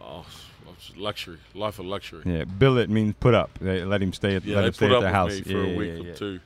Oh, 0.00 0.24
luxury, 0.96 1.38
life 1.54 1.78
of 1.78 1.86
luxury. 1.86 2.22
yeah, 2.24 2.44
billet 2.44 2.88
means 2.90 3.14
put 3.20 3.34
up. 3.34 3.50
They 3.60 3.84
let 3.84 4.02
him 4.02 4.12
stay 4.12 4.36
at 4.36 4.44
Yeah, 4.44 4.56
let 4.56 4.64
him 4.64 4.72
stay 4.72 4.88
put 4.88 4.96
at 4.96 5.02
with 5.02 5.12
house 5.12 5.38
for 5.40 5.50
yeah, 5.50 5.74
a 5.74 5.76
week 5.76 6.02
yeah, 6.04 6.10
or 6.10 6.14
two. 6.14 6.40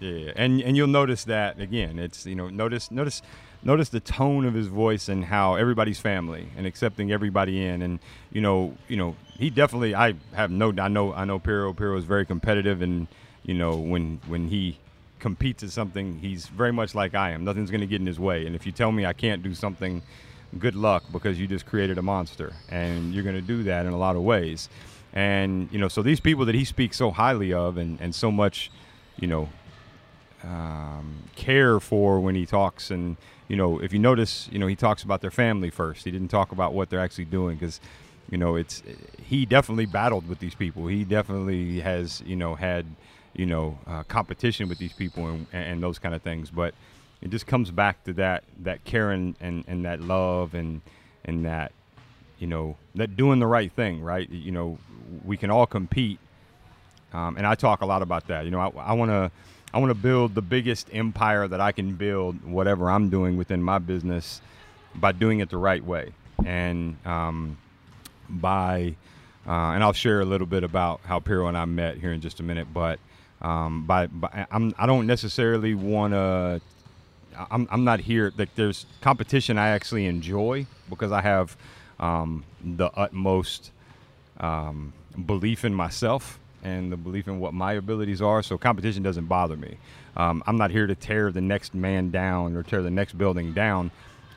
Yeah, 0.00 0.32
and 0.36 0.60
and 0.62 0.76
you'll 0.76 0.86
notice 0.86 1.24
that 1.24 1.58
again. 1.60 1.98
It's 1.98 2.24
you 2.26 2.34
know 2.34 2.48
notice 2.48 2.90
notice 2.90 3.20
notice 3.62 3.88
the 3.88 4.00
tone 4.00 4.44
of 4.44 4.54
his 4.54 4.68
voice 4.68 5.08
and 5.08 5.24
how 5.24 5.54
everybody's 5.54 6.00
family 6.00 6.48
and 6.56 6.66
accepting 6.66 7.12
everybody 7.12 7.64
in 7.64 7.82
and 7.82 7.98
you 8.32 8.40
know 8.40 8.76
you 8.88 8.96
know 8.96 9.14
he 9.38 9.50
definitely 9.50 9.94
I 9.94 10.14
have 10.34 10.50
no 10.50 10.72
I 10.78 10.88
know 10.88 11.12
I 11.12 11.24
know 11.24 11.38
Pero 11.38 11.72
Pero 11.72 11.96
is 11.96 12.04
very 12.04 12.26
competitive 12.26 12.82
and 12.82 13.06
you 13.42 13.54
know 13.54 13.76
when 13.76 14.20
when 14.26 14.48
he 14.48 14.78
competes 15.18 15.62
at 15.62 15.70
something 15.70 16.18
he's 16.18 16.46
very 16.46 16.72
much 16.72 16.94
like 16.94 17.14
I 17.14 17.30
am. 17.30 17.44
Nothing's 17.44 17.70
going 17.70 17.82
to 17.82 17.86
get 17.86 18.00
in 18.00 18.06
his 18.06 18.18
way. 18.18 18.46
And 18.46 18.56
if 18.56 18.64
you 18.64 18.72
tell 18.72 18.90
me 18.90 19.04
I 19.04 19.12
can't 19.12 19.42
do 19.42 19.54
something, 19.54 20.02
good 20.58 20.74
luck 20.74 21.04
because 21.12 21.38
you 21.38 21.46
just 21.46 21.66
created 21.66 21.98
a 21.98 22.02
monster 22.02 22.54
and 22.70 23.12
you're 23.12 23.24
going 23.24 23.36
to 23.36 23.42
do 23.42 23.62
that 23.64 23.84
in 23.84 23.92
a 23.92 23.98
lot 23.98 24.16
of 24.16 24.22
ways. 24.22 24.68
And 25.12 25.68
you 25.72 25.78
know 25.78 25.88
so 25.88 26.02
these 26.02 26.20
people 26.20 26.44
that 26.46 26.54
he 26.54 26.64
speaks 26.64 26.96
so 26.96 27.10
highly 27.10 27.52
of 27.52 27.76
and 27.76 28.00
and 28.00 28.14
so 28.14 28.30
much 28.30 28.70
you 29.18 29.26
know 29.26 29.48
um, 30.42 31.24
care 31.36 31.80
for 31.80 32.20
when 32.20 32.34
he 32.34 32.46
talks 32.46 32.90
and 32.90 33.16
you 33.50 33.56
know 33.56 33.78
if 33.80 33.92
you 33.92 33.98
notice 33.98 34.48
you 34.50 34.58
know 34.58 34.66
he 34.66 34.76
talks 34.76 35.02
about 35.02 35.20
their 35.20 35.30
family 35.30 35.68
first 35.68 36.04
he 36.04 36.10
didn't 36.10 36.28
talk 36.28 36.52
about 36.52 36.72
what 36.72 36.88
they're 36.88 37.00
actually 37.00 37.26
doing 37.26 37.56
because 37.56 37.80
you 38.30 38.38
know, 38.38 38.54
it's 38.54 38.82
he 39.22 39.44
definitely 39.44 39.86
battled 39.86 40.28
with 40.28 40.38
these 40.38 40.54
people. 40.54 40.86
He 40.86 41.04
definitely 41.04 41.80
has, 41.80 42.22
you 42.24 42.36
know, 42.36 42.54
had, 42.54 42.86
you 43.34 43.44
know, 43.44 43.78
uh, 43.86 44.04
competition 44.04 44.68
with 44.68 44.78
these 44.78 44.92
people 44.92 45.26
and, 45.26 45.46
and 45.52 45.82
those 45.82 45.98
kind 45.98 46.14
of 46.14 46.22
things. 46.22 46.50
But 46.50 46.74
it 47.20 47.30
just 47.30 47.46
comes 47.46 47.70
back 47.72 48.04
to 48.04 48.12
that 48.14 48.44
that 48.60 48.84
caring 48.84 49.34
and, 49.40 49.64
and 49.66 49.84
that 49.84 50.00
love 50.00 50.54
and 50.54 50.80
and 51.24 51.44
that 51.44 51.72
you 52.38 52.46
know 52.46 52.76
that 52.94 53.16
doing 53.16 53.40
the 53.40 53.46
right 53.46 53.70
thing 53.72 54.00
right 54.00 54.30
you 54.30 54.50
know 54.50 54.78
we 55.26 55.36
can 55.36 55.50
all 55.50 55.66
compete 55.66 56.18
um, 57.12 57.36
and 57.36 57.46
i 57.46 57.54
talk 57.54 57.82
a 57.82 57.86
lot 57.86 58.00
about 58.00 58.26
that 58.28 58.46
you 58.46 58.50
know 58.50 58.58
i 58.78 58.94
want 58.94 59.10
to 59.10 59.30
i 59.72 59.78
want 59.78 59.90
to 59.90 59.94
build 59.94 60.34
the 60.34 60.42
biggest 60.42 60.88
empire 60.92 61.46
that 61.48 61.60
i 61.60 61.72
can 61.72 61.94
build 61.94 62.42
whatever 62.44 62.90
i'm 62.90 63.10
doing 63.10 63.36
within 63.36 63.62
my 63.62 63.78
business 63.78 64.40
by 64.94 65.12
doing 65.12 65.40
it 65.40 65.50
the 65.50 65.56
right 65.56 65.84
way 65.84 66.12
and 66.44 66.96
um, 67.06 67.56
by 68.28 68.94
uh, 69.46 69.72
and 69.72 69.82
i'll 69.82 69.92
share 69.92 70.20
a 70.20 70.24
little 70.24 70.46
bit 70.46 70.64
about 70.64 71.00
how 71.04 71.20
Pero 71.20 71.46
and 71.46 71.56
i 71.56 71.64
met 71.64 71.98
here 71.98 72.12
in 72.12 72.20
just 72.20 72.40
a 72.40 72.42
minute 72.42 72.68
but 72.72 72.98
um, 73.42 73.86
by, 73.86 74.06
by 74.06 74.46
I'm, 74.50 74.74
i 74.78 74.86
don't 74.86 75.06
necessarily 75.06 75.74
want 75.74 76.12
to 76.12 76.60
I'm, 77.50 77.68
I'm 77.70 77.84
not 77.84 78.00
here. 78.00 78.32
Like 78.36 78.54
there's 78.54 78.86
competition 79.00 79.58
I 79.58 79.68
actually 79.68 80.06
enjoy 80.06 80.66
because 80.88 81.12
I 81.12 81.22
have 81.22 81.56
um, 81.98 82.44
the 82.62 82.90
utmost 82.96 83.70
um, 84.38 84.92
belief 85.26 85.64
in 85.64 85.74
myself 85.74 86.39
and 86.62 86.92
the 86.92 86.96
belief 86.96 87.28
in 87.28 87.40
what 87.40 87.54
my 87.54 87.74
abilities 87.74 88.20
are. 88.20 88.42
So 88.42 88.58
competition 88.58 89.02
doesn't 89.02 89.26
bother 89.26 89.56
me. 89.56 89.78
Um, 90.16 90.42
I'm 90.46 90.56
not 90.56 90.70
here 90.70 90.86
to 90.86 90.94
tear 90.94 91.32
the 91.32 91.40
next 91.40 91.74
man 91.74 92.10
down 92.10 92.56
or 92.56 92.62
tear 92.62 92.82
the 92.82 92.90
next 92.90 93.16
building 93.16 93.52
down. 93.52 93.90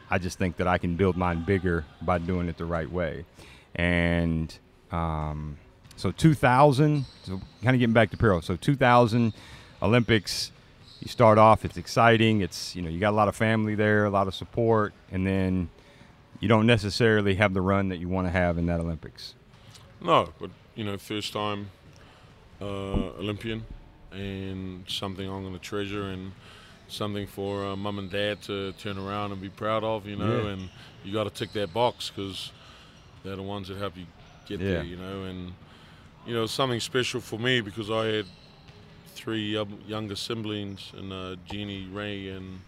I 0.09 0.17
just 0.17 0.37
think 0.37 0.57
that 0.57 0.67
I 0.67 0.77
can 0.77 0.95
build 0.95 1.17
mine 1.17 1.43
bigger 1.43 1.85
by 2.01 2.19
doing 2.19 2.47
it 2.47 2.57
the 2.57 2.65
right 2.65 2.89
way. 2.89 3.25
And 3.75 4.55
um, 4.91 5.57
so 5.95 6.11
2000, 6.11 7.05
so 7.23 7.41
kind 7.63 7.75
of 7.75 7.79
getting 7.79 7.93
back 7.93 8.11
to 8.11 8.17
Pero. 8.17 8.41
So 8.41 8.55
2000 8.55 9.33
Olympics 9.81 10.51
you 11.03 11.09
start 11.09 11.37
off, 11.37 11.65
it's 11.65 11.75
exciting. 11.75 12.39
It's 12.39 12.75
you 12.77 12.81
know 12.81 12.89
you 12.89 12.99
got 12.99 13.11
a 13.11 13.15
lot 13.15 13.27
of 13.27 13.35
family 13.35 13.75
there, 13.75 14.05
a 14.05 14.09
lot 14.09 14.27
of 14.27 14.33
support, 14.33 14.93
and 15.11 15.27
then 15.27 15.69
you 16.39 16.47
don't 16.47 16.65
necessarily 16.65 17.35
have 17.35 17.53
the 17.53 17.61
run 17.61 17.89
that 17.89 17.97
you 17.97 18.07
want 18.07 18.27
to 18.27 18.31
have 18.31 18.57
in 18.57 18.67
that 18.67 18.79
Olympics. 18.79 19.35
No, 19.99 20.29
but 20.39 20.49
you 20.75 20.85
know, 20.85 20.97
first 20.97 21.33
time 21.33 21.71
uh, 22.63 23.19
Olympian, 23.19 23.65
and 24.11 24.83
something 24.87 25.27
I'm 25.27 25.41
going 25.41 25.53
to 25.53 25.59
treasure, 25.59 26.03
and 26.03 26.31
something 26.87 27.27
for 27.27 27.65
uh, 27.65 27.75
mum 27.75 27.99
and 27.99 28.09
dad 28.09 28.41
to 28.43 28.71
turn 28.73 28.97
around 28.97 29.31
and 29.31 29.41
be 29.41 29.49
proud 29.49 29.83
of. 29.83 30.07
You 30.07 30.15
know, 30.15 30.43
yeah. 30.43 30.49
and 30.51 30.69
you 31.03 31.13
got 31.13 31.25
to 31.25 31.29
tick 31.29 31.51
that 31.53 31.73
box 31.73 32.09
because 32.09 32.51
they're 33.23 33.35
the 33.35 33.43
ones 33.43 33.67
that 33.67 33.77
help 33.77 33.97
you 33.97 34.05
get 34.47 34.59
yeah. 34.59 34.71
there. 34.71 34.83
You 34.83 34.97
know, 34.97 35.23
and 35.23 35.53
you 36.25 36.33
know 36.33 36.45
something 36.45 36.79
special 36.79 37.21
for 37.21 37.39
me 37.39 37.61
because 37.61 37.91
I 37.91 38.05
had 38.05 38.25
three 39.15 39.57
younger 39.87 40.15
siblings, 40.15 40.91
and 40.97 41.11
uh, 41.11 41.35
Jeannie, 41.45 41.87
Ray, 41.91 42.29
and 42.29 42.59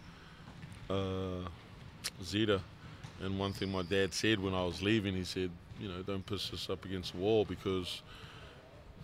uh, 0.89 1.47
Zeta. 2.23 2.61
And 3.21 3.39
one 3.39 3.53
thing 3.53 3.71
my 3.71 3.83
dad 3.83 4.13
said 4.13 4.39
when 4.41 4.53
I 4.53 4.65
was 4.65 4.81
leaving, 4.81 5.15
he 5.15 5.23
said, 5.23 5.49
you 5.79 5.87
know, 5.87 6.01
don't 6.05 6.25
push 6.25 6.53
us 6.53 6.69
up 6.69 6.83
against 6.85 7.13
the 7.13 7.19
wall 7.19 7.45
because 7.45 8.01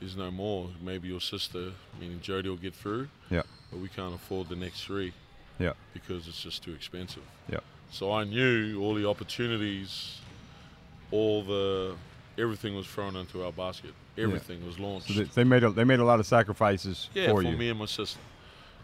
there's 0.01 0.17
no 0.17 0.31
more. 0.31 0.67
Maybe 0.83 1.07
your 1.07 1.21
sister, 1.21 1.71
meaning 1.99 2.19
Jody, 2.21 2.49
will 2.49 2.57
get 2.57 2.75
through. 2.75 3.07
Yeah. 3.29 3.43
But 3.71 3.79
we 3.79 3.87
can't 3.87 4.13
afford 4.13 4.49
the 4.49 4.55
next 4.55 4.83
three. 4.83 5.13
Yeah. 5.59 5.73
Because 5.93 6.27
it's 6.27 6.41
just 6.41 6.63
too 6.63 6.73
expensive. 6.73 7.23
Yeah. 7.49 7.59
So 7.91 8.11
I 8.11 8.23
knew 8.23 8.81
all 8.81 8.95
the 8.95 9.07
opportunities, 9.07 10.19
all 11.11 11.43
the 11.43 11.95
everything 12.37 12.75
was 12.75 12.87
thrown 12.87 13.15
into 13.15 13.45
our 13.45 13.51
basket. 13.51 13.91
Everything 14.17 14.61
yeah. 14.61 14.67
was 14.67 14.79
launched. 14.79 15.07
So 15.07 15.23
they, 15.23 15.43
made 15.43 15.63
a, 15.63 15.69
they 15.69 15.83
made 15.83 15.99
a 15.99 16.03
lot 16.05 16.19
of 16.19 16.25
sacrifices 16.25 17.09
yeah, 17.13 17.27
for, 17.27 17.35
for 17.35 17.43
you. 17.43 17.55
me 17.55 17.69
and 17.69 17.77
my 17.79 17.85
sister, 17.85 18.19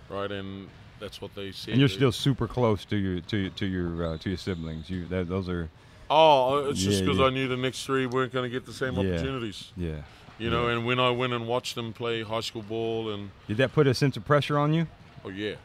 right? 0.10 0.32
And 0.32 0.70
that's 1.00 1.20
what 1.20 1.34
they 1.36 1.52
said. 1.52 1.72
And 1.72 1.80
you're 1.80 1.90
still 1.90 2.12
super 2.12 2.48
close 2.48 2.86
to 2.86 2.96
your 2.96 3.22
to 3.22 3.50
to 3.50 3.66
your 3.66 4.14
uh, 4.14 4.18
to 4.20 4.30
your 4.30 4.38
siblings. 4.38 4.90
You 4.90 5.06
that, 5.08 5.28
those 5.28 5.50
are. 5.50 5.70
Oh, 6.10 6.70
it's 6.70 6.82
yeah, 6.84 6.92
just 6.92 7.04
because 7.04 7.20
I 7.20 7.30
knew 7.30 7.48
the 7.50 7.58
next 7.58 7.86
three 7.86 8.06
weren't 8.06 8.32
going 8.32 8.50
to 8.50 8.50
get 8.50 8.66
the 8.66 8.72
same 8.72 8.98
opportunities. 8.98 9.72
Yeah. 9.76 10.04
You 10.40 10.52
know, 10.52 10.68
and 10.68 10.86
when 10.86 11.00
I 11.00 11.10
went 11.10 11.34
and 11.34 11.48
watched 11.48 11.76
them 11.76 11.94
play 11.94 12.22
high 12.22 12.42
school 12.42 12.62
ball, 12.62 13.12
and 13.12 13.32
did 13.48 13.58
that 13.58 13.74
put 13.74 13.88
a 13.88 13.94
sense 13.94 14.18
of 14.18 14.26
pressure 14.26 14.58
on 14.58 14.74
you? 14.74 14.88
Oh 15.26 15.30
yeah, 15.30 15.56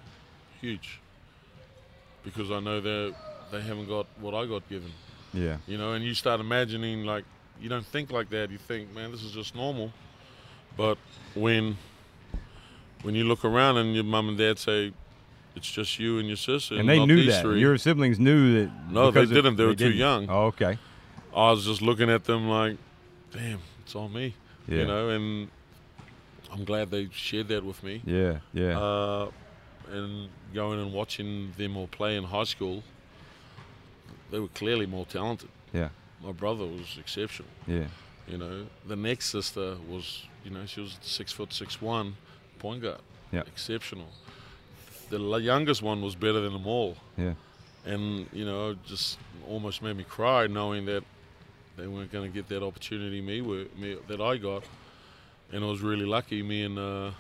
huge. 0.61 1.01
Because 2.25 2.51
I 2.51 2.61
know 2.61 2.81
that 2.81 3.14
they 3.51 3.61
haven't 3.61 3.89
got 3.89 4.07
what 4.20 4.35
I 4.35 4.47
got 4.47 4.66
given. 4.68 4.91
Yeah. 5.35 5.59
You 5.66 5.77
know, 5.77 5.93
and 5.93 6.05
you 6.05 6.14
start 6.14 6.41
imagining 6.41 7.05
like 7.05 7.25
you 7.61 7.68
don't 7.68 7.85
think 7.85 8.11
like 8.11 8.31
that. 8.31 8.51
You 8.51 8.59
think, 8.59 8.95
man, 8.95 9.12
this 9.12 9.23
is 9.23 9.33
just 9.33 9.55
normal. 9.55 9.93
But 10.77 10.97
when 11.35 11.77
when 13.03 13.14
you 13.14 13.25
look 13.25 13.45
around 13.45 13.77
and 13.77 13.95
your 13.95 14.05
mom 14.05 14.29
and 14.31 14.39
dad 14.39 14.59
say 14.59 14.93
it's 15.55 15.70
just 15.70 15.99
you 15.99 16.18
and 16.18 16.27
your 16.27 16.37
sister, 16.37 16.77
and 16.77 16.89
they 16.89 17.05
knew 17.05 17.25
that 17.25 17.43
three, 17.43 17.61
your 17.61 17.77
siblings 17.77 18.18
knew 18.18 18.61
that. 18.61 18.91
No, 18.91 19.11
they 19.11 19.27
didn't. 19.27 19.57
They, 19.57 19.62
they 19.62 19.66
were 19.66 19.75
didn't. 19.75 19.93
too 19.93 19.99
young. 19.99 20.31
Oh, 20.31 20.47
okay. 20.47 20.79
I 21.35 21.51
was 21.51 21.64
just 21.64 21.83
looking 21.83 22.11
at 22.11 22.25
them 22.25 22.49
like, 22.49 22.77
damn, 23.33 23.61
it's 23.85 23.95
all 23.95 24.09
me. 24.09 24.35
Yeah. 24.69 24.77
You 24.79 24.87
know, 24.87 25.09
and 25.11 25.49
I'm 26.53 26.65
glad 26.65 26.91
they 26.91 27.09
shared 27.13 27.49
that 27.49 27.65
with 27.65 27.83
me. 27.83 28.03
Yeah, 28.05 28.39
yeah. 28.53 28.79
Uh, 28.79 29.31
and 29.91 30.29
going 30.55 30.81
and 30.81 30.93
watching 30.93 31.53
them 31.57 31.77
all 31.77 31.89
play 31.89 32.17
in 32.17 32.25
high 32.25 32.45
school, 32.45 32.83
they 34.31 34.39
were 34.39 34.49
clearly 34.49 34.87
more 34.87 35.07
talented. 35.07 35.49
Yeah 35.73 35.89
my 36.23 36.33
brother 36.33 36.67
was 36.67 36.97
exceptional. 36.99 37.51
Yeah. 37.67 37.87
You 38.29 38.39
know, 38.39 38.67
the 38.87 38.97
next 38.97 39.31
sister 39.31 39.77
was, 39.89 40.25
you 40.45 40.51
know, 40.51 40.65
she 40.67 40.81
was 40.81 40.97
six 41.03 41.33
foot 41.33 41.53
six 41.53 41.83
one, 41.83 42.17
point 42.59 42.83
guard. 42.83 43.01
Yeah. 43.33 43.43
Exceptional. 43.47 44.09
The 45.11 45.19
youngest 45.39 45.83
one 45.83 46.01
was 46.01 46.15
better 46.15 46.41
than 46.41 46.53
them 46.53 46.67
all. 46.67 46.97
Yeah. 47.17 47.35
And 47.85 48.29
you 48.33 48.45
know, 48.45 48.77
just 48.87 49.19
almost 49.49 49.83
made 49.83 49.97
me 49.97 50.05
cry 50.05 50.47
knowing 50.47 50.87
that 50.87 51.03
they 51.77 51.87
weren't 51.87 52.12
going 52.12 52.31
to 52.31 52.35
get 52.35 52.49
that 52.49 52.62
opportunity 52.62 53.20
me, 53.20 53.41
were, 53.41 53.64
me 53.79 53.97
that 54.09 54.20
I 54.20 54.37
got. 54.37 54.64
And 55.53 55.64
I 55.64 55.66
was 55.66 55.81
really 55.81 56.07
lucky. 56.07 56.43
Me 56.43 56.62
and 56.62 56.79
uh, 56.79 57.11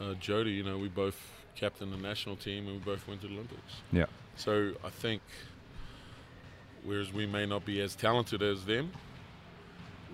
uh, 0.00 0.14
Jody, 0.20 0.50
you 0.50 0.62
know, 0.62 0.78
we 0.78 0.88
both 0.88 1.16
captained 1.54 1.92
the 1.92 1.96
national 1.96 2.36
team 2.36 2.66
and 2.66 2.74
we 2.74 2.84
both 2.84 3.06
went 3.08 3.22
to 3.22 3.28
the 3.28 3.34
Olympics. 3.34 3.74
Yeah. 3.92 4.06
So 4.36 4.72
I 4.84 4.90
think 4.90 5.22
whereas 6.84 7.12
we 7.12 7.26
may 7.26 7.46
not 7.46 7.64
be 7.64 7.80
as 7.80 7.94
talented 7.94 8.42
as 8.42 8.64
them, 8.64 8.90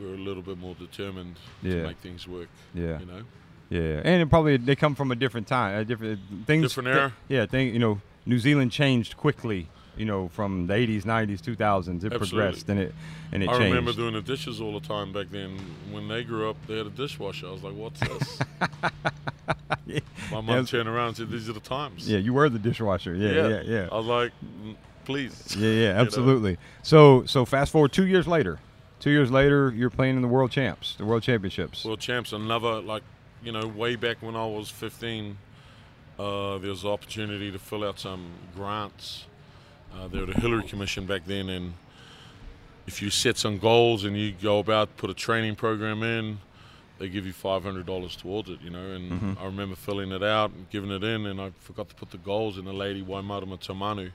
we're 0.01 0.15
a 0.15 0.19
little 0.19 0.43
bit 0.43 0.59
more 0.59 0.75
determined 0.75 1.37
yeah. 1.63 1.75
to 1.75 1.83
make 1.83 1.99
things 1.99 2.27
work. 2.27 2.49
Yeah. 2.75 2.99
You 3.01 3.07
know. 3.07 3.23
Yeah, 3.71 4.03
and 4.05 4.29
probably 4.29 4.59
they 4.59 4.77
come 4.77 4.95
from 4.95 5.13
a 5.13 5.15
different 5.15 5.47
time, 5.47 5.79
a 5.79 5.85
different 5.85 6.21
things. 6.47 6.69
Different 6.69 6.89
era. 6.91 7.15
Th- 7.29 7.41
yeah, 7.41 7.47
thing. 7.47 7.73
You 7.73 7.79
know, 7.79 8.01
New 8.27 8.39
Zealand 8.39 8.71
changed 8.71 9.17
quickly. 9.17 9.67
You 9.97 10.07
know, 10.07 10.29
from 10.29 10.67
the 10.67 10.75
80s, 10.75 11.03
90s, 11.03 11.41
2000s, 11.41 11.45
it 11.45 12.13
Absolutely. 12.13 12.17
progressed 12.17 12.69
and 12.71 12.81
it 12.81 12.95
and 13.31 13.43
it 13.43 13.49
I 13.49 13.53
changed. 13.53 13.67
I 13.67 13.69
remember 13.69 13.93
doing 13.93 14.15
the 14.15 14.23
dishes 14.23 14.61
all 14.61 14.73
the 14.73 14.87
time 14.87 15.13
back 15.13 15.27
then. 15.31 15.59
When 15.91 16.09
they 16.09 16.25
grew 16.25 16.49
up, 16.49 16.57
they 16.67 16.79
had 16.79 16.87
a 16.87 16.91
dishwasher. 16.91 17.47
I 17.47 17.51
was 17.51 17.63
like, 17.63 17.75
"What's 17.75 18.01
this?" 18.01 18.39
yeah. 19.87 20.01
My 20.31 20.41
mom 20.41 20.49
yeah. 20.49 20.63
turned 20.63 20.89
around 20.89 21.09
and 21.09 21.17
said, 21.19 21.31
"These 21.31 21.51
are 21.51 21.53
the 21.53 21.61
times." 21.61 22.09
Yeah, 22.09 22.19
you 22.19 22.33
were 22.33 22.49
the 22.49 22.59
dishwasher. 22.59 23.15
Yeah, 23.15 23.31
yeah, 23.31 23.49
yeah. 23.49 23.63
yeah. 23.65 23.89
I 23.93 23.97
was 23.97 24.07
like, 24.07 24.33
please. 25.05 25.57
Yeah, 25.57 25.71
yeah, 25.71 25.89
absolutely. 26.01 26.59
So, 26.83 27.25
so 27.27 27.45
fast 27.45 27.73
forward 27.73 27.93
two 27.93 28.07
years 28.07 28.27
later. 28.27 28.59
Two 29.01 29.11
years 29.11 29.31
later, 29.31 29.73
you're 29.75 29.91
playing 29.91 30.17
in 30.17 30.23
the 30.23 30.29
World 30.29 30.53
Champs, 30.53 30.95
the 30.95 31.05
World 31.05 31.25
Championships. 31.25 31.85
World 31.85 31.99
Champs, 31.99 32.33
another 32.33 32.81
like, 32.81 33.03
you 33.43 33.51
know, 33.51 33.67
way 33.67 33.97
back 33.97 34.19
when 34.21 34.37
I 34.37 34.47
was 34.47 34.71
15, 34.71 35.37
uh, 36.19 36.59
there 36.59 36.71
was 36.71 36.85
opportunity 36.85 37.51
to 37.51 37.59
fill 37.59 37.83
out 37.83 37.99
some 37.99 38.27
grants. 38.55 39.27
Uh, 39.95 40.09
there 40.09 40.25
was 40.25 40.35
the 40.35 40.41
Hillary 40.41 40.65
Commission 40.65 41.07
back 41.07 41.25
then, 41.27 41.49
and 41.49 41.75
if 42.87 43.03
you 43.03 43.11
set 43.11 43.37
some 43.37 43.59
goals 43.59 44.05
and 44.05 44.17
you 44.17 44.33
go 44.33 44.59
about 44.59 44.97
put 44.97 45.11
a 45.11 45.15
training 45.15 45.55
program 45.55 46.03
in, 46.03 46.39
they 46.99 47.09
give 47.09 47.27
you 47.27 47.33
five 47.33 47.63
hundred 47.63 47.87
dollars 47.87 48.17
towards 48.17 48.49
it, 48.49 48.61
you 48.63 48.71
know. 48.71 48.93
And 48.93 49.13
mm-hmm. 49.13 49.33
I 49.41 49.47
remember 49.47 49.77
filling 49.77 50.13
it 50.13 50.23
out 50.23 50.53
and 50.53 50.69
giving 50.71 50.91
it 50.91 51.03
in, 51.03 51.27
and 51.27 51.41
I 51.41 51.51
forgot 51.61 51.89
to 51.89 51.95
put 51.95 52.11
the 52.11 52.19
goals 52.19 52.59
in. 52.59 52.65
The 52.65 52.73
lady 52.73 53.03
Waimarama 53.03 53.59
Taumaunu, 53.59 54.13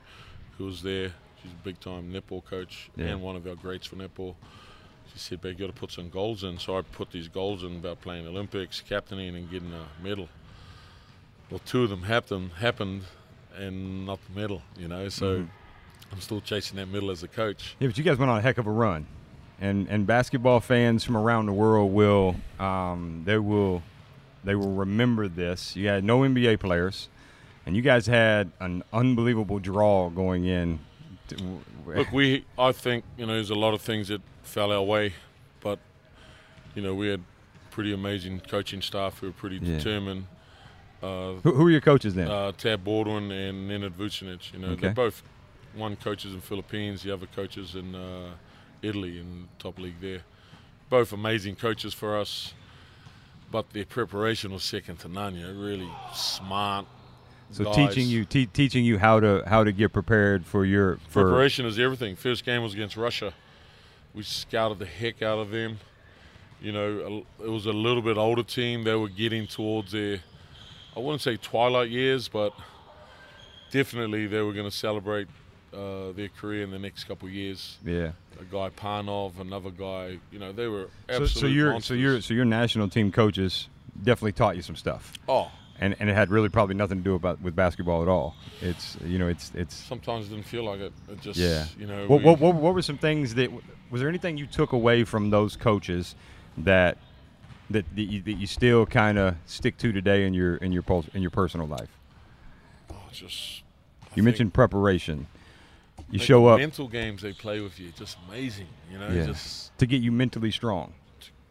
who 0.56 0.64
was 0.64 0.82
there. 0.82 1.12
She's 1.42 1.52
a 1.52 1.64
big 1.64 1.78
time 1.80 2.12
netball 2.12 2.44
coach 2.44 2.90
yeah. 2.96 3.06
and 3.06 3.22
one 3.22 3.36
of 3.36 3.46
our 3.46 3.54
greats 3.54 3.86
for 3.86 3.96
netball. 3.96 4.34
She 5.12 5.18
said, 5.18 5.40
"But 5.40 5.48
you 5.48 5.54
got 5.54 5.66
to 5.66 5.72
put 5.72 5.92
some 5.92 6.10
goals 6.10 6.44
in." 6.44 6.58
So 6.58 6.78
I 6.78 6.82
put 6.82 7.10
these 7.10 7.28
goals 7.28 7.62
in 7.62 7.76
about 7.76 8.00
playing 8.00 8.26
Olympics, 8.26 8.80
captaining, 8.80 9.36
and 9.36 9.50
getting 9.50 9.72
a 9.72 9.86
medal. 10.02 10.28
Well, 11.50 11.60
two 11.64 11.84
of 11.84 11.90
them 11.90 12.02
happened, 12.02 12.52
happened, 12.52 13.02
and 13.56 14.06
not 14.06 14.18
the 14.28 14.40
medal. 14.40 14.62
You 14.76 14.88
know, 14.88 15.08
so 15.08 15.38
mm-hmm. 15.38 15.46
I'm 16.12 16.20
still 16.20 16.40
chasing 16.40 16.76
that 16.76 16.86
middle 16.88 17.10
as 17.10 17.22
a 17.22 17.28
coach. 17.28 17.76
Yeah, 17.78 17.88
but 17.88 17.98
you 17.98 18.04
guys 18.04 18.18
went 18.18 18.30
on 18.30 18.38
a 18.38 18.40
heck 18.42 18.58
of 18.58 18.66
a 18.66 18.70
run, 18.70 19.06
and 19.60 19.86
and 19.88 20.06
basketball 20.06 20.60
fans 20.60 21.04
from 21.04 21.16
around 21.16 21.46
the 21.46 21.52
world 21.52 21.92
will 21.92 22.36
um, 22.58 23.22
they 23.24 23.38
will 23.38 23.82
they 24.44 24.54
will 24.54 24.72
remember 24.72 25.28
this. 25.28 25.76
You 25.76 25.88
had 25.88 26.04
no 26.04 26.20
NBA 26.20 26.60
players 26.60 27.08
and 27.66 27.76
you 27.76 27.82
guys 27.82 28.06
had 28.06 28.50
an 28.60 28.82
unbelievable 28.92 29.58
draw 29.58 30.08
going 30.08 30.46
in. 30.46 30.78
Look, 31.86 32.10
we 32.12 32.44
I 32.58 32.72
think 32.72 33.04
you 33.18 33.26
know 33.26 33.34
there's 33.34 33.50
a 33.50 33.54
lot 33.54 33.74
of 33.74 33.82
things 33.82 34.08
that 34.08 34.22
fell 34.42 34.72
our 34.72 34.82
way 34.82 35.12
but 35.60 35.78
you 36.74 36.82
know, 36.82 36.94
we 36.94 37.08
had 37.08 37.20
pretty 37.70 37.92
amazing 37.92 38.40
coaching 38.40 38.80
staff 38.80 39.18
who 39.18 39.26
were 39.26 39.32
pretty 39.32 39.56
Yeah. 39.56 39.76
determined. 39.78 40.26
Uh, 41.02 41.34
Who, 41.42 41.52
who 41.54 41.66
are 41.66 41.70
your 41.70 41.80
coaches 41.80 42.14
then? 42.14 42.28
uh, 42.28 42.52
Tab 42.52 42.84
Baldwin 42.84 43.30
and 43.32 43.68
Nenad 43.70 43.92
Vucinic. 43.92 44.52
You 44.52 44.60
know, 44.60 44.68
Okay. 44.68 44.82
they're 44.82 44.94
both 44.94 45.22
one 45.78 45.96
coaches 45.96 46.34
in 46.34 46.40
Philippines, 46.40 47.02
the 47.02 47.12
other 47.12 47.26
coaches 47.26 47.74
in 47.74 47.94
uh, 47.94 48.30
Italy 48.82 49.18
in 49.18 49.48
top 49.58 49.78
league 49.78 50.00
there. 50.00 50.22
Both 50.90 51.12
amazing 51.12 51.56
coaches 51.56 51.94
for 51.94 52.18
us, 52.18 52.54
but 53.50 53.70
their 53.70 53.84
preparation 53.84 54.52
was 54.52 54.64
second 54.64 54.98
to 55.00 55.08
none. 55.08 55.34
You 55.34 55.46
know, 55.46 55.60
really 55.60 55.88
smart. 56.14 56.86
so 57.50 57.64
guys. 57.64 57.76
teaching 57.76 58.08
you 58.08 58.24
te- 58.24 58.46
teaching 58.46 58.84
you 58.84 58.98
how 58.98 59.20
to 59.20 59.42
how 59.46 59.64
to 59.64 59.72
get 59.72 59.92
prepared 59.92 60.46
for 60.46 60.64
your 60.64 60.96
for 61.08 61.24
preparation 61.24 61.66
is 61.66 61.78
everything. 61.78 62.16
First 62.16 62.44
game 62.44 62.62
was 62.62 62.74
against 62.74 62.96
Russia. 62.96 63.32
We 64.14 64.22
scouted 64.22 64.78
the 64.78 64.86
heck 64.86 65.22
out 65.22 65.38
of 65.38 65.50
them. 65.50 65.78
You 66.60 66.72
know, 66.72 67.24
it 67.38 67.48
was 67.48 67.66
a 67.66 67.72
little 67.72 68.02
bit 68.02 68.16
older 68.16 68.42
team. 68.42 68.82
They 68.82 68.96
were 68.96 69.08
getting 69.08 69.46
towards 69.46 69.92
their, 69.92 70.18
I 70.96 70.98
wouldn't 70.98 71.20
say 71.20 71.36
twilight 71.36 71.90
years, 71.90 72.26
but 72.26 72.52
definitely 73.70 74.26
they 74.26 74.40
were 74.40 74.52
going 74.52 74.68
to 74.68 74.76
celebrate 74.76 75.28
uh, 75.74 76.12
their 76.12 76.28
career 76.28 76.62
in 76.64 76.70
the 76.70 76.78
next 76.78 77.04
couple 77.04 77.28
of 77.28 77.34
years. 77.34 77.78
yeah. 77.84 78.12
A 78.40 78.44
guy 78.44 78.70
Panov, 78.70 79.40
another 79.40 79.70
guy. 79.70 80.18
You 80.30 80.38
know, 80.38 80.52
they 80.52 80.68
were 80.68 80.88
So, 81.08 81.22
absolute 81.22 81.28
so 81.28 81.46
your 81.48 81.72
monsters. 81.72 81.88
so 81.88 81.94
your 81.94 82.20
so 82.20 82.34
your 82.34 82.44
national 82.44 82.88
team 82.88 83.10
coaches 83.10 83.68
definitely 84.04 84.32
taught 84.32 84.54
you 84.54 84.62
some 84.62 84.76
stuff, 84.76 85.12
oh, 85.28 85.50
and 85.80 85.96
and 85.98 86.08
it 86.08 86.14
had 86.14 86.30
really 86.30 86.48
probably 86.48 86.76
nothing 86.76 86.98
to 86.98 87.04
do 87.04 87.14
about 87.16 87.40
with 87.40 87.56
basketball 87.56 88.00
at 88.02 88.06
all. 88.08 88.36
It's 88.62 88.96
you 89.04 89.18
know 89.18 89.26
it's 89.26 89.50
it's 89.56 89.74
sometimes 89.74 90.26
it 90.26 90.30
didn't 90.30 90.46
feel 90.46 90.62
like 90.64 90.78
it. 90.78 90.92
It 91.08 91.20
just, 91.20 91.36
yeah. 91.38 91.64
you 91.76 91.86
know, 91.88 92.06
What, 92.06 92.20
we- 92.20 92.26
what, 92.26 92.38
what, 92.38 92.54
what 92.54 92.74
were 92.74 92.82
some 92.82 92.96
things 92.98 93.34
that 93.34 93.50
was 93.90 94.00
there 94.00 94.08
anything 94.08 94.36
you 94.36 94.46
took 94.46 94.72
away 94.72 95.02
from 95.02 95.30
those 95.30 95.56
coaches 95.56 96.14
that 96.58 96.96
that, 97.70 97.84
that 97.96 98.02
you, 98.02 98.22
that 98.22 98.34
you 98.34 98.46
still 98.46 98.86
kind 98.86 99.18
of 99.18 99.34
stick 99.46 99.76
to 99.78 99.90
today 99.90 100.24
in 100.26 100.32
your 100.32 100.56
in 100.58 100.70
your 100.70 100.82
pul- 100.82 101.06
in 101.12 101.22
your 101.22 101.30
personal 101.32 101.66
life? 101.66 101.90
oh, 102.92 102.94
just. 103.12 103.62
I 104.04 104.10
You 104.14 104.22
mentioned 104.22 104.54
preparation. 104.54 105.26
You 106.10 106.18
Like 106.18 106.26
show 106.26 106.40
the 106.44 106.48
up 106.52 106.58
Mental 106.60 106.88
games 106.88 107.22
they 107.22 107.32
play 107.32 107.60
with 107.60 107.78
you, 107.78 107.90
just 107.96 108.16
amazing. 108.28 108.68
You 108.90 108.98
know, 108.98 109.08
yeah, 109.08 109.26
just 109.26 109.76
to 109.78 109.86
get 109.86 110.00
you 110.00 110.10
mentally 110.12 110.50
strong. 110.50 110.92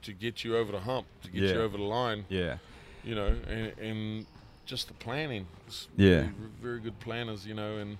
to 0.03 0.13
get 0.13 0.43
you 0.43 0.55
over 0.55 0.71
the 0.71 0.79
hump, 0.79 1.05
to 1.23 1.29
get 1.29 1.43
Yeah. 1.43 1.53
you 1.53 1.61
over 1.61 1.77
the 1.77 1.83
line. 1.83 2.25
Yeah. 2.29 2.57
You 3.03 3.13
know, 3.15 3.35
and, 3.47 3.77
and 3.77 4.25
just 4.65 4.87
the 4.87 4.93
planning. 4.95 5.45
It's 5.67 5.87
Yeah. 5.97 6.21
Very, 6.21 6.31
very 6.61 6.79
good 6.79 6.99
planners. 6.99 7.45
You 7.45 7.53
know, 7.55 7.77
and 7.77 7.97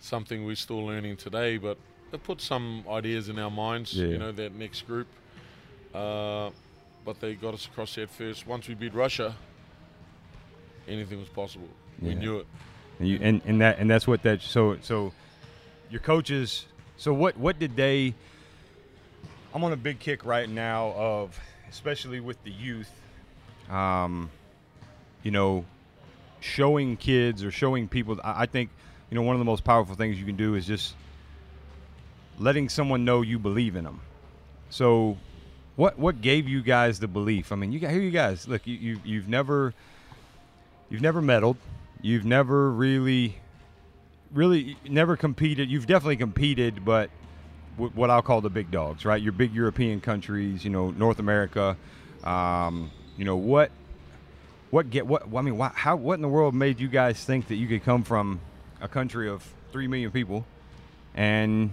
something 0.00 0.44
we're 0.44 0.56
still 0.56 0.84
learning 0.86 1.16
today, 1.16 1.56
but 1.58 1.78
they 2.10 2.18
put 2.18 2.40
some 2.40 2.84
ideas 2.88 3.28
in 3.28 3.38
our 3.38 3.50
minds. 3.50 3.94
Yeah. 3.94 4.06
You 4.08 4.18
know, 4.18 4.32
that 4.32 4.54
next 4.54 4.82
group. 4.86 5.06
Uh, 5.94 6.50
but 7.04 7.18
they 7.20 7.34
got 7.34 7.54
us 7.54 7.66
across 7.66 7.94
that 7.94 8.10
first. 8.10 8.46
Once 8.46 8.68
we 8.68 8.74
beat 8.74 8.92
Russia, 8.94 9.34
anything 10.86 11.18
was 11.18 11.28
possible. 11.28 11.68
We 12.00 12.14
knew 12.14 12.38
it. 12.38 12.46
And 12.98 13.08
you 13.08 13.18
and, 13.22 13.40
and 13.46 13.60
that 13.60 13.78
and 13.78 13.88
that's 13.90 14.06
what 14.06 14.22
that 14.22 14.42
so 14.42 14.76
so 14.82 15.12
your 15.90 16.00
coaches. 16.00 16.66
So 16.96 17.12
what 17.12 17.36
what 17.36 17.58
did 17.58 17.76
they 17.76 18.14
I'm 19.54 19.64
on 19.64 19.72
a 19.72 19.76
big 19.76 19.98
kick 19.98 20.24
right 20.24 20.48
now 20.48 20.92
of 20.96 21.38
especially 21.70 22.20
with 22.20 22.42
the 22.44 22.50
youth 22.50 22.90
um 23.70 24.30
you 25.22 25.30
know 25.30 25.64
showing 26.40 26.96
kids 26.96 27.44
or 27.44 27.50
showing 27.50 27.88
people 27.88 28.18
I, 28.24 28.46
think 28.46 28.70
you 29.10 29.14
know 29.16 29.22
one 29.22 29.34
of 29.34 29.38
the 29.40 29.44
most 29.44 29.64
powerful 29.64 29.94
things 29.94 30.18
you 30.18 30.24
can 30.24 30.36
do 30.36 30.54
is 30.54 30.66
just 30.66 30.94
letting 32.38 32.68
someone 32.68 33.04
know 33.04 33.22
you 33.22 33.38
believe 33.38 33.76
in 33.76 33.84
them 33.84 34.00
so 34.70 35.18
what 35.76 35.98
what 35.98 36.20
gave 36.20 36.48
you 36.48 36.60
guys 36.60 36.98
the 36.98 37.06
belief? 37.06 37.52
I 37.52 37.56
mean 37.56 37.70
you 37.72 37.78
got 37.78 37.92
here 37.92 38.00
you 38.00 38.10
guys 38.10 38.48
look 38.48 38.66
you, 38.66 38.74
you 38.74 39.00
you've 39.04 39.28
never 39.28 39.74
you've 40.90 41.02
never 41.02 41.22
medaled 41.22 41.56
you've 42.02 42.24
never 42.24 42.70
really 42.70 43.38
really 44.32 44.76
never 44.88 45.16
competed. 45.16 45.70
You've 45.70 45.86
definitely 45.86 46.16
competed 46.16 46.84
but 46.84 47.10
w- 47.76 47.92
what 47.94 48.10
i'll 48.10 48.22
call 48.22 48.40
the 48.40 48.50
big 48.50 48.70
dogs 48.70 49.04
right? 49.04 49.22
Your 49.22 49.32
big 49.32 49.54
european 49.54 50.00
countries 50.00 50.64
you 50.64 50.70
know 50.70 50.90
north 50.90 51.18
america 51.18 51.76
um, 52.24 52.90
you 53.16 53.24
know 53.24 53.36
what 53.36 53.70
what 54.70 54.90
get 54.90 55.06
what 55.06 55.22
i 55.34 55.40
mean 55.40 55.56
why, 55.56 55.70
how 55.74 55.96
what 55.96 56.14
in 56.14 56.22
the 56.22 56.28
world 56.28 56.54
made 56.54 56.78
you 56.78 56.88
guys 56.88 57.24
think 57.24 57.48
that 57.48 57.56
you 57.56 57.66
could 57.66 57.82
come 57.84 58.02
from 58.02 58.40
a 58.80 58.88
country 58.88 59.28
of 59.28 59.46
3 59.72 59.86
million 59.88 60.10
people 60.10 60.44
and 61.14 61.72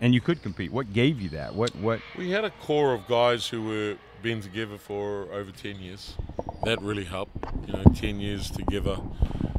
and 0.00 0.14
you 0.14 0.20
could 0.20 0.42
compete? 0.42 0.72
What 0.72 0.92
gave 0.92 1.20
you 1.20 1.28
that? 1.30 1.54
What 1.54 1.74
what? 1.76 2.00
We 2.16 2.30
had 2.30 2.44
a 2.44 2.50
core 2.50 2.94
of 2.94 3.06
guys 3.08 3.48
who 3.48 3.64
were 3.64 3.96
been 4.22 4.40
together 4.40 4.78
for 4.78 5.32
over 5.32 5.50
10 5.50 5.76
years. 5.76 6.14
That 6.64 6.80
really 6.82 7.04
helped. 7.04 7.36
You 7.66 7.74
know, 7.74 7.84
10 7.94 8.20
years 8.20 8.50
together, 8.50 8.98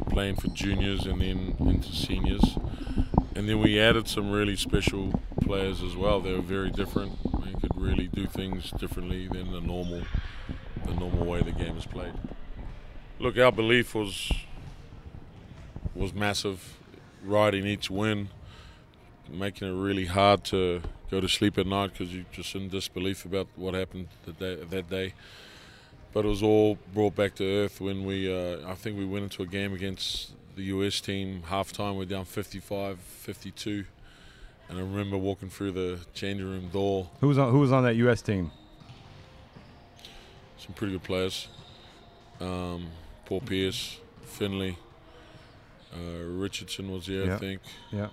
playing 0.09 0.35
for 0.35 0.47
juniors 0.49 1.05
and 1.05 1.21
then 1.21 1.55
into 1.59 1.95
seniors. 1.95 2.57
And 3.35 3.47
then 3.47 3.59
we 3.59 3.79
added 3.79 4.07
some 4.07 4.31
really 4.31 4.55
special 4.55 5.21
players 5.41 5.81
as 5.81 5.95
well. 5.95 6.19
They 6.19 6.33
were 6.33 6.41
very 6.41 6.69
different. 6.69 7.17
They 7.45 7.53
could 7.59 7.71
really 7.75 8.07
do 8.07 8.27
things 8.27 8.71
differently 8.71 9.27
than 9.27 9.51
the 9.51 9.61
normal, 9.61 10.03
the 10.85 10.93
normal 10.93 11.25
way 11.25 11.41
the 11.41 11.51
game 11.51 11.77
is 11.77 11.85
played. 11.85 12.13
Look, 13.19 13.37
our 13.37 13.51
belief 13.51 13.95
was 13.95 14.31
was 15.95 16.13
massive. 16.13 16.75
Riding 17.23 17.65
each 17.65 17.89
win, 17.89 18.29
making 19.29 19.67
it 19.67 19.77
really 19.77 20.05
hard 20.05 20.45
to 20.45 20.81
go 21.11 21.19
to 21.19 21.27
sleep 21.27 21.57
at 21.57 21.67
night 21.67 21.91
because 21.91 22.13
you're 22.13 22.23
just 22.31 22.55
in 22.55 22.69
disbelief 22.69 23.25
about 23.25 23.47
what 23.57 23.73
happened 23.73 24.07
that 24.25 24.39
day, 24.39 24.55
that 24.55 24.89
day. 24.89 25.13
But 26.13 26.25
it 26.25 26.27
was 26.29 26.41
all 26.41 26.77
brought 26.93 27.15
back 27.15 27.35
to 27.35 27.43
earth 27.45 27.79
when 27.79 28.03
we, 28.05 28.31
uh, 28.33 28.67
I 28.67 28.73
think 28.75 28.97
we 28.97 29.05
went 29.05 29.23
into 29.23 29.43
a 29.43 29.45
game 29.45 29.73
against 29.73 30.31
the 30.55 30.63
US 30.63 30.99
team, 30.99 31.43
halftime, 31.47 31.95
we're 31.95 32.05
down 32.05 32.25
55 32.25 32.99
52. 32.99 33.85
And 34.69 34.77
I 34.77 34.81
remember 34.81 35.17
walking 35.17 35.49
through 35.49 35.71
the 35.71 35.99
changing 36.13 36.47
room 36.47 36.69
door, 36.69 37.09
who 37.21 37.27
was 37.27 37.37
on 37.37 37.51
who 37.51 37.59
was 37.59 37.71
on 37.71 37.83
that 37.83 37.95
us 37.95 38.21
team 38.21 38.51
some 40.59 40.73
pretty 40.73 40.93
good 40.93 41.03
players. 41.03 41.47
Um, 42.39 42.87
Paul 43.25 43.41
Pierce, 43.41 43.97
Finley, 44.25 44.77
uh, 45.93 46.23
Richardson 46.23 46.91
was 46.91 47.07
there, 47.07 47.25
Yeah. 47.25 47.35
I 47.35 47.37
think. 47.37 47.61
yeah 47.91 48.07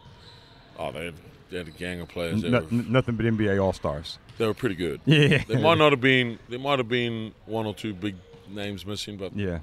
Oh, 0.78 0.92
they 0.92 1.06
had, 1.06 1.14
they 1.50 1.58
had 1.58 1.68
a 1.68 1.70
gang 1.72 2.00
of 2.00 2.08
players. 2.08 2.42
They, 2.42 2.48
N- 2.48 2.52
were, 2.54 2.62
nothing 2.70 3.16
but 3.16 3.26
nba 3.26 3.62
all-stars 3.62 4.18
they 4.38 4.46
were 4.46 4.54
pretty 4.54 4.74
good. 4.74 5.00
yeah 5.06 5.42
they 5.48 5.60
might 5.60 5.78
not 5.78 5.92
have 5.92 6.00
been 6.00 6.38
there 6.48 6.58
might 6.58 6.78
have 6.78 6.88
been 6.88 7.32
one 7.46 7.66
or 7.66 7.74
two 7.74 7.94
big 7.94 8.16
names 8.48 8.84
missing, 8.86 9.16
but 9.16 9.34
yeah 9.36 9.58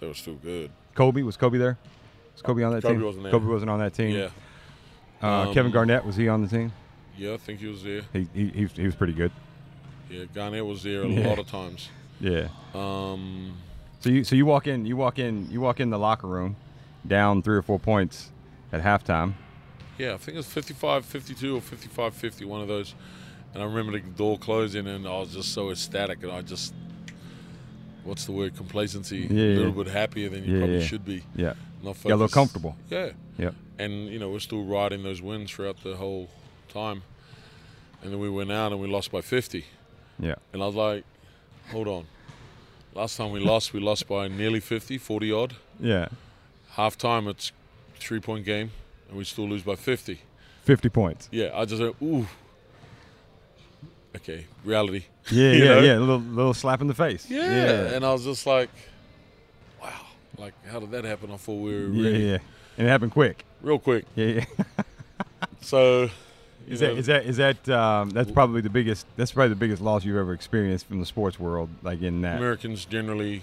they 0.00 0.06
were 0.06 0.14
still 0.14 0.34
good. 0.34 0.70
Kobe 0.94 1.22
was 1.22 1.36
Kobe 1.36 1.58
there? 1.58 1.76
Was 2.34 2.42
Kobe 2.42 2.62
on 2.62 2.72
that 2.72 2.82
Kobe 2.82 2.94
team? 2.94 3.04
wasn't 3.04 3.24
there. 3.24 3.32
Kobe 3.32 3.46
wasn't 3.46 3.70
on 3.70 3.78
that 3.80 3.92
team. 3.94 4.16
Yeah, 4.16 4.28
Uh, 5.22 5.48
Um, 5.48 5.54
Kevin 5.54 5.70
Garnett 5.72 6.04
was 6.06 6.16
he 6.16 6.28
on 6.28 6.40
the 6.42 6.48
team? 6.48 6.72
yeah, 7.18 7.34
I 7.34 7.36
think 7.36 7.60
he 7.60 7.66
was 7.66 7.82
there. 7.82 8.02
He 8.12 8.26
he, 8.34 8.46
he, 8.48 8.62
was- 8.62 8.72
he 8.72 8.86
was 8.86 8.94
pretty 8.94 9.12
good. 9.12 9.30
Yeah, 10.10 10.24
Garnett 10.34 10.64
was 10.66 10.82
there 10.82 11.02
a 11.02 11.08
Yeah. 11.08 11.28
lot 11.28 11.38
of 11.38 11.46
times. 11.46 11.88
Yeah. 12.20 12.48
Um, 12.74 13.52
So 14.00 14.08
you 14.10 14.24
so 14.24 14.34
you 14.34 14.46
walk 14.46 14.66
in 14.66 14.86
you 14.86 14.96
walk 14.96 15.18
in 15.18 15.50
you 15.50 15.60
walk 15.60 15.78
in 15.80 15.90
the 15.90 15.98
locker 15.98 16.26
room, 16.26 16.56
down 17.06 17.42
three 17.42 17.56
or 17.56 17.62
four 17.62 17.78
points 17.78 18.30
at 18.72 18.82
halftime. 18.82 19.34
Yeah, 20.00 20.14
I 20.14 20.16
think 20.16 20.34
it 20.34 20.38
was 20.38 20.46
55, 20.46 21.04
52 21.04 21.56
or 21.56 21.60
55, 21.60 22.14
50, 22.14 22.44
one 22.44 22.60
of 22.62 22.68
those. 22.68 22.94
And 23.52 23.62
I 23.62 23.66
remember 23.66 23.92
the 23.92 24.00
door 24.00 24.38
closing, 24.38 24.86
and 24.86 25.06
I 25.06 25.18
was 25.18 25.32
just 25.34 25.52
so 25.52 25.70
ecstatic, 25.70 26.22
and 26.22 26.30
I 26.32 26.40
just, 26.42 26.72
what's 28.04 28.24
the 28.24 28.32
word, 28.32 28.56
complacency, 28.56 29.26
Yeah, 29.30 29.42
a 29.42 29.58
little 29.58 29.76
yeah. 29.76 29.84
bit 29.84 29.92
happier 29.92 30.28
than 30.28 30.44
you 30.44 30.54
Yeah, 30.54 30.60
probably 30.60 30.78
yeah. 30.78 30.84
should 30.84 31.04
be. 31.04 31.24
Yeah. 31.34 31.54
Not 31.82 31.96
Got 32.02 32.04
a 32.12 32.16
little 32.16 32.28
comfortable. 32.28 32.76
Yeah. 32.90 33.10
Yep. 33.38 33.54
and 33.78 34.08
you 34.08 34.18
know 34.18 34.28
we're 34.28 34.38
still 34.40 34.62
riding 34.64 35.02
those 35.02 35.22
wins 35.22 35.50
throughout 35.50 35.82
the 35.82 35.96
whole 35.96 36.28
time. 36.68 37.02
And 38.02 38.12
then 38.12 38.20
we 38.20 38.28
went 38.28 38.52
out 38.52 38.70
and 38.72 38.80
we 38.80 38.86
lost 38.88 39.10
by 39.10 39.20
50, 39.22 39.64
Yeah. 40.18 40.34
and 40.52 40.62
I 40.62 40.66
was 40.66 40.74
like, 40.74 41.04
hold 41.70 41.88
on. 41.88 42.04
Last 42.94 43.16
time 43.16 43.30
we 43.32 43.40
lost, 43.40 43.72
we 43.72 43.80
lost 43.80 44.06
by 44.08 44.28
nearly 44.28 44.60
50, 44.60 44.98
40 44.98 45.32
odd. 45.32 45.56
Yeah. 45.80 46.08
Half 46.70 46.98
time, 46.98 47.28
it's 47.28 47.52
three 47.98 48.20
point 48.20 48.44
game, 48.44 48.70
and 49.10 49.18
we 49.18 49.24
still 49.24 49.48
lose 49.48 49.62
by 49.62 49.74
50. 49.74 50.18
Fifty 50.62 50.88
points. 50.88 51.28
Yeah, 51.32 51.50
I 51.52 51.64
just 51.64 51.82
went, 51.82 51.96
ooh. 52.02 52.26
Okay, 54.16 54.46
reality. 54.64 55.04
Yeah, 55.30 55.52
yeah, 55.52 55.64
know? 55.64 55.80
yeah. 55.80 55.98
A 55.98 56.00
little 56.00 56.18
little 56.18 56.54
slap 56.54 56.80
in 56.80 56.86
the 56.86 56.94
face. 56.94 57.28
Yeah. 57.28 57.42
yeah. 57.42 57.94
And 57.94 58.04
I 58.04 58.12
was 58.12 58.24
just 58.24 58.46
like, 58.46 58.68
wow, 59.82 59.92
like 60.36 60.54
how 60.66 60.80
did 60.80 60.90
that 60.92 61.04
happen? 61.04 61.30
I 61.30 61.36
thought 61.36 61.54
we 61.60 61.72
were 61.72 61.86
yeah, 61.88 62.10
ready. 62.10 62.24
yeah. 62.24 62.38
And 62.78 62.86
it 62.86 62.90
happened 62.90 63.12
quick. 63.12 63.44
real 63.62 63.78
quick. 63.78 64.04
Yeah, 64.14 64.26
yeah. 64.26 64.44
So, 65.62 66.10
Is 66.66 66.80
know, 66.80 66.88
that 66.88 66.98
is 66.98 67.06
that 67.06 67.24
is 67.26 67.36
that 67.36 67.68
um, 67.68 68.10
that's 68.10 68.30
probably 68.30 68.60
the 68.62 68.70
biggest 68.70 69.06
that's 69.16 69.32
probably 69.32 69.50
the 69.50 69.56
biggest 69.56 69.82
loss 69.82 70.04
you've 70.04 70.16
ever 70.16 70.32
experienced 70.32 70.86
from 70.86 71.00
the 71.00 71.06
sports 71.06 71.38
world, 71.38 71.68
like 71.82 72.00
in 72.00 72.22
that. 72.22 72.38
Americans 72.38 72.86
generally, 72.86 73.42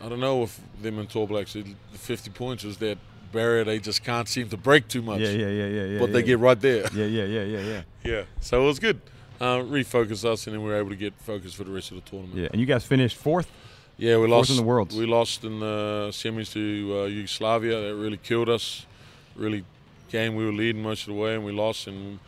I 0.00 0.08
don't 0.08 0.20
know 0.20 0.42
if 0.42 0.58
them 0.80 0.98
and 0.98 1.08
Tall 1.08 1.26
Blacks, 1.26 1.52
the 1.52 1.64
50 1.92 2.30
points 2.30 2.64
is 2.64 2.78
that 2.78 2.98
barrier 3.32 3.64
they 3.64 3.78
just 3.78 4.04
can't 4.04 4.28
seem 4.28 4.48
to 4.48 4.56
break 4.56 4.88
too 4.88 5.02
much. 5.02 5.20
Yeah, 5.20 5.30
yeah, 5.30 5.48
yeah, 5.48 5.66
yeah, 5.66 5.82
yeah. 5.84 5.98
but 5.98 6.06
yeah. 6.08 6.12
they 6.12 6.22
get 6.22 6.38
right 6.38 6.60
there. 6.60 6.86
Yeah, 6.94 7.04
yeah, 7.06 7.24
yeah, 7.24 7.42
yeah, 7.42 7.60
yeah. 7.60 7.82
yeah. 8.04 8.22
So 8.40 8.62
it 8.62 8.66
was 8.66 8.78
good. 8.78 9.00
uh, 9.40 9.58
refocused 9.58 10.24
us, 10.24 10.46
and 10.46 10.54
then 10.54 10.62
we 10.62 10.70
were 10.70 10.76
able 10.76 10.90
to 10.90 10.96
get 10.96 11.14
focused 11.20 11.56
for 11.56 11.64
the 11.64 11.70
rest 11.70 11.90
of 11.90 11.96
the 12.02 12.10
tournament. 12.10 12.36
Yeah, 12.38 12.48
and 12.50 12.60
you 12.60 12.66
guys 12.66 12.84
finished 12.84 13.16
fourth. 13.16 13.50
Yeah, 13.96 14.16
we 14.16 14.22
Fourth 14.22 14.30
lost 14.30 14.50
in 14.50 14.56
the 14.56 14.62
world. 14.62 14.96
We 14.96 15.06
lost 15.06 15.44
in 15.44 15.60
the 15.60 16.08
semis 16.12 16.52
to 16.52 17.00
uh, 17.00 17.04
Yugoslavia. 17.06 17.80
That 17.80 17.96
really 17.96 18.16
killed 18.16 18.48
us. 18.48 18.86
Really, 19.34 19.64
game 20.08 20.36
we 20.36 20.44
were 20.44 20.52
leading 20.52 20.82
most 20.82 21.02
of 21.02 21.14
the 21.14 21.20
way, 21.20 21.34
and 21.34 21.44
we 21.44 21.52
lost, 21.52 21.88
and 21.88 22.20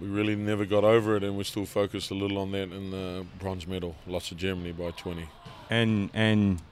we 0.00 0.06
really 0.06 0.34
never 0.34 0.64
got 0.64 0.84
over 0.84 1.16
it. 1.16 1.24
And 1.24 1.36
we're 1.36 1.44
still 1.44 1.66
focused 1.66 2.10
a 2.10 2.14
little 2.14 2.38
on 2.38 2.52
that 2.52 2.72
in 2.72 2.90
the 2.90 3.26
bronze 3.38 3.66
medal. 3.66 3.96
Lost 4.06 4.28
to 4.28 4.34
Germany 4.34 4.72
by 4.72 4.90
20. 4.92 5.28
and 5.70 6.10
and 6.14 6.62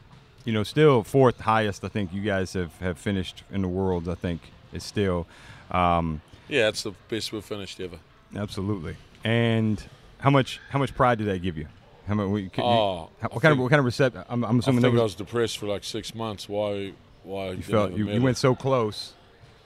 you 0.46 0.52
know 0.54 0.62
still 0.62 1.02
fourth 1.02 1.40
highest 1.40 1.84
I 1.84 1.88
think 1.88 2.12
you 2.14 2.22
guys 2.22 2.54
have 2.54 2.74
have 2.78 2.96
finished 2.98 3.42
in 3.52 3.60
the 3.62 3.68
world 3.68 4.08
I 4.08 4.14
think 4.14 4.40
is 4.72 4.82
still 4.84 5.26
um, 5.70 6.22
Yeah, 6.48 6.68
it's 6.68 6.82
the 6.84 6.92
best 7.08 7.32
we've 7.32 7.44
finished 7.44 7.78
ever. 7.80 7.98
absolutely 8.34 8.96
and 9.24 9.82
how 10.20 10.30
much 10.30 10.60
how 10.70 10.78
much 10.78 10.94
pride 10.94 11.18
did 11.18 11.26
that 11.26 11.42
give 11.42 11.58
you 11.58 11.66
how 12.08 12.14
much 12.14 12.28
we, 12.28 12.48
can 12.48 12.64
you- 12.64 12.70
Oh, 12.70 13.10
how- 13.20 13.28
I 13.28 13.34
what 13.34 13.42
kind 13.42 13.52
of 13.52 13.58
what 13.58 13.70
kind 13.70 13.80
of 13.80 13.84
reception 13.84 14.22
I'm, 14.28 14.44
I'm 14.44 14.56
I 14.56 14.58
assuming 14.60 14.80
think 14.82 14.94
there 14.94 15.00
I 15.00 15.02
was, 15.02 15.12
was 15.18 15.26
depressed 15.26 15.58
for 15.58 15.66
like 15.66 15.82
six 15.84 16.14
months. 16.14 16.48
Why? 16.48 16.92
Why? 17.24 17.50
You 17.50 17.62
felt 17.62 17.92
you, 17.92 18.08
you 18.08 18.22
went 18.22 18.36
so 18.38 18.54
close 18.54 19.12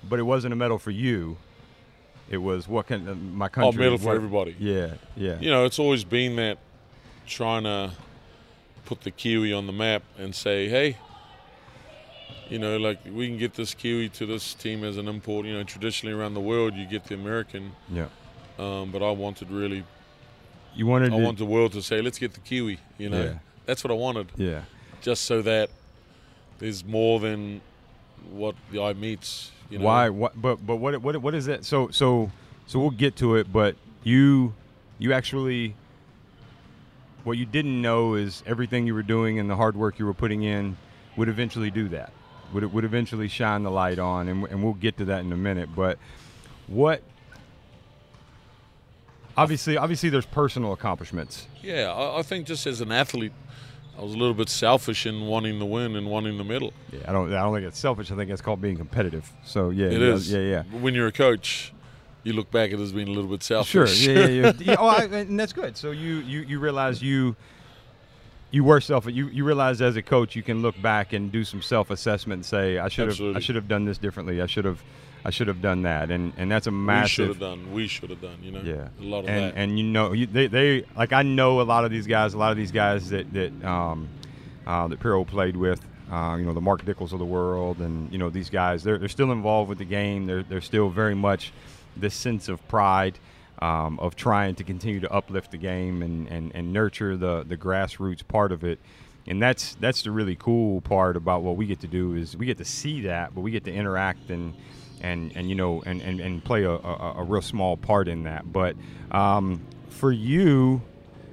but 0.09 0.19
it 0.19 0.23
wasn't 0.23 0.51
a 0.53 0.57
medal 0.57 0.79
for 0.79 0.91
you 0.91 1.37
it 2.31 2.39
was 2.39 2.67
what 2.67 2.87
can 2.87 3.07
uh, 3.07 3.15
my 3.15 3.47
Oh, 3.47 3.49
country 3.51 3.83
medal 3.83 3.99
for 3.99 4.15
everybody. 4.15 4.57
yeah 4.59 4.95
yeah 5.17 5.39
You 5.41 5.51
know, 5.51 5.67
it's 5.67 5.79
always 5.79 6.05
been 6.05 6.37
that 6.37 6.57
trying 7.27 7.65
to 7.65 7.93
put 8.85 9.03
the 9.03 9.11
Kiwi 9.11 9.53
on 9.53 9.67
the 9.67 9.73
map 9.73 10.03
and 10.19 10.35
say, 10.35 10.69
hey, 10.69 10.97
you 12.49 12.59
know, 12.59 12.77
like 12.77 12.99
we 13.05 13.29
can 13.29 13.39
get 13.39 13.55
this 13.55 13.75
Kiwi 13.75 14.09
to 14.11 14.27
this 14.27 14.55
team 14.55 14.83
as 14.85 14.97
an 14.97 15.09
import. 15.09 15.47
You 15.47 15.55
know, 15.55 15.63
traditionally 15.65 16.15
around 16.15 16.35
the 16.35 16.41
world, 16.41 16.75
you 16.75 16.87
get 16.87 17.05
the 17.05 17.15
American, 17.15 17.73
yeah 17.89 18.07
um, 18.59 18.91
but 18.91 19.03
I 19.03 19.11
wanted 19.11 19.51
really, 19.51 19.85
you 20.75 20.87
wanted 20.87 21.13
I 21.13 21.17
to, 21.19 21.23
want 21.25 21.39
the 21.39 21.45
world 21.47 21.73
to 21.73 21.83
say, 21.83 22.03
let's 22.03 22.19
get 22.19 22.35
the 22.35 22.41
Kiwi. 22.41 22.79
You 22.99 23.09
know, 23.09 23.23
Yeah. 23.23 23.35
that's 23.67 23.85
what 23.85 23.91
I 23.91 23.95
wanted, 23.95 24.29
yeah 24.37 24.63
just 25.01 25.25
so 25.25 25.41
that 25.43 25.71
there's 26.59 26.85
more 26.85 27.21
than 27.21 27.61
what 28.31 28.55
the 28.71 28.83
eye 28.83 28.93
meets. 28.93 29.51
You 29.71 29.79
know? 29.79 29.85
Why? 29.87 30.09
What? 30.11 30.41
But 30.41 30.67
but 30.67 30.77
what 30.77 31.01
what 31.01 31.17
what 31.23 31.35
is 31.35 31.47
that? 31.47 31.65
So 31.65 31.89
so 31.91 32.31
so 32.67 32.79
we'll 32.79 32.91
get 32.91 33.17
to 33.17 33.37
it. 33.37 33.51
But 33.53 33.77
you 34.05 34.53
you 34.99 35.13
actually 35.13 35.75
what 37.25 37.37
you 37.39 37.47
didn't 37.47 37.81
know 37.81 38.15
is 38.15 38.43
everything 38.47 38.87
you 38.87 38.95
were 38.95 39.03
doing 39.03 39.39
and 39.39 39.49
the 39.51 39.57
hard 39.57 39.77
work 39.77 39.99
you 39.99 40.07
were 40.07 40.15
putting 40.15 40.43
in 40.43 40.77
would 41.17 41.29
eventually 41.29 41.71
do 41.71 41.89
that. 41.91 42.13
Would 42.53 42.63
it 42.63 42.73
would 42.73 42.85
eventually 42.85 43.29
shine 43.29 43.63
the 43.63 43.71
light 43.71 43.99
on, 43.99 44.29
and 44.29 44.45
and 44.47 44.63
we'll 44.63 44.75
get 44.75 44.97
to 44.99 45.05
that 45.07 45.21
in 45.21 45.33
a 45.33 45.37
minute. 45.37 45.69
But 45.75 45.99
what? 46.67 47.03
Obviously, 49.37 49.77
obviously, 49.77 50.09
there's 50.09 50.27
personal 50.27 50.73
accomplishments. 50.73 51.47
Yeah, 51.63 51.93
I, 51.93 52.19
I 52.19 52.23
think 52.23 52.47
just 52.47 52.67
as 52.67 52.81
an 52.81 52.91
athlete, 52.91 53.33
I 53.97 54.03
was 54.03 54.15
a 54.15 54.17
little 54.17 54.35
bit 54.35 54.49
selfish 54.49 55.07
in 55.07 55.27
wanting 55.27 55.59
the 55.59 55.67
win 55.67 55.95
and 55.95 56.09
wanting 56.11 56.39
the 56.39 56.45
medal. 56.45 56.73
Yeah, 56.93 57.01
I 57.07 57.13
don't 57.13 57.33
I 57.33 57.41
don't 57.43 57.55
think 57.55 57.67
it's 57.67 57.79
selfish. 57.79 58.11
I 58.11 58.17
think 58.17 58.31
it's 58.31 58.43
called 58.43 58.61
being 58.61 58.77
competitive. 58.77 59.31
So 59.45 59.71
yeah, 59.71 59.87
It 59.87 60.01
yeah, 60.01 60.07
is. 60.09 60.33
Yeah, 60.33 60.41
yeah. 60.41 60.63
When 60.81 60.95
you're 60.95 61.07
a 61.07 61.13
coach, 61.13 61.73
you 62.23 62.33
look 62.33 62.51
back 62.51 62.73
at 62.73 62.79
it 62.79 62.83
as 62.83 62.93
being 62.93 63.09
a 63.09 63.13
little 63.13 63.31
bit 63.31 63.43
selfish. 63.43 63.71
Sure. 63.71 63.87
Yeah, 63.87 64.27
yeah, 64.27 64.53
yeah. 64.59 64.77
oh, 64.79 64.89
I, 64.89 65.05
and 65.05 65.39
that's 65.39 65.53
good. 65.53 65.77
So 65.77 65.91
you 65.91 66.17
you 66.17 66.41
you 66.41 66.59
realize 66.59 67.03
you 67.03 67.37
you 68.51 68.65
were 68.65 68.81
self. 68.81 69.07
You 69.07 69.29
you 69.29 69.45
realize 69.45 69.81
as 69.81 69.97
a 69.97 70.03
coach 70.03 70.35
you 70.37 70.43
can 70.43 70.63
look 70.63 70.81
back 70.81 71.13
and 71.13 71.31
do 71.31 71.45
some 71.45 71.63
self 71.63 71.91
assessment 71.91 72.39
and 72.39 72.47
say 72.47 72.79
I 72.79 72.89
should 72.89 73.09
have 73.09 73.37
I 73.37 73.41
should 73.41 73.57
have 73.57 73.69
done 73.69 73.85
this 73.85 73.99
differently. 73.99 74.43
I 74.43 74.47
should 74.47 74.65
have 74.65 74.83
I 75.25 75.31
should 75.31 75.49
have 75.49 75.63
done 75.63 75.83
that. 75.83 76.11
And 76.11 76.33
and 76.37 76.51
that's 76.51 76.67
a 76.67 76.71
massive. 76.71 77.29
we 77.29 77.35
should 77.35 77.41
have 77.41 77.41
done. 77.41 77.73
We 77.73 77.87
should 77.87 78.11
have 78.11 78.21
done. 78.21 78.39
You 78.43 78.53
know. 78.53 78.61
Yeah. 78.63 78.89
A 79.01 79.05
lot 79.05 79.21
of 79.21 79.29
and 79.29 79.45
that. 79.45 79.55
and 79.57 79.79
you 79.79 79.85
know 79.85 80.13
you, 80.13 80.27
they 80.27 80.47
they 80.47 80.85
like 80.97 81.13
I 81.13 81.23
know 81.23 81.61
a 81.61 81.63
lot 81.63 81.85
of 81.85 81.91
these 81.91 82.07
guys. 82.07 82.35
A 82.35 82.39
lot 82.39 82.51
of 82.51 82.57
these 82.57 82.73
guys 82.73 83.11
that 83.11 83.33
that 83.33 83.65
um 83.65 84.09
uh, 84.67 84.89
that 84.89 85.01
Pero 85.01 85.25
played 85.25 85.57
with. 85.57 85.81
Uh, 86.11 86.35
you 86.37 86.45
know 86.45 86.53
the 86.53 86.61
Mark 86.61 86.85
Dickels 86.85 87.13
of 87.13 87.21
the 87.21 87.25
world, 87.25 87.79
and 87.79 88.11
you 88.13 88.19
know 88.19 88.31
these 88.31 88.51
guys. 88.51 88.83
They're 88.83 88.99
they're 88.99 89.09
still 89.09 89.31
involved 89.31 89.69
with 89.69 89.79
the 89.79 89.85
game. 89.85 90.27
They're 90.27 90.43
they're 90.43 90.61
still 90.61 90.91
very 90.91 91.15
much 91.15 91.53
this 92.01 92.15
sense 92.15 92.49
of 92.49 92.67
pride 92.69 93.19
um, 93.61 93.99
of 94.01 94.17
trying 94.17 94.55
to 94.57 94.65
continue 94.65 95.01
to 95.01 95.13
uplift 95.13 95.51
the 95.51 95.59
game 95.59 96.03
and, 96.03 96.29
and, 96.29 96.53
and 96.55 96.73
nurture 96.73 97.17
the 97.17 97.45
the 97.47 97.57
grassroots 97.57 98.27
part 98.27 98.53
of 98.53 98.65
it. 98.65 98.79
And 99.27 99.41
that's 99.41 99.75
that's 99.77 100.03
the 100.03 100.11
really 100.11 100.37
cool 100.37 100.81
part 100.81 101.17
about 101.17 101.43
what 101.43 101.57
we 101.57 101.67
get 101.67 101.81
to 101.81 101.87
do 101.87 102.15
is 102.15 102.37
we 102.37 102.47
get 102.47 102.59
to 102.59 102.65
see 102.65 103.03
that, 103.03 103.35
but 103.35 103.43
we 103.43 103.51
get 103.51 103.65
to 103.65 103.73
interact 103.73 104.31
and 104.31 104.55
and 105.01 105.33
and 105.37 105.49
you 105.49 105.55
know 105.55 105.83
and 105.85 106.01
and, 106.01 106.21
and 106.21 106.43
play 106.43 106.65
a, 106.65 106.71
a, 106.71 107.15
a 107.19 107.25
real 107.25 107.43
small 107.43 107.77
part 107.77 108.09
in 108.09 108.25
that. 108.25 108.51
But 108.51 108.77
um, 109.11 109.61
for 109.89 110.11
you, 110.11 110.81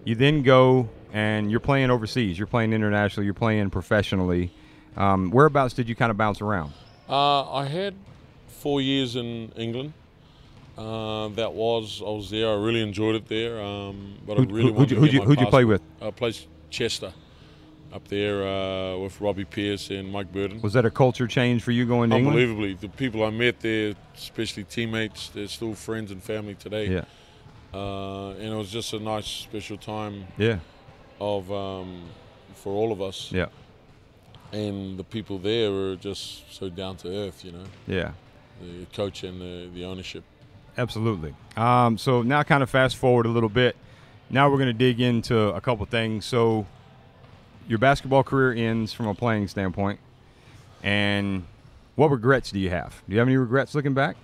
you 0.03 0.15
then 0.15 0.43
go 0.43 0.89
and 1.13 1.49
you're 1.49 1.61
playing 1.61 1.89
overseas. 1.89 2.37
You're 2.37 2.47
playing 2.47 2.73
internationally. 2.73 3.25
You're 3.25 3.33
playing 3.33 3.69
professionally. 3.69 4.51
Um, 4.97 5.31
whereabouts 5.31 5.73
did 5.73 5.87
you 5.87 5.95
kind 5.95 6.11
of 6.11 6.17
bounce 6.17 6.41
around? 6.41 6.73
Uh, 7.07 7.49
I 7.51 7.65
had 7.65 7.95
four 8.47 8.81
years 8.81 9.15
in 9.15 9.51
England. 9.55 9.93
Uh, 10.77 11.29
that 11.29 11.51
was 11.53 12.01
I 12.05 12.09
was 12.09 12.29
there. 12.29 12.49
I 12.49 12.55
really 12.55 12.81
enjoyed 12.81 13.15
it 13.15 13.27
there. 13.27 13.59
Um, 13.61 14.15
but 14.25 14.37
Who- 14.37 14.43
I 14.43 14.45
really 14.45 14.67
who- 14.69 14.73
wanted 14.73 14.89
who'd 14.89 14.89
to 14.89 14.95
you- 14.95 14.99
who'd 15.01 15.13
you- 15.13 15.21
who'd 15.21 15.39
you 15.41 15.47
play 15.47 15.65
with? 15.65 15.81
I 16.01 16.11
played 16.11 16.37
Chester 16.69 17.13
up 17.93 18.07
there 18.09 18.45
uh, 18.47 18.97
with 18.97 19.19
Robbie 19.19 19.45
Pierce 19.45 19.89
and 19.89 20.11
Mike 20.11 20.31
Burden. 20.31 20.61
Was 20.61 20.73
that 20.73 20.85
a 20.85 20.91
culture 20.91 21.25
change 21.25 21.63
for 21.63 21.71
you 21.71 21.85
going 21.85 22.09
to 22.11 22.17
England? 22.17 22.37
Unbelievably, 22.37 22.73
the 22.75 22.89
people 22.89 23.23
I 23.23 23.29
met 23.31 23.59
there, 23.61 23.95
especially 24.15 24.65
teammates, 24.65 25.29
they're 25.29 25.47
still 25.47 25.73
friends 25.73 26.11
and 26.11 26.21
family 26.21 26.53
today. 26.55 26.89
Yeah, 26.89 27.05
Uh, 27.73 28.31
and 28.31 28.53
it 28.53 28.57
was 28.57 28.69
just 28.69 28.93
a 28.93 28.99
nice, 28.99 29.25
special 29.25 29.77
time 29.77 30.25
yeah, 30.37 30.59
of 31.19 31.51
um, 31.51 32.03
for 32.55 32.73
all 32.73 32.91
of 32.91 33.01
us. 33.01 33.31
yeah, 33.31 33.47
And 34.51 34.97
the 34.99 35.03
people 35.03 35.37
there 35.39 35.71
were 35.71 35.95
just 35.95 36.53
so 36.53 36.69
down 36.69 36.97
to 36.97 37.07
earth, 37.07 37.43
you 37.45 37.51
know, 37.53 37.65
yeah. 37.87 38.11
the 38.61 38.85
coach 38.93 39.23
and 39.23 39.39
the, 39.41 39.69
the 39.73 39.85
ownership. 39.85 40.23
Absolutely. 40.77 41.33
Um, 41.55 41.97
so 41.97 42.21
now, 42.21 42.43
kind 42.43 42.61
of 42.61 42.69
fast 42.69 42.97
forward 42.97 43.25
a 43.25 43.29
little 43.29 43.49
bit. 43.49 43.75
Now 44.29 44.49
we're 44.49 44.57
going 44.57 44.67
to 44.67 44.73
dig 44.73 44.99
into 44.99 45.37
a 45.37 45.61
couple 45.61 45.85
things. 45.85 46.25
So, 46.25 46.65
your 47.67 47.79
basketball 47.79 48.23
career 48.23 48.53
ends 48.53 48.93
from 48.93 49.07
a 49.07 49.15
playing 49.15 49.47
standpoint, 49.47 49.99
and 50.83 51.45
what 51.95 52.11
regrets 52.11 52.51
do 52.51 52.59
you 52.59 52.69
have? 52.69 53.01
Do 53.07 53.13
you 53.13 53.19
have 53.19 53.27
any 53.27 53.37
regrets 53.37 53.73
looking 53.73 53.93
back? 53.93 54.15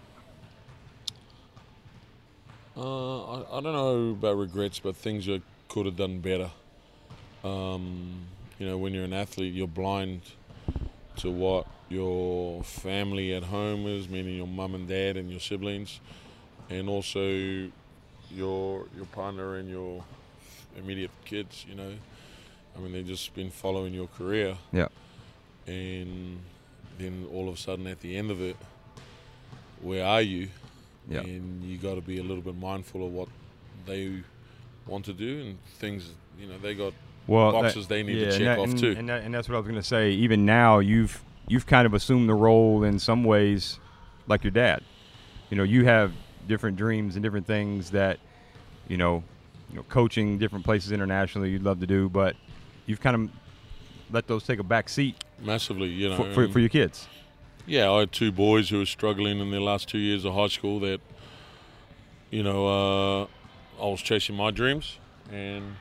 Uh, 2.78 3.24
I, 3.24 3.58
I 3.58 3.62
don't 3.62 3.74
know 3.74 4.12
about 4.12 4.38
regrets, 4.38 4.80
but 4.80 4.96
things 4.96 5.28
I 5.28 5.42
could 5.70 5.86
have 5.86 5.98
done 5.98 6.20
better. 6.20 6.52
Um, 7.44 8.26
you 8.60 8.68
know, 8.68 8.78
when 8.78 8.94
you're 8.94 9.04
an 9.04 9.14
athlete, 9.14 9.54
you're 9.54 9.68
blind 9.68 10.22
to 11.18 11.32
what 11.32 11.68
your 11.90 12.64
family 12.64 13.34
at 13.34 13.44
home 13.44 13.88
is, 13.88 14.10
meaning 14.10 14.38
your 14.38 14.48
mum 14.48 14.76
and 14.76 14.88
dad 14.88 15.18
and 15.18 15.30
your 15.30 15.40
siblings, 15.40 16.00
and 16.74 16.90
also 16.90 17.22
your 18.32 18.86
your 18.96 19.06
partner 19.12 19.58
and 19.58 19.70
your 19.70 20.04
immediate 20.78 21.12
kids. 21.26 21.66
You 21.70 21.76
know, 21.76 21.92
I 22.76 22.80
mean, 22.80 22.92
they've 22.94 23.06
just 23.08 23.34
been 23.36 23.52
following 23.52 23.94
your 23.94 24.08
career. 24.08 24.58
Yeah. 24.72 24.88
And 25.68 26.40
then 26.98 27.28
all 27.32 27.48
of 27.48 27.56
a 27.56 27.58
sudden, 27.58 27.88
at 27.88 28.02
the 28.02 28.18
end 28.18 28.32
of 28.32 28.42
it, 28.42 28.58
where 29.82 30.06
are 30.06 30.22
you? 30.22 30.50
Yeah. 31.10 31.22
And 31.22 31.64
you 31.64 31.78
got 31.78 31.96
to 31.96 32.02
be 32.02 32.18
a 32.20 32.24
little 32.24 32.44
bit 32.44 32.56
mindful 32.56 33.06
of 33.06 33.12
what 33.14 33.28
they 33.86 34.24
want 34.88 35.06
to 35.06 35.14
do 35.14 35.42
and 35.42 35.58
things. 35.80 36.12
You 36.40 36.48
know, 36.48 36.58
they 36.58 36.74
got 36.74 36.94
Well, 37.28 37.52
boxes 37.52 37.88
they 37.88 38.04
need 38.04 38.20
to 38.20 38.32
check 38.32 38.40
that- 38.42 38.60
off 38.60 38.70
and, 38.70 38.80
too. 38.80 38.96
And, 38.98 39.08
that, 39.10 39.24
and 39.24 39.34
that's 39.34 39.48
what 39.48 39.56
I 39.56 39.60
was 39.60 39.68
going 39.68 39.80
to 39.82 39.88
say. 39.88 40.12
Even 40.12 40.46
now, 40.46 40.80
you've 40.80 41.22
you've 41.48 41.68
kind 41.68 41.86
of 41.86 41.94
assumed 41.94 42.28
the 42.30 42.34
role 42.34 42.84
in 42.84 43.00
some 43.00 43.24
ways, 43.24 43.80
like 44.28 44.44
your 44.44 44.52
dad. 44.52 44.82
You 45.50 45.58
know, 45.58 45.64
you 45.64 45.86
have 45.86 46.14
different 46.48 46.78
dreams 46.78 47.16
and 47.16 47.24
different 47.24 47.48
things 47.48 47.92
that, 47.92 48.20
you 48.88 48.98
know, 48.98 49.24
you 49.70 49.78
know, 49.78 49.84
coaching 49.90 50.38
different 50.38 50.66
places 50.66 50.92
internationally 50.92 51.50
you'd 51.50 51.64
love 51.64 51.80
to 51.80 51.88
do, 51.88 52.10
but 52.10 52.36
you've 52.86 53.02
kind 53.02 53.16
of 53.16 53.30
let 54.12 54.28
those 54.28 54.44
take 54.44 54.60
a 54.60 54.64
back 54.64 54.90
seat 54.90 55.16
massively. 55.42 55.88
You 55.88 56.10
know, 56.10 56.18
for, 56.18 56.34
for, 56.34 56.48
for 56.50 56.60
your 56.60 56.70
kids. 56.70 57.08
Yeah, 57.66 57.90
I 57.92 58.02
had 58.02 58.12
two 58.12 58.32
boys 58.32 58.70
who 58.70 58.80
were 58.80 58.86
struggling 58.86 59.40
in 59.40 59.50
their 59.50 59.62
last 59.62 59.88
two 59.88 59.98
years 59.98 60.26
of 60.26 60.34
high 60.34 60.50
school. 60.50 60.80
That, 60.82 61.00
you 62.30 62.44
know, 62.44 62.68
uh, 62.68 63.24
I 63.82 63.86
was 63.90 64.02
chasing 64.02 64.36
my 64.36 64.52
dreams, 64.52 64.98
and 65.32 65.76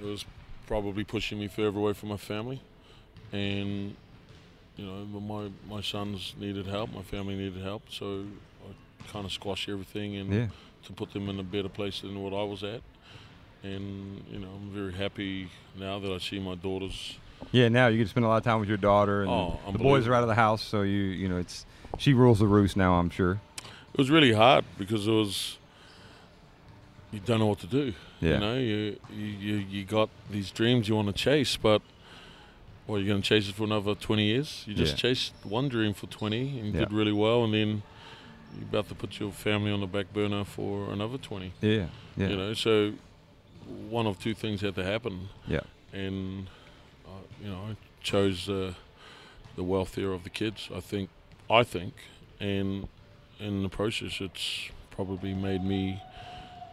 it 0.00 0.04
was 0.04 0.24
probably 0.66 1.04
pushing 1.04 1.38
me 1.38 1.48
further 1.48 1.78
away 1.78 1.92
from 1.92 2.08
my 2.08 2.16
family. 2.16 2.62
And, 3.32 3.94
you 4.76 4.86
know, 4.86 5.04
my 5.20 5.50
my 5.68 5.82
sons 5.82 6.34
needed 6.38 6.66
help, 6.66 6.92
my 6.92 7.02
family 7.02 7.36
needed 7.36 7.62
help, 7.62 7.82
so 7.90 8.24
kind 9.08 9.24
of 9.24 9.32
squash 9.32 9.68
everything 9.68 10.16
and 10.16 10.32
Yeah. 10.32 10.46
to 10.86 10.92
put 10.92 11.12
them 11.12 11.28
in 11.28 11.38
a 11.38 11.42
better 11.42 11.68
place 11.68 12.00
than 12.00 12.20
what 12.22 12.32
I 12.32 12.42
was 12.44 12.62
at. 12.62 12.82
And 13.62 14.24
you 14.30 14.38
know, 14.40 14.48
I'm 14.56 14.70
very 14.70 14.92
happy 14.92 15.48
now 15.78 15.98
that 16.00 16.10
I 16.12 16.18
see 16.18 16.38
my 16.40 16.54
daughters 16.56 17.16
Yeah, 17.52 17.68
now 17.68 17.86
you 17.88 17.98
get 17.98 18.04
to 18.04 18.10
spend 18.10 18.24
a 18.26 18.28
lot 18.28 18.36
of 18.38 18.44
time 18.44 18.60
with 18.60 18.68
your 18.68 18.78
daughter, 18.78 19.22
and 19.22 19.30
Oh, 19.30 19.58
the 19.72 19.78
boys 19.78 20.06
are 20.06 20.14
out 20.14 20.22
of 20.22 20.28
the 20.28 20.34
house, 20.34 20.62
so 20.62 20.82
you 20.82 21.02
you 21.20 21.28
know 21.28 21.38
it's 21.38 21.66
she 21.98 22.12
rules 22.14 22.38
the 22.38 22.46
roost 22.46 22.76
now. 22.76 22.94
I'm 22.94 23.10
sure. 23.10 23.40
It 23.92 23.98
was 23.98 24.10
really 24.10 24.32
hard 24.32 24.64
because 24.78 25.06
it 25.06 25.10
was 25.12 25.58
you 27.12 27.20
don't 27.20 27.38
know 27.40 27.46
what 27.46 27.58
to 27.60 27.66
do. 27.66 27.92
Yeah. 28.20 28.34
You 28.34 28.38
know, 28.40 28.54
you, 28.58 28.96
you 29.14 29.54
you 29.56 29.84
got 29.84 30.08
these 30.30 30.50
dreams 30.50 30.88
you 30.88 30.94
want 30.96 31.08
to 31.08 31.12
chase, 31.12 31.56
but 31.56 31.82
well, 32.86 32.98
you're 32.98 33.08
going 33.08 33.22
to 33.22 33.28
chase 33.28 33.48
it 33.48 33.54
for 33.54 33.64
another 33.64 33.94
20 33.94 34.24
years. 34.24 34.64
You 34.66 34.74
just 34.74 34.92
Yeah. 34.94 35.10
chased 35.10 35.32
one 35.44 35.68
dream 35.68 35.94
for 35.94 36.06
20 36.06 36.58
and 36.58 36.74
Yeah. 36.74 36.80
did 36.80 36.92
really 36.92 37.12
well, 37.12 37.44
and 37.44 37.52
then 37.54 37.82
you're 38.56 38.68
about 38.68 38.88
to 38.88 38.94
put 38.94 39.18
your 39.20 39.32
family 39.32 39.70
on 39.72 39.80
the 39.80 39.86
back 39.86 40.12
burner 40.12 40.44
for 40.44 40.90
another 40.92 41.18
20. 41.18 41.52
Yeah. 41.60 41.86
Yeah. 42.16 42.28
You 42.28 42.36
know, 42.36 42.54
so 42.54 42.92
one 43.88 44.06
of 44.06 44.18
two 44.18 44.34
things 44.34 44.60
had 44.60 44.74
to 44.74 44.84
happen, 44.84 45.28
Yeah. 45.46 45.60
and 45.92 46.48
uh, 47.06 47.10
you 47.42 47.48
know, 47.50 47.56
I 47.70 47.76
chose 48.02 48.48
uh, 48.48 48.74
the 49.56 49.62
welfare 49.64 50.12
of 50.12 50.24
the 50.24 50.30
kids. 50.30 50.68
I 50.74 50.80
think, 50.80 51.08
I 51.48 51.62
think, 51.62 51.94
and 52.40 52.88
in 53.38 53.62
the 53.62 53.68
process, 53.68 54.20
it's 54.20 54.68
probably 54.90 55.32
made 55.34 55.64
me 55.64 56.02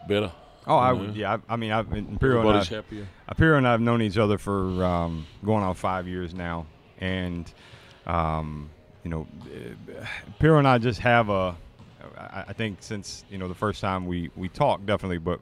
better. 0.08 0.32
Oh, 0.68 0.76
I 0.78 0.92
would. 0.92 1.10
know. 1.10 1.14
Yeah. 1.14 1.38
I, 1.50 1.54
I 1.54 1.56
mean, 1.56 1.72
I've 1.72 1.92
Imperial. 1.94 2.42
And 2.42 2.50
I, 2.50 2.60
Everybody's 2.60 2.70
happier. 2.70 3.08
Imperial 3.30 3.58
and 3.60 3.68
I 3.68 3.72
have 3.72 3.82
known 3.82 4.02
each 4.02 4.18
other 4.18 4.38
for 4.38 4.84
um, 4.84 5.26
going 5.44 5.64
on 5.64 5.74
five 5.76 6.08
years 6.08 6.34
now, 6.34 6.66
and 7.00 7.52
um, 8.06 8.70
you 9.04 9.10
know, 9.10 9.28
uh, 9.46 10.06
Imperial 10.28 10.60
and 10.60 10.68
I 10.68 10.78
just 10.80 11.00
have 11.00 11.30
a. 11.30 11.56
I 12.18 12.54
think 12.54 12.78
since 12.82 13.26
you 13.30 13.38
know 13.38 13.48
the 13.48 13.56
first 13.56 13.82
time 13.82 14.06
we 14.06 14.30
we 14.36 14.50
talked, 14.50 14.86
definitely, 14.86 15.18
but 15.18 15.40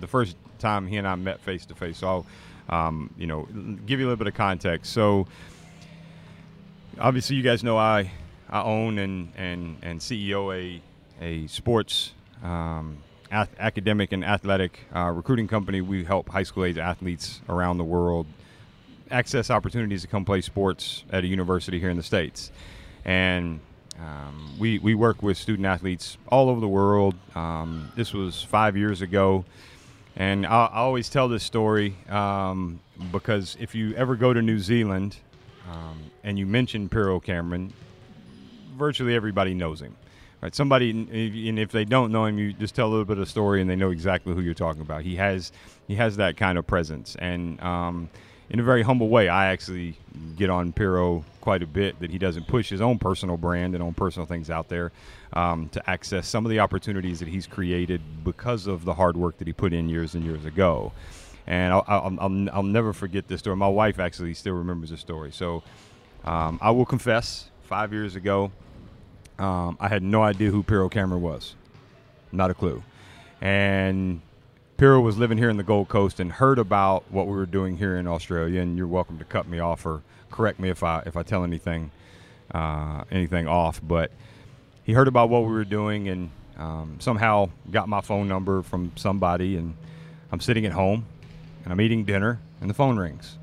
the 0.00 0.06
first 0.06 0.36
time 0.58 0.86
he 0.86 0.96
and 0.96 1.06
I 1.06 1.14
met 1.14 1.40
face 1.40 1.64
to 1.66 1.74
face. 1.74 1.98
So, 1.98 2.26
I'll, 2.68 2.86
um, 2.86 3.10
you 3.16 3.26
know, 3.26 3.46
give 3.86 4.00
you 4.00 4.06
a 4.06 4.08
little 4.08 4.16
bit 4.16 4.26
of 4.26 4.34
context. 4.34 4.92
So, 4.92 5.26
obviously, 6.98 7.36
you 7.36 7.42
guys 7.42 7.64
know 7.64 7.78
I 7.78 8.10
I 8.48 8.62
own 8.62 8.98
and 8.98 9.32
and 9.36 9.76
and 9.82 10.00
CEO 10.00 10.54
a 10.54 10.82
a 11.24 11.46
sports. 11.46 12.12
Um, 12.42 12.98
ath- 13.30 13.54
academic 13.58 14.12
and 14.12 14.24
athletic 14.24 14.80
uh, 14.94 15.10
recruiting 15.14 15.48
company. 15.48 15.80
We 15.80 16.04
help 16.04 16.28
high 16.28 16.42
school 16.42 16.64
age 16.64 16.78
athletes 16.78 17.40
around 17.48 17.78
the 17.78 17.84
world 17.84 18.26
access 19.10 19.50
opportunities 19.50 20.02
to 20.02 20.08
come 20.08 20.24
play 20.24 20.40
sports 20.40 21.04
at 21.10 21.24
a 21.24 21.26
university 21.26 21.78
here 21.78 21.90
in 21.90 21.96
the 21.96 22.02
states, 22.02 22.50
and 23.04 23.60
um, 24.00 24.54
we 24.58 24.78
we 24.78 24.94
work 24.94 25.22
with 25.22 25.36
student 25.36 25.66
athletes 25.66 26.18
all 26.28 26.48
over 26.48 26.60
the 26.60 26.68
world. 26.68 27.14
Um, 27.34 27.92
this 27.96 28.12
was 28.12 28.42
five 28.42 28.76
years 28.76 29.02
ago, 29.02 29.44
and 30.16 30.46
I, 30.46 30.66
I 30.66 30.78
always 30.78 31.08
tell 31.08 31.28
this 31.28 31.44
story 31.44 31.96
um, 32.08 32.80
because 33.12 33.56
if 33.60 33.74
you 33.74 33.94
ever 33.94 34.16
go 34.16 34.32
to 34.32 34.42
New 34.42 34.58
Zealand 34.58 35.16
um, 35.70 36.10
and 36.22 36.38
you 36.38 36.46
mention 36.46 36.88
Pero 36.88 37.20
Cameron, 37.20 37.72
virtually 38.76 39.14
everybody 39.14 39.54
knows 39.54 39.80
him. 39.80 39.96
Right, 40.40 40.54
somebody, 40.54 40.90
and 40.90 41.58
if 41.58 41.72
they 41.72 41.86
don't 41.86 42.12
know 42.12 42.26
him, 42.26 42.38
you 42.38 42.52
just 42.52 42.74
tell 42.74 42.86
a 42.86 42.90
little 42.90 43.06
bit 43.06 43.16
of 43.16 43.30
story, 43.30 43.62
and 43.62 43.70
they 43.70 43.76
know 43.76 43.88
exactly 43.90 44.34
who 44.34 44.42
you're 44.42 44.52
talking 44.52 44.82
about. 44.82 45.00
He 45.00 45.16
has, 45.16 45.52
he 45.88 45.94
has 45.94 46.16
that 46.16 46.36
kind 46.36 46.58
of 46.58 46.66
presence, 46.66 47.16
and 47.18 47.58
um, 47.62 48.10
in 48.50 48.60
a 48.60 48.62
very 48.62 48.82
humble 48.82 49.08
way, 49.08 49.28
I 49.28 49.46
actually 49.46 49.96
get 50.36 50.50
on 50.50 50.72
Pero 50.72 51.24
quite 51.40 51.62
a 51.62 51.66
bit 51.66 51.98
that 52.00 52.10
he 52.10 52.18
doesn't 52.18 52.46
push 52.46 52.68
his 52.68 52.80
own 52.80 52.98
personal 52.98 53.36
brand 53.36 53.74
and 53.74 53.82
own 53.82 53.94
personal 53.94 54.26
things 54.26 54.50
out 54.50 54.68
there 54.68 54.92
um, 55.32 55.68
to 55.70 55.90
access 55.90 56.26
some 56.26 56.44
of 56.46 56.50
the 56.50 56.60
opportunities 56.60 57.18
that 57.20 57.28
he's 57.28 57.46
created 57.46 58.00
because 58.22 58.66
of 58.66 58.84
the 58.84 58.94
hard 58.94 59.16
work 59.16 59.38
that 59.38 59.46
he 59.46 59.52
put 59.52 59.72
in 59.72 59.88
years 59.88 60.14
and 60.14 60.24
years 60.24 60.44
ago. 60.44 60.92
And 61.46 61.72
I'll, 61.72 61.84
I'll, 61.86 62.16
I'll, 62.20 62.48
I'll 62.50 62.62
never 62.62 62.92
forget 62.92 63.28
this 63.28 63.40
story. 63.40 63.56
My 63.56 63.68
wife 63.68 63.98
actually 63.98 64.34
still 64.34 64.54
remembers 64.54 64.90
the 64.90 64.96
story. 64.96 65.32
So 65.32 65.62
um, 66.24 66.58
I 66.62 66.70
will 66.70 66.86
confess, 66.86 67.50
five 67.64 67.92
years 67.92 68.14
ago, 68.14 68.52
um, 69.38 69.76
I 69.80 69.88
had 69.88 70.02
no 70.02 70.22
idea 70.22 70.50
who 70.50 70.62
Pero 70.62 70.88
Cameron 70.88 71.20
was. 71.20 71.54
Not 72.32 72.50
a 72.50 72.54
clue. 72.54 72.82
And 73.40 74.22
Pero 74.84 75.00
was 75.00 75.16
living 75.16 75.38
here 75.38 75.48
in 75.48 75.56
the 75.56 75.62
Gold 75.62 75.88
Coast 75.88 76.20
and 76.20 76.30
heard 76.30 76.58
about 76.58 77.10
what 77.10 77.26
we 77.26 77.32
were 77.32 77.46
doing 77.46 77.78
here 77.78 77.96
in 77.96 78.06
Australia. 78.06 78.60
And 78.60 78.76
you're 78.76 78.86
welcome 78.86 79.16
to 79.18 79.24
cut 79.24 79.48
me 79.48 79.58
off 79.58 79.86
or 79.86 80.02
correct 80.30 80.60
me 80.60 80.68
if 80.68 80.82
I 80.82 81.02
if 81.06 81.16
I 81.16 81.22
tell 81.22 81.42
anything 81.42 81.90
uh, 82.52 83.04
anything 83.10 83.48
off. 83.48 83.80
But 83.82 84.10
he 84.82 84.92
heard 84.92 85.08
about 85.08 85.30
what 85.30 85.44
we 85.44 85.52
were 85.54 85.64
doing 85.64 86.10
and 86.10 86.30
um, 86.58 86.96
somehow 87.00 87.48
got 87.70 87.88
my 87.88 88.02
phone 88.02 88.28
number 88.28 88.60
from 88.60 88.92
somebody. 88.96 89.56
And 89.56 89.74
I'm 90.30 90.40
sitting 90.40 90.66
at 90.66 90.72
home 90.72 91.06
and 91.64 91.72
I'm 91.72 91.80
eating 91.80 92.04
dinner 92.04 92.38
and 92.60 92.68
the 92.68 92.74
phone 92.74 92.98
rings. 92.98 93.38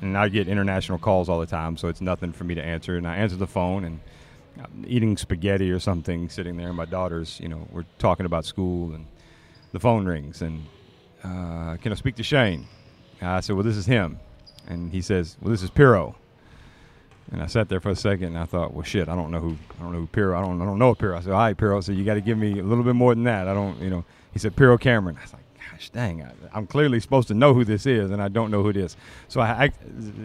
And 0.00 0.16
I 0.16 0.28
get 0.28 0.46
international 0.46 0.98
calls 0.98 1.28
all 1.28 1.40
the 1.40 1.46
time, 1.46 1.76
so 1.76 1.88
it's 1.88 2.00
nothing 2.00 2.32
for 2.32 2.44
me 2.44 2.54
to 2.54 2.62
answer. 2.62 2.96
And 2.96 3.08
I 3.08 3.16
answer 3.16 3.34
the 3.34 3.48
phone 3.48 3.82
and 3.82 3.98
I'm 4.62 4.84
eating 4.86 5.16
spaghetti 5.16 5.72
or 5.72 5.80
something, 5.80 6.28
sitting 6.28 6.56
there. 6.56 6.68
And 6.68 6.76
my 6.76 6.84
daughters, 6.84 7.40
you 7.40 7.48
know, 7.48 7.66
we're 7.72 7.86
talking 7.98 8.26
about 8.26 8.44
school, 8.44 8.94
and 8.94 9.06
the 9.72 9.80
phone 9.80 10.06
rings. 10.06 10.42
And 10.42 10.64
uh, 11.24 11.76
can 11.78 11.92
I 11.92 11.94
speak 11.94 12.16
to 12.16 12.22
Shane? 12.22 12.66
I 13.20 13.40
said, 13.40 13.56
well, 13.56 13.64
this 13.64 13.76
is 13.76 13.86
him. 13.86 14.18
And 14.68 14.92
he 14.92 15.00
says, 15.00 15.36
well, 15.40 15.50
this 15.50 15.62
is 15.62 15.70
Pero. 15.70 16.16
And 17.30 17.42
I 17.42 17.46
sat 17.46 17.68
there 17.68 17.80
for 17.80 17.90
a 17.90 17.96
second, 17.96 18.28
and 18.28 18.38
I 18.38 18.44
thought, 18.44 18.74
well, 18.74 18.82
shit, 18.82 19.08
I 19.08 19.14
don't 19.14 19.30
know 19.30 19.40
who, 19.40 19.56
I 19.78 19.82
don't 19.82 19.92
know 19.92 20.00
who 20.00 20.06
Pero. 20.06 20.38
I 20.38 20.42
don't, 20.42 20.60
I 20.60 20.64
don't 20.64 20.78
know 20.78 20.94
Pero. 20.94 21.16
I 21.16 21.20
said, 21.20 21.32
all 21.32 21.38
right, 21.38 21.56
Pero. 21.56 21.80
Said, 21.80 21.96
you 21.96 22.04
got 22.04 22.14
to 22.14 22.20
give 22.20 22.36
me 22.36 22.58
a 22.58 22.62
little 22.62 22.84
bit 22.84 22.94
more 22.94 23.14
than 23.14 23.24
that. 23.24 23.48
I 23.48 23.54
don't, 23.54 23.80
you 23.80 23.90
know. 23.90 24.04
He 24.32 24.38
said, 24.38 24.54
Pero 24.56 24.76
Cameron. 24.76 25.16
I 25.16 25.22
was 25.22 25.32
like, 25.32 25.42
gosh, 25.70 25.90
dang, 25.90 26.22
I, 26.22 26.32
I'm 26.52 26.66
clearly 26.66 27.00
supposed 27.00 27.28
to 27.28 27.34
know 27.34 27.54
who 27.54 27.64
this 27.64 27.86
is, 27.86 28.10
and 28.10 28.20
I 28.20 28.28
don't 28.28 28.50
know 28.50 28.62
who 28.62 28.68
it 28.68 28.76
is. 28.76 28.96
So 29.28 29.40
I, 29.40 29.64
I 29.64 29.72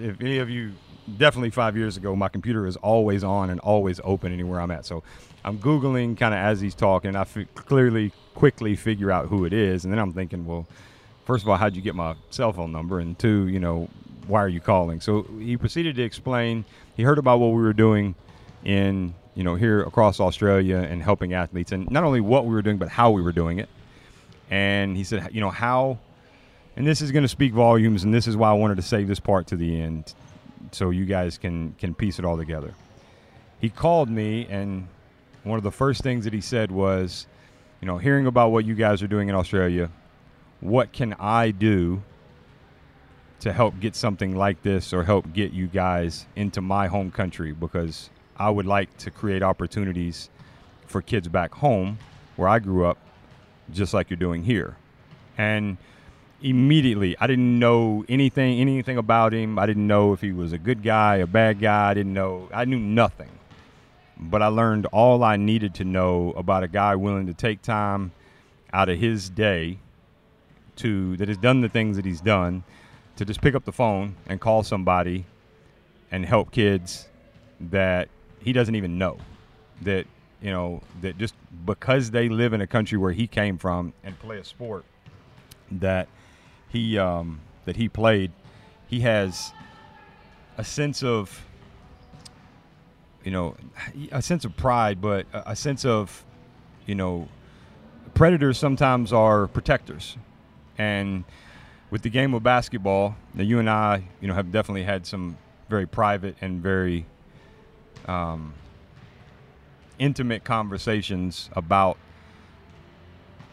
if 0.02 0.20
any 0.22 0.39
of 0.39 0.50
you 0.50 0.74
definitely 1.18 1.52
five 1.52 1.78
years 1.78 1.98
ago, 1.98 2.16
my 2.16 2.28
computer 2.28 2.68
is 2.68 2.76
always 2.78 3.24
on 3.24 3.50
and 3.50 3.60
always 3.62 4.02
open 4.04 4.34
anywhere 4.34 4.60
I'm 4.60 4.72
at. 4.72 4.86
So 4.86 5.04
I'm 5.48 5.60
Googling 5.60 6.18
kind 6.18 6.34
of 6.34 6.39
as 6.41 6.60
he's 6.60 6.76
talking. 6.76 7.16
I 7.16 7.22
f- 7.22 7.38
clearly, 7.56 8.12
quickly 8.36 8.76
figure 8.76 9.10
out 9.10 9.28
who 9.28 9.45
it 9.45 9.54
is. 9.54 9.86
And 9.86 9.93
then 9.93 9.98
I'm 9.98 10.12
thinking, 10.12 10.45
well, 10.45 10.68
first 11.24 11.43
of 11.43 11.48
all, 11.48 11.56
how'd 11.56 11.74
you 11.74 11.82
get 11.82 11.95
my 11.95 12.16
cell 12.32 12.52
phone 12.52 12.74
number? 12.74 13.00
And 13.00 13.18
two, 13.18 13.48
you 13.48 13.62
know, 13.62 13.88
why 14.28 14.41
are 14.41 14.50
you 14.50 14.60
calling? 14.60 15.00
So 15.00 15.24
he 15.39 15.56
proceeded 15.56 15.95
to 15.95 16.04
explain. 16.04 16.66
He 16.98 17.04
heard 17.04 17.18
about 17.18 17.39
what 17.39 17.48
we 17.54 17.62
were 17.62 17.72
doing 17.72 18.14
in, 18.66 19.16
you 19.36 19.45
know, 19.45 19.56
here 19.56 19.84
across 19.84 20.20
Australia 20.20 20.80
and 20.80 21.02
helping 21.02 21.32
athletes, 21.34 21.72
and 21.72 21.89
not 21.89 22.04
only 22.04 22.20
what 22.20 22.45
we 22.45 22.54
were 22.54 22.62
doing, 22.62 22.78
but 22.78 22.89
how 22.89 23.12
we 23.12 23.22
were 23.22 23.32
doing 23.32 23.60
it. 23.60 23.70
And 24.50 24.98
he 24.98 25.06
said, 25.06 25.30
you 25.32 25.39
know, 25.39 25.50
how, 25.50 25.98
and 26.76 26.86
this 26.86 27.02
is 27.02 27.14
going 27.14 27.24
to 27.24 27.30
speak 27.30 27.54
volumes, 27.54 28.04
and 28.04 28.14
this 28.14 28.28
is 28.28 28.36
why 28.36 28.50
I 28.50 28.54
wanted 28.54 28.76
to 28.76 28.82
save 28.82 29.08
this 29.08 29.22
part 29.22 29.48
to 29.48 29.56
the 29.56 29.80
end 29.80 30.14
so 30.74 30.89
you 30.89 31.06
guys 31.06 31.38
can 31.38 31.74
can 31.80 31.93
piece 31.93 32.20
it 32.20 32.26
all 32.26 32.36
together. 32.36 32.74
He 33.62 33.70
called 33.70 34.10
me, 34.10 34.45
and 34.50 34.89
one 35.48 35.58
of 35.58 35.64
the 35.64 35.72
first 35.72 36.04
things 36.04 36.26
that 36.26 36.34
he 36.34 36.41
said 36.41 36.72
was, 36.72 37.28
you 37.82 37.88
know, 37.88 37.98
hearing 37.98 38.26
about 38.26 38.52
what 38.52 38.66
you 38.66 38.76
guys 38.76 39.02
are 39.02 39.08
doing 39.08 39.30
in 39.30 39.36
Australia, 39.36 39.89
what 40.60 40.91
can 40.91 41.14
I 41.20 41.52
do 41.52 42.02
to 43.39 43.54
help 43.54 43.80
get 43.80 43.95
something 43.95 44.36
like 44.36 44.64
this 44.64 44.93
or 44.93 45.04
help 45.04 45.32
get 45.34 45.52
you 45.52 45.68
guys 45.68 46.26
into 46.36 46.62
my 46.62 46.88
home 46.88 47.12
country? 47.12 47.52
Because 47.52 48.10
I 48.36 48.50
would 48.50 48.66
like 48.66 48.95
to 48.98 49.12
create 49.12 49.43
opportunities 49.43 50.30
for 50.86 51.02
kids 51.02 51.28
back 51.28 51.54
home 51.54 52.00
where 52.36 52.48
I 52.48 52.60
grew 52.60 52.86
up, 52.86 52.98
just 53.72 53.93
like 53.93 54.10
you're 54.10 54.18
doing 54.18 54.43
here. 54.43 54.78
And 55.38 55.78
immediately. 56.41 57.16
I 57.20 57.28
didn't 57.28 57.60
know 57.60 58.06
anything 58.08 58.60
anything 58.60 58.98
about 58.98 59.34
him. 59.34 59.58
I 59.58 59.66
didn't 59.66 59.88
know 59.88 60.14
if 60.14 60.22
he 60.22 60.32
was 60.32 60.54
a 60.54 60.58
good 60.58 60.84
guy, 60.84 61.18
a 61.18 61.28
bad 61.28 61.60
guy. 61.60 61.89
I 61.89 61.93
didn't 61.93 62.14
know. 62.14 62.50
I 62.54 62.66
knew 62.66 62.80
nothing. 62.80 63.30
But 64.20 64.41
I 64.41 64.47
learned 64.47 64.88
all 64.88 65.24
I 65.24 65.38
needed 65.38 65.76
to 65.76 65.84
know 65.84 66.32
about 66.32 66.63
a 66.63 66.68
guy 66.68 66.95
willing 66.95 67.28
to 67.28 67.34
take 67.34 67.61
time 67.61 68.11
out 68.74 68.89
of 68.89 68.99
his 68.99 69.30
day 69.30 69.80
to 70.78 71.18
that 71.18 71.28
has 71.28 71.38
done 71.38 71.61
the 71.61 71.70
things 71.70 71.95
that 71.95 72.05
he's 72.05 72.22
done 72.22 72.63
to 73.15 73.26
just 73.26 73.41
pick 73.41 73.55
up 73.55 73.65
the 73.65 73.72
phone 73.72 74.15
and 74.28 74.39
call 74.39 74.63
somebody 74.63 75.26
and 76.11 76.26
help 76.26 76.51
kids 76.51 77.07
that 77.59 78.09
he 78.39 78.53
doesn't 78.53 78.76
even 78.76 78.97
know 78.97 79.18
that 79.82 80.05
you 80.41 80.51
know 80.51 80.82
that 81.01 81.18
just 81.18 81.34
because 81.65 82.11
they 82.11 82.30
live 82.30 82.53
in 82.53 82.61
a 82.61 82.68
country 82.68 82.97
where 82.97 83.11
he 83.11 83.28
came 83.28 83.57
from 83.57 83.93
and 84.03 84.18
play 84.20 84.38
a 84.38 84.43
sport 84.43 84.86
that 85.72 86.07
he 86.70 86.97
um, 86.97 87.41
that 87.65 87.76
he 87.76 87.89
played, 87.89 88.32
he 88.88 89.01
has 89.01 89.51
a 90.57 90.63
sense 90.63 91.03
of 91.03 91.45
you 93.28 93.32
know 93.32 93.57
a 94.13 94.21
sense 94.21 94.45
of 94.45 94.55
pride, 94.55 95.01
but 95.01 95.25
a, 95.34 95.53
sense 95.53 95.84
of 95.84 96.23
you 96.86 96.95
know 96.95 97.28
predators 98.13 98.57
sometimes 98.57 99.11
are 99.11 99.47
protectors, 99.47 100.15
and 100.78 101.25
with 101.91 102.03
the 102.03 102.09
game 102.09 102.34
of 102.34 102.41
basketball, 102.41 103.17
now 103.34 103.43
you 103.43 103.59
and 103.59 103.69
I, 103.69 104.07
you 104.21 104.30
know, 104.30 104.34
have 104.34 104.53
definitely 104.53 104.84
had 104.84 105.05
some 105.05 105.38
very 105.67 105.86
private 105.86 106.38
and 106.39 106.63
very 106.63 107.05
um, 108.05 108.53
intimate 109.99 110.45
conversations 110.45 111.49
about 111.51 111.97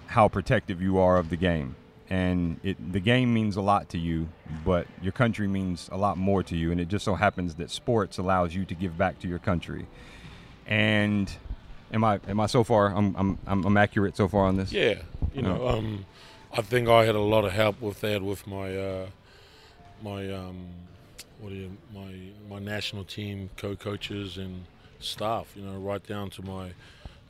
how 0.07 0.29
protective 0.29 0.81
you 0.81 0.99
are 0.99 1.17
of 1.17 1.31
the 1.31 1.37
game 1.37 1.75
and 2.15 2.61
it, 2.63 2.93
the 2.93 3.01
game 3.01 3.35
means 3.35 3.57
a 3.57 3.61
lot 3.61 3.89
to 3.89 3.99
you, 3.99 4.29
but 4.65 4.87
your 5.03 5.11
country 5.11 5.49
means 5.49 5.89
a 5.91 5.97
lot 5.97 6.17
more 6.17 6.45
to 6.45 6.57
you. 6.57 6.71
And 6.71 6.81
it 6.81 6.87
just 6.87 7.05
so 7.05 7.17
happens 7.17 7.57
that 7.57 7.71
sports 7.71 8.19
allows 8.19 8.55
you 8.55 8.65
to 8.67 8.75
give 8.75 8.97
back 8.97 9.19
to 9.21 9.29
your 9.29 9.41
country. 9.41 9.87
And 10.67 11.33
am 11.93 12.05
I 12.05 12.21
am 12.29 12.39
I 12.39 12.47
so 12.47 12.63
far? 12.63 12.95
I'm 12.95 13.17
I'm 13.17 13.39
I'm, 13.67 13.77
accurate 13.77 14.17
so 14.17 14.29
far 14.29 14.45
on 14.47 14.57
this. 14.57 14.71
Yeah, 14.71 15.03
you 15.35 15.43
know, 15.43 15.65
Yeah. 15.65 15.73
um, 15.73 16.07
I 16.53 16.63
think 16.63 16.89
I 16.89 17.05
had 17.05 17.17
a 17.17 17.27
lot 17.35 17.45
of 17.45 17.53
help 17.53 17.81
with 17.81 18.01
that 18.03 18.23
with 18.23 18.47
my 18.47 18.77
uh, 18.77 19.07
my 20.01 20.33
um, 20.33 20.69
what 21.41 21.49
do 21.51 21.57
you 21.57 21.77
my 21.93 22.15
my 22.49 22.61
national 22.61 23.05
team 23.05 23.51
co-coaches 23.57 24.39
and 24.39 24.67
staff. 25.01 25.53
You 25.57 25.65
know, 25.65 25.79
right 25.79 26.07
down 26.07 26.31
to 26.31 26.43
my 26.43 26.75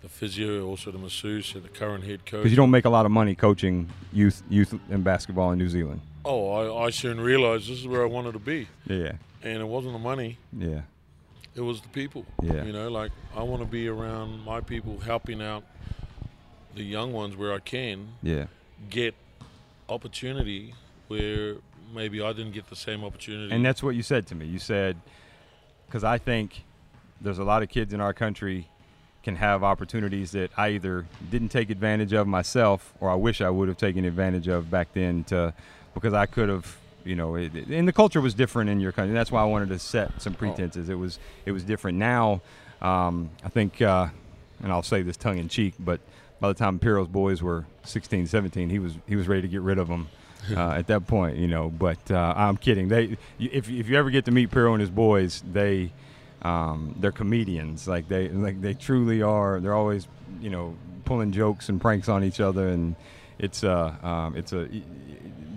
the 0.04 0.10
physio, 0.10 0.66
also 0.66 0.90
the 0.90 0.98
masseuse 0.98 1.54
and 1.54 1.64
the 1.64 1.68
current 1.70 2.04
head 2.04 2.26
coach. 2.26 2.42
Because 2.42 2.52
you 2.52 2.56
don't 2.56 2.70
make 2.70 2.84
a 2.84 2.90
lot 2.90 3.06
of 3.06 3.10
money 3.10 3.34
coaching 3.34 3.88
youth 4.12 4.42
youth 4.50 4.78
in 4.90 5.02
basketball 5.02 5.50
in 5.50 5.58
New 5.58 5.70
Zealand. 5.70 6.02
Oh, 6.26 6.50
I, 6.52 6.86
I 6.86 6.90
soon 6.90 7.18
realized 7.18 7.68
this 7.70 7.78
is 7.78 7.88
where 7.88 8.02
I 8.02 8.06
wanted 8.06 8.32
to 8.32 8.38
be, 8.38 8.68
Yeah, 8.86 9.12
and 9.42 9.58
it 9.60 9.66
wasn't 9.66 9.94
the 9.94 9.98
money; 9.98 10.38
yeah, 10.56 10.82
it 11.54 11.62
was 11.62 11.80
the 11.80 11.88
people. 11.88 12.26
Yeah. 12.42 12.64
You 12.64 12.72
know, 12.72 12.90
like 12.90 13.12
I 13.34 13.42
want 13.42 13.62
to 13.62 13.68
be 13.68 13.88
around 13.88 14.44
my 14.44 14.60
people, 14.60 14.98
helping 14.98 15.40
out 15.40 15.64
the 16.74 16.84
young 16.84 17.12
ones 17.12 17.34
where 17.34 17.54
I 17.54 17.60
can 17.60 18.08
yeah. 18.22 18.46
get 18.90 19.14
opportunity 19.88 20.74
where 21.08 21.56
maybe 21.94 22.20
I 22.20 22.32
didn't 22.34 22.52
get 22.52 22.68
the 22.68 22.76
same 22.76 23.04
opportunity. 23.04 23.54
And 23.54 23.64
that's 23.64 23.82
what 23.82 23.94
you 23.94 24.02
said 24.02 24.26
to 24.26 24.34
me. 24.34 24.46
You 24.46 24.58
said, 24.58 24.96
because 25.86 26.04
I 26.04 26.18
think 26.18 26.64
there's 27.20 27.38
a 27.38 27.44
lot 27.44 27.62
of 27.62 27.68
kids 27.70 27.94
in 27.94 28.00
our 28.00 28.12
country 28.12 28.68
can 29.24 29.36
have 29.36 29.64
opportunities 29.64 30.32
that 30.32 30.50
I 30.56 30.68
either 30.68 31.06
didn't 31.30 31.48
take 31.48 31.70
advantage 31.70 32.12
of 32.12 32.26
myself 32.28 32.92
or 33.00 33.10
I 33.10 33.14
wish 33.14 33.40
I 33.40 33.48
would 33.48 33.68
have 33.68 33.78
taken 33.78 34.04
advantage 34.04 34.48
of 34.48 34.70
back 34.70 34.92
then 34.92 35.24
to 35.24 35.54
because 35.94 36.12
I 36.12 36.26
could 36.26 36.50
have 36.50 36.76
you 37.04 37.16
know 37.16 37.34
it, 37.34 37.54
and 37.54 37.88
the 37.88 37.92
culture 37.92 38.20
was 38.20 38.34
different 38.34 38.70
in 38.70 38.80
your 38.80 38.92
country. 38.92 39.14
That's 39.14 39.32
why 39.32 39.40
I 39.40 39.46
wanted 39.46 39.70
to 39.70 39.78
set 39.78 40.20
some 40.20 40.34
pretenses. 40.34 40.88
It 40.90 40.94
was 40.94 41.18
it 41.46 41.52
was 41.52 41.64
different. 41.64 41.98
Now 41.98 42.42
um, 42.82 43.30
I 43.42 43.48
think 43.48 43.80
uh, 43.80 44.08
and 44.62 44.70
I'll 44.70 44.82
say 44.82 45.00
this 45.02 45.16
tongue 45.16 45.38
in 45.38 45.48
cheek 45.48 45.74
but 45.80 46.00
by 46.38 46.48
the 46.48 46.54
time 46.54 46.78
Pero's 46.78 47.08
boys 47.08 47.42
were 47.42 47.64
16 47.84 48.26
17 48.26 48.68
he 48.68 48.78
was 48.78 48.92
he 49.08 49.16
was 49.16 49.26
ready 49.26 49.42
to 49.42 49.48
get 49.48 49.62
rid 49.62 49.78
of 49.78 49.88
them 49.88 50.08
uh, 50.56 50.72
at 50.72 50.86
that 50.88 51.06
point 51.06 51.38
you 51.38 51.48
know. 51.48 51.70
But 51.70 52.10
uh, 52.10 52.34
I'm 52.36 52.58
kidding. 52.58 52.88
They 52.88 53.16
if, 53.38 53.70
if 53.70 53.88
you 53.88 53.96
ever 53.96 54.10
get 54.10 54.26
to 54.26 54.30
meet 54.30 54.50
Pero 54.50 54.74
and 54.74 54.82
his 54.82 54.90
boys 54.90 55.42
they 55.50 55.92
um, 56.44 56.94
they're 56.98 57.12
comedians. 57.12 57.88
Like 57.88 58.08
they 58.08 58.28
like 58.28 58.60
they 58.60 58.74
truly 58.74 59.22
are. 59.22 59.60
They're 59.60 59.74
always 59.74 60.06
you 60.40 60.50
know 60.50 60.76
pulling 61.04 61.32
jokes 61.32 61.68
and 61.68 61.80
pranks 61.80 62.08
on 62.08 62.22
each 62.22 62.40
other, 62.40 62.68
and 62.68 62.94
it's 63.38 63.64
uh 63.64 63.94
um, 64.02 64.36
it's 64.36 64.52
a 64.52 64.68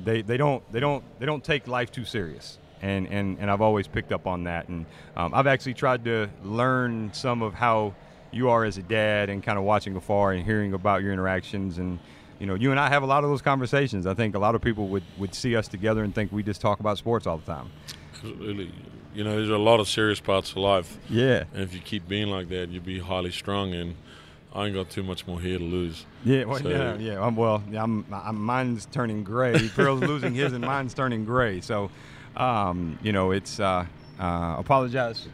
they 0.04 0.22
they 0.22 0.38
don't 0.38 0.64
they 0.72 0.80
don't 0.80 1.04
they 1.20 1.26
don't 1.26 1.44
take 1.44 1.68
life 1.68 1.92
too 1.92 2.06
serious. 2.06 2.58
And, 2.80 3.08
and, 3.08 3.40
and 3.40 3.50
I've 3.50 3.62
always 3.62 3.88
picked 3.88 4.12
up 4.12 4.28
on 4.28 4.44
that, 4.44 4.70
and 4.70 4.86
um, 5.16 5.34
I've 5.34 5.48
actually 5.48 5.74
tried 5.74 6.06
to 6.06 6.30
learn 6.44 7.12
some 7.12 7.42
of 7.42 7.56
how 7.56 7.96
you 8.32 8.50
are 8.50 8.66
as 8.66 8.78
a 8.78 8.84
dad, 8.84 9.32
and 9.32 9.42
kind 9.42 9.58
of 9.58 9.64
watching 9.64 9.96
afar 9.96 10.34
and 10.34 10.46
hearing 10.46 10.76
about 10.76 11.02
your 11.02 11.12
interactions, 11.12 11.80
and 11.80 11.98
you 12.40 12.46
know, 12.46 12.54
you 12.54 12.70
and 12.72 12.80
I 12.80 12.90
have 12.90 13.02
a 13.02 13.08
lot 13.08 13.24
of 13.24 13.32
those 13.32 13.42
conversations. 13.42 14.06
I 14.06 14.14
think 14.14 14.36
a 14.36 14.40
lot 14.40 14.54
of 14.54 14.62
people 14.62 14.90
would, 14.90 15.04
would 15.18 15.34
see 15.34 15.56
us 15.56 15.68
together 15.68 16.04
and 16.04 16.14
think 16.14 16.32
we 16.32 16.44
just 16.44 16.62
talk 16.62 16.80
about 16.80 17.00
sports 17.00 17.26
all 17.26 17.38
the 17.38 17.52
time. 17.52 17.72
Absolutely. 18.18 18.72
You 19.14 19.24
know, 19.24 19.36
there's 19.36 19.50
a 19.50 19.58
lot 19.58 19.80
of 19.80 19.88
serious 19.88 20.20
parts 20.20 20.52
of 20.52 20.58
life, 20.58 20.98
Yeah, 21.10 21.46
and 21.54 21.64
if 21.64 21.74
you 21.74 21.80
keep 21.80 22.08
being 22.08 22.28
like 22.28 22.50
that, 22.50 22.70
you'll 22.70 22.84
be 22.84 23.00
highly 23.00 23.32
strung. 23.32 23.74
And 23.74 23.96
I 24.54 24.66
ain't 24.66 24.76
got 24.76 24.90
too 24.90 25.04
much 25.04 25.26
more 25.26 25.42
hair 25.42 25.58
to 25.58 25.64
lose. 25.64 26.06
Yeah, 26.24 26.44
well, 26.46 26.60
So- 26.60 26.70
yeah, 26.70 26.96
yeah. 26.98 27.24
I'm, 27.26 27.36
well, 27.36 27.64
yeah, 27.70 27.84
I'm, 27.84 28.06
I'm, 28.12 28.40
mine's 28.40 28.86
turning 28.88 29.24
gray. 29.24 29.70
Pero's 29.76 30.02
losing 30.02 30.34
his, 30.34 30.54
and 30.54 30.64
mine's 30.64 30.94
turning 30.94 31.26
gray. 31.26 31.62
So, 31.62 31.90
um, 32.36 33.00
you 33.02 33.12
know, 33.12 33.32
it's. 33.32 33.60
Uh, 33.60 33.86
uh, 34.20 34.56
apologize. 34.58 35.28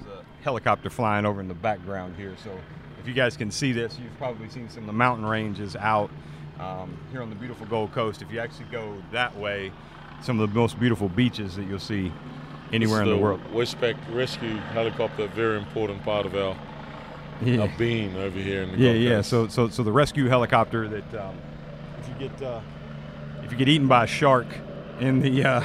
There's 0.00 0.14
a 0.18 0.42
helicopter 0.42 0.88
flying 0.90 1.26
over 1.26 1.40
in 1.40 1.48
the 1.48 1.54
background 1.54 2.16
here. 2.16 2.34
So, 2.42 2.50
if 3.00 3.06
you 3.06 3.14
guys 3.14 3.36
can 3.36 3.50
see 3.50 3.72
this, 3.72 3.98
you've 3.98 4.16
probably 4.18 4.48
seen 4.48 4.68
some 4.68 4.84
of 4.84 4.86
the 4.86 4.92
mountain 4.92 5.26
ranges 5.26 5.76
out 5.76 6.10
um, 6.58 6.96
here 7.12 7.22
on 7.22 7.28
the 7.30 7.36
beautiful 7.36 7.66
Gold 7.66 7.92
Coast. 7.92 8.22
If 8.22 8.32
you 8.32 8.40
actually 8.40 8.66
go 8.70 8.96
that 9.12 9.36
way, 9.36 9.70
some 10.22 10.40
of 10.40 10.48
the 10.52 10.58
most 10.58 10.78
beautiful 10.78 11.08
beaches 11.08 11.56
that 11.56 11.64
you'll 11.64 11.78
see 11.78 12.12
anywhere 12.72 13.02
in 13.02 13.08
It's 13.08 13.16
the 13.16 13.22
world. 13.22 13.40
Westpac 13.52 13.96
Rescue 14.14 14.56
Helicopter, 14.56 15.26
very 15.28 15.56
important 15.58 16.02
part 16.02 16.26
of 16.26 16.34
our, 16.34 16.56
Yeah. 17.44 17.60
our 17.62 17.70
being 17.78 18.16
over 18.16 18.38
here 18.38 18.62
in 18.62 18.72
the 18.72 18.78
Yeah, 18.78 18.92
yeah. 18.92 19.16
Coast. 19.16 19.30
So, 19.30 19.48
so, 19.48 19.68
so 19.68 19.82
the 19.82 19.92
rescue 19.92 20.26
helicopter 20.28 20.88
that 20.88 21.14
um, 21.14 21.34
if 22.00 22.08
you 22.08 22.28
get 22.28 22.42
uh, 22.42 22.60
if 23.44 23.52
you 23.52 23.58
get 23.58 23.68
eaten 23.68 23.86
by 23.86 24.04
a 24.04 24.06
shark 24.06 24.46
in 25.00 25.20
the 25.20 25.44
uh, 25.44 25.64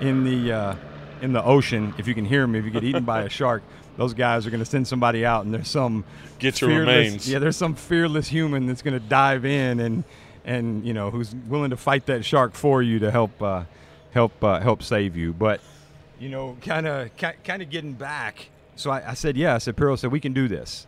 in 0.00 0.24
the 0.24 0.52
uh, 0.52 0.74
in 1.20 1.32
the 1.32 1.42
ocean, 1.44 1.92
if 1.98 2.06
you 2.08 2.14
can 2.14 2.24
hear 2.24 2.46
me, 2.46 2.58
if 2.60 2.64
you 2.64 2.70
get 2.70 2.84
eaten 2.84 3.04
by 3.04 3.22
a 3.22 3.28
shark, 3.28 3.62
those 3.96 4.14
guys 4.14 4.46
are 4.46 4.50
going 4.50 4.62
to 4.62 4.70
send 4.70 4.86
somebody 4.86 5.26
out, 5.26 5.44
and 5.44 5.52
there's 5.52 5.68
some 5.68 6.04
Get 6.38 6.60
your 6.60 6.70
fearless, 6.70 6.86
remains. 6.96 7.28
Yeah, 7.28 7.40
there's 7.40 7.56
some 7.56 7.74
fearless 7.74 8.28
human 8.28 8.66
that's 8.66 8.80
going 8.82 8.94
to 8.98 9.04
dive 9.06 9.44
in 9.44 9.80
and 9.80 10.04
and 10.44 10.86
you 10.86 10.94
know 10.94 11.10
who's 11.10 11.34
willing 11.48 11.70
to 11.70 11.76
fight 11.76 12.06
that 12.06 12.24
shark 12.24 12.54
for 12.54 12.80
you 12.82 13.00
to 13.00 13.10
help 13.10 13.42
uh, 13.42 13.64
help 14.12 14.42
uh, 14.42 14.60
help 14.60 14.82
save 14.82 15.16
you. 15.16 15.32
But 15.32 15.60
you 16.18 16.28
know, 16.28 16.56
kind 16.60 16.86
of 16.86 17.10
kind 17.16 17.62
of 17.62 17.70
getting 17.70 17.94
back. 17.94 18.48
So 18.76 18.90
I, 18.90 19.10
I 19.10 19.14
said, 19.14 19.36
yeah. 19.36 19.54
I 19.54 19.58
said, 19.58 19.76
Pero 19.76 19.96
said 19.96 20.12
we 20.12 20.20
can 20.20 20.32
do 20.32 20.48
this, 20.48 20.86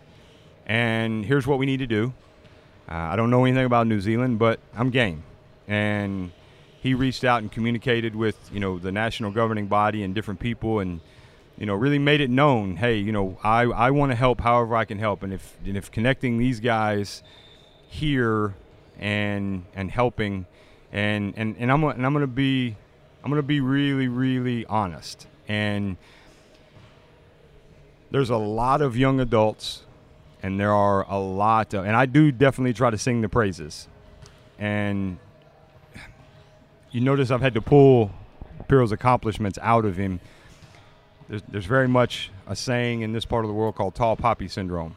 and 0.66 1.24
here's 1.24 1.46
what 1.46 1.58
we 1.58 1.66
need 1.66 1.78
to 1.78 1.86
do. 1.86 2.12
Uh, 2.88 2.94
I 2.94 3.16
don't 3.16 3.30
know 3.30 3.44
anything 3.44 3.64
about 3.64 3.86
New 3.86 4.00
Zealand, 4.00 4.38
but 4.38 4.58
I'm 4.74 4.90
game. 4.90 5.22
And 5.68 6.32
he 6.80 6.94
reached 6.94 7.24
out 7.24 7.42
and 7.42 7.52
communicated 7.52 8.16
with 8.16 8.36
you 8.52 8.58
know 8.58 8.78
the 8.78 8.90
national 8.90 9.30
governing 9.30 9.66
body 9.66 10.02
and 10.02 10.14
different 10.14 10.40
people 10.40 10.80
and 10.80 11.00
you 11.58 11.66
know 11.66 11.74
really 11.74 11.98
made 11.98 12.20
it 12.20 12.30
known 12.30 12.76
hey 12.76 12.96
you 12.96 13.12
know 13.12 13.38
i, 13.44 13.62
I 13.62 13.90
want 13.90 14.12
to 14.12 14.16
help 14.16 14.40
however 14.40 14.74
i 14.74 14.84
can 14.84 14.98
help 14.98 15.22
and 15.22 15.32
if 15.32 15.56
and 15.64 15.76
if 15.76 15.90
connecting 15.90 16.38
these 16.38 16.58
guys 16.58 17.22
here 17.88 18.54
and 18.98 19.64
and 19.74 19.90
helping 19.90 20.46
and 20.90 21.34
and, 21.36 21.54
and 21.58 21.70
i'm 21.70 21.84
and 21.84 22.04
i'm 22.04 22.12
going 22.12 22.22
to 22.22 22.26
be 22.26 22.76
i'm 23.22 23.30
going 23.30 23.40
to 23.40 23.46
be 23.46 23.60
really 23.60 24.08
really 24.08 24.64
honest 24.66 25.26
and 25.48 25.96
there's 28.10 28.30
a 28.30 28.36
lot 28.36 28.80
of 28.82 28.96
young 28.96 29.20
adults 29.20 29.82
and 30.42 30.58
there 30.58 30.72
are 30.72 31.04
a 31.10 31.18
lot 31.18 31.74
of 31.74 31.84
and 31.84 31.96
i 31.96 32.06
do 32.06 32.32
definitely 32.32 32.72
try 32.72 32.90
to 32.90 32.98
sing 32.98 33.20
the 33.20 33.28
praises 33.28 33.88
and 34.58 35.18
you 36.92 37.00
notice 37.00 37.30
I've 37.30 37.40
had 37.40 37.54
to 37.54 37.62
pull 37.62 38.10
Pero's 38.68 38.92
accomplishments 38.92 39.58
out 39.62 39.84
of 39.84 39.96
him. 39.96 40.20
There's, 41.28 41.42
there's 41.48 41.66
very 41.66 41.88
much 41.88 42.30
a 42.46 42.56
saying 42.56 43.02
in 43.02 43.12
this 43.12 43.24
part 43.24 43.44
of 43.44 43.48
the 43.48 43.54
world 43.54 43.76
called 43.76 43.94
tall 43.94 44.16
poppy 44.16 44.48
syndrome. 44.48 44.96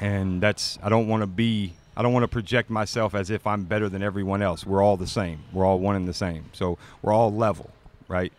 And 0.00 0.40
that's, 0.40 0.78
I 0.82 0.88
don't 0.88 1.06
want 1.08 1.22
to 1.22 1.26
be, 1.26 1.74
I 1.96 2.02
don't 2.02 2.12
want 2.12 2.24
to 2.24 2.28
project 2.28 2.70
myself 2.70 3.14
as 3.14 3.30
if 3.30 3.46
I'm 3.46 3.64
better 3.64 3.88
than 3.88 4.02
everyone 4.02 4.40
else. 4.42 4.64
We're 4.64 4.82
all 4.82 4.96
the 4.96 5.06
same. 5.06 5.44
We're 5.52 5.66
all 5.66 5.78
one 5.78 5.96
and 5.96 6.08
the 6.08 6.14
same. 6.14 6.46
So 6.52 6.78
we're 7.02 7.12
all 7.12 7.32
level, 7.32 7.70
right? 8.08 8.32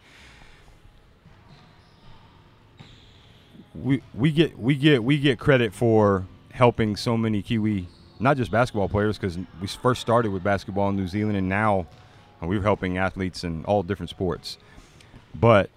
We, 3.76 4.02
we 4.14 4.32
get 4.32 4.58
we 4.58 4.76
get 4.76 5.04
we 5.04 5.20
get 5.20 5.40
credit 5.40 5.74
for 5.74 6.26
helping 6.52 6.96
so 6.96 7.18
many 7.18 7.42
Kiwi, 7.42 7.88
not 8.20 8.38
just 8.38 8.52
basketball 8.52 8.90
players, 8.90 9.18
because 9.18 9.38
we 9.60 9.68
first 9.68 10.02
started 10.02 10.32
with 10.32 10.44
basketball 10.44 10.90
in 10.90 10.96
New 10.96 11.08
Zealand, 11.08 11.38
and 11.38 11.50
now 11.50 11.88
uh, 12.42 12.48
we're 12.48 12.62
helping 12.62 12.98
athletes 12.98 13.44
in 13.44 13.66
all 13.66 13.82
different 13.82 14.12
sports. 14.12 14.58
But 15.34 15.70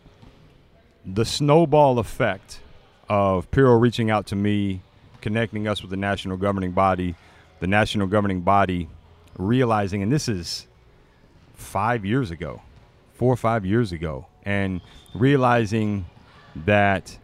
the 1.06 1.24
snowball 1.24 1.98
effect 1.98 2.60
of 3.08 3.50
Pero 3.50 3.76
reaching 3.76 4.10
out 4.10 4.26
to 4.26 4.36
me, 4.36 4.82
connecting 5.20 5.66
us 5.66 5.80
with 5.80 5.90
the 5.90 5.96
national 5.96 6.36
governing 6.36 6.72
body, 6.72 7.14
the 7.60 7.66
national 7.66 8.06
governing 8.06 8.40
body 8.40 8.88
realizing, 9.38 10.02
and 10.02 10.12
this 10.12 10.28
is 10.28 10.66
five 11.54 12.04
years 12.04 12.30
ago, 12.30 12.62
four 13.14 13.32
or 13.32 13.36
five 13.36 13.64
years 13.64 13.92
ago, 13.92 14.26
and 14.44 14.80
realizing 15.14 16.06
that 16.54 17.18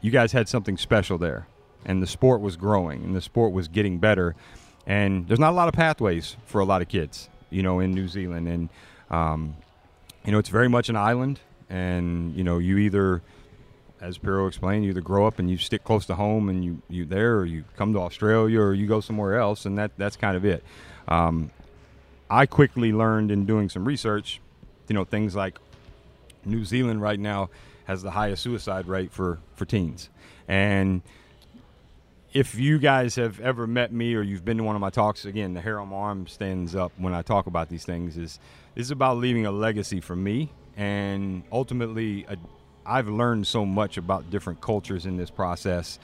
you 0.00 0.10
guys 0.10 0.32
had 0.32 0.48
something 0.48 0.76
special 0.76 1.18
there, 1.18 1.46
and 1.84 2.02
the 2.02 2.06
sport 2.06 2.40
was 2.40 2.56
growing, 2.56 3.02
and 3.04 3.14
the 3.14 3.20
sport 3.20 3.52
was 3.52 3.68
getting 3.68 3.98
better, 3.98 4.34
and 4.86 5.28
there's 5.28 5.40
not 5.40 5.50
a 5.50 5.56
lot 5.56 5.68
of 5.68 5.74
pathways 5.74 6.36
for 6.46 6.60
a 6.60 6.64
lot 6.64 6.80
of 6.82 6.88
kids 6.88 7.28
you 7.50 7.62
know, 7.62 7.80
in 7.80 7.94
New 7.94 8.08
Zealand. 8.08 8.48
And, 8.48 8.68
um, 9.10 9.56
you 10.24 10.32
know, 10.32 10.38
it's 10.38 10.48
very 10.48 10.68
much 10.68 10.88
an 10.88 10.96
island. 10.96 11.40
And, 11.68 12.34
you 12.36 12.44
know, 12.44 12.58
you 12.58 12.78
either, 12.78 13.22
as 14.00 14.18
Pero 14.18 14.46
explained, 14.46 14.84
you 14.84 14.90
either 14.90 15.00
grow 15.00 15.26
up 15.26 15.38
and 15.38 15.50
you 15.50 15.56
stick 15.56 15.84
close 15.84 16.06
to 16.06 16.14
home 16.14 16.48
and 16.48 16.64
you, 16.64 16.82
you 16.88 17.04
there, 17.04 17.36
or 17.38 17.46
you 17.46 17.64
come 17.76 17.92
to 17.94 18.00
Australia 18.00 18.60
or 18.60 18.74
you 18.74 18.86
go 18.86 19.00
somewhere 19.00 19.38
else. 19.38 19.64
And 19.64 19.78
that, 19.78 19.92
that's 19.96 20.16
kind 20.16 20.36
of 20.36 20.44
it. 20.44 20.62
Um, 21.08 21.50
I 22.28 22.46
quickly 22.46 22.92
learned 22.92 23.30
in 23.30 23.46
doing 23.46 23.68
some 23.68 23.84
research, 23.84 24.40
you 24.88 24.94
know, 24.94 25.04
things 25.04 25.34
like 25.34 25.58
New 26.44 26.64
Zealand 26.64 27.00
right 27.00 27.18
now 27.18 27.50
has 27.84 28.02
the 28.02 28.10
highest 28.10 28.42
suicide 28.42 28.86
rate 28.86 29.12
for, 29.12 29.38
for 29.54 29.64
teens. 29.64 30.10
And, 30.48 31.02
if 32.36 32.54
you 32.54 32.78
guys 32.78 33.14
have 33.14 33.40
ever 33.40 33.66
met 33.66 33.90
me 33.92 34.14
or 34.14 34.20
you've 34.20 34.44
been 34.44 34.58
to 34.58 34.62
one 34.62 34.76
of 34.76 34.80
my 34.80 34.90
talks, 34.90 35.24
again, 35.24 35.54
the 35.54 35.60
hair 35.62 35.80
on 35.80 35.88
my 35.88 35.96
arm 35.96 36.26
stands 36.26 36.76
up 36.76 36.92
when 36.98 37.14
I 37.14 37.22
talk 37.22 37.46
about 37.46 37.70
these 37.70 37.86
things. 37.86 38.18
Is 38.18 38.38
this 38.74 38.84
is 38.84 38.90
about 38.90 39.16
leaving 39.16 39.46
a 39.46 39.50
legacy 39.50 40.02
for 40.02 40.14
me, 40.14 40.52
and 40.76 41.44
ultimately, 41.50 42.26
i 42.28 42.36
I've 42.86 43.08
learned 43.08 43.46
so 43.46 43.66
much 43.66 43.96
about 43.96 44.30
different 44.30 44.60
cultures 44.60 45.06
in 45.06 45.16
this 45.16 45.30
process, 45.30 45.98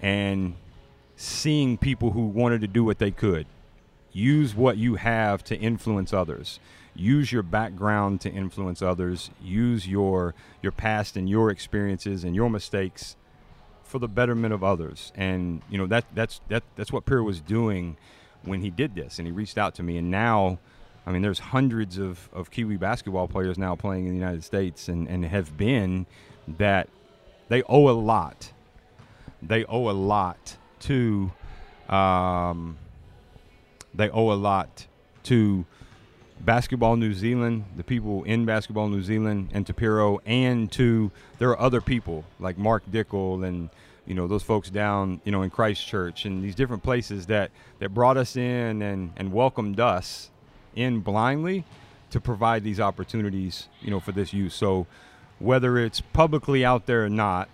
and 0.00 0.54
seeing 1.16 1.76
people 1.78 2.10
who 2.10 2.26
wanted 2.26 2.60
to 2.62 2.66
do 2.66 2.84
what 2.84 2.98
they 2.98 3.10
could, 3.10 3.46
use 4.12 4.54
what 4.54 4.76
you 4.76 4.96
have 4.96 5.44
to 5.44 5.56
influence 5.56 6.12
others. 6.12 6.60
Use 6.94 7.30
your 7.30 7.44
background 7.44 8.20
to 8.22 8.30
influence 8.30 8.82
others. 8.82 9.30
Use 9.40 9.86
your 9.86 10.34
your 10.62 10.72
past 10.72 11.16
and 11.16 11.28
your 11.28 11.50
experiences 11.50 12.24
and 12.24 12.34
your 12.34 12.50
mistakes 12.50 13.14
for 13.84 13.98
the 13.98 14.08
betterment 14.08 14.52
of 14.52 14.64
others. 14.64 15.12
And 15.14 15.62
you 15.70 15.78
know 15.78 15.86
that 15.86 16.06
that's 16.14 16.40
that 16.48 16.64
that's 16.74 16.92
what 16.92 17.04
Pero 17.04 17.22
was 17.22 17.40
doing 17.40 17.96
when 18.42 18.62
he 18.62 18.70
did 18.70 18.94
this. 18.94 19.18
And 19.18 19.26
he 19.26 19.32
reached 19.32 19.58
out 19.58 19.74
to 19.76 19.82
me. 19.82 19.96
And 19.96 20.10
now, 20.10 20.58
I 21.08 21.10
mean, 21.10 21.22
there's 21.22 21.38
hundreds 21.38 21.96
of, 21.96 22.28
of 22.34 22.50
Kiwi 22.50 22.76
basketball 22.76 23.28
players 23.28 23.56
now 23.56 23.74
playing 23.74 24.04
in 24.04 24.10
the 24.10 24.18
United 24.18 24.44
States 24.44 24.88
and, 24.88 25.08
and 25.08 25.24
have 25.24 25.56
been 25.56 26.04
that 26.46 26.90
they 27.48 27.62
owe 27.62 27.88
a 27.88 27.96
lot. 27.96 28.52
They 29.40 29.64
owe 29.64 29.88
a 29.88 29.92
lot 29.92 30.58
to 30.80 31.32
um, 31.88 32.76
they 33.94 34.10
owe 34.10 34.32
a 34.32 34.36
lot 34.36 34.86
to 35.24 35.64
basketball 36.40 36.96
New 36.96 37.14
Zealand, 37.14 37.64
the 37.78 37.84
people 37.84 38.22
in 38.24 38.44
basketball 38.44 38.88
New 38.88 39.02
Zealand, 39.02 39.48
and 39.54 39.66
to 39.66 39.72
Pero, 39.72 40.18
and 40.26 40.70
to 40.72 41.10
there 41.38 41.48
are 41.48 41.58
other 41.58 41.80
people 41.80 42.26
like 42.38 42.58
Mark 42.58 42.82
Dickel 42.90 43.46
and 43.46 43.70
you 44.04 44.14
know 44.14 44.26
those 44.26 44.42
folks 44.42 44.68
down 44.68 45.22
you 45.24 45.32
know 45.32 45.40
in 45.40 45.48
Christchurch 45.48 46.26
and 46.26 46.44
these 46.44 46.54
different 46.54 46.82
places 46.82 47.24
that 47.26 47.50
that 47.78 47.94
brought 47.94 48.18
us 48.18 48.36
in 48.36 48.82
and 48.82 49.12
and 49.16 49.32
welcomed 49.32 49.80
us 49.80 50.28
in 50.78 51.00
blindly 51.00 51.64
to 52.10 52.20
provide 52.20 52.64
these 52.64 52.80
opportunities 52.80 53.68
you 53.80 53.90
know 53.90 54.00
for 54.00 54.12
this 54.12 54.32
use. 54.32 54.54
So 54.54 54.86
whether 55.38 55.78
it's 55.78 56.00
publicly 56.00 56.64
out 56.64 56.86
there 56.86 57.04
or 57.04 57.10
not, 57.10 57.48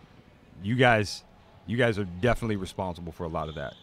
you 0.62 0.76
guys 0.76 1.24
you 1.66 1.76
guys 1.76 1.98
are 1.98 2.04
definitely 2.04 2.56
responsible 2.56 3.12
for 3.12 3.24
a 3.24 3.28
lot 3.28 3.48
of 3.48 3.54
that. 3.54 3.74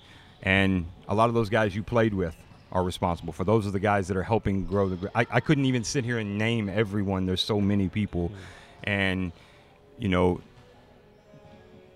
And 0.43 0.85
a 1.07 1.15
lot 1.15 1.29
of 1.29 1.35
those 1.35 1.49
guys 1.49 1.75
you 1.75 1.83
played 1.83 2.13
with 2.13 2.35
are 2.71 2.83
responsible 2.83 3.33
for. 3.33 3.43
Those 3.43 3.67
are 3.67 3.71
the 3.71 3.79
guys 3.79 4.07
that 4.07 4.17
are 4.17 4.23
helping 4.23 4.65
grow 4.65 4.89
the. 4.89 5.11
I, 5.15 5.25
I 5.29 5.39
couldn't 5.39 5.65
even 5.65 5.83
sit 5.83 6.05
here 6.05 6.19
and 6.19 6.37
name 6.37 6.69
everyone. 6.69 7.25
There's 7.25 7.41
so 7.41 7.59
many 7.59 7.89
people, 7.89 8.31
and 8.83 9.31
you 9.99 10.09
know, 10.09 10.41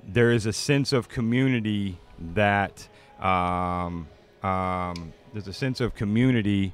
there 0.07 0.31
is 0.31 0.45
a 0.45 0.53
sense 0.53 0.93
of 0.93 1.09
community 1.09 1.97
that 2.33 2.87
um, 3.19 4.07
um, 4.43 5.13
there's 5.33 5.47
a 5.47 5.53
sense 5.53 5.81
of 5.81 5.95
community 5.95 6.73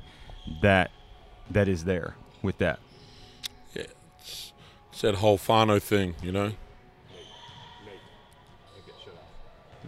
that 0.62 0.92
that 1.50 1.68
is 1.68 1.84
there 1.86 2.16
with 2.42 2.58
that. 2.60 2.80
Yeah, 3.74 3.84
it's, 4.20 4.54
it's 4.92 5.02
that 5.02 5.16
whole 5.16 5.38
whānau 5.38 5.82
thing, 5.82 6.16
you 6.22 6.32
know. 6.32 6.52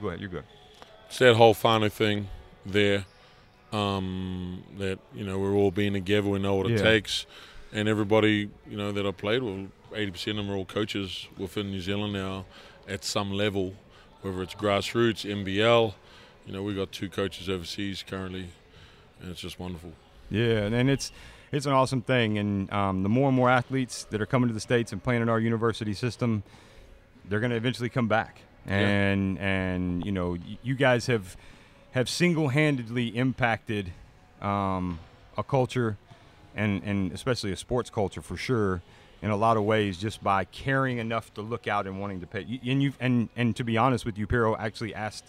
Go 0.01 0.07
ahead, 0.09 0.19
you're 0.19 0.29
good. 0.29 0.43
It's 1.07 1.19
that 1.19 1.35
whole 1.35 1.53
whānau 1.53 1.91
thing 1.91 2.27
there 2.65 3.05
um, 3.71 4.63
that 4.77 4.99
you 5.13 5.25
know 5.25 5.39
we're 5.39 5.53
all 5.53 5.71
being 5.71 5.93
together. 5.93 6.29
We 6.29 6.39
know 6.39 6.55
what 6.55 6.69
yeah. 6.69 6.77
it 6.77 6.83
takes, 6.83 7.25
and 7.71 7.87
everybody 7.87 8.49
you 8.69 8.77
know 8.77 8.91
that 8.91 9.05
I 9.05 9.11
played 9.11 9.43
with, 9.43 9.69
eighty 9.93 10.11
percent 10.11 10.37
of 10.37 10.45
them 10.45 10.53
are 10.53 10.57
all 10.57 10.65
coaches 10.65 11.27
within 11.37 11.71
New 11.71 11.81
Zealand 11.81 12.13
now 12.13 12.45
at 12.87 13.03
some 13.03 13.31
level, 13.31 13.73
whether 14.21 14.41
it's 14.41 14.55
grassroots, 14.55 15.29
NBL. 15.29 15.93
You 16.45 16.53
know, 16.53 16.61
we 16.61 16.75
got 16.75 16.91
two 16.91 17.09
coaches 17.09 17.49
overseas 17.49 18.03
currently, 18.05 18.49
and 19.21 19.31
it's 19.31 19.41
just 19.41 19.59
wonderful. 19.59 19.93
Yeah, 20.33 20.65
and 20.65 20.89
it's 20.89 21.11
it's 21.51 21.67
an 21.67 21.73
awesome 21.73 22.01
thing, 22.01 22.39
and 22.39 22.73
um, 22.73 23.03
the 23.03 23.09
more 23.09 23.27
and 23.27 23.37
more 23.37 23.51
athletes 23.51 24.05
that 24.09 24.19
are 24.19 24.25
coming 24.25 24.47
to 24.47 24.53
the 24.53 24.59
states 24.59 24.91
and 24.91 25.01
playing 25.01 25.21
in 25.21 25.29
our 25.29 25.39
university 25.39 25.93
system, 25.93 26.41
they're 27.29 27.39
going 27.39 27.51
to 27.51 27.55
eventually 27.55 27.89
come 27.89 28.07
back, 28.07 28.41
and 28.65 29.37
yeah. 29.37 29.43
and 29.43 30.03
you 30.03 30.11
know, 30.11 30.35
you 30.63 30.73
guys 30.73 31.05
have 31.05 31.37
have 31.91 32.09
single-handedly 32.09 33.15
impacted 33.15 33.93
um, 34.41 34.97
a 35.37 35.43
culture, 35.43 35.97
and 36.55 36.81
and 36.83 37.11
especially 37.11 37.51
a 37.51 37.55
sports 37.55 37.91
culture 37.91 38.23
for 38.23 38.35
sure, 38.35 38.81
in 39.21 39.29
a 39.29 39.37
lot 39.37 39.55
of 39.55 39.65
ways, 39.65 39.99
just 39.99 40.23
by 40.23 40.45
caring 40.45 40.97
enough 40.97 41.31
to 41.35 41.43
look 41.43 41.67
out 41.67 41.85
and 41.85 42.01
wanting 42.01 42.21
to 42.21 42.25
pay. 42.25 42.41
And 42.65 42.81
you 42.81 42.93
and 42.99 43.29
and 43.35 43.55
to 43.55 43.63
be 43.63 43.77
honest 43.77 44.03
with 44.03 44.17
you, 44.17 44.25
Pero 44.25 44.55
actually 44.55 44.95
asked 44.95 45.25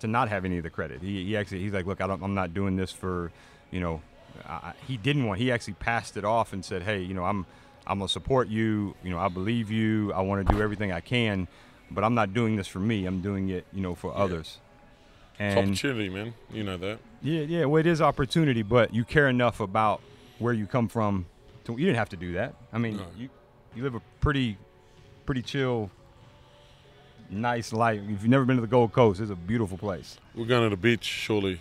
to 0.00 0.08
not 0.08 0.28
have 0.28 0.44
any 0.44 0.58
of 0.58 0.64
the 0.64 0.70
credit. 0.70 1.00
He, 1.00 1.26
he 1.26 1.36
actually 1.36 1.60
he's 1.60 1.72
like, 1.72 1.86
look, 1.86 2.00
I 2.00 2.08
don't, 2.08 2.22
I'm 2.24 2.34
not 2.34 2.54
doing 2.54 2.74
this 2.74 2.90
for, 2.90 3.30
you 3.70 3.78
know, 3.78 4.00
I, 4.46 4.72
he 4.86 4.96
didn't 4.96 5.26
want. 5.26 5.40
He 5.40 5.52
actually 5.52 5.74
passed 5.74 6.16
it 6.16 6.24
off 6.24 6.52
and 6.52 6.64
said, 6.64 6.82
hey, 6.82 7.00
you 7.00 7.14
know, 7.14 7.24
I'm 7.24 7.46
I'm 7.86 7.98
gonna 7.98 8.08
support 8.08 8.48
you. 8.48 8.94
You 9.02 9.10
know, 9.10 9.18
I 9.18 9.28
believe 9.28 9.70
you. 9.70 10.12
I 10.12 10.20
want 10.20 10.46
to 10.46 10.54
do 10.54 10.62
everything 10.62 10.92
I 10.92 11.00
can, 11.00 11.48
but 11.90 12.04
I'm 12.04 12.14
not 12.14 12.34
doing 12.34 12.56
this 12.56 12.66
for 12.66 12.80
me. 12.80 13.06
I'm 13.06 13.20
doing 13.20 13.48
it, 13.48 13.66
you 13.72 13.80
know, 13.80 13.94
for 13.94 14.12
yeah. 14.12 14.22
others. 14.22 14.58
And 15.38 15.58
it's 15.58 15.68
opportunity, 15.68 16.08
man. 16.08 16.34
You 16.52 16.64
know 16.64 16.76
that. 16.78 16.98
Yeah, 17.22 17.42
yeah. 17.42 17.64
Well, 17.64 17.80
it 17.80 17.86
is 17.86 18.00
opportunity, 18.00 18.62
but 18.62 18.92
you 18.92 19.04
care 19.04 19.28
enough 19.28 19.60
about 19.60 20.00
where 20.38 20.52
you 20.52 20.66
come 20.66 20.88
from. 20.88 21.26
To, 21.64 21.72
you 21.72 21.86
didn't 21.86 21.96
have 21.96 22.08
to 22.10 22.16
do 22.16 22.32
that. 22.34 22.54
I 22.72 22.78
mean, 22.78 22.96
no. 22.96 23.06
you 23.16 23.28
you 23.74 23.82
live 23.82 23.94
a 23.94 24.02
pretty 24.20 24.58
pretty 25.26 25.42
chill, 25.42 25.90
nice 27.30 27.72
life. 27.72 28.00
If 28.02 28.08
you've 28.08 28.28
never 28.28 28.44
been 28.44 28.56
to 28.56 28.62
the 28.62 28.66
Gold 28.66 28.92
Coast, 28.92 29.20
it's 29.20 29.30
a 29.30 29.36
beautiful 29.36 29.78
place. 29.78 30.18
We're 30.34 30.46
going 30.46 30.64
to 30.64 30.70
the 30.70 30.80
beach 30.80 31.04
shortly. 31.04 31.60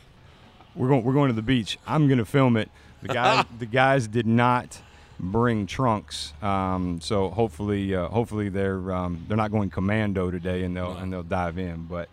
We're 0.78 0.89
going. 0.89 1.03
We're 1.03 1.13
going 1.13 1.30
to 1.30 1.36
the 1.36 1.41
beach. 1.41 1.80
I'm 1.88 2.07
going 2.07 2.19
to 2.19 2.25
film 2.25 2.55
it. 2.55 2.69
The 3.01 3.07
guys. 3.09 3.45
the 3.59 3.65
guys 3.65 4.07
did 4.07 4.28
not 4.28 4.80
bring 5.19 5.65
trunks. 5.65 6.34
Um, 6.41 7.01
so 7.01 7.30
hopefully, 7.30 7.95
uh, 7.95 8.07
hopefully 8.09 8.49
they're 8.49 8.91
um, 8.91 9.25
they're 9.28 9.38
not 9.38 9.51
going 9.51 9.71
commando 9.71 10.30
today, 10.30 10.63
and 10.63 10.78
they'll 10.78 10.95
and 10.95 11.11
they'll 11.11 11.23
dive 11.23 11.57
in. 11.57 11.86
But 11.86 12.09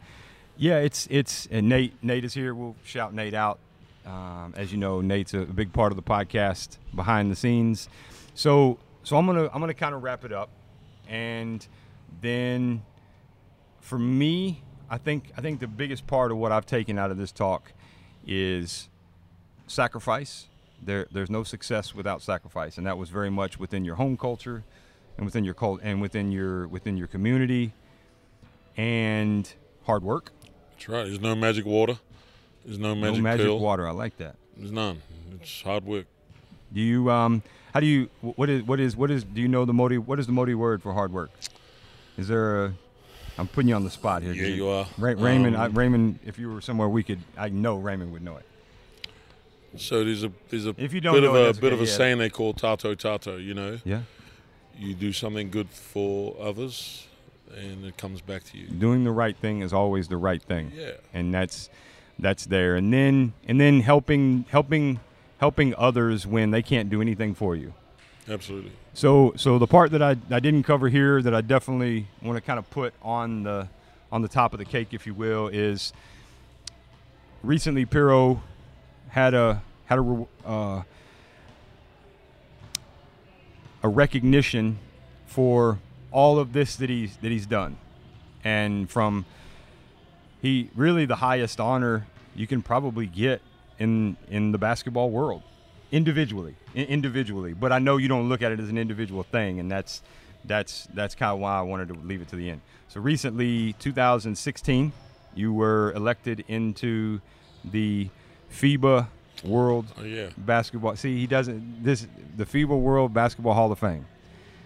yeah, 0.57 0.79
it's 0.79 1.07
it's 1.11 1.47
and 1.51 1.69
Nate 1.69 2.03
Nate 2.03 2.25
is 2.25 2.33
here. 2.33 2.55
We'll 2.55 2.77
shout 2.85 3.13
Nate 3.13 3.35
out. 3.35 3.59
Um, 4.07 4.55
as 4.57 4.71
you 4.73 4.79
know, 4.79 5.01
Nate's 5.01 5.35
a 5.35 5.41
big 5.41 5.73
part 5.73 5.93
of 5.93 5.97
the 5.97 6.03
podcast 6.03 6.79
behind 6.95 7.31
the 7.31 7.37
scenes. 7.37 7.89
So 8.35 8.79
so 9.03 9.17
I'm 9.17 9.27
gonna 9.27 9.51
I'm 9.53 9.61
gonna 9.61 9.75
kind 9.75 9.95
of 9.95 10.03
wrap 10.03 10.25
it 10.25 10.33
up, 10.33 10.49
and 11.09 11.67
then 12.23 12.83
for 13.81 13.99
me, 13.99 14.63
I 14.89 14.97
think 14.97 15.33
I 15.37 15.43
think 15.43 15.61
the 15.61 15.67
biggest 15.67 16.07
part 16.07 16.33
of 16.33 16.39
what 16.39 16.51
I've 16.51 16.67
taken 16.67 16.99
out 16.99 17.11
of 17.11 17.19
this 17.19 17.31
talk 17.31 17.73
is 18.27 18.89
sacrifice. 19.67 20.47
There 20.83 21.07
there's 21.11 21.31
no 21.31 21.45
success 21.45 21.95
without 21.95 22.23
sacrifice, 22.23 22.79
and 22.79 22.87
that 22.87 22.99
was 22.99 23.09
very 23.11 23.31
much 23.31 23.59
within 23.59 23.85
your 23.85 23.95
home 23.97 24.17
culture, 24.17 24.65
and 25.17 25.25
within 25.25 25.45
your 25.45 25.55
cult 25.55 25.81
and 25.83 26.01
within 26.01 26.31
your 26.31 26.69
within 26.69 26.97
your 26.97 27.07
community, 27.07 27.73
and 28.77 29.53
hard 29.87 30.03
work 30.03 30.33
that's 30.85 30.89
right. 30.89 31.05
There's 31.05 31.21
no 31.21 31.35
magic 31.35 31.65
water. 31.65 31.99
There's 32.65 32.79
no 32.79 32.95
magic, 32.95 33.17
no 33.17 33.23
magic 33.23 33.47
pill. 33.47 33.59
water. 33.59 33.89
I 33.89 33.93
like 33.93 34.17
that. 34.19 34.37
There's 34.57 34.73
none. 34.73 35.01
It's 35.41 35.63
hard 35.63 35.85
work. 35.85 36.07
Do 36.73 36.81
you 36.81 37.11
um? 37.11 37.43
How 37.73 37.81
do 37.81 37.87
you? 37.87 38.11
What 38.21 38.51
is? 38.51 38.63
What 38.65 38.81
is? 38.81 38.97
What 38.97 39.11
is? 39.11 39.25
Do 39.25 39.41
you 39.41 39.49
know 39.49 39.65
the 39.65 39.73
Maori? 39.73 39.99
What 39.99 40.19
is 40.19 40.27
the 40.27 40.33
Maori 40.33 40.55
word 40.55 40.83
for 40.83 40.93
hard 40.93 41.13
work? 41.13 41.31
Is 42.17 42.29
there 42.29 42.65
a? 42.65 42.75
I'm 43.39 43.49
putting 43.49 43.69
you 43.69 43.75
on 43.75 43.85
the 43.85 43.91
spot 43.91 44.23
here. 44.23 44.33
Yeah, 44.33 44.47
you 44.47 44.69
are. 44.69 44.87
Ray, 44.97 45.15
Raymond, 45.15 45.57
um, 45.57 45.63
I, 45.63 45.67
Raymond, 45.67 46.21
if 46.25 46.39
you 46.39 46.53
were 46.53 46.61
somewhere 46.61 46.89
we 46.89 47.03
could, 47.03 47.21
I 47.37 47.49
know 47.49 47.77
Raymond 47.77 48.13
would 48.13 48.23
know 48.23 48.37
it. 48.37 48.47
So 49.77 50.05
there's 50.05 50.23
a 50.23 50.31
there's 50.51 50.67
a 50.67 50.75
if 50.79 50.93
you 50.93 51.01
don't 51.01 51.15
bit 51.15 51.25
of 51.25 51.35
a 51.35 51.53
bit 51.53 51.65
okay, 51.65 51.75
of 51.75 51.81
a 51.81 51.85
yeah. 51.85 51.97
saying 51.97 52.19
they 52.19 52.31
call 52.31 52.55
tato 52.55 52.95
tato. 52.95 53.37
You 53.37 53.55
know. 53.55 53.79
Yeah. 53.85 54.03
You 54.79 54.95
do 54.95 55.13
something 55.13 55.51
good 55.51 55.69
for 55.69 56.37
others, 56.41 57.07
and 57.57 57.85
it 57.85 57.97
comes 57.97 58.21
back 58.21 58.45
to 58.45 58.59
you. 58.59 58.67
Doing 58.69 59.05
the 59.05 59.13
right 59.13 59.37
thing 59.37 59.63
is 59.63 59.73
always 59.73 60.09
the 60.09 60.17
right 60.17 60.43
thing. 60.43 60.73
Yeah. 60.75 60.93
And 61.13 61.35
that's 61.35 61.71
that's 62.19 62.47
there. 62.47 62.77
And 62.77 62.93
then 62.93 63.35
and 63.47 63.61
then 63.61 63.81
helping 63.81 64.47
helping 64.49 65.01
helping 65.39 65.75
others 65.77 66.27
when 66.27 66.51
they 66.51 66.63
can't 66.63 66.89
do 66.89 67.01
anything 67.01 67.35
for 67.35 67.57
you. 67.57 67.75
Absolutely. 68.29 68.73
So 68.95 69.35
so 69.37 69.59
the 69.59 69.67
part 69.67 69.91
that 69.91 70.03
I, 70.03 70.17
I 70.31 70.41
didn't 70.41 70.63
cover 70.63 70.89
here 70.89 71.21
that 71.21 71.35
I 71.35 71.41
definitely 71.41 72.07
want 72.23 72.37
to 72.37 72.41
kind 72.41 72.59
of 72.59 72.69
put 72.71 72.95
on 73.03 73.43
the 73.43 73.69
on 74.11 74.23
the 74.23 74.29
top 74.29 74.53
of 74.53 74.59
the 74.59 74.65
cake, 74.65 74.89
if 74.93 75.07
you 75.07 75.15
will, 75.15 75.49
is 75.49 75.93
recently 77.43 77.85
Pero 77.85 78.43
had 79.09 79.35
a 79.35 79.63
had 79.87 79.99
a 79.99 80.27
uh, 80.47 80.83
a 83.83 83.89
recognition 83.89 84.79
for 85.27 85.79
all 86.11 86.39
of 86.39 86.53
this 86.53 86.77
that 86.77 86.89
he's 86.89 87.17
that 87.19 87.31
he's 87.31 87.47
done, 87.47 87.77
and 88.43 88.89
from 88.89 89.27
he 90.41 90.71
really 90.75 91.05
the 91.05 91.17
highest 91.17 91.61
honor 91.61 92.07
you 92.35 92.47
can 92.47 92.63
probably 92.63 93.07
get 93.07 93.43
in 93.79 94.17
in 94.29 94.53
the 94.53 94.59
basketball 94.59 95.11
world 95.11 95.43
individually 95.95 96.55
individually 96.75 97.53
but 97.53 97.73
i 97.73 97.79
know 97.79 97.97
you 97.97 98.09
don't 98.09 98.29
look 98.29 98.43
at 98.43 98.51
it 98.53 98.61
as 98.61 98.69
an 98.69 98.79
individual 98.79 99.23
thing 99.23 99.61
and 99.61 99.71
that's 99.71 100.03
that's 100.45 100.89
that's 100.95 101.15
kind 101.15 101.33
of 101.33 101.39
why 101.39 101.59
i 101.59 101.63
wanted 101.63 101.89
to 101.89 101.95
leave 102.01 102.21
it 102.21 102.29
to 102.29 102.37
the 102.37 102.51
end 102.51 102.61
so 102.89 103.01
recently 103.01 103.73
2016 103.75 104.93
you 105.35 105.53
were 105.53 105.93
elected 105.93 106.45
into 106.49 107.21
the 107.65 108.09
fiba 108.53 109.07
world 109.45 109.87
oh, 109.99 110.05
yeah. 110.05 110.29
basketball 110.39 110.97
see 110.97 111.19
he 111.19 111.27
doesn't 111.27 111.83
this 111.85 112.07
the 112.37 112.45
fiba 112.45 112.79
world 112.79 113.13
basketball 113.15 113.55
hall 113.55 113.71
of 113.71 113.79
fame 113.79 114.07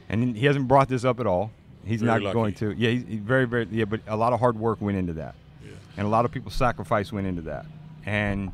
and 0.09 0.37
he 0.37 0.47
hasn't 0.47 0.67
brought 0.69 0.89
this 0.89 1.05
up 1.05 1.21
at 1.21 1.27
all. 1.27 1.51
He's 1.85 2.01
very 2.01 2.21
not 2.21 2.23
lucky. 2.23 2.35
going 2.35 2.55
to. 2.55 2.73
Yeah, 2.73 2.91
he's 2.91 3.21
very, 3.21 3.47
very. 3.47 3.67
Yeah, 3.71 3.85
but 3.85 4.01
a 4.07 4.17
lot 4.17 4.33
of 4.33 4.41
hard 4.41 4.59
work 4.59 4.81
went 4.81 4.99
into 4.99 5.15
that, 5.15 5.35
yeah. 5.65 5.73
and 5.97 6.07
a 6.07 6.11
lot 6.11 6.25
of 6.25 6.33
people's 6.33 6.55
sacrifice 6.55 7.13
went 7.13 7.27
into 7.27 7.43
that. 7.43 7.67
And 8.05 8.53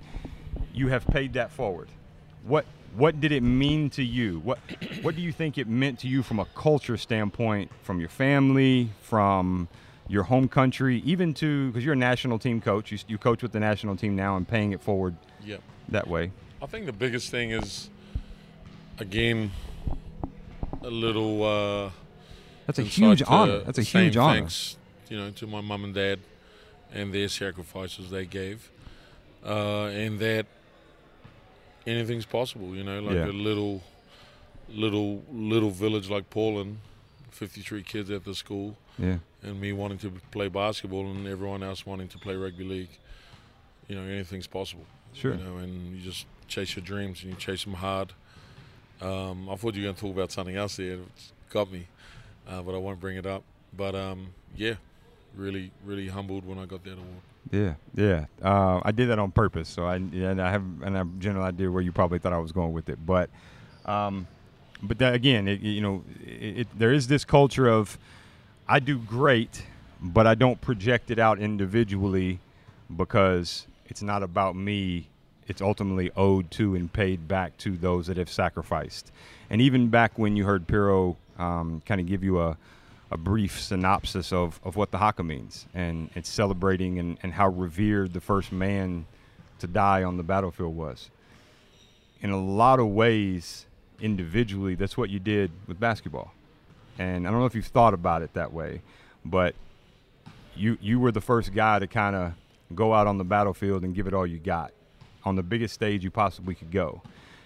you 0.72 0.88
have 0.88 1.06
paid 1.06 1.32
that 1.34 1.50
forward. 1.50 1.88
What 2.46 2.66
what 2.96 3.20
did 3.20 3.32
it 3.32 3.42
mean 3.42 3.90
to 3.90 4.02
you? 4.04 4.40
What 4.40 4.58
what 5.02 5.16
do 5.16 5.22
you 5.22 5.32
think 5.32 5.58
it 5.58 5.66
meant 5.68 5.98
to 6.00 6.08
you 6.08 6.22
from 6.22 6.38
a 6.38 6.44
culture 6.54 6.96
standpoint, 6.96 7.70
from 7.82 7.98
your 8.00 8.08
family, 8.08 8.90
from 9.02 9.68
your 10.08 10.24
home 10.24 10.48
country, 10.48 10.98
even 11.04 11.32
to 11.34 11.68
because 11.70 11.84
you're 11.84 11.94
a 11.94 11.96
national 11.96 12.38
team 12.38 12.60
coach, 12.60 12.92
you, 12.92 12.98
you 13.08 13.18
coach 13.18 13.42
with 13.42 13.52
the 13.52 13.60
national 13.60 13.96
team 13.96 14.14
now 14.14 14.36
and 14.36 14.46
paying 14.46 14.72
it 14.72 14.80
forward 14.82 15.16
Yep. 15.44 15.62
that 15.88 16.06
way. 16.08 16.30
I 16.62 16.66
think 16.66 16.86
the 16.86 16.92
biggest 16.92 17.30
thing 17.30 17.50
is, 17.50 17.90
again, 18.98 19.50
a 20.82 20.90
little. 20.90 21.42
Uh, 21.42 21.90
That's 22.66 22.78
a 22.78 22.82
huge 22.82 23.18
to 23.20 23.26
honor. 23.26 23.58
That's 23.60 23.78
a 23.78 23.82
huge 23.82 24.16
honor. 24.16 24.40
Thanks, 24.40 24.76
you 25.08 25.16
know, 25.18 25.30
to 25.30 25.46
my 25.46 25.60
mum 25.60 25.84
and 25.84 25.94
dad, 25.94 26.20
and 26.92 27.12
their 27.12 27.28
sacrifices 27.28 28.10
they 28.10 28.24
gave, 28.26 28.70
uh, 29.44 29.86
and 29.86 30.18
that 30.20 30.46
anything's 31.86 32.26
possible. 32.26 32.74
You 32.74 32.84
know, 32.84 33.00
like 33.00 33.14
Yeah. 33.14 33.26
a 33.26 33.32
little, 33.32 33.82
little, 34.68 35.22
little 35.32 35.70
village 35.70 36.08
like 36.08 36.30
Portland, 36.30 36.78
fifty-three 37.30 37.82
kids 37.82 38.10
at 38.10 38.24
the 38.24 38.34
school, 38.34 38.76
Yeah. 38.98 39.18
and 39.42 39.60
me 39.60 39.72
wanting 39.72 39.98
to 39.98 40.10
play 40.30 40.48
basketball, 40.48 41.10
and 41.10 41.26
everyone 41.26 41.62
else 41.62 41.84
wanting 41.86 42.08
to 42.08 42.18
play 42.18 42.36
rugby 42.36 42.64
league. 42.64 42.90
You 43.88 43.96
know, 43.96 44.02
anything's 44.02 44.46
possible. 44.46 44.86
Sure. 45.12 45.34
You 45.34 45.44
know, 45.44 45.56
and 45.58 45.94
you 45.96 46.02
just 46.02 46.26
chase 46.48 46.74
your 46.76 46.84
dreams 46.84 47.22
and 47.22 47.32
you 47.32 47.38
chase 47.38 47.64
them 47.64 47.74
hard. 47.74 48.12
Um, 49.00 49.48
I 49.50 49.56
thought 49.56 49.74
you 49.74 49.82
were 49.82 49.86
going 49.86 49.94
to 49.96 50.00
talk 50.00 50.12
about 50.12 50.32
something 50.32 50.56
else 50.56 50.76
there. 50.76 50.98
It's 51.14 51.32
got 51.50 51.70
me, 51.70 51.86
uh, 52.48 52.62
but 52.62 52.74
I 52.74 52.78
won't 52.78 53.00
bring 53.00 53.16
it 53.16 53.26
up. 53.26 53.42
But 53.76 53.94
um, 53.94 54.28
yeah, 54.56 54.74
really, 55.36 55.70
really 55.84 56.08
humbled 56.08 56.46
when 56.46 56.58
I 56.58 56.64
got 56.66 56.84
that 56.84 56.92
award. 56.94 57.22
Yeah, 57.50 57.74
yeah. 57.94 58.26
Uh, 58.42 58.80
I 58.84 58.90
did 58.92 59.10
that 59.10 59.18
on 59.18 59.30
purpose, 59.30 59.68
so 59.68 59.86
I 59.86 59.96
and 59.96 60.40
I 60.40 60.50
have 60.50 60.62
and 60.82 60.94
I 60.94 60.98
have 60.98 61.08
a 61.08 61.18
general 61.18 61.44
idea 61.44 61.70
where 61.70 61.82
you 61.82 61.92
probably 61.92 62.18
thought 62.18 62.32
I 62.32 62.38
was 62.38 62.52
going 62.52 62.72
with 62.72 62.88
it, 62.88 62.98
but, 63.04 63.30
um, 63.84 64.26
but 64.82 64.98
that, 64.98 65.14
again, 65.14 65.46
it, 65.46 65.60
you 65.60 65.80
know, 65.80 66.04
it, 66.24 66.60
it, 66.60 66.78
there 66.78 66.92
is 66.92 67.06
this 67.06 67.24
culture 67.24 67.68
of 67.68 67.98
I 68.66 68.80
do 68.80 68.98
great, 68.98 69.62
but 70.00 70.26
I 70.26 70.34
don't 70.34 70.60
project 70.60 71.10
it 71.10 71.18
out 71.18 71.38
individually 71.38 72.40
because 72.96 73.66
it's 73.86 74.02
not 74.02 74.22
about 74.22 74.56
me. 74.56 75.08
It's 75.46 75.60
ultimately 75.60 76.10
owed 76.16 76.50
to 76.52 76.74
and 76.74 76.90
paid 76.90 77.28
back 77.28 77.58
to 77.58 77.76
those 77.76 78.06
that 78.06 78.16
have 78.16 78.30
sacrificed. 78.30 79.12
And 79.50 79.60
even 79.60 79.88
back 79.88 80.18
when 80.18 80.36
you 80.36 80.44
heard 80.44 80.66
Pero 80.66 81.16
um, 81.38 81.82
kind 81.84 82.00
of 82.00 82.06
give 82.06 82.24
you 82.24 82.40
a, 82.40 82.56
a 83.14 83.16
brief 83.16 83.60
synopsis 83.60 84.32
of, 84.32 84.60
of 84.64 84.74
what 84.74 84.90
the 84.90 84.98
haka 84.98 85.22
means, 85.22 85.66
and 85.72 86.10
it's 86.16 86.28
celebrating 86.28 86.98
and, 86.98 87.16
and 87.22 87.32
how 87.32 87.48
revered 87.48 88.12
the 88.12 88.20
first 88.20 88.50
man 88.50 89.06
to 89.60 89.68
die 89.68 90.02
on 90.02 90.16
the 90.16 90.24
battlefield 90.24 90.76
was. 90.76 91.10
In 92.20 92.30
a 92.30 92.40
lot 92.40 92.80
of 92.80 92.88
ways, 92.88 93.66
individually, 94.00 94.74
that's 94.74 94.96
what 94.96 95.10
you 95.10 95.20
did 95.20 95.52
with 95.68 95.78
basketball. 95.78 96.32
And 96.98 97.26
I 97.26 97.30
don't 97.30 97.38
know 97.38 97.46
if 97.46 97.54
you've 97.54 97.66
thought 97.66 97.94
about 97.94 98.22
it 98.22 98.34
that 98.34 98.52
way, 98.52 98.82
but 99.24 99.54
you 100.56 100.76
you 100.80 100.98
were 100.98 101.12
the 101.12 101.20
first 101.20 101.54
guy 101.54 101.78
to 101.78 101.86
kind 101.86 102.16
of 102.16 102.32
go 102.74 102.94
out 102.94 103.06
on 103.06 103.18
the 103.18 103.24
battlefield 103.24 103.84
and 103.84 103.94
give 103.94 104.06
it 104.08 104.14
all 104.14 104.26
you 104.26 104.38
got 104.38 104.72
on 105.24 105.36
the 105.36 105.42
biggest 105.42 105.74
stage 105.74 106.02
you 106.02 106.10
possibly 106.10 106.54
could 106.54 106.72
go. 106.72 107.00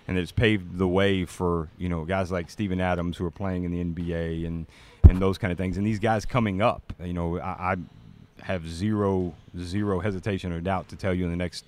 And 0.06 0.16
it's 0.16 0.32
paved 0.32 0.78
the 0.78 0.88
way 0.88 1.26
for, 1.26 1.68
you 1.76 1.90
know, 1.90 2.04
guys 2.06 2.32
like 2.32 2.48
Steven 2.48 2.80
Adams 2.80 3.18
who 3.18 3.26
are 3.26 3.30
playing 3.30 3.64
in 3.64 3.70
the 3.70 3.84
NBA 3.84 4.46
and, 4.46 4.66
and 5.08 5.18
those 5.18 5.38
kind 5.38 5.52
of 5.52 5.58
things. 5.58 5.76
And 5.76 5.86
these 5.86 5.98
guys 5.98 6.24
coming 6.24 6.62
up, 6.62 6.92
you 7.02 7.12
know, 7.12 7.38
I, 7.38 7.72
I 7.72 7.76
have 8.42 8.68
zero, 8.68 9.34
zero 9.58 10.00
hesitation 10.00 10.52
or 10.52 10.60
doubt 10.60 10.88
to 10.88 10.96
tell 10.96 11.14
you 11.14 11.24
in 11.24 11.30
the 11.30 11.36
next 11.36 11.64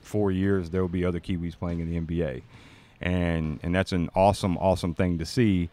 four 0.00 0.30
years 0.30 0.70
there 0.70 0.80
will 0.80 0.88
be 0.88 1.04
other 1.04 1.20
Kiwis 1.20 1.58
playing 1.58 1.80
in 1.80 1.90
the 1.90 2.00
NBA. 2.00 2.42
And, 3.00 3.58
and 3.62 3.74
that's 3.74 3.92
an 3.92 4.10
awesome, 4.14 4.56
awesome 4.58 4.94
thing 4.94 5.18
to 5.18 5.26
see. 5.26 5.70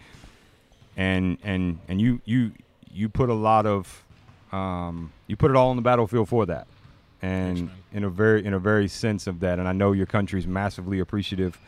And, 0.98 1.38
and, 1.44 1.80
and 1.88 2.02
you, 2.02 2.22
you, 2.26 2.52
you 2.92 3.10
put 3.10 3.30
a 3.30 3.34
lot 3.34 3.66
of, 3.66 4.04
um, 4.52 5.12
you 5.28 5.36
put 5.36 5.52
it 5.52 5.58
all 5.58 5.70
on 5.70 5.76
the 5.76 5.82
battlefield 5.82 6.30
for 6.30 6.46
that 6.48 6.68
and 7.22 7.58
Thanks, 7.58 7.74
in 7.94 8.04
a 8.04 8.10
very 8.10 8.46
in 8.46 8.54
a 8.54 8.60
very 8.60 8.88
sense 8.88 9.28
of 9.28 9.40
that 9.42 9.60
and 9.60 9.68
i 9.68 9.72
know 9.72 9.92
your 9.92 10.06
country's 10.06 10.48
massively 10.48 11.00
appreciative 11.00 11.60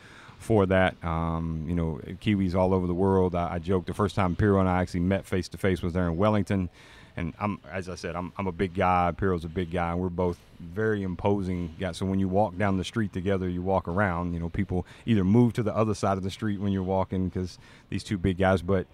for 0.42 0.66
that. 0.66 1.02
Um, 1.04 1.64
you 1.68 1.74
know 1.74 2.00
kiwis 2.20 2.54
all 2.54 2.74
over 2.74 2.86
the 2.86 2.94
world. 2.94 3.34
I, 3.34 3.54
I 3.54 3.58
joked 3.58 3.86
the 3.86 3.94
first 3.94 4.14
time 4.14 4.36
Pero 4.36 4.60
and 4.60 4.68
i 4.68 4.80
actually 4.80 5.00
met 5.00 5.26
face 5.26 5.48
to 5.48 5.58
face 5.58 5.82
was 5.82 5.92
there 5.92 6.08
in 6.08 6.16
wellington. 6.16 6.68
And 7.16 7.34
i'm 7.38 7.60
as 7.70 7.88
i 7.88 7.94
said 7.94 8.16
i'm, 8.16 8.32
I'm 8.36 8.46
a 8.46 8.52
big 8.52 8.74
guy. 8.74 9.12
Pero's 9.16 9.44
a 9.44 9.48
big 9.48 9.70
guy. 9.70 9.92
And 9.92 10.00
we're 10.00 10.08
both 10.08 10.38
very 10.60 11.02
imposing 11.02 11.74
guys. 11.78 11.96
So 11.96 12.06
when 12.06 12.18
you 12.18 12.28
walk 12.28 12.56
down 12.56 12.76
the 12.76 12.84
street 12.84 13.12
together 13.12 13.48
you 13.48 13.62
walk 13.62 13.88
around 13.88 14.34
you 14.34 14.40
know 14.40 14.48
people 14.48 14.86
either 15.06 15.24
move 15.24 15.52
to 15.54 15.62
the 15.62 15.74
other 15.74 15.94
side 15.94 16.16
of 16.16 16.24
the 16.24 16.30
street 16.30 16.60
when 16.60 16.72
you're 16.72 16.82
walking 16.82 17.28
because 17.28 17.58
these 17.90 18.04
two 18.04 18.18
big 18.18 18.38
guys 18.38 18.62
but 18.62 18.86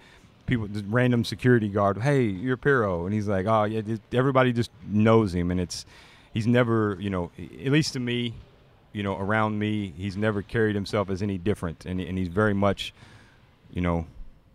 people 0.47 0.67
just 0.67 0.87
random 0.89 1.25
security 1.25 1.69
guard 1.69 1.99
hey 1.99 2.23
you're 2.23 2.57
Pero. 2.57 3.05
And 3.05 3.15
he's 3.15 3.29
like 3.29 3.47
oh 3.47 3.65
yeah 3.65 3.83
everybody 4.13 4.53
just 4.53 4.71
knows 4.87 5.35
him. 5.35 5.51
And 5.51 5.61
it's 5.61 5.87
he's 6.33 6.47
never 6.47 6.97
you 7.01 7.11
know 7.11 7.31
at 7.39 7.73
least 7.73 7.93
to 7.95 8.01
me 8.01 8.35
you 8.93 9.03
know 9.03 9.17
around 9.17 9.59
me 9.59 9.93
he's 9.97 10.17
never 10.17 10.43
carried 10.43 10.75
himself 10.75 11.11
as 11.11 11.23
any 11.23 11.39
different. 11.39 11.87
And, 11.87 12.01
and 12.01 12.19
he's 12.19 12.29
very 12.29 12.55
much 12.55 12.93
you 13.71 13.81
know 13.81 14.07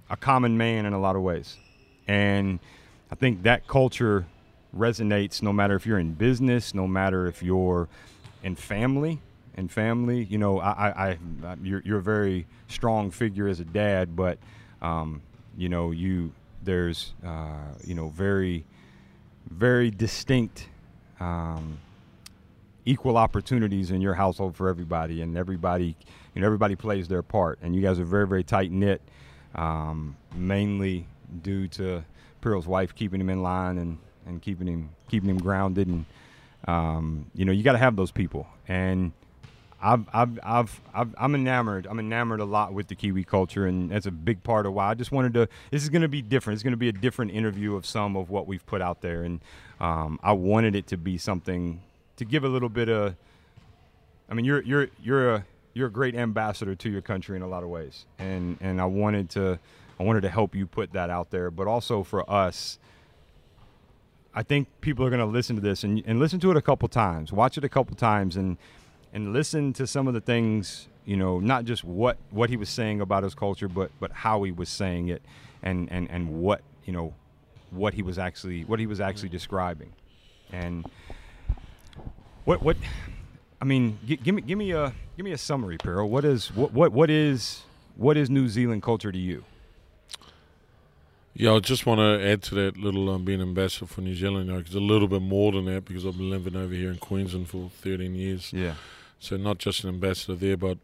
a 0.09 0.17
common 0.17 0.57
man 0.57 0.85
in 0.85 0.93
a 0.93 0.99
lot 0.99 1.15
of 1.15 1.21
ways. 1.21 1.57
And 2.07 2.59
i 3.11 3.15
think 3.15 3.43
that 3.43 3.67
culture 3.67 4.25
resonates 4.75 5.41
no 5.41 5.53
matter 5.53 5.75
if 5.75 5.85
you're 5.85 5.99
in 5.99 6.13
business 6.13 6.73
no 6.73 6.87
matter 6.87 7.27
if 7.27 7.43
you're 7.43 7.87
in 8.43 8.55
family. 8.55 9.21
In 9.55 9.67
family 9.67 10.23
you 10.23 10.39
know 10.39 10.59
i 10.59 10.71
i, 10.71 11.09
I 11.43 11.57
you're, 11.61 11.81
you're 11.85 11.99
a 11.99 12.01
very 12.01 12.47
strong 12.67 13.11
figure 13.11 13.47
as 13.47 13.59
a 13.59 13.65
dad 13.65 14.15
but 14.15 14.39
um, 14.81 15.21
you 15.55 15.69
know 15.69 15.91
you 15.91 16.33
there's 16.63 17.13
uh, 17.25 17.73
you 17.83 17.95
know 17.95 18.09
very 18.09 18.65
very 19.49 19.91
distinct 19.91 20.67
um, 21.19 21.77
equal 22.85 23.17
opportunities 23.17 23.91
in 23.91 24.01
your 24.01 24.13
household 24.13 24.55
for 24.55 24.69
everybody, 24.69 25.21
and 25.21 25.37
everybody, 25.37 25.95
you 26.33 26.41
know, 26.41 26.45
everybody 26.45 26.75
plays 26.75 27.07
their 27.07 27.23
part. 27.23 27.59
And 27.61 27.75
you 27.75 27.81
guys 27.81 27.99
are 27.99 28.05
very, 28.05 28.27
very 28.27 28.43
tight 28.43 28.71
knit, 28.71 29.01
um, 29.55 30.15
mainly 30.35 31.07
due 31.41 31.67
to 31.69 32.03
Pero's 32.41 32.67
wife 32.67 32.93
keeping 32.95 33.21
him 33.21 33.29
in 33.29 33.41
line 33.41 33.77
and, 33.77 33.97
and 34.25 34.41
keeping 34.41 34.67
him 34.67 34.89
keeping 35.09 35.29
him 35.29 35.37
grounded. 35.37 35.87
And 35.87 36.05
um, 36.67 37.25
you 37.35 37.45
know, 37.45 37.51
you 37.51 37.63
got 37.63 37.73
to 37.73 37.77
have 37.77 37.95
those 37.95 38.11
people. 38.11 38.47
And 38.67 39.11
I've, 39.81 40.05
I've, 40.13 40.39
I've, 40.43 40.81
I've, 40.93 41.15
I'm 41.17 41.35
enamored. 41.35 41.87
I'm 41.89 41.99
enamored 41.99 42.39
a 42.39 42.45
lot 42.45 42.73
with 42.73 42.87
the 42.87 42.95
Kiwi 42.95 43.25
culture, 43.25 43.65
and 43.65 43.91
that's 43.91 44.05
a 44.05 44.11
big 44.11 44.41
part 44.41 44.65
of 44.65 44.73
why 44.73 44.89
I 44.89 44.93
just 44.93 45.11
wanted 45.11 45.33
to. 45.33 45.49
This 45.71 45.83
is 45.83 45.89
going 45.89 46.03
to 46.03 46.07
be 46.07 46.21
different. 46.21 46.55
It's 46.55 46.63
going 46.63 46.71
to 46.71 46.77
be 46.77 46.87
a 46.87 46.93
different 46.93 47.31
interview 47.31 47.75
of 47.75 47.85
some 47.85 48.15
of 48.15 48.29
what 48.29 48.47
we've 48.47 48.65
put 48.65 48.81
out 48.81 49.01
there, 49.01 49.23
and 49.23 49.41
um, 49.81 50.19
I 50.23 50.31
wanted 50.31 50.75
it 50.75 50.87
to 50.87 50.97
be 50.97 51.17
something 51.17 51.81
to 52.17 52.25
give 52.25 52.43
a 52.43 52.49
little 52.49 52.69
bit 52.69 52.89
of. 52.89 53.15
I 54.29 54.33
mean, 54.33 54.45
you're 54.45 54.61
you're 54.63 54.87
you're 55.01 55.33
a 55.35 55.45
you're 55.73 55.87
a 55.87 55.91
great 55.91 56.15
ambassador 56.15 56.75
to 56.75 56.89
your 56.89 57.01
country 57.01 57.35
in 57.35 57.41
a 57.41 57.47
lot 57.47 57.63
of 57.63 57.69
ways, 57.69 58.05
and 58.19 58.57
and 58.61 58.81
I 58.81 58.85
wanted 58.85 59.29
to 59.31 59.59
I 59.99 60.03
wanted 60.03 60.21
to 60.21 60.29
help 60.29 60.55
you 60.55 60.65
put 60.65 60.93
that 60.93 61.09
out 61.09 61.31
there, 61.31 61.51
but 61.51 61.67
also 61.67 62.03
for 62.03 62.29
us. 62.29 62.79
I 64.35 64.41
think 64.41 64.67
people 64.81 65.05
are 65.05 65.11
going 65.11 65.19
to 65.19 65.27
listen 65.27 65.55
to 65.57 65.61
this 65.61 65.83
and, 65.83 66.01
and 66.07 66.19
listen 66.19 66.39
to 66.39 66.49
it 66.49 66.57
a 66.57 66.61
couple 66.61 66.87
times, 66.87 67.31
watch 67.31 67.55
it 67.55 67.63
a 67.63 67.69
couple 67.69 67.95
times, 67.95 68.35
and 68.35 68.57
and 69.13 69.31
listen 69.31 69.73
to 69.73 69.85
some 69.85 70.07
of 70.07 70.15
the 70.15 70.21
things 70.21 70.87
you 71.05 71.15
know 71.15 71.39
not 71.39 71.65
just 71.65 71.83
what 71.83 72.17
what 72.31 72.49
he 72.49 72.57
was 72.57 72.69
saying 72.69 73.01
about 73.01 73.23
his 73.23 73.35
culture 73.35 73.67
but 73.67 73.91
but 73.99 74.11
how 74.11 74.43
he 74.43 74.51
was 74.51 74.69
saying 74.69 75.07
it 75.07 75.21
and 75.61 75.89
and 75.91 76.09
and 76.09 76.41
what 76.41 76.61
you 76.85 76.93
know 76.93 77.13
what 77.71 77.93
he 77.93 78.01
was 78.01 78.17
actually 78.17 78.63
what 78.63 78.79
he 78.79 78.85
was 78.85 78.99
actually 78.99 79.29
describing 79.29 79.93
and 80.51 80.85
what 82.45 82.61
what 82.63 82.77
i 83.61 83.65
mean 83.65 83.97
gi- 84.05 84.17
give 84.17 84.35
me 84.35 84.41
give 84.41 84.57
me 84.57 84.71
a 84.71 84.93
give 85.17 85.23
me 85.23 85.31
a 85.31 85.37
summary 85.37 85.77
Pero. 85.77 86.05
what 86.05 86.25
is 86.25 86.47
what 86.55 86.73
what 86.73 86.91
what 86.91 87.09
is 87.09 87.61
what 87.95 88.17
is 88.17 88.29
new 88.29 88.47
zealand 88.47 88.81
culture 88.83 89.11
to 89.11 89.17
you 89.19 89.43
Yeah, 91.35 91.53
I 91.55 91.59
just 91.61 91.87
want 91.87 91.99
to 91.99 92.23
add 92.31 92.43
to 92.43 92.55
that 92.55 92.77
little 92.77 93.09
um, 93.09 93.25
being 93.25 93.41
ambassador 93.41 93.87
for 93.87 94.01
New 94.01 94.13
Zealand. 94.13 94.45
You 94.45 94.53
know, 94.53 94.59
it's 94.59 94.75
a 94.75 94.79
little 94.79 95.07
bit 95.07 95.23
more 95.23 95.51
than 95.51 95.65
that 95.65 95.83
because 95.83 96.05
I've 96.05 96.15
been 96.15 96.29
living 96.29 96.55
over 96.55 96.75
here 96.75 96.91
in 96.91 96.97
Queensland 96.99 97.49
for 97.49 97.71
13 97.81 98.13
years. 98.13 98.53
yeah 98.53 98.75
So 99.19 99.35
not 99.37 99.57
just 99.57 99.83
an 99.83 99.89
ambassador 99.89 100.35
there, 100.35 100.57
but 100.57 100.77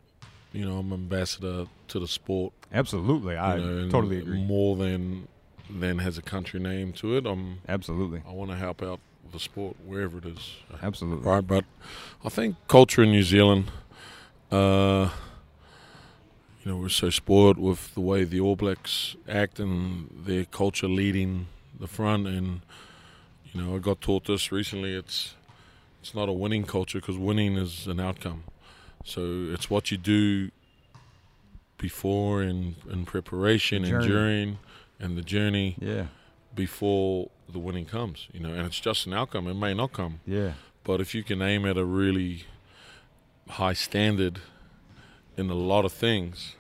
you 0.52 0.66
know, 0.66 0.80
I'm 0.80 0.92
ambassador 0.92 1.68
to 1.90 2.00
the 2.00 2.08
sport. 2.08 2.54
absolutely 2.74 3.36
i 3.38 3.58
you 3.58 3.62
know, 3.66 3.90
totally 3.90 4.18
agree 4.18 4.42
More 4.42 4.76
than 4.76 5.28
than 5.70 6.00
has 6.00 6.18
a 6.18 6.24
country 6.24 6.60
name 6.60 6.94
to 6.94 7.16
it. 7.18 7.28
I'm 7.28 7.60
absolutely 7.68 8.24
I 8.28 8.32
want 8.34 8.50
to 8.50 8.58
help 8.58 8.82
out 8.82 9.00
the 9.32 9.40
sport 9.40 9.76
wherever 9.86 10.18
it 10.18 10.26
is. 10.26 10.58
absolutely 10.82 11.28
Right, 11.30 11.46
but 11.46 11.66
I 12.24 12.30
think 12.30 12.56
culture 12.68 13.04
in 13.04 13.12
New 13.12 13.24
Zealand, 13.24 13.72
uh, 14.52 15.10
you 16.64 16.72
know, 16.72 16.78
we're 16.78 16.90
so 16.90 17.10
spoiled 17.10 17.58
with 17.58 17.94
the 17.94 18.02
way 18.02 18.24
the 18.24 18.40
All 18.40 18.56
Blacks 18.56 19.16
act 19.28 19.60
and 19.60 20.10
their 20.26 20.46
culture 20.46 20.88
leading 20.88 21.48
the 21.80 21.88
front. 21.88 22.28
And 22.28 22.62
you 23.54 23.62
know, 23.62 23.76
I 23.76 23.80
got 23.80 24.02
taught 24.02 24.26
this 24.26 24.52
recently. 24.52 24.94
It's 24.94 25.36
it's 26.02 26.14
not 26.14 26.30
a 26.30 26.34
winning 26.34 26.66
culture 26.66 27.00
because 27.00 27.18
winning 27.18 27.58
is 27.58 27.88
an 27.88 28.00
outcome. 28.00 28.44
So 29.04 29.48
it's 29.52 29.70
what 29.70 29.92
you 29.92 29.98
do 29.98 30.52
before 31.78 32.42
and 32.42 32.76
in 32.90 33.06
preparation 33.06 33.86
and 33.86 34.04
during 34.04 34.58
and 35.00 35.18
the 35.18 35.22
journey 35.22 35.76
Yeah. 35.80 36.08
Before 36.56 37.30
the 37.52 37.60
winning 37.60 37.86
comes. 37.86 38.28
You 38.34 38.40
know, 38.42 38.54
and 38.54 38.66
it's 38.66 38.80
just 38.80 39.06
an 39.08 39.14
outcome. 39.14 39.48
It 39.48 39.54
may 39.56 39.74
not 39.74 39.94
come, 39.94 40.20
Yeah. 40.26 40.54
but 40.84 41.02
if 41.02 41.14
you 41.16 41.24
can 41.24 41.42
aim 41.42 41.66
at 41.66 41.78
a 41.78 41.86
really 41.86 42.44
high 43.50 43.74
standard 43.74 44.40
in 45.38 45.50
a 45.50 45.56
lot 45.56 45.86
of 45.86 45.92
things, 45.92 46.56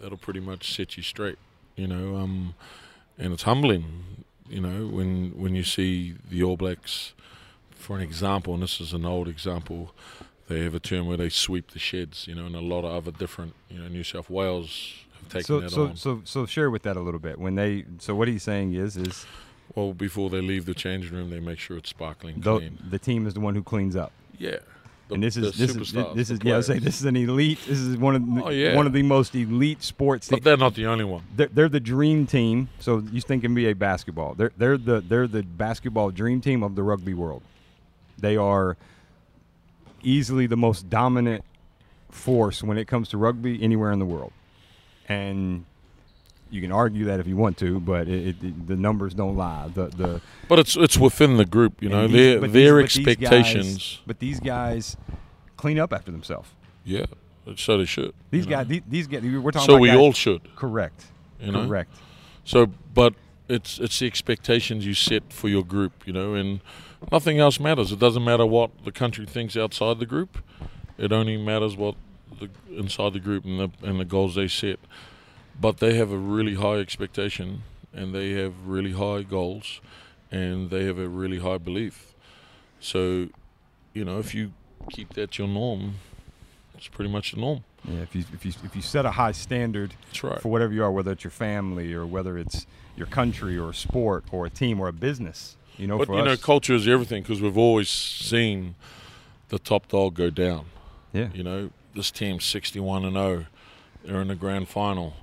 that'll 0.00 0.18
pretty 0.18 0.40
much 0.40 0.74
set 0.74 0.96
you 0.96 1.02
straight. 1.02 1.38
You 1.76 1.86
know, 1.86 2.16
um, 2.16 2.54
and 3.18 3.32
it's 3.32 3.44
humbling. 3.44 3.84
You 4.48 4.60
know, 4.60 4.86
when 4.88 5.30
when 5.36 5.54
you 5.54 5.64
see 5.64 6.16
the 6.28 6.42
All 6.42 6.56
Blacks, 6.56 7.14
for 7.74 7.96
an 7.96 8.02
example, 8.02 8.52
and 8.54 8.62
this 8.62 8.80
is 8.80 8.92
an 8.92 9.06
old 9.06 9.28
example, 9.28 9.94
they 10.48 10.60
have 10.64 10.74
a 10.74 10.80
term 10.80 11.06
where 11.06 11.16
they 11.16 11.30
sweep 11.30 11.70
the 11.70 11.78
sheds. 11.78 12.26
You 12.26 12.34
know, 12.34 12.46
and 12.46 12.54
a 12.56 12.60
lot 12.60 12.84
of 12.84 12.92
other 12.92 13.10
different, 13.16 13.54
you 13.70 13.78
know, 13.78 13.88
New 13.88 14.04
South 14.04 14.28
Wales 14.28 14.94
taken 15.32 15.44
So 15.46 15.60
that 15.60 15.70
so 15.70 15.82
on. 15.88 15.96
so 15.96 16.20
so 16.24 16.46
share 16.46 16.70
with 16.70 16.82
that 16.82 16.96
a 16.96 17.00
little 17.00 17.20
bit. 17.20 17.38
When 17.38 17.54
they 17.54 17.84
so 17.98 18.14
what 18.14 18.28
he's 18.28 18.42
saying 18.42 18.74
is 18.74 18.96
is 18.96 19.26
well, 19.74 19.92
before 19.94 20.28
they 20.30 20.40
leave 20.42 20.66
the 20.66 20.74
changing 20.74 21.14
room, 21.16 21.30
they 21.30 21.40
make 21.40 21.58
sure 21.58 21.76
it's 21.78 21.88
sparkling 21.90 22.40
the, 22.40 22.58
clean. 22.58 22.78
the 22.90 22.98
team 22.98 23.26
is 23.26 23.34
the 23.34 23.40
one 23.40 23.54
who 23.54 23.62
cleans 23.62 23.96
up. 23.96 24.12
Yeah. 24.38 24.56
The- 25.08 25.14
and 25.14 25.22
this 25.22 25.36
is 25.36 25.56
this 25.56 25.74
is 25.74 25.92
this 26.14 26.30
is 26.30 26.38
yeah. 26.42 26.58
I 26.58 26.60
say 26.60 26.78
this 26.78 26.98
is 27.00 27.04
an 27.04 27.16
elite. 27.16 27.58
This 27.66 27.78
is 27.78 27.96
one 27.96 28.14
of 28.16 28.24
the, 28.34 28.44
Oh, 28.44 28.48
yeah. 28.50 28.74
one 28.76 28.86
of 28.86 28.92
the 28.92 29.02
most 29.02 29.34
elite 29.34 29.82
sports. 29.82 30.28
But 30.28 30.42
they're 30.44 30.56
not 30.56 30.74
the 30.74 30.86
only 30.86 31.04
one. 31.04 31.22
they're, 31.36 31.48
they're 31.48 31.68
the 31.68 31.80
dream 31.80 32.26
team. 32.26 32.68
So 32.78 33.02
you 33.12 33.20
think 33.20 33.42
NBA 33.44 33.78
basketball. 33.78 34.34
They're 34.34 34.52
they're 34.56 34.78
the 34.78 35.00
they're 35.00 35.26
the 35.26 35.42
basketball 35.42 36.10
dream 36.12 36.40
team 36.40 36.62
of 36.62 36.76
the 36.76 36.82
rugby 36.82 37.14
world. 37.14 37.42
They 38.18 38.36
are 38.36 38.76
easily 40.02 40.46
the 40.46 40.56
most 40.56 40.88
dominant 40.90 41.44
force 42.10 42.62
when 42.62 42.76
it 42.78 42.86
comes 42.86 43.08
to 43.10 43.16
rugby 43.18 43.62
anywhere 43.62 43.92
in 43.92 43.98
the 43.98 44.04
world. 44.06 44.32
And 45.08 45.64
you 46.50 46.60
can 46.60 46.70
argue 46.72 47.06
that 47.06 47.18
if 47.20 47.26
you 47.26 47.36
want 47.36 47.56
to, 47.58 47.80
but 47.80 48.08
it, 48.08 48.36
it, 48.44 48.66
the 48.66 48.76
numbers 48.76 49.14
don't 49.14 49.36
lie. 49.36 49.68
The 49.72 49.86
the 49.86 50.20
But 50.48 50.58
it's 50.58 50.76
it's 50.76 50.96
within 50.98 51.36
the 51.36 51.44
group, 51.46 51.82
you 51.82 51.88
know. 51.88 52.04
and 52.04 52.14
their 52.14 52.40
their 52.40 52.82
these- 52.82 52.96
but 52.98 53.04
these 53.04 53.16
guys- 53.16 53.32
expectations. 53.32 54.00
but 54.06 54.18
these 54.18 54.40
guys 54.40 54.96
clean 55.56 55.78
up 55.78 55.92
after 55.92 56.10
themselves. 56.12 56.50
yeah, 56.84 57.06
so 57.56 57.78
they 57.78 57.84
should. 57.84 58.12
These 58.30 58.46
guys, 58.46 58.66
these, 58.66 58.82
these 58.88 59.06
guys, 59.06 59.22
we're 59.22 59.50
talking 59.50 59.66
So 59.66 59.78
we 59.78 59.88
guys- 59.88 59.98
all 59.98 60.12
should, 60.12 60.54
correct, 60.56 61.06
you 61.40 61.52
know. 61.52 61.66
correct. 61.66 61.94
So, 62.44 62.66
but 62.94 63.14
it's 63.48 63.78
it's 63.78 63.98
the 63.98 64.06
expectations 64.06 64.84
you 64.86 64.94
set 64.94 65.32
for 65.32 65.48
your 65.48 65.64
group, 65.64 65.92
you 66.06 66.12
know, 66.12 66.34
and 66.34 66.60
nothing 67.10 67.38
else 67.38 67.58
matters. 67.60 67.92
It 67.92 67.98
doesn't 67.98 68.24
matter 68.24 68.44
what 68.46 68.70
the 68.84 68.92
country 68.92 69.26
thinks 69.26 69.56
outside 69.56 69.98
the 70.00 70.06
group. 70.06 70.38
It 70.98 71.12
only 71.12 71.36
matters 71.36 71.76
what 71.76 71.94
the 72.38 72.50
inside 72.76 73.12
the 73.12 73.20
group 73.20 73.44
and 73.44 73.58
the 73.58 73.70
and 73.86 74.00
the 74.00 74.04
goals 74.04 74.34
they 74.34 74.48
set. 74.48 74.78
But 75.60 75.78
they 75.78 75.94
have 75.94 76.10
a 76.10 76.16
really 76.16 76.54
high 76.54 76.76
expectation, 76.76 77.62
and 77.92 78.14
they 78.14 78.30
have 78.32 78.66
really 78.66 78.92
high 78.92 79.22
goals, 79.22 79.80
and 80.30 80.70
they 80.70 80.84
have 80.84 80.98
a 80.98 81.08
really 81.08 81.38
high 81.38 81.58
belief. 81.58 82.14
So, 82.80 83.28
you 83.92 84.04
know, 84.04 84.18
if 84.18 84.34
you 84.34 84.52
keep 84.90 85.12
that 85.14 85.38
your 85.38 85.46
norm, 85.48 85.96
it's 86.74 86.88
pretty 86.88 87.10
much 87.10 87.32
the 87.32 87.40
norm. 87.40 87.64
Yeah, 87.84 88.00
if 88.00 88.14
you 88.14 88.24
if 88.32 88.44
you 88.46 88.52
if 88.64 88.74
you 88.74 88.82
set 88.82 89.04
a 89.04 89.12
high 89.12 89.32
standard 89.32 89.94
right. 90.22 90.40
for 90.40 90.48
whatever 90.48 90.72
you 90.72 90.84
are, 90.84 90.90
whether 90.90 91.12
it's 91.12 91.24
your 91.24 91.30
family 91.30 91.92
or 91.92 92.06
whether 92.06 92.38
it's 92.38 92.66
your 92.96 93.06
country 93.06 93.58
or 93.58 93.70
a 93.70 93.74
sport 93.74 94.24
or 94.32 94.46
a 94.46 94.50
team 94.50 94.80
or 94.80 94.88
a 94.88 94.92
business, 94.92 95.56
you 95.76 95.86
know, 95.86 95.98
But 95.98 96.06
for 96.06 96.18
you 96.18 96.24
know, 96.24 96.36
culture 96.36 96.74
is 96.74 96.86
everything 96.86 97.22
because 97.22 97.40
we've 97.40 97.58
always 97.58 97.88
seen 97.88 98.74
the 99.48 99.58
top 99.58 99.88
dog 99.88 100.14
go 100.14 100.30
down. 100.30 100.66
yeah, 101.12 101.28
You 101.34 101.42
know, 101.42 101.70
this 101.94 102.10
team's 102.10 102.44
61 102.44 103.04
and 103.04 103.14
0. 103.14 103.46
They're 104.04 104.20
in 104.20 104.28
the 104.28 104.34
grand 104.34 104.68
final. 104.68 105.14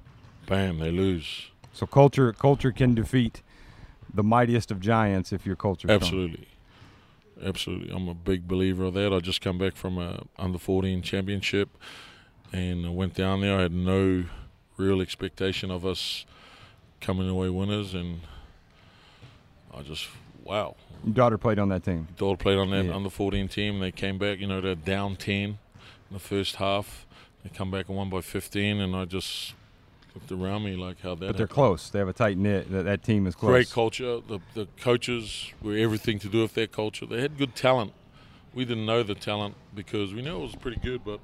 Bam, 0.47 0.79
they 0.79 0.91
lose. 0.91 1.47
so 1.73 1.85
culture 1.85 2.33
culture 2.33 2.71
can 2.71 2.95
defeat 2.95 3.41
the 4.13 4.23
mightiest 4.23 4.71
of 4.71 4.79
giants 4.79 5.31
if 5.31 5.45
your 5.45 5.55
culture 5.55 5.89
Absolutely. 5.91 6.47
Absolutely. 7.43 7.91
I'm 7.95 8.07
a 8.09 8.13
big 8.15 8.47
believer 8.47 8.85
of 8.85 8.95
that. 8.95 9.13
I 9.13 9.19
just 9.19 9.39
come 9.41 9.57
back 9.59 9.75
from 9.75 9.97
a 9.99 10.23
under 10.37 10.57
14 10.57 11.01
championship 11.03 11.69
and 12.51 12.85
I 12.85 12.89
went 12.89 13.13
down 13.13 13.41
there. 13.41 13.57
I 13.59 13.61
had 13.61 13.71
no 13.71 14.25
real 14.77 14.99
expectation 15.01 15.69
of 15.71 15.85
us 15.85 16.25
coming 16.99 17.29
away 17.29 17.49
winners 17.49 17.93
and 17.93 18.21
I 19.73 19.83
just 19.83 20.07
wow. 20.43 20.75
Your 21.05 21.13
daughter 21.13 21.37
played 21.37 21.59
on 21.59 21.69
that 21.69 21.83
team. 21.83 22.07
Daughter 22.17 22.37
played 22.37 22.57
on 22.57 22.71
that 22.71 22.85
Yeah. 22.85 22.95
under 22.95 23.09
14 23.09 23.47
team. 23.47 23.79
They 23.79 23.91
came 23.91 24.17
back, 24.17 24.39
you 24.39 24.47
know, 24.47 24.59
they're 24.59 24.75
down 24.75 25.15
10 25.15 25.59
in 26.09 26.13
the 26.15 26.19
first 26.19 26.55
half. 26.57 27.05
They 27.43 27.49
come 27.49 27.71
back 27.71 27.87
and 27.87 27.97
won 27.97 28.09
by 28.09 28.21
15, 28.21 28.79
and 28.81 28.95
I 28.95 29.05
just 29.05 29.53
looked 30.13 30.31
around 30.31 30.63
me 30.63 30.75
like 30.75 31.01
how 31.01 31.15
that. 31.15 31.19
But 31.19 31.25
they're 31.37 31.45
happened. 31.45 31.49
close. 31.51 31.89
They 31.89 31.99
have 31.99 32.07
a 32.09 32.13
tight 32.13 32.37
knit. 32.37 32.69
That, 32.71 32.83
that 32.83 33.03
team 33.03 33.27
is 33.27 33.35
close. 33.35 33.49
Great 33.51 33.69
culture. 33.71 34.19
The 34.27 34.39
the 34.53 34.67
coaches 34.81 35.53
were 35.61 35.77
everything 35.77 36.19
to 36.19 36.27
do 36.27 36.41
with 36.41 36.53
their 36.53 36.67
culture. 36.67 37.05
They 37.05 37.21
had 37.21 37.37
good 37.37 37.55
talent. 37.55 37.93
We 38.53 38.65
didn't 38.65 38.85
know 38.85 39.03
the 39.03 39.15
talent 39.15 39.55
because 39.73 40.13
we 40.13 40.21
knew 40.21 40.37
it 40.37 40.41
was 40.41 40.55
pretty 40.55 40.79
good, 40.81 41.05
but 41.05 41.19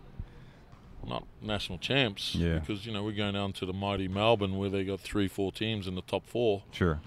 not 1.06 1.26
national 1.41 1.80
champs. 1.80 2.36
Yeah. 2.36 2.60
Because 2.60 2.86
you 2.86 2.94
know 2.94 3.03
we're 3.03 3.12
going 3.12 3.34
down 3.34 3.53
to 3.53 3.66
the 3.66 3.74
mighty 3.74 4.07
Melbourne 4.07 4.57
where 4.57 4.70
they 4.70 4.84
got 4.86 4.99
three, 5.02 5.28
four 5.28 5.52
teams 5.52 5.88
in 5.88 5.95
the 5.95 6.02
top 6.03 6.26
four, 6.26 6.64
Sure. 6.72 6.99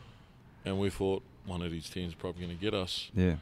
and 0.65 0.79
we 0.79 0.91
thought 0.91 1.23
one 1.47 1.63
of 1.63 1.71
these 1.71 1.89
teams 1.89 2.15
probably 2.15 2.45
going 2.45 2.57
to 2.57 2.63
get 2.63 2.75
us, 2.75 3.11
Yeah. 3.15 3.37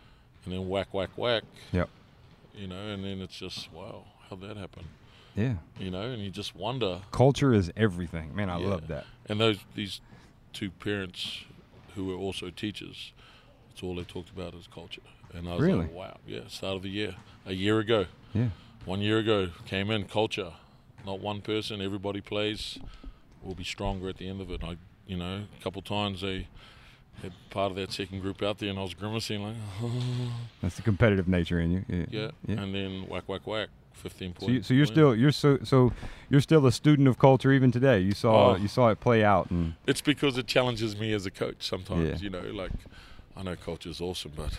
and 0.44 0.52
then 0.54 0.68
whack, 0.68 0.94
whack, 0.94 1.10
whack. 1.16 1.42
Yep. 1.72 1.88
You 2.54 2.68
know, 2.68 2.88
and 2.88 3.04
then 3.04 3.20
it's 3.20 3.36
just 3.38 3.70
wow, 3.72 4.04
how'd 4.28 4.40
that 4.42 4.56
happen? 4.56 4.84
Yeah. 5.34 5.54
You 5.78 5.90
know, 5.90 6.02
and 6.02 6.22
you 6.22 6.30
just 6.30 6.54
wonder. 6.56 7.00
Culture 7.10 7.52
is 7.52 7.70
everything. 7.76 8.34
Man, 8.34 8.48
I 8.48 8.58
Yeah. 8.58 8.68
love 8.68 8.88
that. 8.88 9.04
And 9.26 9.40
those 9.40 9.58
these 9.74 10.00
two 10.52 10.70
parents 10.70 11.44
who 11.94 12.06
were 12.06 12.14
also 12.14 12.50
teachers, 12.50 13.12
that's 13.68 13.82
all 13.82 13.94
they 13.96 14.04
talked 14.04 14.30
about 14.30 14.54
is 14.54 14.66
culture. 14.66 15.02
And 15.34 15.48
I 15.48 15.52
was 15.54 15.62
Really? 15.62 15.80
like, 15.86 15.92
wow, 15.94 16.16
yeah, 16.26 16.40
start 16.48 16.76
of 16.76 16.82
the 16.82 16.88
year, 16.88 17.16
a 17.44 17.52
year 17.52 17.78
ago, 17.80 18.06
Yeah. 18.34 18.48
one 18.84 19.00
year 19.02 19.18
ago, 19.18 19.50
came 19.66 19.90
in 19.90 20.04
culture, 20.06 20.52
not 21.04 21.20
one 21.20 21.40
person, 21.42 21.80
everybody 21.82 22.20
plays. 22.20 22.78
We'll 23.42 23.54
be 23.54 23.64
stronger 23.64 24.08
at 24.08 24.16
the 24.16 24.28
end 24.28 24.40
of 24.40 24.50
it. 24.50 24.64
I, 24.64 24.76
you 25.06 25.16
know, 25.16 25.44
a 25.58 25.62
couple 25.62 25.82
times 25.82 26.20
they 26.22 26.48
had 27.22 27.32
part 27.50 27.70
of 27.70 27.76
that 27.76 27.92
second 27.92 28.20
group 28.20 28.42
out 28.42 28.58
there, 28.58 28.70
and 28.70 28.78
I 28.78 28.82
was 28.82 28.94
grimacing 28.94 29.42
like, 29.42 29.56
That's 30.62 30.76
the 30.76 30.82
competitive 30.82 31.28
nature 31.28 31.60
in 31.60 31.70
you. 31.72 31.84
Yeah. 31.88 32.06
yeah, 32.10 32.30
Yeah. 32.46 32.60
and 32.62 32.74
then 32.74 33.06
whack, 33.08 33.24
whack, 33.28 33.46
whack, 33.46 33.68
fifteen 33.96 34.32
So, 34.34 34.46
points. 34.46 34.52
you, 34.52 34.62
so 34.62 34.74
you're 34.74 34.86
still 34.86 35.14
you're 35.16 35.32
so 35.32 35.58
so 35.64 35.92
you're 36.30 36.40
still 36.40 36.66
a 36.66 36.72
student 36.72 37.08
of 37.08 37.18
culture 37.18 37.52
even 37.52 37.72
today. 37.72 37.98
You 38.00 38.12
saw 38.12 38.52
Oh. 38.52 38.56
you 38.56 38.68
saw 38.68 38.88
it 38.90 39.00
play 39.00 39.24
out 39.24 39.50
and 39.50 39.74
It's 39.86 40.00
because 40.00 40.38
it 40.38 40.46
challenges 40.46 40.96
me 40.98 41.12
as 41.12 41.26
a 41.26 41.30
coach 41.30 41.56
sometimes. 41.66 42.08
Yeah. 42.22 42.24
You 42.24 42.30
know, 42.30 42.42
like 42.52 42.72
I 43.36 43.42
know 43.42 43.56
culture 43.56 43.88
is 43.90 44.00
awesome, 44.00 44.32
but 44.36 44.52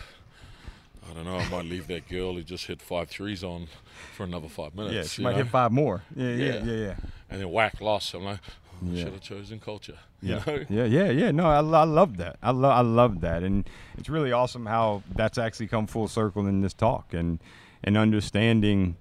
I 1.10 1.14
don't 1.14 1.24
know. 1.24 1.36
I 1.38 1.48
might 1.48 1.64
leave 1.64 1.86
that 1.88 2.08
girl 2.08 2.34
who 2.34 2.42
just 2.42 2.66
hit 2.66 2.82
five 2.82 3.08
threes 3.08 3.42
on 3.42 3.68
for 4.14 4.24
another 4.24 4.48
five 4.48 4.74
minutes. 4.74 4.94
yeah, 4.94 5.02
she 5.04 5.22
might 5.22 5.32
know? 5.32 5.38
hit 5.38 5.48
five 5.48 5.72
more. 5.72 6.02
Yeah, 6.14 6.28
yeah, 6.28 6.44
Yeah. 6.44 6.64
yeah, 6.64 6.72
yeah. 6.86 6.94
and 7.30 7.40
then 7.40 7.50
whack 7.50 7.80
loss. 7.80 8.12
I'm 8.14 8.24
like, 8.24 8.40
oh, 8.46 8.86
Yeah. 8.90 9.04
should 9.04 9.12
have 9.14 9.22
chosen 9.22 9.58
culture. 9.60 9.98
Yeah. 10.20 10.42
You 10.46 10.52
know, 10.58 10.64
yeah, 10.68 10.84
yeah, 10.84 11.10
yeah. 11.10 11.30
No, 11.30 11.46
I, 11.46 11.58
I 11.58 11.84
love 11.84 12.16
that. 12.18 12.36
I 12.42 12.50
love, 12.50 12.72
I 12.72 12.80
love 12.80 13.20
that, 13.20 13.42
and 13.44 13.68
it's 13.96 14.08
really 14.08 14.32
awesome 14.32 14.66
how 14.66 15.02
that's 15.14 15.38
actually 15.38 15.68
come 15.68 15.86
full 15.86 16.08
circle 16.08 16.46
in 16.46 16.60
this 16.60 16.74
talk, 16.74 17.14
and 17.14 17.38
and 17.84 17.96
understanding 17.96 18.96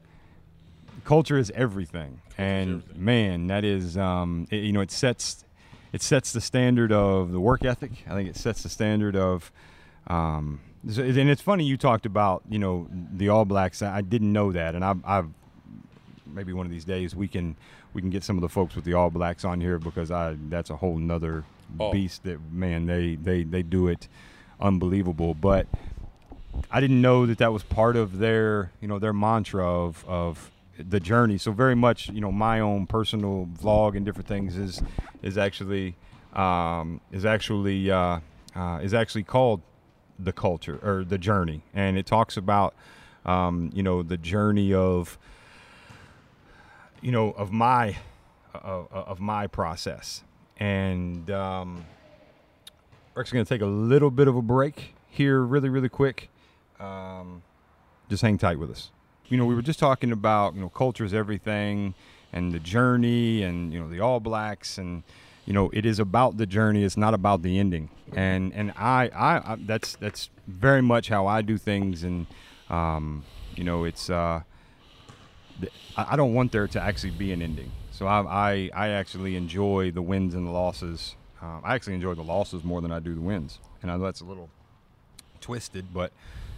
culture 1.07 1.38
is 1.38 1.51
everything. 1.55 2.21
and 2.38 2.81
everything. 2.84 3.05
man, 3.05 3.47
that 3.47 3.63
is, 3.63 3.97
um, 3.97 4.45
it- 4.51 4.63
you 4.63 4.71
know, 4.73 4.81
it 4.81 4.91
sets 4.91 5.43
it 5.93 6.01
sets 6.01 6.34
the 6.34 6.41
standard 6.41 6.91
of 6.91 7.31
the 7.31 7.39
work 7.39 7.63
ethic. 7.63 7.91
I 8.07 8.13
think 8.13 8.29
it 8.29 8.35
sets 8.35 8.61
the 8.61 8.69
standard 8.69 9.15
of. 9.15 9.51
Um, 10.07 10.59
and 10.85 11.29
it's 11.29 11.41
funny 11.41 11.63
you 11.63 11.77
talked 11.77 12.05
about 12.05 12.43
you 12.49 12.59
know 12.59 12.88
the 12.91 13.29
All 13.29 13.45
Blacks. 13.45 13.81
I 13.81 13.97
I 13.97 14.01
didn't 14.01 14.31
know 14.34 14.51
that, 14.51 14.75
and 14.75 14.84
I've, 14.85 15.03
I've 15.05 15.29
maybe 16.25 16.53
one 16.53 16.65
of 16.65 16.71
these 16.71 16.85
days 16.85 17.15
we 17.15 17.27
can 17.27 17.55
we 17.93 18.01
can 18.01 18.09
get 18.11 18.23
some 18.23 18.38
of 18.38 18.41
the 18.41 18.49
folks 18.49 18.75
with 18.75 18.84
the 18.85 18.93
All 18.93 19.09
Blacks 19.09 19.43
on 19.45 19.59
here 19.61 19.79
because 19.79 20.11
I 20.11 20.35
that's 20.49 20.69
a 20.69 20.75
whole 20.77 20.97
nother 20.97 21.43
Oh. 21.79 21.91
beast 21.91 22.23
that 22.23 22.39
man 22.51 22.85
they 22.85 23.15
they 23.15 23.43
they 23.43 23.63
do 23.63 23.88
it 23.88 24.07
unbelievable. 24.61 25.34
But 25.34 25.67
I 26.71 26.79
didn't 26.79 27.01
know 27.01 27.25
that 27.25 27.38
that 27.39 27.51
was 27.53 27.63
part 27.63 27.95
of 27.95 28.19
their 28.19 28.71
you 28.81 28.88
know 28.88 28.99
their 28.99 29.13
mantra 29.13 29.65
of 29.67 30.05
of 30.07 30.51
the 30.78 30.99
journey. 30.99 31.38
So 31.38 31.52
very 31.52 31.76
much 31.76 32.10
you 32.10 32.22
know 32.22 32.32
my 32.32 32.60
own 32.60 32.88
personal 32.88 33.48
vlog 33.60 33.95
and 33.95 34.06
different 34.06 34.28
things 34.28 34.58
is 34.58 34.82
is 35.22 35.38
actually 35.38 35.95
um, 36.34 37.02
is 37.12 37.26
actually 37.26 37.90
uh, 37.91 38.20
uh, 38.56 38.80
is 38.82 38.94
actually 38.94 39.24
called 39.24 39.62
the 40.20 40.34
culture 40.34 40.80
or 40.84 41.04
the 41.04 41.18
journey, 41.18 41.64
and 41.74 41.98
it 41.98 42.06
talks 42.06 42.38
about 42.38 42.74
um, 43.26 43.72
you 43.74 43.84
know 43.84 44.04
the 44.04 44.18
journey 44.18 44.74
of 44.74 45.18
you 47.02 47.12
know 47.12 47.32
of 47.32 47.52
my 47.52 47.98
of, 48.54 48.88
of 48.91 49.20
my 49.20 49.48
process. 49.48 50.24
And 50.60 51.30
um, 51.30 51.86
we're 53.14 53.22
actually 53.22 53.38
going 53.38 53.45
to 53.45 53.54
take 53.54 53.62
a 53.62 53.68
little 53.68 54.10
bit 54.10 54.28
of 54.28 54.36
a 54.36 54.41
break 54.41 54.95
here 55.10 55.41
really 55.41 55.70
really 55.70 55.90
quick. 55.90 56.30
Um, 56.80 57.44
just 58.10 58.22
hang 58.22 58.38
tight 58.38 58.60
with 58.60 58.72
us 58.72 58.91
you 59.30 59.38
know, 59.38 59.45
we 59.45 59.56
were 59.56 59.62
just 59.62 59.80
talking 59.80 60.12
about 60.12 60.56
you 60.56 60.62
know 60.62 60.70
culture 60.70 61.06
is 61.06 61.14
everything, 61.14 61.94
and 62.32 62.52
the 62.52 62.60
journey, 62.60 63.44
and 63.44 63.74
you 63.74 63.80
know 63.80 63.90
the 63.90 63.99
All 63.99 64.20
Blacks, 64.20 64.78
and 64.78 65.04
you 65.45 65.54
know 65.54 65.70
it 65.74 65.86
is 65.86 65.99
about 65.99 66.38
the 66.38 66.45
journey. 66.45 66.84
It's 66.84 66.98
not 66.98 67.14
about 67.14 67.41
the 67.41 67.60
ending. 67.60 67.90
And 68.14 68.54
and 68.54 68.72
I 68.78 69.10
I, 69.10 69.54
I 69.54 69.58
that's 69.60 69.95
that's 69.95 70.30
very 70.48 70.82
much 70.82 71.10
how 71.10 71.28
I 71.28 71.41
do 71.41 71.58
things, 71.58 72.04
and 72.04 72.28
um, 72.70 73.26
you 73.56 73.64
know 73.64 73.84
it's. 73.84 74.10
Uh, 74.10 74.41
I 75.98 76.16
don't 76.16 76.36
want 76.36 76.52
there 76.52 76.68
to 76.68 76.80
actually 76.80 77.12
be 77.12 77.32
an 77.32 77.41
ending. 77.41 77.72
So 77.91 78.06
I 78.06 78.22
I, 78.22 78.70
I 78.74 78.88
actually 78.90 79.36
enjoy 79.36 79.91
the 79.91 80.02
wins 80.02 80.36
and 80.36 80.45
the 80.45 80.52
losses. 80.52 81.16
Um, 81.41 81.62
I 81.64 81.76
actually 81.76 81.95
enjoy 81.95 82.14
the 82.14 82.24
losses 82.24 82.64
more 82.64 82.82
than 82.82 82.91
I 82.91 82.99
do 82.99 83.14
the 83.14 83.22
wins, 83.22 83.60
and 83.82 83.91
I 83.91 83.98
know 83.98 84.04
that's 84.04 84.22
a 84.22 84.26
little 84.26 84.49
twisted, 85.41 85.94
but 85.94 86.12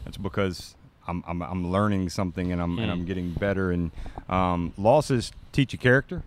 that's 0.03 0.17
because 0.17 0.75
I'm, 1.09 1.23
I'm, 1.27 1.41
I'm 1.41 1.71
learning 1.71 2.09
something 2.09 2.51
and 2.51 2.61
I'm 2.61 2.77
and 2.77 2.91
I'm 2.91 3.05
getting 3.05 3.31
better. 3.31 3.71
And 3.71 3.91
um, 4.29 4.73
losses 4.77 5.31
teach 5.51 5.73
you 5.73 5.79
character, 5.79 6.23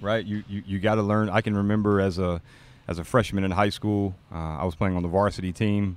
right? 0.00 0.24
You 0.24 0.44
you, 0.48 0.62
you 0.66 0.78
got 0.78 0.96
to 0.96 1.02
learn. 1.02 1.30
I 1.30 1.40
can 1.40 1.56
remember 1.56 2.00
as 2.00 2.18
a 2.18 2.40
as 2.86 2.98
a 2.98 3.04
freshman 3.04 3.44
in 3.44 3.50
high 3.50 3.68
school, 3.70 4.14
uh, 4.32 4.58
I 4.58 4.64
was 4.64 4.74
playing 4.74 4.96
on 4.96 5.02
the 5.02 5.08
varsity 5.08 5.52
team, 5.52 5.96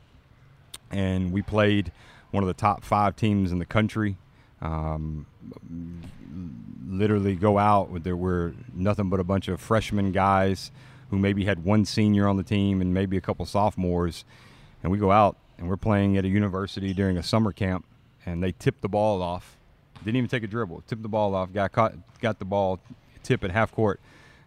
and 0.92 1.32
we 1.32 1.42
played 1.42 1.92
one 2.32 2.44
of 2.44 2.48
the 2.48 2.54
top 2.54 2.84
five 2.84 3.16
teams 3.16 3.52
in 3.52 3.60
the 3.60 3.66
country. 3.66 4.18
Um, 4.62 5.26
literally 6.88 7.36
go 7.36 7.58
out 7.58 7.90
with 7.90 8.04
there 8.04 8.16
were 8.16 8.54
nothing 8.74 9.10
but 9.10 9.20
a 9.20 9.24
bunch 9.24 9.48
of 9.48 9.60
freshman 9.60 10.12
guys 10.12 10.72
who 11.10 11.18
maybe 11.18 11.46
had 11.46 11.64
one 11.64 11.84
senior 11.84 12.28
on 12.28 12.38
the 12.38 12.44
team 12.44 12.80
and 12.80 12.94
maybe 12.94 13.18
a 13.18 13.22
couple 13.22 13.46
sophomores 13.46 14.24
and 14.84 14.92
we 14.92 14.98
go 14.98 15.12
out 15.12 15.36
and 15.58 15.68
we're 15.68 15.78
playing 15.78 16.18
at 16.18 16.26
a 16.26 16.28
university 16.28 16.94
during 16.94 17.18
a 17.18 17.24
summer 17.24 17.52
camp 17.52 17.86
and 18.26 18.42
they 18.42 18.52
tipped 18.52 18.82
the 18.82 18.90
ball 18.90 19.22
off. 19.22 19.58
Didn't 20.04 20.18
even 20.18 20.30
take 20.30 20.44
a 20.44 20.48
dribble. 20.48 20.84
Tipped 20.88 21.02
the 21.02 21.10
ball 21.10 21.36
off 21.36 21.54
got 21.54 21.72
caught 21.72 21.94
got 22.20 22.40
the 22.40 22.46
ball 22.46 22.80
tip 23.24 23.44
at 23.44 23.52
half 23.52 23.72
court 23.72 24.00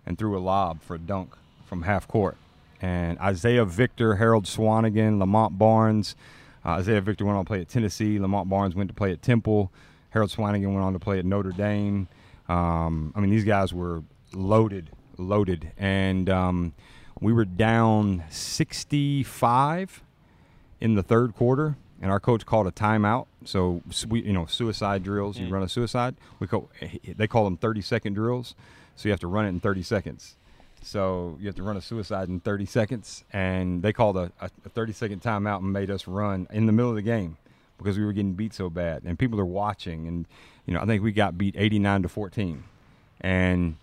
and 0.06 0.18
threw 0.18 0.36
a 0.36 0.40
lob 0.40 0.82
for 0.82 0.94
a 0.94 0.98
dunk 0.98 1.34
from 1.66 1.82
half 1.82 2.08
court. 2.08 2.36
And 2.82 3.18
isaiah 3.18 3.64
victor 3.64 4.16
harold 4.16 4.44
swanagan 4.44 5.18
lamont 5.18 5.58
barnes 5.58 6.16
uh, 6.64 6.70
isaiah 6.70 7.00
victor 7.00 7.24
went 7.24 7.36
on 7.36 7.44
to 7.44 7.48
play 7.48 7.60
at 7.60 7.68
tennessee. 7.68 8.18
Lamont 8.18 8.48
barnes 8.48 8.74
went 8.74 8.88
to 8.88 8.94
play 8.94 9.12
at 9.12 9.22
temple. 9.22 9.70
Harold 10.10 10.30
swanagan 10.30 10.72
went 10.72 10.84
on 10.84 10.92
to 10.92 10.98
play 10.98 11.18
at 11.18 11.24
notre 11.24 11.52
dame. 11.52 12.08
Um, 12.48 13.12
i 13.16 13.20
mean 13.20 13.30
these 13.30 13.44
guys 13.44 13.72
were 13.72 14.02
loaded 14.32 14.90
loaded. 15.18 15.72
And 15.78 16.28
um, 16.28 16.74
we 17.20 17.32
were 17.32 17.44
down 17.44 18.24
65 18.30 20.02
in 20.80 20.94
the 20.94 21.02
third 21.02 21.34
quarter, 21.34 21.76
and 22.04 22.12
our 22.12 22.20
coach 22.20 22.44
called 22.44 22.66
a 22.66 22.70
timeout. 22.70 23.24
So 23.46 23.80
we, 24.06 24.20
you 24.20 24.34
know, 24.34 24.44
suicide 24.44 25.02
drills. 25.02 25.38
You 25.38 25.46
mm. 25.46 25.52
run 25.52 25.62
a 25.62 25.68
suicide. 25.70 26.14
We 26.38 26.46
call 26.46 26.70
eh, 26.82 26.98
they 27.16 27.26
call 27.26 27.44
them 27.44 27.56
30 27.56 27.80
second 27.80 28.12
drills. 28.12 28.54
So 28.94 29.08
you 29.08 29.10
have 29.10 29.20
to 29.20 29.26
run 29.26 29.46
it 29.46 29.48
in 29.48 29.58
30 29.58 29.82
seconds. 29.82 30.36
So 30.82 31.38
you 31.40 31.46
have 31.46 31.56
to 31.56 31.62
run 31.62 31.78
a 31.78 31.80
suicide 31.80 32.28
in 32.28 32.40
30 32.40 32.66
seconds, 32.66 33.24
and 33.32 33.82
they 33.82 33.94
called 33.94 34.18
a, 34.18 34.30
a, 34.38 34.50
a 34.66 34.68
30 34.68 34.92
second 34.92 35.22
timeout 35.22 35.60
and 35.60 35.72
made 35.72 35.90
us 35.90 36.06
run 36.06 36.46
in 36.52 36.66
the 36.66 36.72
middle 36.72 36.90
of 36.90 36.96
the 36.96 37.02
game 37.02 37.38
because 37.78 37.96
we 37.96 38.04
were 38.04 38.12
getting 38.12 38.34
beat 38.34 38.52
so 38.52 38.68
bad, 38.68 39.02
and 39.04 39.18
people 39.18 39.40
are 39.40 39.46
watching. 39.46 40.06
And 40.06 40.26
you 40.66 40.74
know, 40.74 40.80
I 40.80 40.84
think 40.84 41.02
we 41.02 41.10
got 41.10 41.38
beat 41.38 41.54
89 41.56 42.02
to 42.02 42.08
14, 42.10 42.64
and 43.22 43.76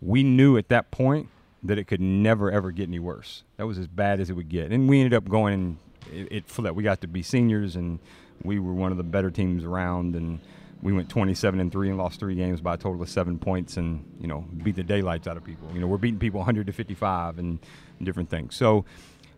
we 0.00 0.22
knew 0.22 0.56
at 0.56 0.68
that 0.68 0.92
point 0.92 1.28
that 1.64 1.76
it 1.76 1.88
could 1.88 2.00
never 2.00 2.52
ever 2.52 2.70
get 2.70 2.86
any 2.86 3.00
worse. 3.00 3.42
That 3.56 3.66
was 3.66 3.78
as 3.78 3.88
bad 3.88 4.20
as 4.20 4.30
it 4.30 4.34
would 4.34 4.48
get, 4.48 4.70
and 4.70 4.88
we 4.88 5.00
ended 5.00 5.14
up 5.14 5.28
going. 5.28 5.78
It, 6.12 6.28
it 6.30 6.48
flipped. 6.48 6.76
We 6.76 6.82
got 6.82 7.00
to 7.02 7.08
be 7.08 7.22
seniors, 7.22 7.76
and 7.76 7.98
we 8.42 8.58
were 8.58 8.72
one 8.72 8.90
of 8.90 8.98
the 8.98 9.04
better 9.04 9.30
teams 9.30 9.64
around. 9.64 10.16
And 10.16 10.40
we 10.82 10.92
went 10.92 11.08
27 11.08 11.60
and 11.60 11.72
three 11.72 11.88
and 11.88 11.98
lost 11.98 12.20
three 12.20 12.34
games 12.34 12.60
by 12.60 12.74
a 12.74 12.76
total 12.76 13.02
of 13.02 13.08
seven 13.08 13.38
points, 13.38 13.76
and 13.76 14.04
you 14.20 14.26
know 14.26 14.44
beat 14.62 14.76
the 14.76 14.82
daylights 14.82 15.26
out 15.26 15.36
of 15.36 15.44
people. 15.44 15.68
You 15.72 15.80
know 15.80 15.86
we're 15.86 15.98
beating 15.98 16.20
people 16.20 16.38
100 16.38 16.66
to 16.66 16.72
55 16.72 17.38
and 17.38 17.58
different 18.02 18.30
things. 18.30 18.56
So. 18.56 18.84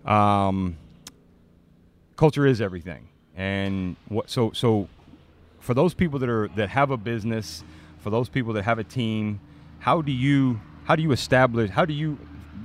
Um, 0.05 0.79
culture 2.21 2.45
is 2.45 2.61
everything 2.61 3.09
and 3.35 3.97
what 4.09 4.29
so 4.29 4.53
so 4.53 4.87
for 5.59 5.73
those 5.73 5.95
people 5.95 6.19
that 6.19 6.29
are 6.29 6.49
that 6.49 6.69
have 6.69 6.91
a 6.91 6.97
business 6.99 7.65
for 7.99 8.11
those 8.11 8.29
people 8.29 8.53
that 8.53 8.63
have 8.63 8.79
a 8.79 8.85
team 8.85 9.41
how 9.79 10.03
do 10.03 10.13
you 10.13 10.61
how 10.85 10.95
do 10.95 11.03
you 11.03 11.13
establish 11.13 11.71
how 11.71 11.87
do 11.87 11.95
you 11.95 12.19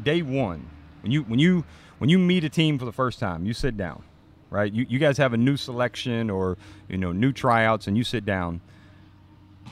day 0.03 0.22
one 0.22 0.69
when 1.02 1.10
you 1.10 1.23
when 1.23 1.40
you 1.40 1.64
when 1.98 2.10
you 2.10 2.20
meet 2.20 2.44
a 2.44 2.50
team 2.50 2.78
for 2.78 2.86
the 2.86 2.94
first 2.94 3.20
time 3.20 3.46
you 3.46 3.54
sit 3.54 3.78
down 3.78 4.04
right 4.50 4.74
you, 4.74 4.86
you 4.90 5.00
guys 5.00 5.18
have 5.18 5.34
a 5.34 5.38
new 5.38 5.58
selection 5.58 6.30
or 6.30 6.58
you 6.88 6.98
know 6.98 7.12
new 7.12 7.32
tryouts 7.32 7.88
and 7.88 7.98
you 7.98 8.04
sit 8.04 8.26
down 8.26 8.62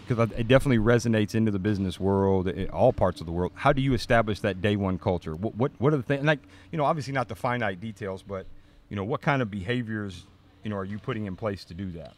because 0.07 0.31
it 0.37 0.47
definitely 0.47 0.79
resonates 0.79 1.35
into 1.35 1.51
the 1.51 1.59
business 1.59 1.99
world, 1.99 2.49
all 2.71 2.91
parts 2.93 3.21
of 3.21 3.25
the 3.25 3.31
world. 3.31 3.51
How 3.55 3.73
do 3.73 3.81
you 3.81 3.93
establish 3.93 4.39
that 4.41 4.61
day 4.61 4.75
one 4.75 4.97
culture? 4.97 5.35
What 5.35 5.55
what, 5.55 5.71
what 5.77 5.93
are 5.93 5.97
the 5.97 6.03
things? 6.03 6.23
Like 6.23 6.39
you 6.71 6.77
know, 6.77 6.85
obviously 6.85 7.13
not 7.13 7.29
the 7.29 7.35
finite 7.35 7.79
details, 7.79 8.23
but 8.23 8.45
you 8.89 8.95
know, 8.95 9.03
what 9.03 9.21
kind 9.21 9.41
of 9.41 9.49
behaviors 9.49 10.25
you 10.63 10.69
know 10.69 10.77
are 10.77 10.85
you 10.85 10.99
putting 10.99 11.25
in 11.25 11.35
place 11.35 11.63
to 11.65 11.73
do 11.73 11.91
that? 11.91 12.13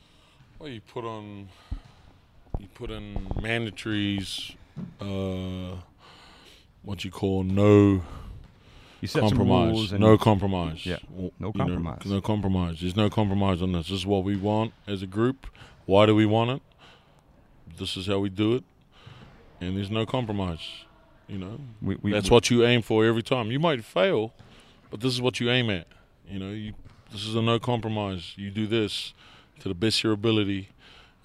Well, 0.60 0.70
you 0.70 0.82
put 0.82 1.04
on, 1.04 1.50
you 2.60 2.68
put 2.74 2.90
in 2.90 3.14
mandatories, 3.36 4.56
uh, 5.02 5.76
what 6.84 7.04
you 7.04 7.12
call 7.12 7.44
no 7.44 8.04
You 9.06 9.10
set 9.10 9.20
some 9.20 9.38
compromise, 9.38 9.72
rules 9.72 9.92
and 9.92 10.02
no 10.02 10.18
compromise. 10.18 10.84
Yeah, 10.84 10.98
no 11.16 11.26
you 11.26 11.32
know, 11.38 11.52
compromise. 11.52 12.06
no 12.08 12.22
compromise. 12.22 12.82
There's 12.82 12.96
no 12.96 13.08
compromise 13.08 13.62
on 13.62 13.72
this. 13.72 13.90
This 13.90 14.00
is 14.00 14.06
what 14.08 14.24
we 14.24 14.36
want 14.36 14.74
as 14.88 15.04
a 15.04 15.06
group. 15.06 15.46
Why 15.86 16.08
do 16.08 16.16
we 16.16 16.26
want 16.26 16.50
it? 16.50 16.62
This 17.78 17.98
is 17.98 18.08
how 18.08 18.18
we 18.18 18.30
do 18.30 18.56
it, 18.56 18.64
and 19.62 19.78
there's 19.78 19.92
no 19.92 20.08
compromise. 20.08 20.68
You 21.28 21.38
know, 21.38 21.60
we, 21.84 21.98
we, 22.02 22.12
that's 22.14 22.32
what 22.32 22.50
you 22.50 22.66
aim 22.66 22.82
for 22.82 23.06
every 23.06 23.22
time. 23.22 23.52
You 23.52 23.60
might 23.60 23.84
fail, 23.84 24.34
but 24.90 25.02
this 25.02 25.14
is 25.14 25.22
what 25.22 25.40
you 25.40 25.52
aim 25.52 25.70
at. 25.70 25.86
You 26.28 26.40
know, 26.40 26.50
you 26.50 26.74
this 27.12 27.28
is 27.28 27.36
a 27.36 27.44
no 27.44 27.60
compromise. 27.60 28.34
You 28.38 28.50
do 28.50 28.66
this 28.66 29.14
to 29.60 29.68
the 29.68 29.76
best 29.76 30.00
of 30.00 30.06
your 30.06 30.14
ability, 30.14 30.70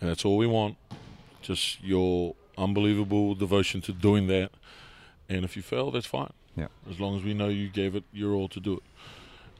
and 0.02 0.10
that's 0.10 0.26
all 0.26 0.36
we 0.36 0.46
want. 0.46 0.76
Just 1.40 1.82
your 1.82 2.34
unbelievable 2.58 3.34
devotion 3.34 3.80
to 3.80 3.92
doing 3.94 4.26
that. 4.26 4.50
And 5.30 5.46
if 5.46 5.56
you 5.56 5.62
fail, 5.62 5.90
that's 5.90 6.04
fine. 6.04 6.34
Yeah. 6.56 6.66
As 6.90 7.00
long 7.00 7.16
as 7.16 7.22
we 7.22 7.34
know 7.34 7.48
you 7.48 7.68
gave 7.68 7.94
it 7.94 8.04
your 8.12 8.32
all 8.32 8.48
to 8.48 8.60
do 8.60 8.74
it. 8.74 8.82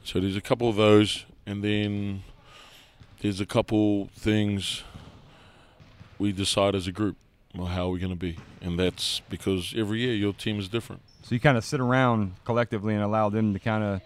So 0.03 0.19
there's 0.19 0.35
a 0.35 0.41
couple 0.41 0.67
of 0.67 0.75
those, 0.75 1.25
and 1.45 1.63
then 1.63 2.23
there's 3.21 3.39
a 3.39 3.45
couple 3.45 4.09
things 4.15 4.83
we 6.17 6.31
decide 6.31 6.75
as 6.75 6.87
a 6.87 6.91
group 6.91 7.17
well, 7.55 7.67
how 7.67 7.87
are 7.87 7.91
we're 7.91 7.99
going 7.99 8.11
to 8.11 8.15
be, 8.15 8.37
and 8.61 8.79
that's 8.79 9.21
because 9.29 9.73
every 9.75 9.99
year 9.99 10.13
your 10.13 10.33
team 10.33 10.59
is 10.59 10.69
different. 10.69 11.01
So 11.23 11.35
you 11.35 11.39
kind 11.41 11.57
of 11.57 11.65
sit 11.65 11.79
around 11.79 12.35
collectively 12.45 12.93
and 12.93 13.03
allow 13.03 13.29
them 13.29 13.53
to 13.53 13.59
kind 13.59 13.83
of 13.83 14.01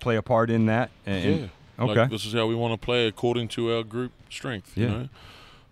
play 0.00 0.16
a 0.16 0.22
part 0.22 0.50
in 0.50 0.66
that. 0.66 0.90
And, 1.06 1.24
and- 1.24 1.40
yeah. 1.40 1.84
okay. 1.84 2.00
Like, 2.00 2.10
this 2.10 2.26
is 2.26 2.32
how 2.32 2.46
we 2.46 2.54
want 2.54 2.78
to 2.78 2.84
play 2.84 3.06
according 3.06 3.48
to 3.48 3.76
our 3.76 3.84
group 3.84 4.12
strength. 4.30 4.72
Yeah. 4.76 4.86
You 4.86 4.92
know, 4.92 5.08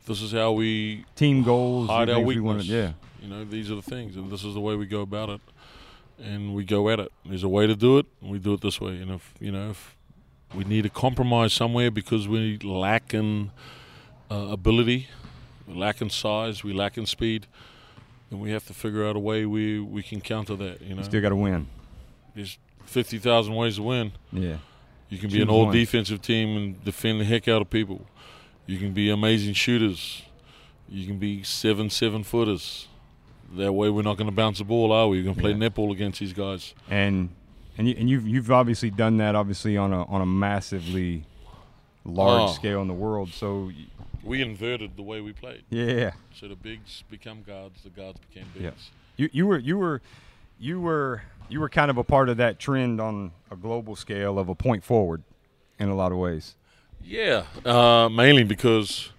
this 0.07 0.23
is 0.23 0.33
how 0.33 0.53
we 0.53 1.05
team 1.17 1.43
goals. 1.43 1.89
hide 1.89 2.09
our 2.09 2.17
things 2.17 2.27
we 2.27 2.41
weakness. 2.41 2.67
yeah. 2.67 2.93
You 3.21 3.29
know, 3.29 3.45
these 3.45 3.71
are 3.71 3.75
the 3.75 3.83
things, 3.83 4.17
and 4.17 4.31
this 4.31 4.45
is 4.45 4.55
the 4.55 4.61
way 4.61 4.77
we 4.77 4.87
go 4.87 5.03
about 5.03 5.29
it, 5.29 5.41
and 6.23 6.55
we 6.55 6.65
go 6.65 6.89
at 6.91 7.01
it. 7.01 7.11
There's 7.25 7.43
a 7.43 7.49
way 7.49 7.67
to 7.67 7.75
do 7.75 7.99
it, 7.99 8.07
and 8.21 8.31
we 8.31 8.39
do 8.39 8.55
it 8.55 8.61
this 8.61 8.81
way. 8.81 8.97
And 9.01 9.11
if 9.11 9.35
you 9.41 9.51
know, 9.53 9.71
if 9.71 9.97
we 10.55 10.65
need 10.65 10.87
a 10.87 10.91
compromise 10.91 11.53
somewhere 11.53 11.91
because 11.91 12.27
we 12.29 12.59
lack 12.59 13.15
in 13.15 13.51
uh, 14.31 14.49
ability, 14.51 15.09
we 15.67 15.75
lack 15.75 16.01
in 16.01 16.11
size, 16.11 16.63
we 16.65 16.73
lack 16.73 16.99
in 16.99 17.07
speed, 17.07 17.47
then 18.31 18.41
we 18.41 18.51
have 18.51 18.67
to 18.67 18.75
figure 18.75 19.07
out 19.07 19.17
a 19.17 19.21
way 19.21 19.47
we 19.47 19.81
we 19.81 20.03
can 20.03 20.21
counter 20.21 20.57
that. 20.57 20.81
You 20.83 20.91
know, 20.91 20.99
You 20.99 21.05
still 21.05 21.23
got 21.23 21.31
to 21.31 21.37
win. 21.37 21.67
there's 22.35 22.59
fifty 22.85 23.19
thousand 23.19 23.55
ways 23.55 23.77
to 23.77 23.83
win. 23.83 24.13
Yeah. 24.33 24.57
You 25.09 25.19
can 25.19 25.31
be 25.31 25.43
an 25.43 25.49
all 25.49 25.71
defensive 25.73 26.23
team 26.23 26.57
and 26.57 26.85
defend 26.85 27.21
the 27.21 27.25
heck 27.25 27.49
out 27.49 27.61
of 27.63 27.69
people. 27.71 28.07
You 28.67 28.79
can 28.79 28.93
be 28.93 29.11
amazing 29.11 29.55
shooters. 29.55 30.23
You 30.89 31.05
can 31.07 31.19
be 31.19 31.43
seven 31.43 31.91
seven 31.91 32.23
footers. 32.23 32.87
That 33.57 33.73
way, 33.73 33.91
we're 33.91 34.03
not 34.03 34.17
going 34.17 34.31
to 34.31 34.35
bounce 34.35 34.59
the 34.59 34.65
ball, 34.65 34.93
are 34.93 35.09
we? 35.09 35.19
We're 35.19 35.25
going 35.25 35.35
to 35.35 35.41
play 35.41 35.51
Yeah. 35.53 35.57
netball 35.69 35.93
against 35.93 36.21
these 36.21 36.33
guys. 36.33 36.75
and 36.89 37.31
and 37.79 37.89
you, 37.89 37.95
and 37.99 38.09
you've 38.11 38.27
you've 38.27 38.51
obviously 38.51 38.91
done 38.91 39.17
that 39.19 39.35
obviously 39.35 39.77
on 39.77 39.93
a 39.93 40.05
on 40.05 40.21
a 40.21 40.27
massively 40.27 41.25
large 42.05 42.51
Oh. 42.51 42.53
scale 42.53 42.81
in 42.83 42.89
the 42.89 42.95
world. 42.95 43.31
So 43.31 43.71
We 44.23 44.43
inverted 44.43 44.97
the 44.97 45.03
way 45.03 45.21
we 45.21 45.33
played. 45.33 45.63
yeah, 45.71 46.13
So 46.35 46.47
the 46.49 46.57
bigs 46.57 47.05
become 47.11 47.43
guards, 47.43 47.83
the 47.83 47.91
guards 47.91 48.19
became 48.29 48.47
bigs. 48.55 48.65
Yeah. 48.65 49.25
you 49.25 49.31
you 49.33 49.47
were 49.47 49.59
you 49.59 49.79
were 49.79 50.03
you 50.59 50.81
were 50.81 51.23
you 51.49 51.59
were 51.61 51.69
kind 51.71 51.91
of 51.91 51.97
a 51.99 52.05
part 52.05 52.29
of 52.29 52.37
that 52.37 52.59
trend 52.59 53.01
on 53.01 53.33
a 53.51 53.57
global 53.57 53.97
scale 53.97 54.39
of 54.39 54.49
a 54.49 54.55
point 54.55 54.85
forward 54.85 55.23
in 55.79 55.89
a 55.89 55.95
lot 55.95 56.13
of 56.13 56.19
ways. 56.19 56.55
Yeah, 57.03 57.45
uh, 57.65 58.09
mainly 58.11 58.45
because 58.45 59.11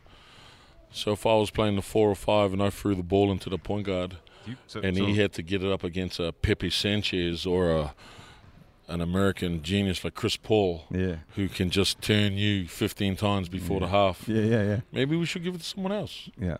so 0.91 1.11
if 1.13 1.25
I 1.25 1.35
was 1.35 1.49
playing 1.51 1.75
the 1.75 1.81
four 1.81 2.09
or 2.09 2.15
five 2.15 2.53
and 2.53 2.61
I 2.61 2.69
threw 2.69 2.95
the 2.95 3.03
ball 3.03 3.31
into 3.31 3.49
the 3.49 3.57
point 3.57 3.85
guard, 3.85 4.17
You, 4.45 4.55
so, 4.67 4.79
and 4.81 4.95
so- 4.97 5.05
he 5.05 5.15
had 5.17 5.33
to 5.33 5.41
get 5.41 5.63
it 5.63 5.71
up 5.71 5.83
against 5.83 6.19
a 6.19 6.31
Pepe 6.31 6.69
Sanchez 6.69 7.45
or 7.45 7.71
a 7.71 7.93
an 8.87 8.99
American 8.99 9.63
genius 9.63 10.03
like 10.03 10.15
Chris 10.15 10.35
Paul, 10.35 10.83
Yeah. 10.91 11.17
who 11.35 11.47
can 11.47 11.69
just 11.69 12.01
turn 12.01 12.33
you 12.33 12.67
15 12.67 13.15
times 13.15 13.47
before 13.47 13.79
the 13.79 13.87
half, 13.87 14.27
Yeah, 14.27 14.41
yeah, 14.41 14.63
yeah. 14.63 14.79
maybe 14.91 15.15
we 15.15 15.25
should 15.25 15.43
give 15.45 15.55
it 15.55 15.59
to 15.59 15.63
someone 15.63 15.93
else. 15.93 16.29
Yeah. 16.37 16.47
Yeah. 16.49 16.55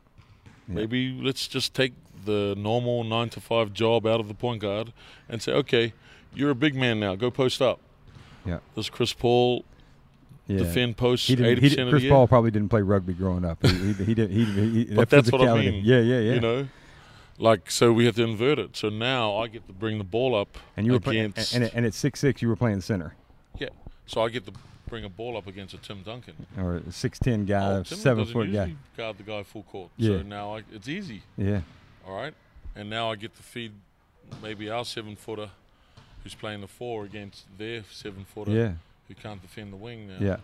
Maybe 0.75 1.11
let's 1.21 1.45
just 1.49 1.73
take 1.73 1.91
the 2.23 2.55
normal 2.57 3.03
nine 3.03 3.27
to 3.31 3.41
five 3.41 3.73
job 3.73 4.05
out 4.05 4.21
of 4.21 4.29
the 4.29 4.33
point 4.33 4.61
guard 4.61 4.93
and 5.27 5.41
say, 5.41 5.51
okay, 5.51 5.91
you're 6.33 6.51
a 6.51 6.55
big 6.55 6.73
man 6.73 7.01
now. 7.01 7.15
Go 7.15 7.31
post 7.31 7.61
up. 7.61 7.81
Yeah. 8.45 8.59
Does 8.75 8.89
Chris 8.89 9.11
Paul 9.11 9.65
Yeah. 10.51 10.59
defend 10.59 10.97
posts 10.97 11.27
He 11.27 11.35
didn't, 11.35 11.51
eighty 11.51 11.61
he 11.61 11.69
percent 11.69 11.77
did, 11.77 11.93
of 11.95 12.01
the 12.01 12.07
Chris? 12.07 12.09
Paul 12.11 12.27
probably 12.27 12.51
didn't 12.51 12.69
play 12.69 12.81
rugby 12.81 13.13
growing 13.13 13.45
up. 13.45 13.65
He, 13.65 13.69
he, 13.93 13.93
he 14.05 14.13
did. 14.13 14.29
He, 14.31 14.45
he, 14.45 14.83
But 14.85 15.09
that 15.09 15.23
that's 15.25 15.31
what 15.31 15.47
I 15.47 15.57
mean. 15.59 15.83
Yeah, 15.85 15.99
yeah, 15.99 16.19
yeah. 16.19 16.33
You 16.33 16.39
know, 16.41 16.67
like 17.37 17.71
so 17.71 17.91
we 17.91 18.05
have 18.05 18.15
to 18.15 18.23
invert 18.23 18.59
it. 18.59 18.75
So 18.77 18.89
now 18.89 19.37
I 19.37 19.47
get 19.47 19.65
to 19.67 19.73
bring 19.73 19.97
the 19.97 20.03
ball 20.03 20.35
up 20.35 20.57
and 20.77 20.85
you 20.85 20.93
were 20.93 20.99
playing, 20.99 21.25
against 21.25 21.55
and, 21.55 21.63
and 21.73 21.85
at 21.85 21.93
six 21.93 22.19
six, 22.19 22.41
you 22.41 22.47
were 22.49 22.55
playing 22.55 22.81
center 22.81 23.15
yeah. 23.57 23.69
So 24.05 24.21
I 24.21 24.29
get 24.29 24.45
to 24.45 24.53
bring 24.87 25.05
a 25.05 25.09
ball 25.09 25.37
up 25.37 25.47
against 25.47 25.73
a 25.73 25.77
Tim 25.77 26.01
Duncan. 26.03 26.33
or 26.57 26.75
a 26.75 26.91
six 26.91 27.17
ten 27.17 27.45
guy, 27.45 27.77
Oh, 27.77 27.83
seven 27.83 28.25
foot 28.25 28.51
guy. 28.51 28.73
guard 28.97 29.17
the 29.17 29.23
guy 29.23 29.41
full 29.43 29.63
court. 29.63 29.89
Yeah. 29.97 30.17
So 30.17 30.21
now 30.23 30.57
I, 30.57 30.63
it's 30.71 30.87
easy. 30.89 31.23
Yeah, 31.37 31.61
All 32.05 32.15
right, 32.15 32.33
and 32.75 32.89
now 32.89 33.09
I 33.11 33.15
get 33.15 33.35
to 33.37 33.43
feed 33.43 33.71
maybe 34.43 34.69
our 34.69 34.83
seven 34.83 35.15
footer, 35.15 35.49
who's 36.23 36.35
playing 36.35 36.59
the 36.61 36.67
four 36.67 37.05
against 37.05 37.45
their 37.57 37.83
seven 37.89 38.25
footer, 38.25 38.51
yeah, 38.51 38.71
who 39.15 39.21
can't 39.21 39.41
defend 39.41 39.73
the 39.73 39.77
wing 39.77 40.07
now. 40.07 40.17
yeah, 40.19 40.37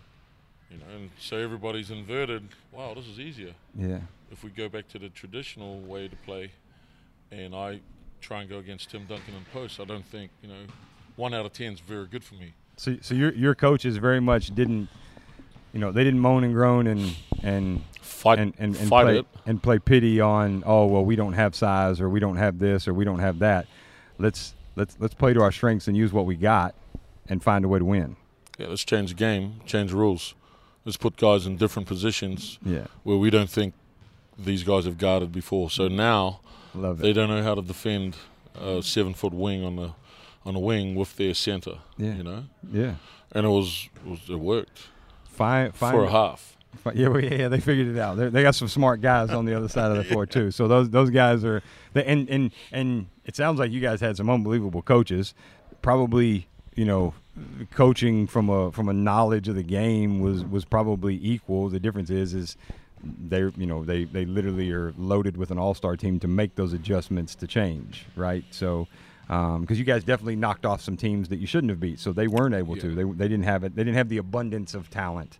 You 0.70 0.78
know, 0.78 0.84
and 0.96 1.10
so 1.18 1.36
everybody's 1.36 1.90
inverted. 1.90 2.48
Wow, 2.72 2.94
this 2.94 3.06
is 3.06 3.18
easier. 3.18 3.52
yeah. 3.74 4.00
If 4.30 4.44
we 4.44 4.50
go 4.50 4.68
back 4.68 4.88
to 4.88 4.98
the 4.98 5.08
traditional 5.08 5.80
way 5.80 6.06
to 6.08 6.16
play, 6.16 6.50
and 7.30 7.54
I 7.54 7.80
try 8.20 8.42
and 8.42 8.50
go 8.50 8.58
against 8.58 8.90
Tim 8.90 9.06
Duncan 9.06 9.34
in 9.34 9.44
post, 9.54 9.80
I 9.80 9.84
don't 9.84 10.04
think 10.04 10.30
you 10.42 10.48
know 10.48 10.64
one 11.16 11.32
out 11.32 11.46
of 11.46 11.52
ten 11.54 11.72
is 11.72 11.80
very 11.80 12.06
good 12.06 12.22
for 12.22 12.34
me. 12.34 12.52
So, 12.76 12.96
so 13.00 13.14
your 13.14 13.32
your 13.32 13.54
coaches 13.54 13.96
very 13.96 14.20
much 14.20 14.54
didn't, 14.54 14.88
you 15.72 15.80
know, 15.80 15.90
they 15.92 16.04
didn't 16.04 16.20
moan 16.20 16.44
and 16.44 16.52
groan 16.52 16.86
and 16.88 17.16
and 17.42 17.82
Fight 18.02 18.38
and 18.38 18.52
and, 18.58 18.76
and 18.76 18.88
fight 18.88 19.04
play 19.04 19.18
it. 19.20 19.26
and 19.46 19.62
play 19.62 19.78
pity 19.78 20.20
on. 20.20 20.62
Oh 20.66 20.84
well, 20.86 21.04
we 21.06 21.16
don't 21.16 21.32
have 21.34 21.54
size, 21.54 22.00
or 22.02 22.10
we 22.10 22.20
don't 22.20 22.36
have 22.36 22.58
this, 22.58 22.86
or 22.86 22.92
we 22.92 23.04
don't 23.06 23.20
have 23.20 23.38
that. 23.38 23.66
Let's 24.18 24.54
let's 24.76 24.96
let's 25.00 25.14
play 25.14 25.32
to 25.32 25.40
our 25.40 25.52
strengths 25.52 25.88
and 25.88 25.96
use 25.96 26.12
what 26.12 26.26
we 26.26 26.34
got, 26.36 26.74
and 27.30 27.42
find 27.42 27.64
a 27.64 27.68
way 27.68 27.78
to 27.78 27.84
win. 27.86 28.16
Yeah, 28.58 28.66
let's 28.66 28.84
change 28.84 29.10
the 29.10 29.16
game, 29.16 29.60
change 29.66 29.90
the 29.90 29.96
rules. 29.96 30.34
Let's 30.84 30.96
put 30.96 31.16
guys 31.16 31.46
in 31.46 31.56
different 31.56 31.86
positions 31.88 32.58
Yeah, 32.64 32.86
where 33.02 33.16
we 33.16 33.30
don't 33.30 33.50
think 33.50 33.74
these 34.38 34.62
guys 34.62 34.84
have 34.84 34.98
guarded 34.98 35.32
before. 35.32 35.70
So 35.70 35.88
now 35.88 36.40
love 36.74 36.98
they 36.98 37.12
don't 37.12 37.28
know 37.28 37.42
how 37.42 37.54
to 37.54 37.62
defend 37.62 38.16
a 38.54 38.82
seven 38.82 39.14
foot 39.14 39.32
wing 39.32 39.64
on 39.64 39.76
the 39.76 39.92
on 40.44 40.54
a 40.56 40.60
wing 40.60 40.94
with 40.94 41.16
their 41.16 41.34
center. 41.34 41.78
Yeah. 41.96 42.14
You 42.14 42.22
know? 42.22 42.44
Yeah, 42.72 42.94
And 43.32 43.44
it 43.44 43.50
was, 43.50 43.88
it, 43.96 44.08
was, 44.08 44.20
it 44.30 44.40
worked 44.40 44.88
find 45.26 45.74
find 45.74 45.94
for 45.94 46.04
a 46.04 46.10
half. 46.10 46.56
Yeah, 46.94 47.08
well, 47.08 47.22
yeah, 47.22 47.34
yeah, 47.34 47.48
they 47.48 47.60
figured 47.60 47.88
it 47.88 47.98
out. 47.98 48.16
They're, 48.16 48.30
they 48.30 48.42
got 48.42 48.54
some 48.54 48.68
smart 48.68 49.00
guys 49.00 49.30
on 49.30 49.44
the 49.44 49.54
other 49.54 49.68
side 49.68 49.90
of 49.90 49.96
the 49.96 50.04
floor 50.04 50.26
too. 50.26 50.50
So 50.50 50.68
those 50.68 50.88
those 50.90 51.10
guys 51.10 51.44
are, 51.44 51.62
they, 51.92 52.04
and 52.04 52.28
and 52.30 52.50
and 52.72 53.08
it 53.24 53.36
sounds 53.36 53.58
like 53.58 53.72
you 53.72 53.80
guys 53.80 54.00
had 54.00 54.16
some 54.16 54.30
unbelievable 54.30 54.82
coaches. 54.82 55.34
Probably, 55.82 56.46
you 56.78 56.84
know, 56.84 57.12
coaching 57.72 58.28
from 58.28 58.48
a 58.48 58.70
from 58.70 58.88
a 58.88 58.92
knowledge 58.92 59.48
of 59.48 59.56
the 59.56 59.64
game 59.64 60.20
was 60.20 60.44
was 60.44 60.64
probably 60.64 61.18
equal. 61.20 61.68
The 61.68 61.80
difference 61.80 62.08
is 62.08 62.34
is 62.34 62.56
they 63.02 63.40
you 63.40 63.66
know 63.66 63.84
they 63.84 64.04
they 64.04 64.24
literally 64.24 64.70
are 64.70 64.94
loaded 64.96 65.36
with 65.36 65.50
an 65.50 65.58
all 65.58 65.74
star 65.74 65.96
team 65.96 66.20
to 66.20 66.28
make 66.28 66.54
those 66.54 66.72
adjustments 66.72 67.34
to 67.36 67.46
change, 67.46 68.06
right? 68.16 68.44
So. 68.50 68.86
Because 69.60 69.78
you 69.78 69.84
guys 69.84 70.04
definitely 70.04 70.36
knocked 70.36 70.64
off 70.64 70.80
some 70.80 70.96
teams 70.96 71.28
that 71.28 71.38
you 71.38 71.46
shouldn't 71.46 71.68
have 71.68 71.78
beat, 71.78 72.00
so 72.00 72.14
they 72.14 72.28
weren't 72.28 72.54
able 72.54 72.76
to. 72.76 72.94
They, 72.94 73.04
they 73.04 73.28
didn't 73.28 73.42
have 73.42 73.62
it. 73.62 73.76
They 73.76 73.84
didn't 73.84 73.98
have 73.98 74.08
the 74.08 74.16
abundance 74.16 74.72
of 74.72 74.88
talent 74.88 75.38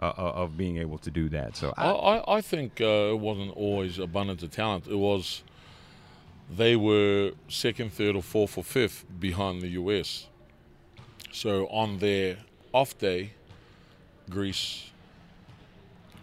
uh, 0.00 0.06
uh, 0.06 0.32
of 0.42 0.56
being 0.56 0.78
able 0.78 0.98
to 0.98 1.12
do 1.12 1.28
that. 1.28 1.56
So 1.56 1.72
I, 1.76 1.90
I, 1.90 2.38
I 2.38 2.40
think 2.40 2.80
uh, 2.80 3.12
it 3.12 3.20
wasn't 3.20 3.56
always 3.56 4.00
abundance 4.00 4.42
of 4.42 4.50
talent. 4.50 4.88
It 4.88 4.96
was 4.96 5.44
they 6.50 6.74
were 6.74 7.30
second, 7.46 7.92
third, 7.92 8.16
or 8.16 8.22
fourth, 8.22 8.58
or 8.58 8.64
fifth 8.64 9.04
behind 9.20 9.62
the 9.62 9.68
US. 9.68 10.26
So 11.32 11.66
on 11.68 11.98
their 11.98 12.38
off 12.72 12.96
day, 12.98 13.32
Greece, 14.28 14.90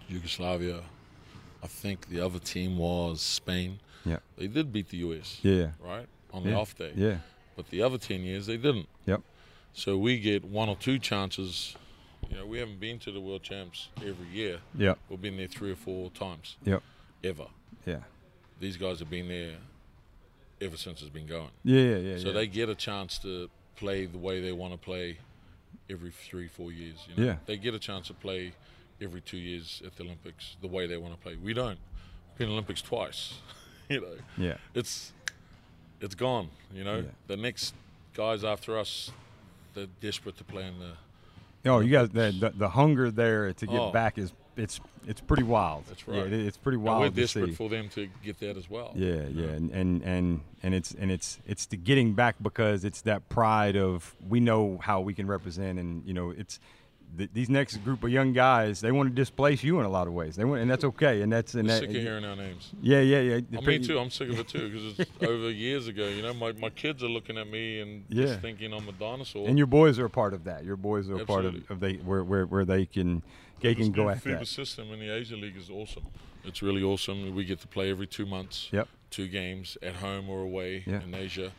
Yugoslavia, 0.08 0.82
I 1.64 1.68
think 1.68 2.08
the 2.10 2.20
other 2.22 2.40
team 2.40 2.78
was 2.78 3.22
Spain. 3.22 3.80
Yeah. 4.06 4.18
They 4.38 4.48
did 4.48 4.72
beat 4.72 4.90
the 4.90 4.98
US, 4.98 5.40
yeah, 5.42 5.72
right? 5.84 6.08
On 6.34 6.44
the 6.44 6.54
off 6.54 6.76
day. 6.76 6.92
yeah, 6.96 7.18
But 7.56 7.70
the 7.70 7.82
other 7.82 7.98
10 7.98 8.22
years, 8.22 8.46
they 8.46 8.58
didn't. 8.58 8.88
Yep. 9.06 9.22
So 9.74 9.98
we 9.98 10.20
get 10.20 10.46
one 10.46 10.70
or 10.70 10.76
two 10.76 11.00
chances. 11.00 11.76
You 12.30 12.38
know, 12.38 12.46
we 12.46 12.60
haven't 12.60 12.80
been 12.80 13.00
to 13.00 13.12
the 13.12 13.20
World 13.20 13.44
Champs 13.44 13.90
every 13.98 14.28
year. 14.32 14.60
yeah, 14.76 14.96
We've 15.10 15.22
been 15.22 15.38
there 15.38 15.48
three 15.48 15.72
or 15.72 15.76
four 15.76 16.10
times. 16.12 16.58
Yep. 16.64 16.84
Ever. 17.24 17.48
yeah, 17.86 18.00
These 18.60 18.78
guys 18.78 19.00
have 19.00 19.10
been 19.10 19.28
there 19.28 19.56
ever 20.62 20.78
since 20.78 21.02
it's 21.02 21.10
been 21.10 21.28
going. 21.28 21.50
yeah, 21.64 21.82
yeah, 21.82 21.96
yeah. 21.98 22.18
So 22.18 22.28
yeah. 22.28 22.34
they 22.34 22.48
get 22.48 22.70
a 22.70 22.76
chance 22.76 23.18
to 23.20 23.50
play 23.78 24.06
the 24.06 24.18
way 24.18 24.42
they 24.42 24.52
want 24.52 24.74
to 24.74 24.78
play 24.78 25.18
every 25.90 26.12
three, 26.12 26.48
four 26.48 26.72
years. 26.72 26.98
You 27.08 27.16
know? 27.24 27.30
Yeah. 27.32 27.36
They 27.46 27.58
get 27.58 27.74
a 27.74 27.80
chance 27.80 28.08
to 28.08 28.14
play 28.14 28.52
every 29.02 29.22
two 29.22 29.38
years 29.38 29.82
at 29.86 29.96
the 29.96 30.04
Olympics 30.04 30.58
the 30.62 30.68
way 30.68 30.88
they 30.88 30.98
want 30.98 31.14
to 31.14 31.20
play. 31.20 31.38
We 31.42 31.54
don't. 31.54 31.78
We've 32.34 32.40
been 32.40 32.50
Olympics 32.50 32.82
twice. 32.82 33.36
you 33.90 34.02
know, 34.02 34.08
yeah, 34.38 34.58
it's 34.74 35.14
it's 36.02 36.16
gone. 36.16 36.50
You 36.74 36.84
know, 36.84 36.98
Yeah. 36.98 37.04
the 37.28 37.38
next 37.38 37.74
guys 38.14 38.44
after 38.44 38.78
us, 38.78 39.12
they're 39.74 39.88
desperate 40.02 40.38
to 40.38 40.44
play 40.44 40.68
in 40.68 40.80
the. 40.80 40.92
Oh, 41.70 41.80
you 41.80 41.92
guys, 41.92 42.10
the, 42.10 42.32
the 42.40 42.50
the 42.56 42.70
hunger 42.70 43.10
there 43.12 43.54
to 43.54 43.66
get 43.66 43.80
Oh. 43.80 43.92
back 43.92 44.18
is 44.18 44.32
it's 44.58 44.80
it's 45.08 45.22
pretty 45.22 45.44
wild. 45.44 45.86
That's 45.88 46.04
Yeah, 46.08 46.22
right. 46.24 46.34
it, 46.34 46.46
it's 46.46 46.58
pretty 46.58 46.76
and 46.78 46.84
wild 46.86 47.02
we're 47.02 47.10
to 47.10 47.16
desperate 47.16 47.56
for 47.56 47.70
them 47.70 47.90
to 47.90 48.08
get 48.24 48.40
that 48.40 48.58
as 48.58 48.70
well. 48.70 48.92
Yeah, 48.96 49.28
yeah, 49.28 49.48
and, 49.48 49.72
and 49.72 50.04
and 50.04 50.42
and 50.64 50.74
it's 50.76 50.92
and 50.94 51.12
it's 51.12 51.40
it's 51.48 51.66
the 51.68 51.78
getting 51.78 52.14
back 52.14 52.36
because 52.42 52.84
it's 52.84 53.02
that 53.02 53.30
pride 53.30 53.78
of 53.78 54.16
we 54.28 54.40
know 54.40 54.78
how 54.82 55.02
we 55.02 55.14
can 55.14 55.28
represent, 55.28 55.80
and 55.80 56.06
you 56.06 56.14
know 56.14 56.32
it's 56.32 56.60
th- 57.18 57.30
these 57.34 57.50
next 57.50 57.78
group 57.84 58.04
of 58.04 58.10
young 58.10 58.34
guys 58.34 58.82
they 58.82 58.92
want 58.92 59.10
to 59.10 59.14
displace 59.16 59.64
you 59.64 59.80
in 59.80 59.86
a 59.86 59.90
lot 59.90 60.08
of 60.08 60.14
ways. 60.14 60.36
They 60.36 60.46
want, 60.46 60.62
and 60.62 60.70
that's 60.72 60.84
okay, 60.84 61.22
and 61.22 61.32
that's 61.32 61.54
and 61.54 61.68
We're 61.68 61.74
that. 61.76 61.80
sick 61.82 61.90
of 61.90 61.96
hearing 61.96 62.26
our 62.26 62.36
names. 62.36 62.72
Yeah, 62.82 63.02
yeah, 63.02 63.20
yeah. 63.20 63.40
Oh, 63.56 63.62
I 63.62 63.66
me 63.66 63.80
too. 63.80 64.00
I'm 64.00 64.10
sick 64.10 64.30
of 64.30 64.40
it 64.40 64.48
too 64.48 64.70
because 64.70 65.00
it's 65.00 65.12
over 65.22 65.50
years 65.52 65.88
ago. 65.88 66.08
You 66.08 66.22
know, 66.24 66.34
my, 66.34 66.52
my 66.54 66.70
kids 66.70 67.04
are 67.04 67.10
looking 67.10 67.38
at 67.38 67.48
me 67.48 67.80
and 67.82 68.04
Yeah. 68.10 68.26
just 68.26 68.40
thinking 68.42 68.74
I'm 68.74 68.88
a 68.90 68.92
dinosaur. 68.94 69.48
And 69.48 69.58
your 69.58 69.68
boys 69.68 70.00
are 70.00 70.06
a 70.06 70.10
part 70.10 70.34
of 70.34 70.44
that. 70.46 70.66
Your 70.66 70.78
boys 70.78 71.10
are 71.10 71.16
a 71.22 71.26
part 71.26 71.46
of, 71.46 71.56
Absolutely. 71.56 71.74
of 71.76 71.80
they 71.80 71.94
where, 72.06 72.24
where 72.24 72.46
where 72.46 72.66
they 72.66 72.86
can 72.86 73.22
they 73.62 73.74
This 73.74 73.86
can 73.86 73.92
go 73.92 74.10
after 74.10 74.30
FIBA 74.32 74.40
that. 74.40 74.46
system 74.48 74.92
in 74.94 75.00
the 75.00 75.10
Asia 75.14 75.36
League 75.36 75.58
is 75.58 75.70
awesome. 75.70 76.04
It's 76.44 76.62
really 76.62 76.84
awesome. 76.84 77.34
We 77.36 77.44
get 77.46 77.60
to 77.62 77.68
play 77.68 77.90
every 77.90 78.08
two 78.08 78.26
months. 78.26 78.70
Yep. 78.72 78.88
Two 79.10 79.28
games 79.28 79.78
at 79.82 79.96
home 79.96 80.30
or 80.30 80.42
away 80.42 80.84
Yeah. 80.86 81.02
in 81.02 81.16
Asia, 81.16 81.52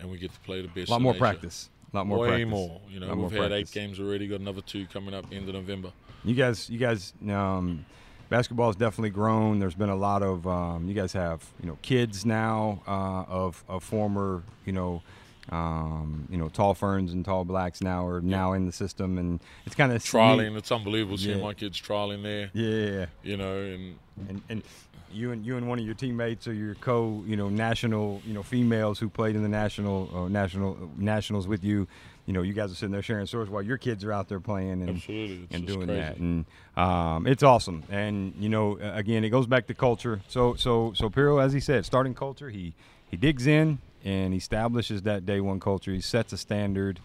and 0.00 0.10
we 0.10 0.18
get 0.18 0.32
to 0.32 0.40
play 0.40 0.60
the 0.62 0.68
best. 0.68 0.88
A 0.88 0.92
lot 0.92 1.02
more 1.02 1.12
Asia. 1.12 1.18
practice. 1.20 1.68
Lot 1.96 2.06
more 2.06 2.18
Way 2.18 2.28
practice. 2.28 2.48
more. 2.50 2.80
You 2.90 3.00
know, 3.00 3.14
we've 3.14 3.30
had 3.32 3.52
eight 3.52 3.70
games 3.72 3.98
already. 3.98 4.28
Got 4.28 4.40
another 4.40 4.60
two 4.60 4.86
coming 4.86 5.14
up 5.14 5.24
end 5.32 5.48
of 5.48 5.54
November. 5.54 5.92
You 6.24 6.34
guys, 6.34 6.68
you 6.68 6.78
guys, 6.78 7.12
um, 7.30 7.86
basketball 8.28 8.66
has 8.68 8.76
definitely 8.76 9.10
grown. 9.10 9.58
There's 9.58 9.74
been 9.74 9.88
a 9.88 9.96
lot 9.96 10.22
of 10.22 10.46
um, 10.46 10.86
you 10.88 10.94
guys 10.94 11.12
have 11.14 11.44
you 11.60 11.66
know 11.68 11.78
kids 11.82 12.26
now 12.26 12.82
uh, 12.86 13.24
of 13.32 13.64
of 13.68 13.82
former 13.82 14.42
you 14.64 14.72
know. 14.72 15.02
Um, 15.48 16.26
you 16.28 16.38
know, 16.38 16.48
tall 16.48 16.74
ferns 16.74 17.12
and 17.12 17.24
tall 17.24 17.44
blacks 17.44 17.80
now 17.80 18.04
are 18.04 18.20
now 18.20 18.54
in 18.54 18.66
the 18.66 18.72
system, 18.72 19.16
and 19.16 19.38
it's 19.64 19.76
kind 19.76 19.92
of 19.92 20.02
Trialing, 20.02 20.56
it's 20.56 20.72
unbelievable 20.72 21.16
seeing 21.16 21.38
Yeah. 21.38 21.44
my 21.44 21.54
kids 21.54 21.80
trialing 21.80 22.24
there. 22.24 22.50
Yeah, 22.52 23.06
You 23.22 23.36
know, 23.36 23.56
and 23.60 23.96
and 24.28 24.42
and 24.48 24.62
you 25.12 25.32
and 25.32 25.44
you 25.44 25.56
and 25.56 25.68
one 25.68 25.78
of 25.78 25.84
your 25.84 25.94
teammates 25.94 26.46
or 26.46 26.52
your 26.52 26.74
co 26.76 27.22
you 27.26 27.36
know 27.36 27.48
national 27.48 28.20
you 28.24 28.34
know 28.34 28.42
females 28.42 28.98
who 28.98 29.08
played 29.08 29.36
in 29.36 29.42
the 29.42 29.48
national 29.48 30.10
uh, 30.14 30.28
national 30.28 30.90
nationals 30.96 31.46
with 31.46 31.64
you 31.64 31.86
you 32.26 32.32
know 32.32 32.42
you 32.42 32.52
guys 32.52 32.72
are 32.72 32.74
sitting 32.74 32.92
there 32.92 33.02
sharing 33.02 33.26
stories 33.26 33.48
while 33.48 33.62
your 33.62 33.78
kids 33.78 34.04
are 34.04 34.12
out 34.12 34.28
there 34.28 34.40
playing 34.40 34.82
and 34.82 35.02
and 35.50 35.66
doing 35.66 35.86
crazy. 35.86 36.00
that 36.00 36.16
and 36.16 36.44
um, 36.76 37.26
it's 37.26 37.42
awesome. 37.42 37.82
And 37.90 38.34
you 38.38 38.48
know 38.48 38.78
again 38.80 39.24
it 39.24 39.30
goes 39.30 39.46
back 39.46 39.66
to 39.68 39.74
culture. 39.74 40.20
So 40.28 40.54
so 40.54 40.92
so 40.94 41.08
Pero 41.08 41.38
as 41.38 41.52
he 41.52 41.60
said 41.60 41.86
starting 41.86 42.14
culture 42.14 42.50
he 42.50 42.74
he 43.08 43.16
digs 43.16 43.46
in 43.46 43.78
and 44.04 44.32
he 44.32 44.38
establishes 44.38 45.02
that 45.02 45.26
day 45.26 45.40
one 45.40 45.60
culture. 45.60 45.92
He 45.92 46.00
sets 46.00 46.32
a 46.32 46.38
standard 46.38 47.00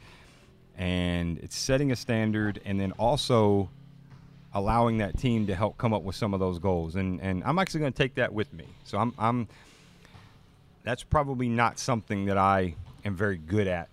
and 0.77 1.39
it's 1.39 1.55
setting 1.55 1.91
a 1.91 1.95
standard. 1.95 2.61
And 2.65 2.79
then 2.79 2.91
also 2.93 3.69
allowing 4.53 4.97
that 4.97 5.17
team 5.17 5.47
to 5.47 5.55
help 5.55 5.77
come 5.77 5.93
up 5.93 6.03
with 6.03 6.15
some 6.15 6.33
of 6.33 6.39
those 6.39 6.59
goals. 6.59 6.95
And 6.95 7.21
and 7.21 7.43
I'm 7.43 7.59
actually 7.59 7.81
going 7.81 7.93
to 7.93 7.97
take 7.97 8.15
that 8.15 8.33
with 8.33 8.51
me. 8.53 8.65
So 8.83 8.97
I'm 8.97 9.13
I'm 9.17 9.47
that's 10.83 11.03
probably 11.03 11.47
not 11.47 11.79
something 11.79 12.25
that 12.25 12.37
I 12.37 12.75
am 13.05 13.15
very 13.15 13.37
good 13.37 13.67
at 13.67 13.89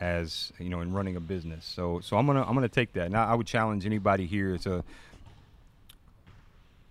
as 0.00 0.52
you 0.58 0.68
know 0.68 0.80
in 0.80 0.92
running 0.92 1.16
a 1.16 1.20
business. 1.20 1.64
So 1.64 2.00
so 2.00 2.16
I'm 2.16 2.26
gonna 2.26 2.42
I'm 2.42 2.54
gonna 2.54 2.68
take 2.68 2.92
that. 2.94 3.10
Now 3.10 3.26
I 3.26 3.34
would 3.34 3.46
challenge 3.46 3.86
anybody 3.86 4.26
here 4.26 4.58
to 4.58 4.84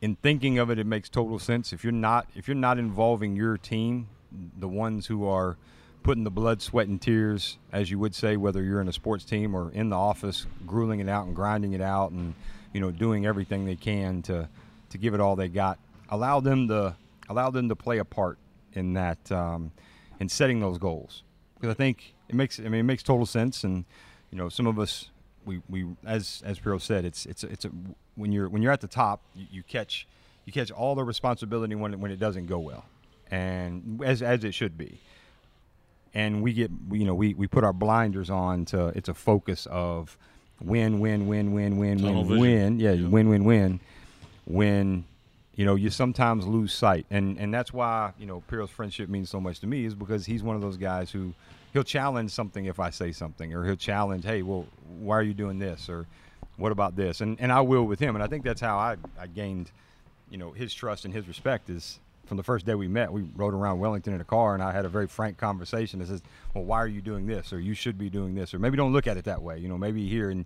in 0.02 0.15
thinking 0.18 0.60
of 0.60 0.69
it 0.69 0.80
it 0.80 0.85
makes 0.85 1.10
total 1.10 1.40
sense. 1.40 1.73
If 1.73 1.84
you're 1.84 1.94
not 1.94 2.27
if 2.35 2.48
you're 2.48 2.56
not 2.56 2.77
involving 2.77 3.35
your 3.35 3.57
team 3.57 4.07
the 4.57 4.68
ones 4.68 5.06
who 5.06 5.27
are 5.27 5.57
putting 6.02 6.23
the 6.23 6.31
blood, 6.31 6.61
sweat, 6.61 6.88
and 6.88 7.02
tears, 7.02 7.57
as 7.72 7.90
you 7.90 7.98
would 7.98 8.14
say, 8.14 8.35
whether 8.35 8.61
you're 8.61 8.81
in 8.81 8.90
a 8.90 8.94
sports 8.94 9.23
team 9.23 9.56
or 9.56 9.72
in 9.72 9.90
the 9.90 9.95
office, 9.95 10.45
grueling 10.68 10.99
it 10.99 11.07
out 11.07 11.26
and 11.26 11.35
grinding 11.35 11.73
it 11.73 11.81
out, 11.81 12.11
and 12.11 12.34
you 12.74 12.80
know, 12.80 12.91
doing 12.91 13.26
everything 13.26 13.66
they 13.66 13.76
can 13.76 14.22
to 14.24 14.50
to 14.90 14.98
give 14.98 15.14
it 15.14 15.20
all 15.20 15.36
they 15.36 15.48
got. 15.48 15.80
Allow 16.10 16.40
them 16.40 16.68
to 16.68 16.95
allow 17.30 17.50
them 17.50 17.70
to 17.70 17.76
play 17.76 18.00
a 18.00 18.06
part 18.06 18.38
in 18.74 18.94
that 18.94 19.32
um, 19.32 19.72
in 20.20 20.30
setting 20.30 20.60
those 20.60 20.78
goals. 20.78 21.24
Because 21.56 21.70
I 21.70 21.76
think 21.76 22.14
it 22.28 22.36
makes 22.36 22.60
I 22.60 22.64
mean 22.64 22.82
it 22.82 22.84
makes 22.84 23.04
total 23.04 23.26
sense. 23.26 23.64
And 23.64 23.86
you 24.32 24.38
know 24.38 24.50
some 24.50 24.68
of 24.68 24.80
us 24.80 25.10
we, 25.45 25.62
we 25.70 25.86
as 26.06 26.41
as 26.45 26.60
Pero 26.60 26.78
said 26.78 27.06
it's 27.06 27.26
it's 27.26 27.44
it's 27.44 27.66
a, 27.66 27.72
when 28.16 28.32
you're 28.32 28.50
when 28.50 28.62
you're 28.62 28.72
at 28.72 28.82
the 28.82 28.88
top 28.88 29.22
you, 29.36 29.48
you 29.52 29.64
catch 29.64 30.08
you 30.45 30.54
catch 30.54 30.72
all 30.72 30.95
the 30.95 31.04
responsibility 31.04 31.76
when 31.76 31.94
it, 31.94 32.00
when 32.00 32.12
it 32.12 32.20
doesn't 32.20 32.48
go 32.48 32.60
well 32.60 32.86
and 33.32 34.02
as 34.04 34.22
as 34.22 34.44
it 34.44 34.54
should 34.54 34.78
be. 34.78 35.00
And 36.14 36.44
we 36.44 36.54
get 36.54 36.70
you 36.91 37.06
know 37.06 37.16
we, 37.16 37.34
we 37.34 37.48
put 37.48 37.64
our 37.64 37.74
blinders 37.74 38.30
on 38.30 38.66
to 38.66 38.88
it's 38.90 39.10
a 39.10 39.14
focus 39.14 39.68
of 39.70 40.18
win 40.62 41.00
win 41.00 41.28
win 41.28 41.54
win 41.54 41.78
win 41.78 41.98
Tunnel 42.00 42.24
win 42.24 42.28
vision. 42.28 42.40
win. 42.42 42.80
Yeah, 42.80 42.92
Yeah. 42.94 43.08
win 43.08 43.30
win 43.30 43.44
win. 43.44 43.80
When 44.46 45.06
you 45.56 45.66
know 45.66 45.76
you 45.76 45.90
sometimes 45.90 46.46
lose 46.46 46.74
sight. 46.74 47.06
And 47.12 47.38
and 47.38 47.54
that's 47.54 47.72
why 47.74 48.12
you 48.20 48.26
know 48.26 48.42
Pero's 48.48 48.70
friendship 48.70 49.10
means 49.10 49.30
so 49.30 49.40
much 49.40 49.60
to 49.62 49.68
me 49.68 49.86
is 49.86 49.96
because 49.96 50.26
he's 50.26 50.44
one 50.44 50.56
of 50.56 50.62
those 50.62 50.78
guys 50.78 51.12
who 51.12 51.34
he'll 51.74 51.84
challenge 51.84 52.32
something 52.32 52.66
if 52.66 52.80
I 52.80 52.90
say 52.90 53.12
something 53.12 53.54
or 53.54 53.66
he'll 53.66 53.76
challenge 53.76 54.26
hey 54.26 54.42
well 54.42 54.66
why 55.00 55.16
are 55.18 55.24
you 55.24 55.34
doing 55.34 55.60
this? 55.60 55.90
or 55.90 56.06
what 56.58 56.72
about 56.72 56.96
this? 56.96 57.22
And 57.22 57.40
and 57.40 57.52
I 57.52 57.62
will 57.62 57.84
with 57.86 58.00
him. 58.00 58.16
And 58.16 58.24
I 58.24 58.28
think 58.28 58.44
that's 58.44 58.62
how 58.62 58.78
I 58.78 58.98
I 59.20 59.28
gained 59.28 59.72
you 60.30 60.38
know 60.38 60.52
his 60.52 60.74
trust 60.74 61.06
and 61.06 61.14
his 61.14 61.28
respect 61.28 61.70
is 61.70 62.00
from 62.26 62.38
the 62.38 62.44
first 62.44 62.66
day 62.66 62.76
we 62.76 62.88
met 62.88 63.12
we 63.12 63.24
rode 63.36 63.54
around 63.54 63.80
Wellington 63.80 64.14
in 64.14 64.22
a 64.22 64.26
car 64.26 64.54
and 64.54 64.64
I 64.64 64.72
had 64.72 64.86
a 64.86 64.90
very 64.90 65.08
frank 65.08 65.38
conversation 65.38 66.00
that 66.00 66.08
says 66.08 66.22
well 66.54 66.64
why 66.64 66.78
are 66.78 66.88
you 66.88 67.02
doing 67.02 67.28
this? 67.28 67.52
Or 67.54 67.60
you 67.60 67.74
should 67.74 67.98
be 67.98 68.10
doing 68.10 68.36
this. 68.36 68.54
Or 68.54 68.60
maybe 68.60 68.78
don't 68.78 68.94
look 68.94 69.08
at 69.08 69.18
it 69.18 69.26
that 69.26 69.41
way. 69.41 69.58
You 69.60 69.68
know 69.68 69.78
maybe 69.78 70.08
here 70.08 70.30
and 70.30 70.45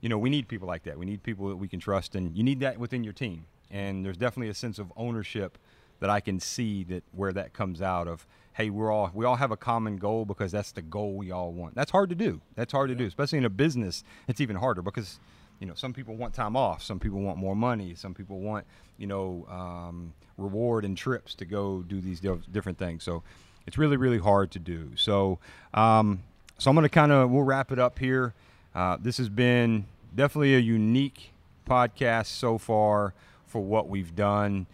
you 0.00 0.08
know 0.08 0.18
we 0.18 0.30
need 0.30 0.48
people 0.48 0.68
like 0.68 0.84
that. 0.84 0.98
We 0.98 1.06
need 1.06 1.22
people 1.22 1.48
that 1.48 1.56
we 1.56 1.68
can 1.68 1.80
trust 1.80 2.14
and 2.14 2.36
you 2.36 2.42
need 2.42 2.60
that 2.60 2.78
within 2.78 3.04
your 3.04 3.12
team. 3.12 3.46
And 3.70 4.04
there's 4.04 4.16
definitely 4.16 4.50
a 4.50 4.54
sense 4.54 4.78
of 4.78 4.92
ownership 4.96 5.58
that 6.00 6.10
I 6.10 6.20
can 6.20 6.38
see 6.38 6.84
that 6.84 7.02
where 7.12 7.32
that 7.32 7.52
comes 7.52 7.80
out 7.80 8.06
of 8.08 8.26
hey 8.52 8.70
we're 8.70 8.92
all 8.92 9.10
we 9.14 9.24
all 9.24 9.36
have 9.36 9.50
a 9.50 9.56
common 9.56 9.96
goal 9.96 10.24
because 10.24 10.52
that's 10.52 10.72
the 10.72 10.82
goal 10.82 11.14
we 11.14 11.30
all 11.30 11.52
want. 11.52 11.74
That's 11.74 11.90
hard 11.90 12.10
to 12.10 12.14
do. 12.14 12.40
That's 12.54 12.72
hard 12.72 12.90
to 12.90 12.94
do 12.94 13.06
especially 13.06 13.38
in 13.38 13.44
a 13.44 13.50
business 13.50 14.04
it's 14.28 14.40
even 14.40 14.56
harder 14.56 14.82
because 14.82 15.18
you 15.64 15.70
know 15.70 15.74
some 15.74 15.94
people 15.94 16.14
want 16.14 16.34
time 16.34 16.56
off 16.56 16.82
some 16.82 16.98
people 16.98 17.20
want 17.20 17.38
more 17.38 17.56
money 17.56 17.94
some 17.94 18.12
people 18.12 18.38
want 18.40 18.66
you 18.98 19.06
know 19.06 19.46
um, 19.48 20.12
reward 20.36 20.84
and 20.84 20.96
trips 20.96 21.34
to 21.36 21.44
go 21.44 21.82
do 21.82 22.00
these 22.00 22.20
different 22.52 22.78
things. 22.78 23.02
So 23.04 23.22
it's 23.66 23.78
really 23.78 23.96
really 23.96 24.18
hard 24.18 24.50
to 24.52 24.58
do. 24.58 24.90
So 24.96 25.38
um, 25.72 26.22
so 26.58 26.70
i'm 26.70 26.76
going 26.76 26.84
to 26.84 26.88
kind 26.88 27.12
of 27.12 27.30
we'll 27.30 27.42
wrap 27.42 27.72
it 27.72 27.78
up 27.78 27.98
here. 27.98 28.34
Uh, 28.74 28.96
this 29.00 29.16
has 29.18 29.28
been 29.28 29.86
definitely 30.14 30.54
a 30.54 30.58
unique 30.58 31.32
podcast 31.68 32.26
so 32.26 32.58
far 32.58 33.14
for 33.46 33.62
what 33.62 33.88
we've 33.88 34.14
done. 34.14 34.66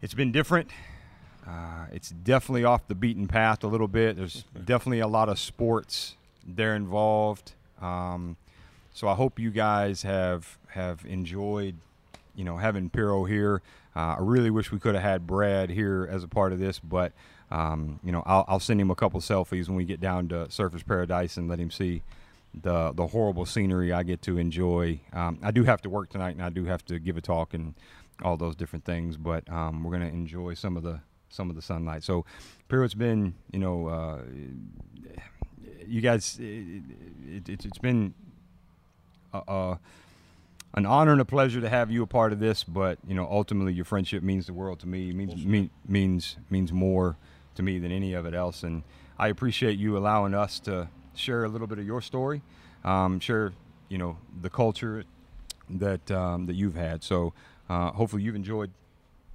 It's 0.00 0.14
been 0.14 0.32
different. 0.32 0.70
Uh, 1.46 1.86
it's 1.92 2.10
definitely 2.10 2.64
off 2.64 2.86
the 2.88 2.94
beaten 2.94 3.28
path 3.28 3.62
a 3.62 3.66
little 3.66 3.88
bit. 3.88 4.16
There's 4.16 4.44
definitely 4.64 5.00
a 5.00 5.06
lot 5.06 5.28
of 5.28 5.38
sports 5.38 6.16
there 6.46 6.74
involved. 6.74 7.52
Um, 7.80 8.36
so 8.92 9.08
I 9.08 9.14
hope 9.14 9.38
you 9.38 9.50
guys 9.50 10.02
have 10.02 10.58
have 10.68 11.04
enjoyed, 11.06 11.76
you 12.34 12.44
know, 12.44 12.56
having 12.56 12.88
Pero 12.90 13.24
here. 13.24 13.62
Uh, 13.94 14.16
I 14.16 14.18
really 14.20 14.50
wish 14.50 14.72
we 14.72 14.78
could 14.78 14.94
have 14.94 15.04
had 15.04 15.26
Brad 15.26 15.70
here 15.70 16.08
as 16.10 16.24
a 16.24 16.28
part 16.28 16.52
of 16.52 16.58
this, 16.58 16.78
but 16.78 17.12
um, 17.50 18.00
you 18.02 18.12
know, 18.12 18.22
I'll, 18.24 18.44
I'll 18.48 18.60
send 18.60 18.80
him 18.80 18.90
a 18.90 18.94
couple 18.94 19.20
selfies 19.20 19.68
when 19.68 19.76
we 19.76 19.84
get 19.84 20.00
down 20.00 20.28
to 20.28 20.46
Surfers 20.46 20.86
Paradise 20.86 21.36
and 21.36 21.48
let 21.48 21.58
him 21.58 21.70
see 21.70 22.02
the 22.54 22.92
the 22.92 23.08
horrible 23.08 23.46
scenery 23.46 23.92
I 23.92 24.02
get 24.02 24.22
to 24.22 24.38
enjoy. 24.38 25.00
Um, 25.12 25.38
I 25.42 25.50
do 25.50 25.64
have 25.64 25.82
to 25.82 25.90
work 25.90 26.10
tonight, 26.10 26.34
and 26.34 26.42
I 26.42 26.50
do 26.50 26.64
have 26.64 26.84
to 26.86 26.98
give 26.98 27.16
a 27.16 27.20
talk 27.20 27.54
and 27.54 27.74
all 28.22 28.36
those 28.36 28.56
different 28.56 28.84
things, 28.84 29.16
but 29.16 29.50
um, 29.50 29.82
we're 29.84 29.92
gonna 29.92 30.06
enjoy 30.06 30.54
some 30.54 30.76
of 30.76 30.82
the 30.82 31.00
some 31.28 31.48
of 31.48 31.56
the 31.56 31.62
sunlight. 31.62 32.04
So, 32.04 32.24
Pero, 32.68 32.84
it's 32.84 32.94
been 32.94 33.34
you 33.52 33.58
know. 33.58 33.88
Uh, 33.88 34.18
you 35.86 36.00
guys, 36.00 36.38
it, 36.38 36.82
it, 37.26 37.48
it, 37.48 37.64
it's 37.64 37.78
been 37.78 38.14
uh, 39.32 39.76
an 40.74 40.86
honor 40.86 41.12
and 41.12 41.20
a 41.20 41.24
pleasure 41.24 41.60
to 41.60 41.68
have 41.68 41.90
you 41.90 42.02
a 42.02 42.06
part 42.06 42.32
of 42.32 42.40
this. 42.40 42.64
But 42.64 42.98
you 43.06 43.14
know, 43.14 43.26
ultimately, 43.30 43.72
your 43.72 43.84
friendship 43.84 44.22
means 44.22 44.46
the 44.46 44.52
world 44.52 44.80
to 44.80 44.86
me. 44.86 45.10
It 45.10 45.14
means 45.14 45.44
mean, 45.44 45.70
means 45.86 46.36
means 46.50 46.72
more 46.72 47.16
to 47.54 47.62
me 47.62 47.78
than 47.78 47.92
any 47.92 48.14
of 48.14 48.26
it 48.26 48.34
else. 48.34 48.62
And 48.62 48.82
I 49.18 49.28
appreciate 49.28 49.78
you 49.78 49.96
allowing 49.96 50.34
us 50.34 50.58
to 50.60 50.88
share 51.14 51.44
a 51.44 51.48
little 51.48 51.66
bit 51.66 51.78
of 51.78 51.86
your 51.86 52.00
story, 52.00 52.42
um, 52.84 53.20
share 53.20 53.52
you 53.88 53.98
know 53.98 54.16
the 54.40 54.50
culture 54.50 55.04
that 55.68 56.10
um, 56.10 56.46
that 56.46 56.54
you've 56.54 56.76
had. 56.76 57.02
So 57.02 57.32
uh, 57.68 57.90
hopefully, 57.92 58.22
you've 58.22 58.36
enjoyed 58.36 58.70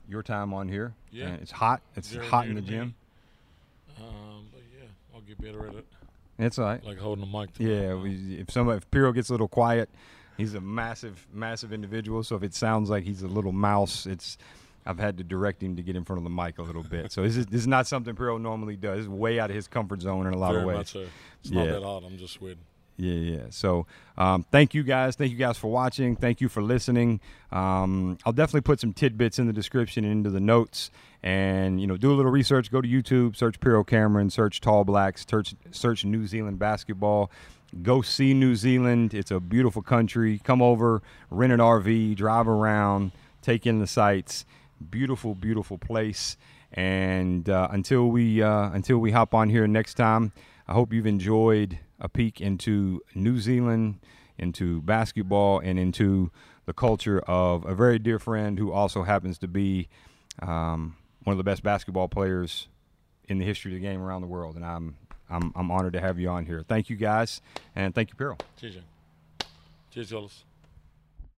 your 0.10 0.24
time 0.24 0.53
on 0.53 0.68
here. 0.68 0.94
Yeah. 1.11 1.28
And 1.28 1.41
it's 1.41 1.52
hot. 1.52 1.82
It's 1.95 2.10
Very 2.10 2.28
hot 2.28 2.48
in 2.48 2.56
the 2.56 2.61
gym. 2.61 2.95
Um, 3.99 4.48
but 4.52 4.61
yeah, 4.78 4.88
I'll 5.14 5.22
get 5.22 5.41
better 5.41 5.68
at 5.68 5.76
it. 5.76 5.86
It's 6.39 6.59
all 6.59 6.65
right. 6.65 6.84
Like 6.84 6.97
holding 6.99 7.30
the 7.30 7.39
mic. 7.39 7.53
To 7.55 7.64
Yeah, 7.64 7.95
we, 7.95 8.38
if 8.39 8.51
some 8.51 8.69
if 8.69 8.89
Pero 8.91 9.11
gets 9.11 9.30
a 9.30 9.34
little 9.34 9.47
quiet, 9.47 9.89
he's 10.38 10.53
a 10.53 10.61
massive, 10.61 11.27
massive 11.34 11.73
individual. 11.73 12.23
So 12.23 12.35
if 12.35 12.43
it 12.43 12.53
sounds 12.53 12.89
like 12.89 13.03
he's 13.03 13.23
a 13.23 13.27
little 13.27 13.51
mouse, 13.51 14.05
it's 14.05 14.38
I've 14.85 14.99
had 14.99 15.18
to 15.18 15.23
direct 15.23 15.61
him 15.61 15.76
to 15.76 15.81
get 15.81 15.95
in 15.95 16.05
front 16.05 16.19
of 16.19 16.23
the 16.23 16.30
mic 16.30 16.59
a 16.59 16.61
little 16.61 16.84
bit. 16.84 17.11
So 17.11 17.23
this 17.23 17.35
is 17.35 17.47
this 17.47 17.61
is 17.61 17.68
not 17.68 17.88
something 17.88 18.15
Pero 18.15 18.38
normally 18.38 18.76
does. 18.77 18.99
It's 18.99 19.07
way 19.07 19.39
out 19.39 19.49
of 19.49 19.55
his 19.55 19.68
comfort 19.68 20.01
zone 20.01 20.27
in 20.27 20.34
a 20.34 20.38
lot 20.38 20.51
Very 20.51 20.61
of 20.61 20.68
ways. 20.68 20.77
much 20.77 20.91
so. 20.93 21.05
It's 21.41 21.51
not 21.51 21.65
that 21.65 21.84
hot. 21.84 22.03
I'm 22.05 22.18
just 22.18 22.34
sweating. 22.34 22.59
Yeah, 22.98 23.14
yeah. 23.14 23.44
So, 23.52 23.86
um, 24.18 24.44
thank 24.52 24.74
you 24.74 24.82
guys. 24.82 25.15
Thank 25.15 25.32
you 25.32 25.38
guys 25.38 25.57
for 25.57 25.68
watching. 25.69 26.15
Thank 26.15 26.41
you 26.41 26.49
for 26.49 26.64
listening. 26.64 27.22
Um, 27.52 28.18
I'll 28.26 28.34
definitely 28.34 28.61
put 28.61 28.80
some 28.80 28.91
tidbits 28.91 29.38
in 29.38 29.45
the 29.45 29.53
description 29.53 30.03
and 30.03 30.14
into 30.14 30.32
the 30.32 30.40
notes. 30.40 30.90
And 31.22 31.80
you 31.80 31.86
know, 31.86 31.95
do 31.95 32.11
a 32.11 32.15
little 32.15 32.32
research. 32.32 32.72
Go 32.72 32.82
to 32.82 32.88
YouTube, 32.88 33.36
search 33.36 33.60
Pero 33.60 33.84
Cameron, 33.84 34.32
search 34.32 34.61
Tall 34.61 34.84
Blacks, 34.84 35.26
search 35.30 35.53
search 35.72 36.06
New 36.06 36.26
Zealand 36.26 36.57
basketball. 36.57 37.32
Go 37.84 38.02
see 38.02 38.34
New 38.34 38.56
Zealand. 38.56 39.14
It's 39.14 39.30
a 39.30 39.40
beautiful 39.40 39.82
country. 39.82 40.40
Come 40.44 40.61
over, 40.61 41.02
rent 41.30 41.53
an 41.53 41.60
RV, 41.60 42.15
drive 42.15 42.48
around, 42.48 43.11
take 43.41 43.68
in 43.68 43.80
the 43.80 43.88
sights. 43.88 44.45
Beautiful, 44.90 45.36
beautiful 45.36 45.78
place. 45.78 46.38
And 46.74 47.49
uh, 47.49 47.68
until 47.72 48.10
we 48.10 48.41
uh, 48.41 48.72
until 48.72 48.98
we 48.98 49.11
hop 49.11 49.36
on 49.36 49.49
here 49.49 49.68
next 49.68 49.95
time, 49.95 50.32
I 50.68 50.74
hope 50.74 50.94
you've 50.94 51.07
enjoyed 51.07 51.78
a 51.99 52.10
peek 52.10 52.41
into 52.41 53.02
New 53.15 53.40
Zealand, 53.40 53.99
into 54.38 54.82
basketball, 54.82 55.60
and 55.60 55.80
into 55.80 56.32
the 56.65 56.74
culture 56.74 57.19
of 57.22 57.65
a 57.65 57.74
very 57.74 57.98
dear 57.99 58.19
friend 58.19 58.60
who 58.60 58.72
also 58.72 59.03
happens 59.03 59.38
to 59.40 59.48
be 59.48 59.88
um, 60.41 60.95
one 61.24 61.34
of 61.34 61.38
the 61.38 61.44
best 61.44 61.64
basketball 61.64 62.07
players 62.07 62.68
in 63.28 63.38
the 63.40 63.45
history 63.45 63.72
of 63.72 63.82
the 63.82 63.86
game 63.86 64.02
around 64.02 64.22
the 64.22 64.28
world. 64.28 64.56
And 64.56 64.65
I'm 64.65 64.95
I'm 65.30 65.52
I'm 65.56 65.72
honored 65.72 65.94
to 65.94 66.02
have 66.02 66.19
you 66.19 66.30
on 66.30 66.45
here. 66.45 66.64
Thank 66.68 66.90
you 66.90 66.95
guys, 66.95 67.41
and 67.76 67.94
thank 67.94 68.10
you, 68.10 68.15
Pero. 68.15 68.38
Cheers. 68.60 68.78
Cheers, 69.91 70.10
fellas. 70.10 70.44